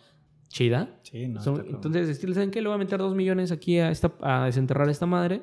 Chida. 0.54 0.88
Sí, 1.02 1.26
no. 1.26 1.40
Son- 1.40 1.64
entonces, 1.68 2.20
¿saben 2.32 2.52
qué? 2.52 2.62
Le 2.62 2.68
voy 2.68 2.76
a 2.76 2.78
meter 2.78 3.00
dos 3.00 3.16
millones 3.16 3.50
aquí 3.50 3.80
a, 3.80 3.90
esta, 3.90 4.12
a 4.22 4.44
desenterrar 4.44 4.88
esta 4.88 5.04
madre. 5.04 5.42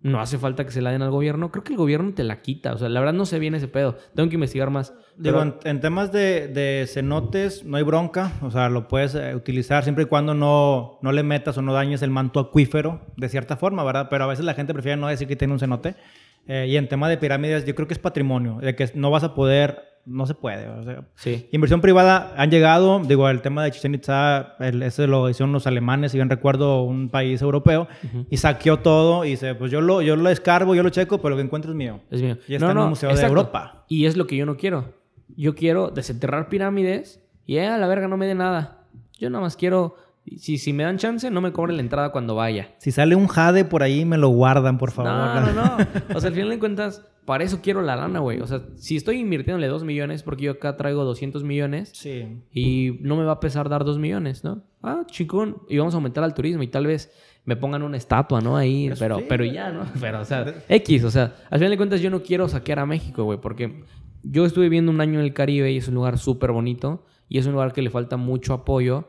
No 0.00 0.20
hace 0.20 0.36
falta 0.36 0.64
que 0.64 0.72
se 0.72 0.82
la 0.82 0.90
den 0.90 1.00
al 1.00 1.12
gobierno. 1.12 1.52
Creo 1.52 1.62
que 1.62 1.74
el 1.74 1.78
gobierno 1.78 2.12
te 2.12 2.24
la 2.24 2.42
quita. 2.42 2.72
O 2.72 2.78
sea, 2.78 2.88
la 2.88 2.98
verdad 2.98 3.12
no 3.12 3.24
sé 3.24 3.38
bien 3.38 3.54
ese 3.54 3.68
pedo. 3.68 3.96
Tengo 4.16 4.28
que 4.28 4.34
investigar 4.34 4.68
más. 4.68 4.92
Digo, 5.16 5.38
Pero- 5.38 5.42
en, 5.62 5.68
en 5.76 5.80
temas 5.80 6.10
de, 6.10 6.48
de 6.48 6.88
cenotes 6.88 7.64
no 7.64 7.76
hay 7.76 7.84
bronca, 7.84 8.32
o 8.42 8.50
sea, 8.50 8.68
lo 8.68 8.88
puedes 8.88 9.14
eh, 9.14 9.32
utilizar 9.36 9.84
siempre 9.84 10.02
y 10.02 10.06
cuando 10.08 10.34
no, 10.34 10.98
no 11.02 11.12
le 11.12 11.22
metas 11.22 11.56
o 11.56 11.62
no 11.62 11.72
dañes 11.72 12.02
el 12.02 12.10
manto 12.10 12.40
acuífero, 12.40 13.00
de 13.16 13.28
cierta 13.28 13.56
forma, 13.56 13.84
¿verdad? 13.84 14.08
Pero 14.10 14.24
a 14.24 14.26
veces 14.26 14.44
la 14.44 14.54
gente 14.54 14.74
prefiere 14.74 14.96
no 14.96 15.06
decir 15.06 15.28
que 15.28 15.36
tiene 15.36 15.52
un 15.52 15.60
cenote. 15.60 15.94
Eh, 16.48 16.66
y 16.68 16.76
en 16.76 16.88
tema 16.88 17.08
de 17.08 17.16
pirámides, 17.16 17.64
yo 17.64 17.76
creo 17.76 17.86
que 17.86 17.94
es 17.94 18.00
patrimonio, 18.00 18.58
de 18.60 18.74
que 18.74 18.90
no 18.96 19.12
vas 19.12 19.22
a 19.22 19.36
poder, 19.36 19.78
no 20.04 20.26
se 20.26 20.34
puede. 20.34 20.68
O 20.68 20.82
sea, 20.84 21.04
sí. 21.14 21.48
Inversión 21.52 21.80
privada 21.80 22.32
han 22.36 22.50
llegado, 22.50 23.00
digo, 23.00 23.28
el 23.28 23.40
tema 23.42 23.62
de 23.64 23.70
Chichen 23.70 23.94
Itza, 23.94 24.54
el- 24.58 24.82
ese 24.82 25.06
lo 25.06 25.28
hicieron 25.30 25.52
los 25.52 25.66
alemanes, 25.66 26.12
si 26.12 26.18
bien 26.18 26.28
recuerdo, 26.30 26.82
un 26.82 27.08
país 27.08 27.40
europeo, 27.42 27.86
y 28.30 28.36
saqueó 28.36 28.78
todo 28.80 29.24
y 29.24 29.30
dice, 29.30 29.54
pues 29.54 29.70
yo 29.70 29.80
lo, 29.80 30.02
yo 30.02 30.16
lo 30.16 30.28
escarbo, 30.28 30.74
yo 30.74 30.82
lo 30.82 30.90
checo, 30.90 31.18
pero 31.18 31.30
lo 31.30 31.36
que 31.36 31.42
encuentro 31.42 31.70
es 31.70 31.76
mío. 31.76 32.00
Es 32.10 32.20
mío. 32.22 32.36
Y 32.48 32.54
está 32.54 32.66
en 32.72 32.78
un 32.84 32.88
museo 32.90 33.08
de 33.10 33.14
Europa. 33.28 33.84
Y 33.88 34.06
es 34.06 34.16
lo 34.16 34.26
que 34.26 34.36
yo 34.36 34.46
no 34.46 34.56
quiero. 34.56 34.94
Yo 35.36 35.54
quiero 35.54 35.90
desenterrar 35.90 36.48
pirámides 36.48 37.22
y 37.46 37.56
eh, 37.56 37.66
a 37.66 37.78
la 37.78 37.86
verga 37.86 38.08
no 38.08 38.16
me 38.16 38.26
dé 38.26 38.34
nada. 38.34 38.84
Yo 39.18 39.30
nada 39.30 39.42
más 39.42 39.56
quiero. 39.56 39.96
Si, 40.36 40.56
si 40.58 40.72
me 40.72 40.84
dan 40.84 40.98
chance, 40.98 41.30
no 41.30 41.40
me 41.40 41.52
cobren 41.52 41.76
la 41.76 41.82
entrada 41.82 42.12
cuando 42.12 42.34
vaya. 42.36 42.74
Si 42.78 42.92
sale 42.92 43.16
un 43.16 43.26
jade 43.26 43.64
por 43.64 43.82
ahí, 43.82 44.04
me 44.04 44.18
lo 44.18 44.28
guardan, 44.28 44.78
por 44.78 44.92
favor. 44.92 45.10
No, 45.12 45.40
no, 45.40 45.52
no. 45.52 45.76
O 46.14 46.20
sea, 46.20 46.28
al 46.28 46.34
final 46.34 46.50
de 46.50 46.58
cuentas, 46.60 47.04
para 47.24 47.42
eso 47.44 47.60
quiero 47.62 47.82
la 47.82 47.96
lana, 47.96 48.20
güey. 48.20 48.40
O 48.40 48.46
sea, 48.46 48.62
si 48.76 48.96
estoy 48.96 49.18
invirtiéndole 49.18 49.66
2 49.66 49.82
millones, 49.84 50.22
porque 50.22 50.44
yo 50.44 50.52
acá 50.52 50.76
traigo 50.76 51.04
200 51.04 51.42
millones 51.42 51.90
Sí. 51.94 52.40
y 52.52 52.98
no 53.00 53.16
me 53.16 53.24
va 53.24 53.32
a 53.32 53.40
pesar 53.40 53.68
dar 53.68 53.84
2 53.84 53.98
millones, 53.98 54.44
¿no? 54.44 54.62
Ah, 54.82 55.02
chicón. 55.06 55.58
Y 55.68 55.78
vamos 55.78 55.94
a 55.94 55.96
aumentar 55.96 56.22
al 56.22 56.34
turismo 56.34 56.62
y 56.62 56.68
tal 56.68 56.86
vez 56.86 57.12
me 57.44 57.56
pongan 57.56 57.82
una 57.82 57.96
estatua, 57.96 58.40
¿no? 58.40 58.56
Ahí, 58.56 58.86
Eso 58.86 58.96
pero, 59.00 59.18
sí, 59.18 59.24
pero 59.28 59.44
ya, 59.44 59.70
¿no? 59.72 59.86
Pero, 60.00 60.20
o 60.20 60.24
sea, 60.24 60.54
X, 60.68 61.02
o 61.02 61.10
sea, 61.10 61.34
al 61.50 61.58
final 61.58 61.70
de 61.72 61.76
cuentas 61.76 62.00
yo 62.00 62.10
no 62.10 62.22
quiero 62.22 62.48
saquear 62.48 62.78
a 62.78 62.86
México, 62.86 63.24
güey, 63.24 63.40
porque 63.40 63.82
yo 64.22 64.46
estuve 64.46 64.66
viviendo 64.66 64.92
un 64.92 65.00
año 65.00 65.18
en 65.18 65.24
el 65.24 65.34
Caribe 65.34 65.72
y 65.72 65.78
es 65.78 65.88
un 65.88 65.94
lugar 65.96 66.18
súper 66.18 66.52
bonito 66.52 67.04
y 67.28 67.38
es 67.38 67.46
un 67.46 67.52
lugar 67.54 67.72
que 67.72 67.82
le 67.82 67.90
falta 67.90 68.16
mucho 68.16 68.54
apoyo, 68.54 69.08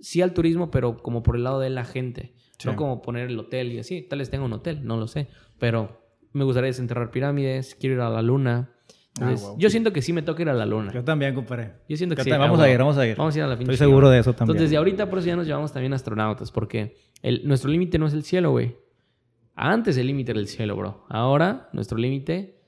sí 0.00 0.22
al 0.22 0.32
turismo, 0.34 0.70
pero 0.70 0.96
como 0.98 1.22
por 1.22 1.36
el 1.36 1.44
lado 1.44 1.60
de 1.60 1.70
la 1.70 1.84
gente, 1.84 2.34
Sí. 2.58 2.68
no 2.68 2.76
como 2.76 3.02
poner 3.02 3.30
el 3.30 3.38
hotel 3.38 3.72
y 3.72 3.78
así, 3.80 4.02
tal 4.02 4.20
vez 4.20 4.30
tenga 4.30 4.44
un 4.44 4.52
hotel, 4.52 4.84
no 4.84 4.96
lo 4.96 5.06
sé, 5.08 5.28
pero 5.58 6.00
me 6.32 6.44
gustaría 6.44 6.68
desenterrar 6.68 7.10
pirámides, 7.10 7.74
quiero 7.74 7.96
ir 7.96 8.00
a 8.00 8.10
la 8.10 8.22
luna. 8.22 8.70
Entonces, 9.16 9.44
Ah, 9.44 9.48
wow. 9.50 9.58
yo 9.58 9.70
siento 9.70 9.92
que 9.92 10.02
sí 10.02 10.12
me 10.12 10.22
toca 10.22 10.42
ir 10.42 10.48
a 10.48 10.54
la 10.54 10.66
luna. 10.66 10.92
Yo 10.92 11.04
también, 11.04 11.34
compadre. 11.34 11.74
Yo 11.88 11.96
siento 11.96 12.16
que 12.16 12.20
Yo 12.20 12.24
sí. 12.24 12.30
Vamos 12.30 12.58
a 12.58 12.68
ir, 12.68 12.78
vamos 12.78 12.98
a 12.98 13.06
ir. 13.06 13.16
Vamos 13.16 13.34
a 13.34 13.38
ir 13.38 13.44
a 13.44 13.46
la 13.46 13.54
Estoy 13.54 13.76
seguro 13.76 14.10
de 14.10 14.18
eso 14.18 14.32
también. 14.32 14.56
Entonces, 14.56 14.70
desde 14.70 14.76
ahorita 14.76 15.08
por 15.08 15.20
eso 15.20 15.28
ya 15.28 15.36
nos 15.36 15.46
llevamos 15.46 15.72
también 15.72 15.92
astronautas, 15.92 16.50
porque 16.50 16.96
el, 17.22 17.46
nuestro 17.46 17.70
límite 17.70 17.96
no 17.98 18.06
es 18.06 18.12
el 18.14 18.24
cielo, 18.24 18.50
güey. 18.50 18.76
Antes 19.54 19.96
el 19.98 20.08
límite 20.08 20.32
era 20.32 20.40
el 20.40 20.48
cielo, 20.48 20.74
bro. 20.76 21.06
Ahora 21.08 21.68
nuestro 21.72 21.96
límite 21.96 22.60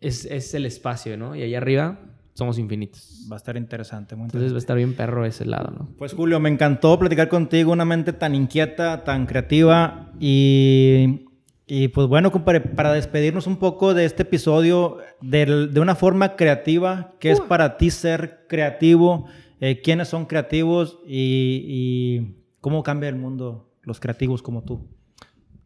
es, 0.00 0.26
es 0.26 0.52
el 0.52 0.66
espacio, 0.66 1.16
¿no? 1.16 1.34
Y 1.34 1.42
allá 1.42 1.56
arriba 1.56 2.11
somos 2.34 2.58
infinitos. 2.58 3.26
Va 3.30 3.36
a 3.36 3.38
estar 3.38 3.56
interesante, 3.56 4.16
muy 4.16 4.24
Entonces 4.26 4.52
va 4.52 4.56
a 4.56 4.58
estar 4.58 4.76
bien 4.76 4.94
perro 4.94 5.24
ese 5.24 5.44
lado, 5.44 5.70
¿no? 5.70 5.88
Pues 5.98 6.14
Julio, 6.14 6.40
me 6.40 6.48
encantó 6.48 6.98
platicar 6.98 7.28
contigo, 7.28 7.72
una 7.72 7.84
mente 7.84 8.12
tan 8.12 8.34
inquieta, 8.34 9.04
tan 9.04 9.26
creativa 9.26 10.10
y, 10.18 11.26
y 11.66 11.88
pues 11.88 12.06
bueno, 12.08 12.32
compadre, 12.32 12.60
para 12.60 12.92
despedirnos 12.92 13.46
un 13.46 13.56
poco 13.56 13.92
de 13.94 14.04
este 14.06 14.22
episodio 14.22 14.98
del- 15.20 15.72
de 15.74 15.80
una 15.80 15.94
forma 15.94 16.36
creativa, 16.36 17.12
¿qué 17.20 17.30
es 17.32 17.40
para 17.40 17.76
ti 17.76 17.90
ser 17.90 18.46
creativo? 18.48 19.26
Eh, 19.60 19.80
¿Quiénes 19.82 20.08
son 20.08 20.24
creativos 20.26 20.98
y, 21.06 21.64
y 21.68 22.36
cómo 22.60 22.82
cambia 22.82 23.08
el 23.08 23.16
mundo 23.16 23.68
los 23.82 24.00
creativos 24.00 24.42
como 24.42 24.62
tú? 24.64 24.88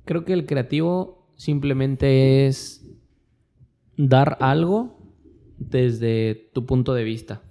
Creo 0.05 0.25
que 0.25 0.33
el 0.33 0.47
creativo 0.47 1.27
simplemente 1.37 2.47
es 2.47 2.85
dar 3.97 4.37
algo 4.41 4.96
desde 5.59 6.51
tu 6.55 6.67
punto 6.67 6.95
de 6.95 7.05
vista. 7.05 7.43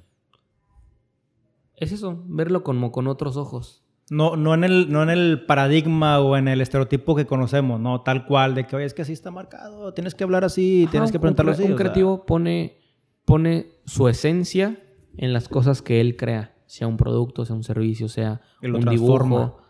Es 1.76 1.92
eso, 1.92 2.24
verlo 2.28 2.64
como 2.64 2.92
con 2.92 3.08
otros 3.08 3.36
ojos. 3.38 3.82
No, 4.10 4.36
no, 4.36 4.54
en 4.54 4.64
el, 4.64 4.92
no 4.92 5.02
en 5.02 5.10
el 5.10 5.46
paradigma 5.46 6.20
o 6.20 6.38
en 6.38 6.48
el 6.48 6.62
estereotipo 6.62 7.16
que 7.16 7.26
conocemos, 7.26 7.80
no 7.80 8.02
tal 8.02 8.26
cual, 8.28 8.54
de 8.54 8.68
que, 8.68 8.76
oye, 8.76 8.86
es 8.86 8.94
que 8.94 9.02
así 9.02 9.14
está 9.14 9.32
marcado, 9.32 9.94
tienes 9.94 10.14
que 10.14 10.24
hablar 10.24 10.44
así, 10.46 10.88
tienes 10.92 11.08
Ajá, 11.10 11.12
que 11.14 11.18
un 11.18 11.22
preguntarlo 11.22 11.52
cre- 11.52 11.56
así. 11.56 11.64
Un 11.64 11.70
o 11.74 11.78
sea. 11.78 11.78
creativo 11.78 12.26
pone, 12.26 12.78
pone 13.26 13.72
su 13.86 14.08
esencia 14.08 14.80
en 15.18 15.34
las 15.34 15.50
cosas 15.50 15.82
que 15.82 16.00
él 16.02 16.18
crea, 16.18 16.56
sea 16.68 16.86
un 16.88 16.98
producto, 16.98 17.46
sea 17.46 17.56
un 17.56 17.64
servicio, 17.64 18.08
sea 18.08 18.42
un 18.62 18.80
transforma. 18.82 19.36
dibujo. 19.38 19.62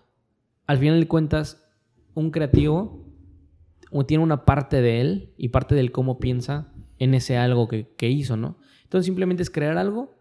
Al 0.68 0.78
final 0.80 1.00
de 1.00 1.08
cuentas, 1.08 1.66
un 2.14 2.30
creativo 2.32 3.06
tiene 4.06 4.22
una 4.24 4.44
parte 4.44 4.82
de 4.82 5.00
él 5.00 5.34
y 5.38 5.50
parte 5.50 5.76
del 5.76 5.94
cómo 5.94 6.20
piensa 6.20 6.74
en 7.00 7.14
ese 7.14 7.38
algo 7.38 7.68
que, 7.68 7.94
que 7.96 8.10
hizo, 8.10 8.38
¿no? 8.38 8.58
Entonces 8.84 9.06
simplemente 9.06 9.44
es 9.44 9.50
crear 9.50 9.78
algo 9.78 10.16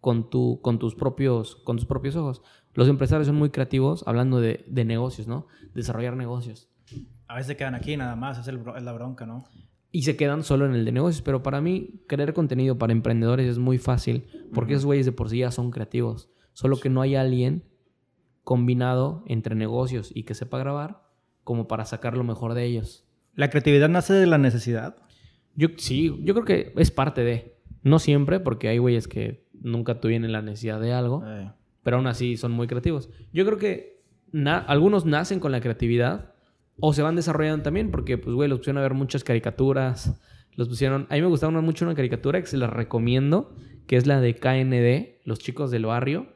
con, 0.00 0.30
tu, 0.30 0.60
con, 0.62 0.78
tus, 0.78 0.94
propios, 0.94 1.56
con 1.56 1.76
tus 1.76 1.86
propios 1.86 2.16
ojos. 2.16 2.42
Los 2.74 2.88
empresarios 2.88 3.26
son 3.26 3.36
muy 3.36 3.50
creativos 3.50 4.04
hablando 4.06 4.40
de, 4.40 4.64
de 4.68 4.84
negocios, 4.84 5.26
¿no? 5.28 5.46
Desarrollar 5.74 6.16
negocios. 6.16 6.68
A 7.26 7.36
veces 7.36 7.56
quedan 7.56 7.74
aquí 7.74 7.96
nada 7.96 8.16
más, 8.16 8.38
es, 8.38 8.48
el 8.48 8.60
es 8.76 8.82
la 8.82 8.92
bronca, 8.92 9.26
¿no? 9.26 9.44
y 9.94 10.02
se 10.02 10.16
quedan 10.16 10.42
solo 10.42 10.66
en 10.66 10.74
el 10.74 10.84
de 10.84 10.90
negocios. 10.90 11.22
Pero 11.22 11.44
para 11.44 11.60
mí, 11.60 12.02
crear 12.08 12.34
contenido 12.34 12.76
para 12.78 12.92
emprendedores 12.92 13.46
es 13.46 13.58
muy 13.58 13.78
fácil 13.78 14.26
porque 14.52 14.72
esos 14.72 14.86
güeyes 14.86 15.06
de 15.06 15.12
por 15.12 15.30
sí 15.30 15.38
ya 15.38 15.52
son 15.52 15.70
creativos. 15.70 16.28
Solo 16.52 16.80
que 16.80 16.90
no 16.90 17.00
hay 17.00 17.14
alguien 17.14 17.62
combinado 18.42 19.22
entre 19.28 19.54
negocios 19.54 20.10
y 20.12 20.24
que 20.24 20.34
sepa 20.34 20.58
grabar 20.58 21.04
como 21.44 21.68
para 21.68 21.84
sacar 21.84 22.16
lo 22.16 22.24
mejor 22.24 22.54
de 22.54 22.64
ellos. 22.64 23.06
La 23.34 23.50
creatividad 23.50 23.88
nace 23.88 24.14
de 24.14 24.26
la 24.26 24.36
necesidad. 24.36 24.96
Yo 25.56 25.68
sí, 25.76 26.14
yo 26.22 26.34
creo 26.34 26.44
que 26.44 26.72
es 26.76 26.90
parte 26.90 27.22
de. 27.24 27.54
No 27.82 27.98
siempre, 27.98 28.40
porque 28.40 28.68
hay 28.68 28.78
güeyes 28.78 29.08
que 29.08 29.44
nunca 29.60 30.00
tuvieron 30.00 30.30
la 30.32 30.42
necesidad 30.42 30.80
de 30.80 30.92
algo, 30.92 31.22
Eh, 31.26 31.50
pero 31.82 31.96
aún 31.98 32.06
así 32.06 32.36
son 32.36 32.52
muy 32.52 32.66
creativos. 32.66 33.10
Yo 33.32 33.44
creo 33.44 33.58
que 33.58 34.02
na- 34.32 34.58
algunos 34.58 35.04
nacen 35.04 35.38
con 35.40 35.52
la 35.52 35.60
creatividad 35.60 36.32
o 36.80 36.92
se 36.92 37.02
van 37.02 37.14
desarrollando 37.14 37.62
también, 37.62 37.90
porque, 37.90 38.18
pues, 38.18 38.34
güey, 38.34 38.48
los 38.48 38.58
pusieron 38.58 38.78
a 38.78 38.82
ver 38.82 38.94
muchas 38.94 39.22
caricaturas. 39.22 40.20
Los 40.56 40.68
pusieron. 40.68 41.06
A 41.10 41.14
mí 41.14 41.20
me 41.20 41.26
gustaba 41.28 41.50
una- 41.50 41.60
mucho 41.60 41.84
una 41.84 41.94
caricatura 41.94 42.40
que 42.40 42.46
se 42.46 42.56
las 42.56 42.70
recomiendo, 42.70 43.54
que 43.86 43.96
es 43.96 44.06
la 44.06 44.20
de 44.20 44.34
KND, 44.34 45.20
Los 45.24 45.38
Chicos 45.40 45.70
del 45.70 45.86
Barrio, 45.86 46.26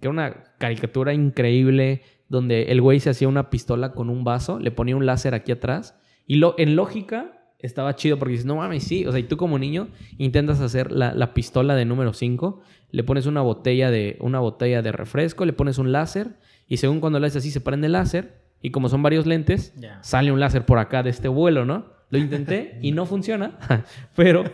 que 0.00 0.08
era 0.08 0.10
una 0.10 0.44
caricatura 0.58 1.12
increíble 1.14 2.02
donde 2.28 2.64
el 2.64 2.80
güey 2.80 3.00
se 3.00 3.10
hacía 3.10 3.28
una 3.28 3.50
pistola 3.50 3.92
con 3.92 4.08
un 4.10 4.24
vaso, 4.24 4.58
le 4.58 4.70
ponía 4.70 4.96
un 4.96 5.04
láser 5.06 5.34
aquí 5.34 5.52
atrás 5.52 5.98
y 6.26 6.36
lo, 6.36 6.54
en 6.58 6.74
lógica 6.74 7.35
estaba 7.66 7.94
chido 7.96 8.18
porque 8.18 8.32
dices, 8.32 8.46
no 8.46 8.56
mames, 8.56 8.84
sí. 8.84 9.06
O 9.06 9.10
sea, 9.10 9.20
y 9.20 9.24
tú 9.24 9.36
como 9.36 9.58
niño 9.58 9.88
intentas 10.18 10.60
hacer 10.60 10.92
la, 10.92 11.14
la 11.14 11.34
pistola 11.34 11.74
de 11.74 11.84
número 11.84 12.12
5, 12.12 12.60
le 12.90 13.04
pones 13.04 13.26
una 13.26 13.42
botella, 13.42 13.90
de, 13.90 14.16
una 14.20 14.40
botella 14.40 14.82
de 14.82 14.92
refresco, 14.92 15.44
le 15.44 15.52
pones 15.52 15.78
un 15.78 15.92
láser 15.92 16.38
y 16.68 16.78
según 16.78 17.00
cuando 17.00 17.20
lo 17.20 17.26
haces 17.26 17.38
así 17.38 17.50
se 17.50 17.60
prende 17.60 17.86
el 17.86 17.92
láser 17.92 18.40
y 18.62 18.70
como 18.70 18.88
son 18.88 19.02
varios 19.02 19.26
lentes, 19.26 19.74
sale 20.00 20.32
un 20.32 20.40
láser 20.40 20.64
por 20.64 20.78
acá 20.78 21.02
de 21.02 21.10
este 21.10 21.28
vuelo, 21.28 21.64
¿no? 21.64 21.94
Lo 22.10 22.18
intenté 22.18 22.78
y 22.82 22.92
no 22.92 23.04
funciona, 23.04 23.58
pero, 24.16 24.44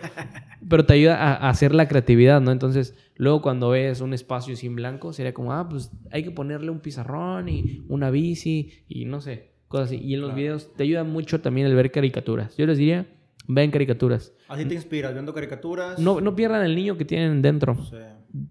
pero 0.68 0.84
te 0.84 0.94
ayuda 0.94 1.16
a, 1.16 1.34
a 1.34 1.50
hacer 1.50 1.74
la 1.74 1.86
creatividad, 1.86 2.40
¿no? 2.40 2.50
Entonces, 2.50 2.96
luego 3.16 3.42
cuando 3.42 3.70
ves 3.70 4.00
un 4.00 4.14
espacio 4.14 4.56
sin 4.56 4.74
blanco, 4.74 5.12
sería 5.12 5.32
como, 5.32 5.52
ah, 5.52 5.68
pues 5.68 5.92
hay 6.10 6.24
que 6.24 6.30
ponerle 6.30 6.70
un 6.70 6.80
pizarrón 6.80 7.48
y 7.48 7.82
una 7.88 8.10
bici 8.10 8.84
y 8.88 9.04
no 9.04 9.20
sé, 9.20 9.51
cosas 9.72 9.86
así. 9.88 9.96
Y 9.96 10.14
en 10.14 10.20
los 10.20 10.28
Claro. 10.30 10.36
videos 10.40 10.72
te 10.74 10.84
ayuda 10.84 11.02
mucho 11.04 11.40
también 11.40 11.66
el 11.66 11.74
ver 11.74 11.90
caricaturas. 11.90 12.56
Yo 12.56 12.66
les 12.66 12.78
diría, 12.78 13.06
vean 13.48 13.70
caricaturas. 13.72 14.32
Así 14.48 14.64
te 14.66 14.74
inspiras, 14.74 15.12
viendo 15.12 15.34
caricaturas. 15.34 15.98
No, 15.98 16.20
no 16.20 16.36
pierdan 16.36 16.64
el 16.64 16.76
niño 16.76 16.96
que 16.96 17.04
tienen 17.04 17.42
dentro. 17.42 17.74
Sí. 17.84 17.96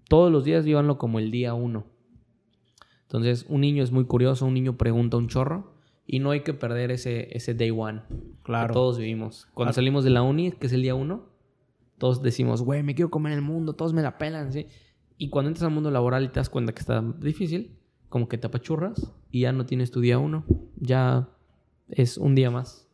Todos 0.08 0.30
los 0.30 0.44
días 0.44 0.64
llévanlo 0.64 0.98
como 0.98 1.18
el 1.18 1.30
día 1.30 1.54
uno. 1.54 1.86
Entonces, 3.02 3.44
un 3.48 3.60
niño 3.60 3.82
es 3.82 3.92
muy 3.92 4.04
curioso, 4.04 4.46
un 4.46 4.54
niño 4.54 4.76
pregunta 4.76 5.16
un 5.16 5.28
chorro 5.28 5.74
y 6.06 6.18
no 6.18 6.30
hay 6.30 6.40
que 6.40 6.54
perder 6.54 6.90
ese, 6.90 7.28
ese 7.36 7.54
day 7.54 7.70
one 7.70 8.02
que 8.08 8.16
Claro. 8.42 8.72
todos 8.74 8.98
vivimos. 8.98 9.46
Cuando 9.54 9.72
salimos 9.72 10.04
de 10.04 10.10
la 10.10 10.22
uni, 10.22 10.52
que 10.52 10.66
es 10.66 10.72
el 10.72 10.82
día 10.82 10.94
uno, 10.94 11.26
todos 11.98 12.22
decimos, 12.22 12.62
güey, 12.62 12.82
me 12.82 12.94
quiero 12.94 13.10
comer 13.10 13.32
el 13.34 13.42
mundo, 13.42 13.74
todos 13.74 13.92
me 13.92 14.02
la 14.02 14.18
pelan, 14.18 14.52
¿sí? 14.52 14.66
Y 15.18 15.28
cuando 15.28 15.48
entras 15.50 15.64
al 15.64 15.70
mundo 15.74 15.90
laboral 15.90 16.24
y 16.24 16.28
te 16.28 16.40
das 16.40 16.48
cuenta 16.48 16.72
que 16.72 16.80
está 16.80 17.00
difícil, 17.20 17.76
como 18.12 18.28
que 18.28 18.36
te 18.36 18.46
apachurras 18.46 19.10
y 19.30 19.40
ya 19.40 19.52
no 19.52 19.64
tienes 19.64 19.90
tu 19.90 20.00
día 20.02 20.18
uno. 20.18 20.44
Ya 20.76 21.28
es 21.88 22.18
un 22.18 22.34
día 22.34 22.50
más. 22.50 22.86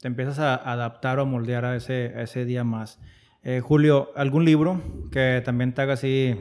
Te 0.00 0.08
empiezas 0.08 0.38
a 0.38 0.54
adaptar 0.54 1.18
o 1.18 1.22
a 1.22 1.24
moldear 1.24 1.64
a 1.64 1.74
ese, 1.74 2.12
a 2.14 2.20
ese 2.22 2.44
día 2.44 2.62
más. 2.62 3.00
Eh, 3.42 3.60
Julio, 3.60 4.10
¿algún 4.14 4.44
libro 4.44 4.82
que 5.10 5.40
también 5.42 5.72
te 5.72 5.80
haga 5.80 5.94
así 5.94 6.34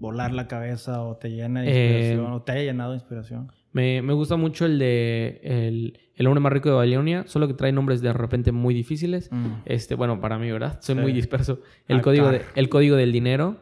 volar 0.00 0.32
la 0.32 0.48
cabeza 0.48 1.02
o 1.02 1.16
te 1.18 1.30
llene 1.30 1.60
de 1.62 1.66
inspiración 1.68 2.32
Eh, 2.32 2.34
o 2.36 2.42
te 2.42 2.52
haya 2.52 2.62
llenado 2.62 2.92
de 2.92 2.96
inspiración? 2.96 3.52
Me, 3.72 4.00
me 4.00 4.14
gusta 4.14 4.36
mucho 4.36 4.64
el 4.64 4.78
de 4.78 5.40
el, 5.42 5.98
el 6.14 6.26
hombre 6.26 6.40
más 6.40 6.50
rico 6.52 6.70
de 6.70 6.76
Babilonia, 6.76 7.24
solo 7.26 7.46
que 7.46 7.52
trae 7.52 7.72
nombres 7.72 8.00
de 8.00 8.14
repente 8.14 8.52
muy 8.52 8.72
difíciles. 8.72 9.28
Mm. 9.30 9.46
Este, 9.66 9.94
bueno, 9.96 10.18
para 10.22 10.38
mí, 10.38 10.50
¿verdad? 10.50 10.78
Soy 10.80 10.94
Sí. 10.94 11.00
muy 11.02 11.12
disperso. 11.12 11.60
El 11.88 12.00
código, 12.00 12.30
de, 12.30 12.40
el 12.54 12.70
código 12.70 12.96
del 12.96 13.12
dinero. 13.12 13.56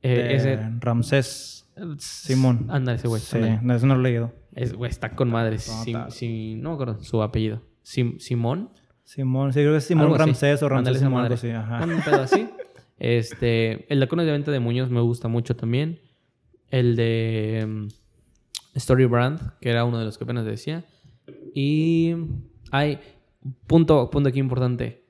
eh, 0.00 0.14
De 0.14 0.34
ese. 0.36 0.58
Ramsés 0.80 1.61
Simón. 1.98 2.66
Anda, 2.68 2.94
ese 2.94 3.08
güey. 3.08 3.20
Sí, 3.20 3.36
ándale. 3.36 3.58
no, 3.62 3.74
eso 3.74 3.86
no 3.86 3.94
lo 3.94 4.00
he 4.00 4.04
leído. 4.10 4.32
Es, 4.54 4.74
güey, 4.74 4.90
está 4.90 5.14
con 5.16 5.30
madre. 5.30 5.52
No, 5.56 5.58
Sim- 5.62 5.96
está- 5.96 6.10
Sim- 6.10 6.60
no 6.60 6.70
me 6.70 6.74
acuerdo 6.74 7.02
su 7.02 7.22
apellido. 7.22 7.62
Sim- 7.82 8.18
Simón. 8.18 8.70
Simón, 9.04 9.52
sí, 9.52 9.60
creo 9.60 9.72
que 9.72 9.78
es 9.78 9.84
Simón 9.84 10.08
así. 10.12 10.18
Ramsés 10.18 10.62
o 10.62 10.66
Ándale, 10.66 10.84
Ramsés 10.84 11.00
Simón, 11.00 11.22
algo 11.22 11.34
así. 11.34 11.50
Ajá. 11.50 11.84
Un 11.84 12.02
pedo 12.02 12.22
así. 12.22 12.48
Este, 12.98 13.92
el 13.92 14.00
de 14.00 14.08
Cones 14.08 14.26
de 14.26 14.32
Venta 14.32 14.50
de 14.52 14.60
Muñoz 14.60 14.90
me 14.90 15.00
gusta 15.00 15.28
mucho 15.28 15.56
también. 15.56 15.98
El 16.70 16.94
de 16.96 17.64
mm, 17.66 17.88
Story 18.76 19.06
Brand, 19.06 19.40
que 19.60 19.70
era 19.70 19.84
uno 19.84 19.98
de 19.98 20.04
los 20.04 20.18
que 20.18 20.24
apenas 20.24 20.44
decía. 20.44 20.84
Y 21.54 22.14
hay 22.70 22.98
punto, 23.66 24.08
punto 24.10 24.28
aquí 24.28 24.38
importante. 24.38 25.04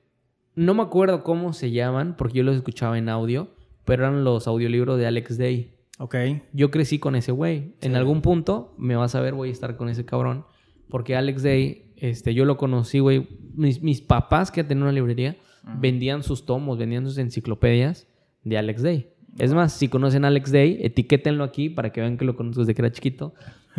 No 0.55 0.73
me 0.73 0.81
acuerdo 0.83 1.23
cómo 1.23 1.53
se 1.53 1.71
llaman, 1.71 2.15
porque 2.17 2.39
yo 2.39 2.43
los 2.43 2.55
escuchaba 2.55 2.97
en 2.97 3.09
audio, 3.09 3.49
pero 3.85 4.03
eran 4.05 4.23
los 4.23 4.47
audiolibros 4.47 4.97
de 4.97 5.05
Alex 5.07 5.37
Day. 5.37 5.72
Ok. 5.99 6.15
Yo 6.53 6.71
crecí 6.71 6.99
con 6.99 7.15
ese 7.15 7.31
güey. 7.31 7.75
En 7.81 7.95
algún 7.95 8.21
punto 8.21 8.73
me 8.77 8.95
vas 8.95 9.15
a 9.15 9.21
ver, 9.21 9.33
voy 9.33 9.49
a 9.49 9.51
estar 9.51 9.77
con 9.77 9.89
ese 9.89 10.05
cabrón. 10.05 10.45
Porque 10.89 11.15
Alex 11.15 11.43
Day, 11.43 11.93
este, 11.97 12.33
yo 12.33 12.45
lo 12.45 12.57
conocí, 12.57 12.99
güey. 12.99 13.27
Mis, 13.55 13.81
mis 13.81 14.01
papás 14.01 14.51
que 14.51 14.63
tenían 14.63 14.83
una 14.83 14.91
librería 14.91 15.37
vendían 15.63 16.23
sus 16.23 16.45
tomos, 16.45 16.77
vendían 16.77 17.05
sus 17.05 17.17
enciclopedias 17.17 18.07
de 18.43 18.57
Alex 18.57 18.81
Day. 18.81 19.09
Es 19.39 19.53
más, 19.53 19.73
si 19.73 19.87
conocen 19.87 20.25
a 20.25 20.27
Alex 20.27 20.51
Day, 20.51 20.79
etiquétenlo 20.81 21.43
aquí 21.43 21.69
para 21.69 21.91
que 21.91 22.01
vean 22.01 22.17
que 22.17 22.25
lo 22.25 22.35
conozco 22.35 22.61
desde 22.61 22.75
que 22.75 22.81
era 22.81 22.91
chiquito. 22.91 23.33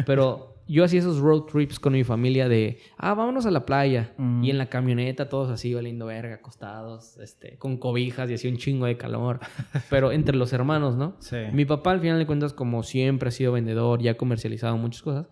Pero 0.07 0.54
yo 0.67 0.85
hacía 0.85 1.01
esos 1.01 1.19
road 1.19 1.43
trips 1.43 1.79
con 1.79 1.93
mi 1.93 2.05
familia 2.05 2.49
de, 2.49 2.79
ah, 2.97 3.15
vámonos 3.15 3.47
a 3.47 3.51
la 3.51 3.67
playa. 3.67 4.15
Mm. 4.17 4.45
Y 4.45 4.51
en 4.51 4.59
la 4.59 4.67
camioneta 4.67 5.29
todos 5.29 5.51
así, 5.51 5.75
valiendo 5.75 6.07
verga, 6.07 6.37
acostados, 6.37 7.19
este, 7.19 7.57
con 7.59 7.77
cobijas 7.77 8.31
y 8.31 8.35
hacía 8.35 8.51
un 8.51 8.57
chingo 8.57 8.87
de 8.87 8.97
calor. 8.97 9.41
Pero 9.91 10.13
entre 10.13 10.37
los 10.37 10.53
hermanos, 10.53 10.97
¿no? 10.97 11.17
Sí. 11.19 11.37
Mi 11.53 11.65
papá, 11.65 11.91
al 11.93 12.01
final 12.01 12.19
de 12.19 12.27
cuentas, 12.27 12.53
como 12.53 12.83
siempre 12.83 13.29
ha 13.29 13.33
sido 13.33 13.53
vendedor 13.53 14.01
y 14.03 14.09
ha 14.09 14.17
comercializado 14.17 14.77
muchas 14.79 15.03
cosas, 15.03 15.27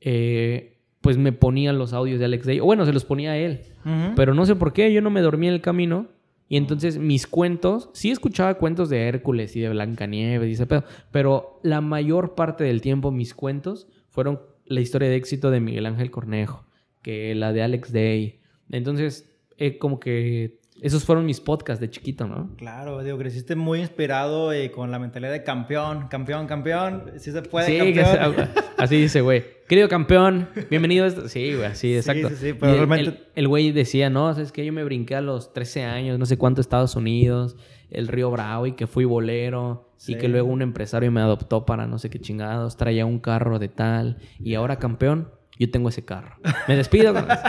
eh, 0.00 0.78
pues 1.00 1.18
me 1.18 1.32
ponía 1.32 1.72
los 1.72 1.92
audios 1.92 2.18
de 2.18 2.26
Alex 2.26 2.46
Day. 2.46 2.60
O 2.60 2.64
bueno, 2.64 2.84
se 2.86 2.92
los 2.92 3.04
ponía 3.04 3.32
a 3.32 3.36
él. 3.36 3.62
Pero 4.16 4.34
no 4.34 4.44
sé 4.44 4.54
por 4.54 4.74
qué, 4.74 4.92
yo 4.92 5.00
no 5.00 5.08
me 5.08 5.22
dormía 5.22 5.48
en 5.48 5.54
el 5.54 5.60
camino. 5.62 6.08
Y 6.48 6.56
entonces 6.56 6.98
mis 6.98 7.26
cuentos, 7.26 7.90
sí 7.92 8.10
escuchaba 8.10 8.54
cuentos 8.54 8.88
de 8.88 9.06
Hércules 9.06 9.54
y 9.54 9.60
de 9.60 9.68
Blancanieves 9.68 10.48
y 10.48 10.52
ese 10.52 10.66
pedo, 10.66 10.84
pero 11.10 11.60
la 11.62 11.82
mayor 11.82 12.34
parte 12.34 12.64
del 12.64 12.80
tiempo 12.80 13.10
mis 13.10 13.34
cuentos 13.34 13.86
fueron 14.08 14.40
la 14.68 14.80
historia 14.80 15.08
de 15.08 15.16
éxito 15.16 15.50
de 15.50 15.60
Miguel 15.60 15.86
Ángel 15.86 16.10
Cornejo, 16.10 16.64
que 17.02 17.34
la 17.34 17.52
de 17.52 17.62
Alex 17.62 17.92
Day. 17.92 18.40
Entonces, 18.70 19.30
eh, 19.56 19.78
como 19.78 19.98
que 20.00 20.58
esos 20.80 21.04
fueron 21.04 21.26
mis 21.26 21.40
podcasts 21.40 21.80
de 21.80 21.90
chiquito, 21.90 22.26
¿no? 22.28 22.54
Claro, 22.56 23.02
digo, 23.02 23.18
creciste 23.18 23.56
muy 23.56 23.80
inspirado 23.80 24.54
y 24.54 24.68
con 24.68 24.90
la 24.92 24.98
mentalidad 25.00 25.32
de 25.32 25.42
campeón, 25.42 26.06
campeón, 26.08 26.46
campeón. 26.46 27.12
Si 27.18 27.32
se 27.32 27.42
puede, 27.42 27.66
Sí, 27.66 27.92
que 27.94 28.02
campeón. 28.02 28.34
se- 28.54 28.60
así 28.82 28.96
dice, 29.00 29.20
güey. 29.20 29.42
Querido 29.68 29.88
campeón, 29.88 30.48
bienvenido 30.70 31.04
a. 31.04 31.10
Sí, 31.28 31.52
güey, 31.54 31.66
así, 31.66 31.96
exacto. 31.96 32.28
sí, 32.30 32.36
sí, 32.36 32.52
pero 32.58 32.72
Y 32.72 32.76
realmente- 32.76 33.08
El 33.10 33.18
el 33.34 33.48
güey 33.48 33.72
decía, 33.72 34.08
no, 34.08 34.30
es 34.30 34.52
que 34.52 34.64
yo 34.64 34.72
me 34.72 34.84
brinqué 34.84 35.16
a 35.16 35.20
los 35.20 35.52
13 35.52 35.82
años, 35.84 36.18
no 36.18 36.26
sé 36.26 36.38
cuánto, 36.38 36.60
Estados 36.60 36.94
Unidos, 36.94 37.56
el 37.90 38.08
Río 38.08 38.30
Bravo, 38.30 38.66
y 38.66 38.72
que 38.72 38.86
fui 38.86 39.04
bolero, 39.04 39.84
Sí. 39.96 40.12
y 40.12 40.18
que 40.18 40.28
luego 40.28 40.48
un 40.48 40.62
empresario 40.62 41.10
me 41.10 41.20
adoptó 41.20 41.66
para 41.66 41.86
no 41.86 41.98
sé 41.98 42.08
qué 42.10 42.20
chingados, 42.20 42.76
traía 42.76 43.04
un 43.04 43.18
carro 43.18 43.58
de 43.58 43.68
tal, 43.68 44.18
y 44.38 44.54
ahora 44.54 44.76
campeón, 44.78 45.30
yo 45.58 45.68
tengo 45.70 45.88
ese 45.88 46.04
carro. 46.04 46.36
Me 46.68 46.76
despido 46.76 47.12
con 47.12 47.30
eso. 47.30 47.42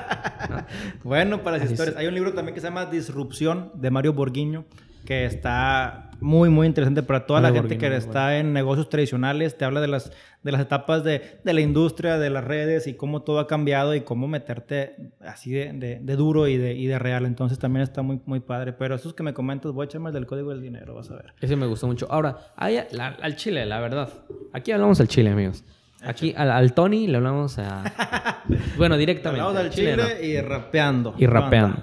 ¿no? 0.49 0.65
Bueno, 1.03 1.43
para 1.43 1.57
las 1.57 1.65
Así 1.65 1.73
historias. 1.73 1.95
Hay 1.97 2.07
un 2.07 2.15
libro 2.15 2.33
también 2.33 2.55
que 2.55 2.61
se 2.61 2.67
llama 2.67 2.85
Disrupción 2.87 3.71
de 3.75 3.91
Mario 3.91 4.13
Borguiño, 4.13 4.65
que 5.09 5.25
está 5.25 6.11
muy, 6.21 6.49
muy 6.49 6.67
interesante 6.67 7.01
para 7.01 7.25
toda 7.25 7.41
la 7.41 7.51
gente 7.51 7.79
que 7.79 7.95
está 7.95 8.37
en 8.37 8.53
negocios 8.53 8.89
tradicionales. 8.89 9.57
Te 9.57 9.65
habla 9.65 9.81
de 9.81 9.87
las, 9.87 10.11
de 10.43 10.51
las 10.51 10.61
etapas 10.61 11.03
de, 11.03 11.39
de 11.43 11.53
la 11.53 11.61
industria, 11.61 12.19
de 12.19 12.29
las 12.29 12.43
redes 12.43 12.85
y 12.85 12.93
cómo 12.93 13.23
todo 13.23 13.39
ha 13.39 13.47
cambiado 13.47 13.95
y 13.95 14.01
cómo 14.01 14.27
meterte 14.27 14.95
así 15.21 15.49
de, 15.49 15.73
de- 15.73 15.99
de 15.99 16.15
duro 16.15 16.47
y 16.47 16.57
de, 16.57 16.75
y 16.75 16.85
de 16.85 16.99
real. 16.99 17.25
Entonces 17.25 17.57
también 17.57 17.81
está 17.81 18.03
muy, 18.03 18.21
muy 18.27 18.39
padre. 18.39 18.71
Pero 18.73 18.93
esos 18.93 19.15
que 19.15 19.23
me 19.23 19.33
comentas, 19.33 19.71
voy 19.71 19.83
a 19.83 19.85
echarme 19.85 20.09
el 20.09 20.13
del 20.13 20.27
código 20.27 20.51
del 20.51 20.61
dinero, 20.61 20.93
vas 20.93 21.09
a 21.09 21.15
ver. 21.15 21.33
Ese 21.41 21.55
me 21.55 21.65
gustó 21.65 21.87
mucho. 21.87 22.05
Ahora, 22.11 22.37
hay- 22.55 22.79
la- 22.91 23.17
al 23.19 23.35
chile, 23.35 23.65
la 23.65 23.79
verdad. 23.79 24.09
Aquí 24.53 24.71
hablamos 24.71 24.99
al 25.01 25.07
chile, 25.07 25.31
amigos. 25.31 25.63
Aquí 26.03 26.35
al, 26.37 26.51
al 26.51 26.73
Tony 26.75 27.07
le 27.07 27.17
hablamos 27.17 27.57
a... 27.57 28.43
Bueno, 28.77 28.95
directamente. 28.95 29.41
Hablamos 29.41 29.63
del 29.63 29.71
chile 29.71 29.97
no. 29.97 30.23
y 30.23 30.39
rapeando. 30.39 31.15
y 31.17 31.25
rapeando. 31.25 31.77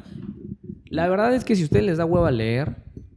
La 0.91 1.09
verdad 1.09 1.35
es 1.35 1.45
que 1.45 1.57
si 1.57 1.63
a 1.63 1.65
ustedes 1.65 1.85
les 1.85 1.99
da 1.99 2.05
hueva 2.05 2.31
leer, 2.31 2.77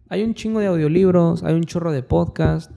hay 0.09 0.23
un 0.23 0.33
chingo 0.33 0.59
de 0.59 0.67
audiolibros, 0.67 1.43
hay 1.43 1.53
un 1.53 1.63
chorro 1.63 1.91
de 1.91 2.03
podcast. 2.03 2.71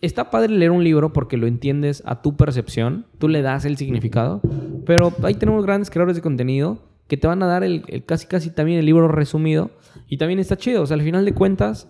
Está 0.00 0.30
padre 0.30 0.52
leer 0.52 0.70
un 0.70 0.82
libro 0.82 1.12
porque 1.12 1.36
lo 1.36 1.46
entiendes 1.46 2.02
a 2.06 2.22
tu 2.22 2.36
percepción, 2.36 3.06
tú 3.18 3.28
le 3.28 3.42
das 3.42 3.64
el 3.64 3.76
significado, 3.76 4.40
pero 4.86 5.12
ahí 5.22 5.34
tenemos 5.34 5.64
grandes 5.66 5.90
creadores 5.90 6.16
de 6.16 6.22
contenido 6.22 6.78
que 7.08 7.16
te 7.16 7.26
van 7.26 7.42
a 7.42 7.46
dar 7.46 7.64
el, 7.64 7.84
el 7.88 8.04
casi 8.04 8.26
casi 8.26 8.50
también 8.50 8.78
el 8.78 8.86
libro 8.86 9.08
resumido 9.08 9.70
y 10.08 10.18
también 10.18 10.38
está 10.38 10.56
chido, 10.56 10.82
o 10.82 10.86
sea, 10.86 10.94
al 10.94 11.02
final 11.02 11.24
de 11.24 11.34
cuentas, 11.34 11.88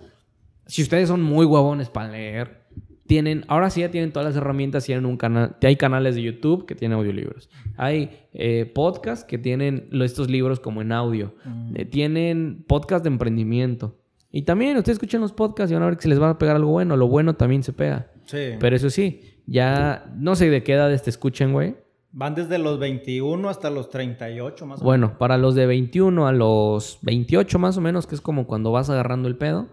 si 0.66 0.82
ustedes 0.82 1.08
son 1.08 1.22
muy 1.22 1.44
huevones 1.44 1.90
para 1.90 2.10
leer, 2.10 2.66
tienen, 3.06 3.44
ahora 3.48 3.70
sí 3.70 3.80
ya 3.80 3.90
tienen 3.90 4.12
todas 4.12 4.26
las 4.26 4.36
herramientas, 4.36 4.84
tienen 4.84 5.06
un 5.06 5.16
canal, 5.16 5.56
hay 5.62 5.76
canales 5.76 6.14
de 6.14 6.22
YouTube 6.22 6.66
que 6.66 6.74
tienen 6.74 6.98
audiolibros, 6.98 7.50
hay 7.76 8.10
eh, 8.32 8.70
podcasts 8.74 9.24
que 9.24 9.38
tienen 9.38 9.88
estos 9.92 10.30
libros 10.30 10.60
como 10.60 10.82
en 10.82 10.92
audio, 10.92 11.34
Eh, 11.74 11.84
tienen 11.84 12.64
podcast 12.66 13.02
de 13.04 13.08
emprendimiento. 13.08 13.97
Y 14.30 14.42
también 14.42 14.76
ustedes 14.76 14.96
escuchan 14.96 15.20
los 15.20 15.32
podcasts 15.32 15.70
y 15.70 15.74
van 15.74 15.82
a 15.82 15.86
ver 15.86 15.96
que 15.96 16.02
se 16.02 16.08
les 16.08 16.20
va 16.20 16.30
a 16.30 16.38
pegar 16.38 16.56
algo 16.56 16.70
bueno, 16.70 16.96
lo 16.96 17.08
bueno 17.08 17.34
también 17.34 17.62
se 17.62 17.72
pega. 17.72 18.10
Sí. 18.26 18.54
Pero 18.60 18.76
eso 18.76 18.90
sí, 18.90 19.42
ya 19.46 20.12
no 20.16 20.36
sé 20.36 20.50
de 20.50 20.62
qué 20.62 20.74
edades 20.74 21.02
te 21.02 21.10
escuchen, 21.10 21.52
güey. 21.52 21.76
Van 22.10 22.34
desde 22.34 22.58
los 22.58 22.78
21 22.78 23.48
hasta 23.48 23.70
los 23.70 23.90
38 23.90 24.66
más 24.66 24.80
o 24.80 24.80
menos. 24.80 24.84
Bueno, 24.84 25.18
para 25.18 25.38
los 25.38 25.54
de 25.54 25.66
21 25.66 26.26
a 26.26 26.32
los 26.32 26.98
28 27.02 27.58
más 27.58 27.76
o 27.76 27.80
menos, 27.80 28.06
que 28.06 28.14
es 28.14 28.20
como 28.20 28.46
cuando 28.46 28.72
vas 28.72 28.90
agarrando 28.90 29.28
el 29.28 29.36
pedo, 29.36 29.68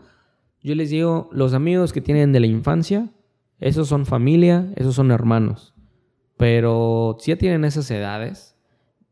yo 0.62 0.76
les 0.76 0.90
digo, 0.90 1.30
los 1.32 1.54
amigos 1.54 1.94
que 1.94 2.02
tienen 2.02 2.32
de 2.34 2.40
la 2.40 2.48
infancia, 2.48 3.10
esos 3.60 3.88
son 3.88 4.06
familia, 4.06 4.72
esos 4.76 4.96
son 4.96 5.12
hermanos. 5.12 5.74
Pero 6.38 7.18
si 7.20 7.32
ya 7.32 7.38
tienen 7.38 7.66
esas 7.66 7.90
edades, 7.92 8.58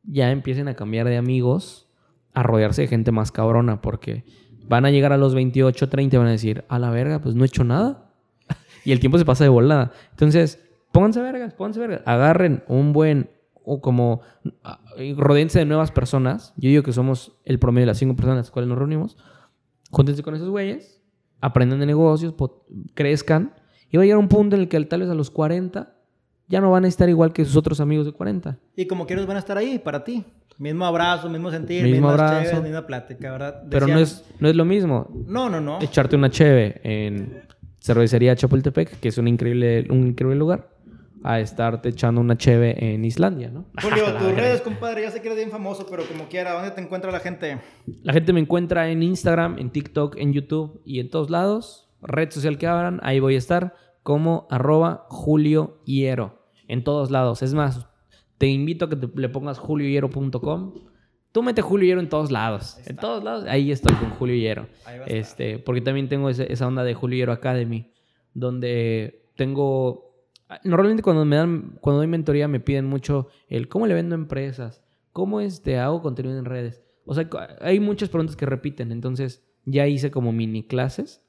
ya 0.04 0.32
empiecen 0.32 0.68
a 0.68 0.76
cambiar 0.76 1.08
de 1.08 1.18
amigos, 1.18 1.90
a 2.34 2.44
rodearse 2.44 2.82
de 2.82 2.88
gente 2.88 3.12
más 3.12 3.32
cabrona, 3.32 3.82
porque 3.82 4.26
van 4.68 4.86
a 4.86 4.92
llegar 4.92 5.14
a 5.14 5.18
los 5.18 5.36
28, 5.36 5.90
30 5.90 6.16
y 6.16 6.20
van 6.20 6.28
a 6.28 6.32
decir, 6.32 6.64
a 6.68 6.80
la 6.80 6.90
verga, 6.90 7.20
pues 7.20 7.36
no 7.36 7.44
he 7.44 7.48
hecho 7.48 7.64
nada. 7.64 8.12
y 8.86 8.92
el 8.92 9.00
tiempo 9.00 9.18
se 9.18 9.26
pasa 9.26 9.44
de 9.44 9.50
volada. 9.50 9.92
Entonces, 10.12 10.60
pónganse 10.92 11.22
vergas, 11.22 11.54
pónganse 11.54 11.80
vergas. 11.80 12.02
Agarren 12.06 12.64
un 12.68 12.94
buen, 12.94 13.30
o 13.64 13.82
como, 13.82 14.22
ah, 14.64 14.80
y 14.98 15.14
rodéense 15.14 15.60
de 15.60 15.66
nuevas 15.66 15.92
personas. 15.92 16.54
Yo 16.58 16.70
digo 16.70 16.84
que 16.84 16.94
somos 16.94 17.38
el 17.46 17.60
promedio 17.60 17.84
de 17.84 17.88
las 17.88 17.98
cinco 17.98 18.16
personas 18.16 18.36
a 18.36 18.42
las 18.42 18.52
cuales 18.52 18.70
nos 18.70 18.78
reunimos. 18.78 19.18
Júntense 19.92 20.24
con 20.24 20.36
esos 20.36 20.50
güeyes, 20.50 21.02
aprendan 21.42 21.80
de 21.80 21.86
negocios, 21.86 22.34
crezcan. 22.94 23.54
Y 23.92 23.98
va 23.98 24.04
a 24.04 24.06
llegar 24.06 24.18
un 24.18 24.28
punto 24.28 24.56
en 24.56 24.64
el 24.64 24.70
que 24.70 24.84
tal 24.86 25.02
vez 25.02 25.10
a 25.10 25.14
los 25.14 25.30
40 25.30 25.96
ya 26.48 26.62
no 26.62 26.72
van 26.72 26.86
a 26.86 26.88
estar 26.88 27.10
igual 27.10 27.34
que 27.34 27.46
sus 27.46 27.56
otros 27.56 27.80
amigos 27.80 28.06
de 28.06 28.12
40. 28.12 28.60
Y 28.76 28.86
como 28.86 29.06
quieres 29.06 29.26
van 29.26 29.38
a 29.38 29.40
estar 29.40 29.58
ahí 29.58 29.80
para 29.80 30.04
ti. 30.04 30.26
Mismo 30.58 30.86
abrazo, 30.86 31.30
mismo 31.30 31.50
sentir, 31.52 31.84
Mismo 31.84 32.10
abrazo. 32.10 32.44
chéves, 32.44 32.64
misma 32.64 32.86
plática, 32.88 33.32
¿verdad? 33.32 33.64
Pero 33.70 33.88
no 33.88 34.00
es, 34.00 34.24
no 34.40 34.48
es 34.50 34.56
lo 34.56 34.66
mismo 34.66 35.10
No, 35.28 35.50
no, 35.50 35.60
no. 35.60 35.80
echarte 35.82 36.16
una 36.16 36.30
cheve 36.30 36.80
en 36.84 37.44
cervecería 37.82 38.36
Chapultepec, 38.36 39.00
que 39.00 39.10
es 39.10 39.18
un 39.18 39.28
increíble, 39.28 39.86
un 39.90 40.08
increíble 40.08 40.38
lugar, 40.38 40.70
a 41.24 41.40
estarte 41.40 41.90
echando 41.90 42.22
una 42.22 42.38
cheve 42.38 42.94
en 42.94 43.04
Islandia, 43.06 43.50
¿no? 43.50 43.66
Julio, 43.82 44.06
tus 44.18 44.36
redes, 44.36 44.62
compadre, 44.62 45.02
ya 45.04 45.12
sé 45.12 45.22
que 45.22 45.28
eres 45.28 45.38
bien 45.38 45.52
famoso, 45.52 45.86
pero 45.90 46.04
como 46.06 46.28
quiera, 46.28 46.54
¿dónde 46.54 46.72
te 46.72 46.82
encuentra 46.82 47.12
la 47.12 47.20
gente? 47.20 47.60
La 48.04 48.14
gente 48.14 48.32
me 48.34 48.40
encuentra 48.40 48.90
en 48.90 49.04
Instagram, 49.04 49.58
en 49.60 49.70
TikTok, 49.70 50.18
en 50.18 50.34
YouTube 50.34 50.82
y 50.86 51.00
en 51.00 51.10
todos 51.10 51.30
lados. 51.30 51.90
Red 52.02 52.32
social 52.32 52.58
que 52.58 52.68
abran, 52.68 53.00
ahí 53.04 53.20
voy 53.20 53.36
a 53.36 53.38
estar 53.38 53.76
como 54.04 54.48
arroba 54.52 55.06
Julio 55.10 55.82
Hierro. 55.86 56.42
En 56.68 56.84
todos 56.84 57.12
lados. 57.12 57.42
Es 57.42 57.54
más, 57.54 57.88
te 58.44 58.50
invito 58.50 58.84
a 58.84 58.90
que 58.90 58.98
te- 58.98 59.22
le 59.22 59.30
pongas 59.30 59.58
juliohierro.com. 59.58 60.74
Tú 61.32 61.44
mete 61.44 61.62
Julio 61.62 61.86
Hierro 61.88 62.02
en 62.02 62.10
todos 62.10 62.30
lados. 62.30 62.78
En 62.86 62.98
todos 62.98 63.24
lados. 63.24 63.46
Ahí 63.48 63.72
estoy 63.72 63.96
con 63.96 64.10
Julio 64.10 64.36
Hierro. 64.36 64.68
Este, 65.08 65.60
porque 65.60 65.80
también 65.80 66.10
tengo 66.10 66.30
esa 66.30 66.68
onda 66.68 66.84
de 66.84 66.94
Julio 66.94 67.16
Hierro 67.16 67.32
Academy, 67.32 67.90
donde 68.34 69.30
tengo... 69.38 70.14
Normalmente 70.66 71.04
cuando 71.04 71.24
me 71.24 71.38
dan, 71.38 71.78
cuando 71.80 72.00
doy 72.00 72.08
mentoría 72.08 72.50
me 72.50 72.60
piden 72.60 72.86
mucho 72.86 73.30
el 73.48 73.70
cómo 73.70 73.88
le 73.88 73.94
vendo 73.94 74.14
empresas, 74.14 74.84
cómo 75.14 75.40
este, 75.40 75.80
hago 75.80 76.02
contenido 76.02 76.38
en 76.38 76.44
redes. 76.44 76.84
O 77.06 77.14
sea, 77.16 77.30
hay 77.62 77.80
muchas 77.80 78.10
preguntas 78.10 78.36
que 78.36 78.46
repiten. 78.46 78.92
Entonces, 78.92 79.42
ya 79.64 79.88
hice 79.88 80.12
como 80.12 80.34
mini 80.34 80.68
clases 80.68 81.26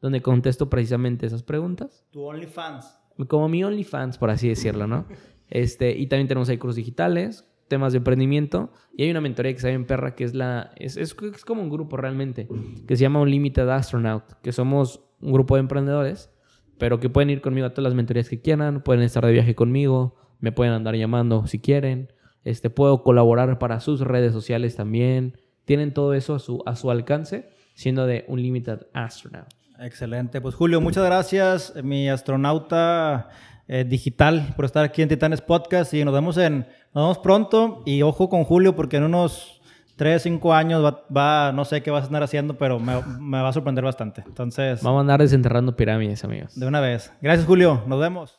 donde 0.00 0.22
contesto 0.22 0.70
precisamente 0.70 1.26
esas 1.26 1.42
preguntas. 1.42 2.06
Tu 2.12 2.22
OnlyFans. 2.22 2.98
Como 3.28 3.46
mi 3.50 3.62
OnlyFans, 3.62 4.16
por 4.16 4.30
así 4.30 4.48
decirlo, 4.48 4.86
¿no? 4.86 5.04
Este, 5.50 5.96
y 5.96 6.06
también 6.06 6.28
tenemos 6.28 6.48
ahí 6.48 6.58
cursos 6.58 6.76
digitales 6.76 7.48
temas 7.68 7.92
de 7.92 7.98
emprendimiento. 7.98 8.72
Y 8.96 9.04
hay 9.04 9.10
una 9.10 9.20
mentoría 9.20 9.52
que 9.52 9.60
se 9.60 9.70
en 9.70 9.86
Perra, 9.86 10.14
que 10.14 10.24
es 10.24 10.34
la. 10.34 10.72
Es, 10.76 10.96
es, 10.96 11.14
como 11.14 11.62
un 11.62 11.70
grupo 11.70 11.96
realmente, 11.96 12.48
que 12.86 12.96
se 12.96 13.02
llama 13.02 13.20
Unlimited 13.20 13.68
Astronaut, 13.68 14.24
que 14.42 14.52
somos 14.52 15.04
un 15.20 15.32
grupo 15.32 15.54
de 15.54 15.60
emprendedores, 15.60 16.30
pero 16.78 16.98
que 16.98 17.10
pueden 17.10 17.30
ir 17.30 17.40
conmigo 17.40 17.66
a 17.66 17.70
todas 17.70 17.84
las 17.84 17.94
mentorías 17.94 18.28
que 18.28 18.40
quieran, 18.40 18.82
pueden 18.82 19.02
estar 19.02 19.24
de 19.24 19.32
viaje 19.32 19.54
conmigo, 19.54 20.16
me 20.40 20.52
pueden 20.52 20.72
andar 20.72 20.96
llamando 20.96 21.46
si 21.46 21.60
quieren. 21.60 22.12
Este, 22.44 22.70
puedo 22.70 23.02
colaborar 23.02 23.58
para 23.58 23.80
sus 23.80 24.00
redes 24.00 24.32
sociales 24.32 24.74
también. 24.74 25.38
Tienen 25.64 25.92
todo 25.92 26.14
eso 26.14 26.34
a 26.34 26.38
su, 26.38 26.62
a 26.64 26.76
su 26.76 26.90
alcance, 26.90 27.50
siendo 27.74 28.06
de 28.06 28.24
Unlimited 28.26 28.86
Astronaut. 28.94 29.48
Excelente. 29.80 30.40
Pues 30.40 30.54
Julio, 30.54 30.80
muchas 30.80 31.04
gracias, 31.04 31.74
mi 31.84 32.08
astronauta 32.08 33.28
eh, 33.68 33.84
digital, 33.84 34.54
por 34.56 34.64
estar 34.64 34.84
aquí 34.84 35.02
en 35.02 35.08
Titanes 35.08 35.40
Podcast 35.40 35.94
y 35.94 36.04
nos 36.04 36.14
vemos 36.14 36.36
en 36.38 36.66
nos 36.94 37.04
vemos 37.04 37.18
pronto 37.18 37.82
y 37.86 38.02
ojo 38.02 38.28
con 38.28 38.44
Julio 38.44 38.74
porque 38.74 38.96
en 38.96 39.04
unos 39.04 39.60
3, 39.96 40.22
5 40.22 40.54
años 40.54 40.94
va, 41.14 41.52
no 41.52 41.64
sé 41.64 41.82
qué 41.82 41.90
vas 41.90 42.04
a 42.04 42.06
andar 42.06 42.22
haciendo, 42.22 42.54
pero 42.56 42.78
me, 42.78 42.94
me, 43.20 43.42
va 43.42 43.48
a 43.48 43.52
sorprender 43.52 43.84
bastante. 43.84 44.22
Entonces... 44.26 44.80
Vamos 44.82 44.98
a 44.98 45.00
andar 45.00 45.20
desenterrando 45.20 45.74
pirámides, 45.74 46.22
amigos. 46.22 46.58
De 46.58 46.66
una 46.66 46.80
vez. 46.80 47.12
Gracias, 47.20 47.46
Julio. 47.46 47.82
Nos 47.86 48.00
vemos. 48.00 48.38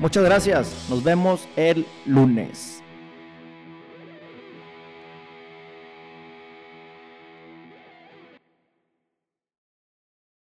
Muchas 0.00 0.24
gracias. 0.24 0.86
Nos 0.88 1.04
vemos 1.04 1.46
el 1.56 1.86
lunes. 2.06 2.79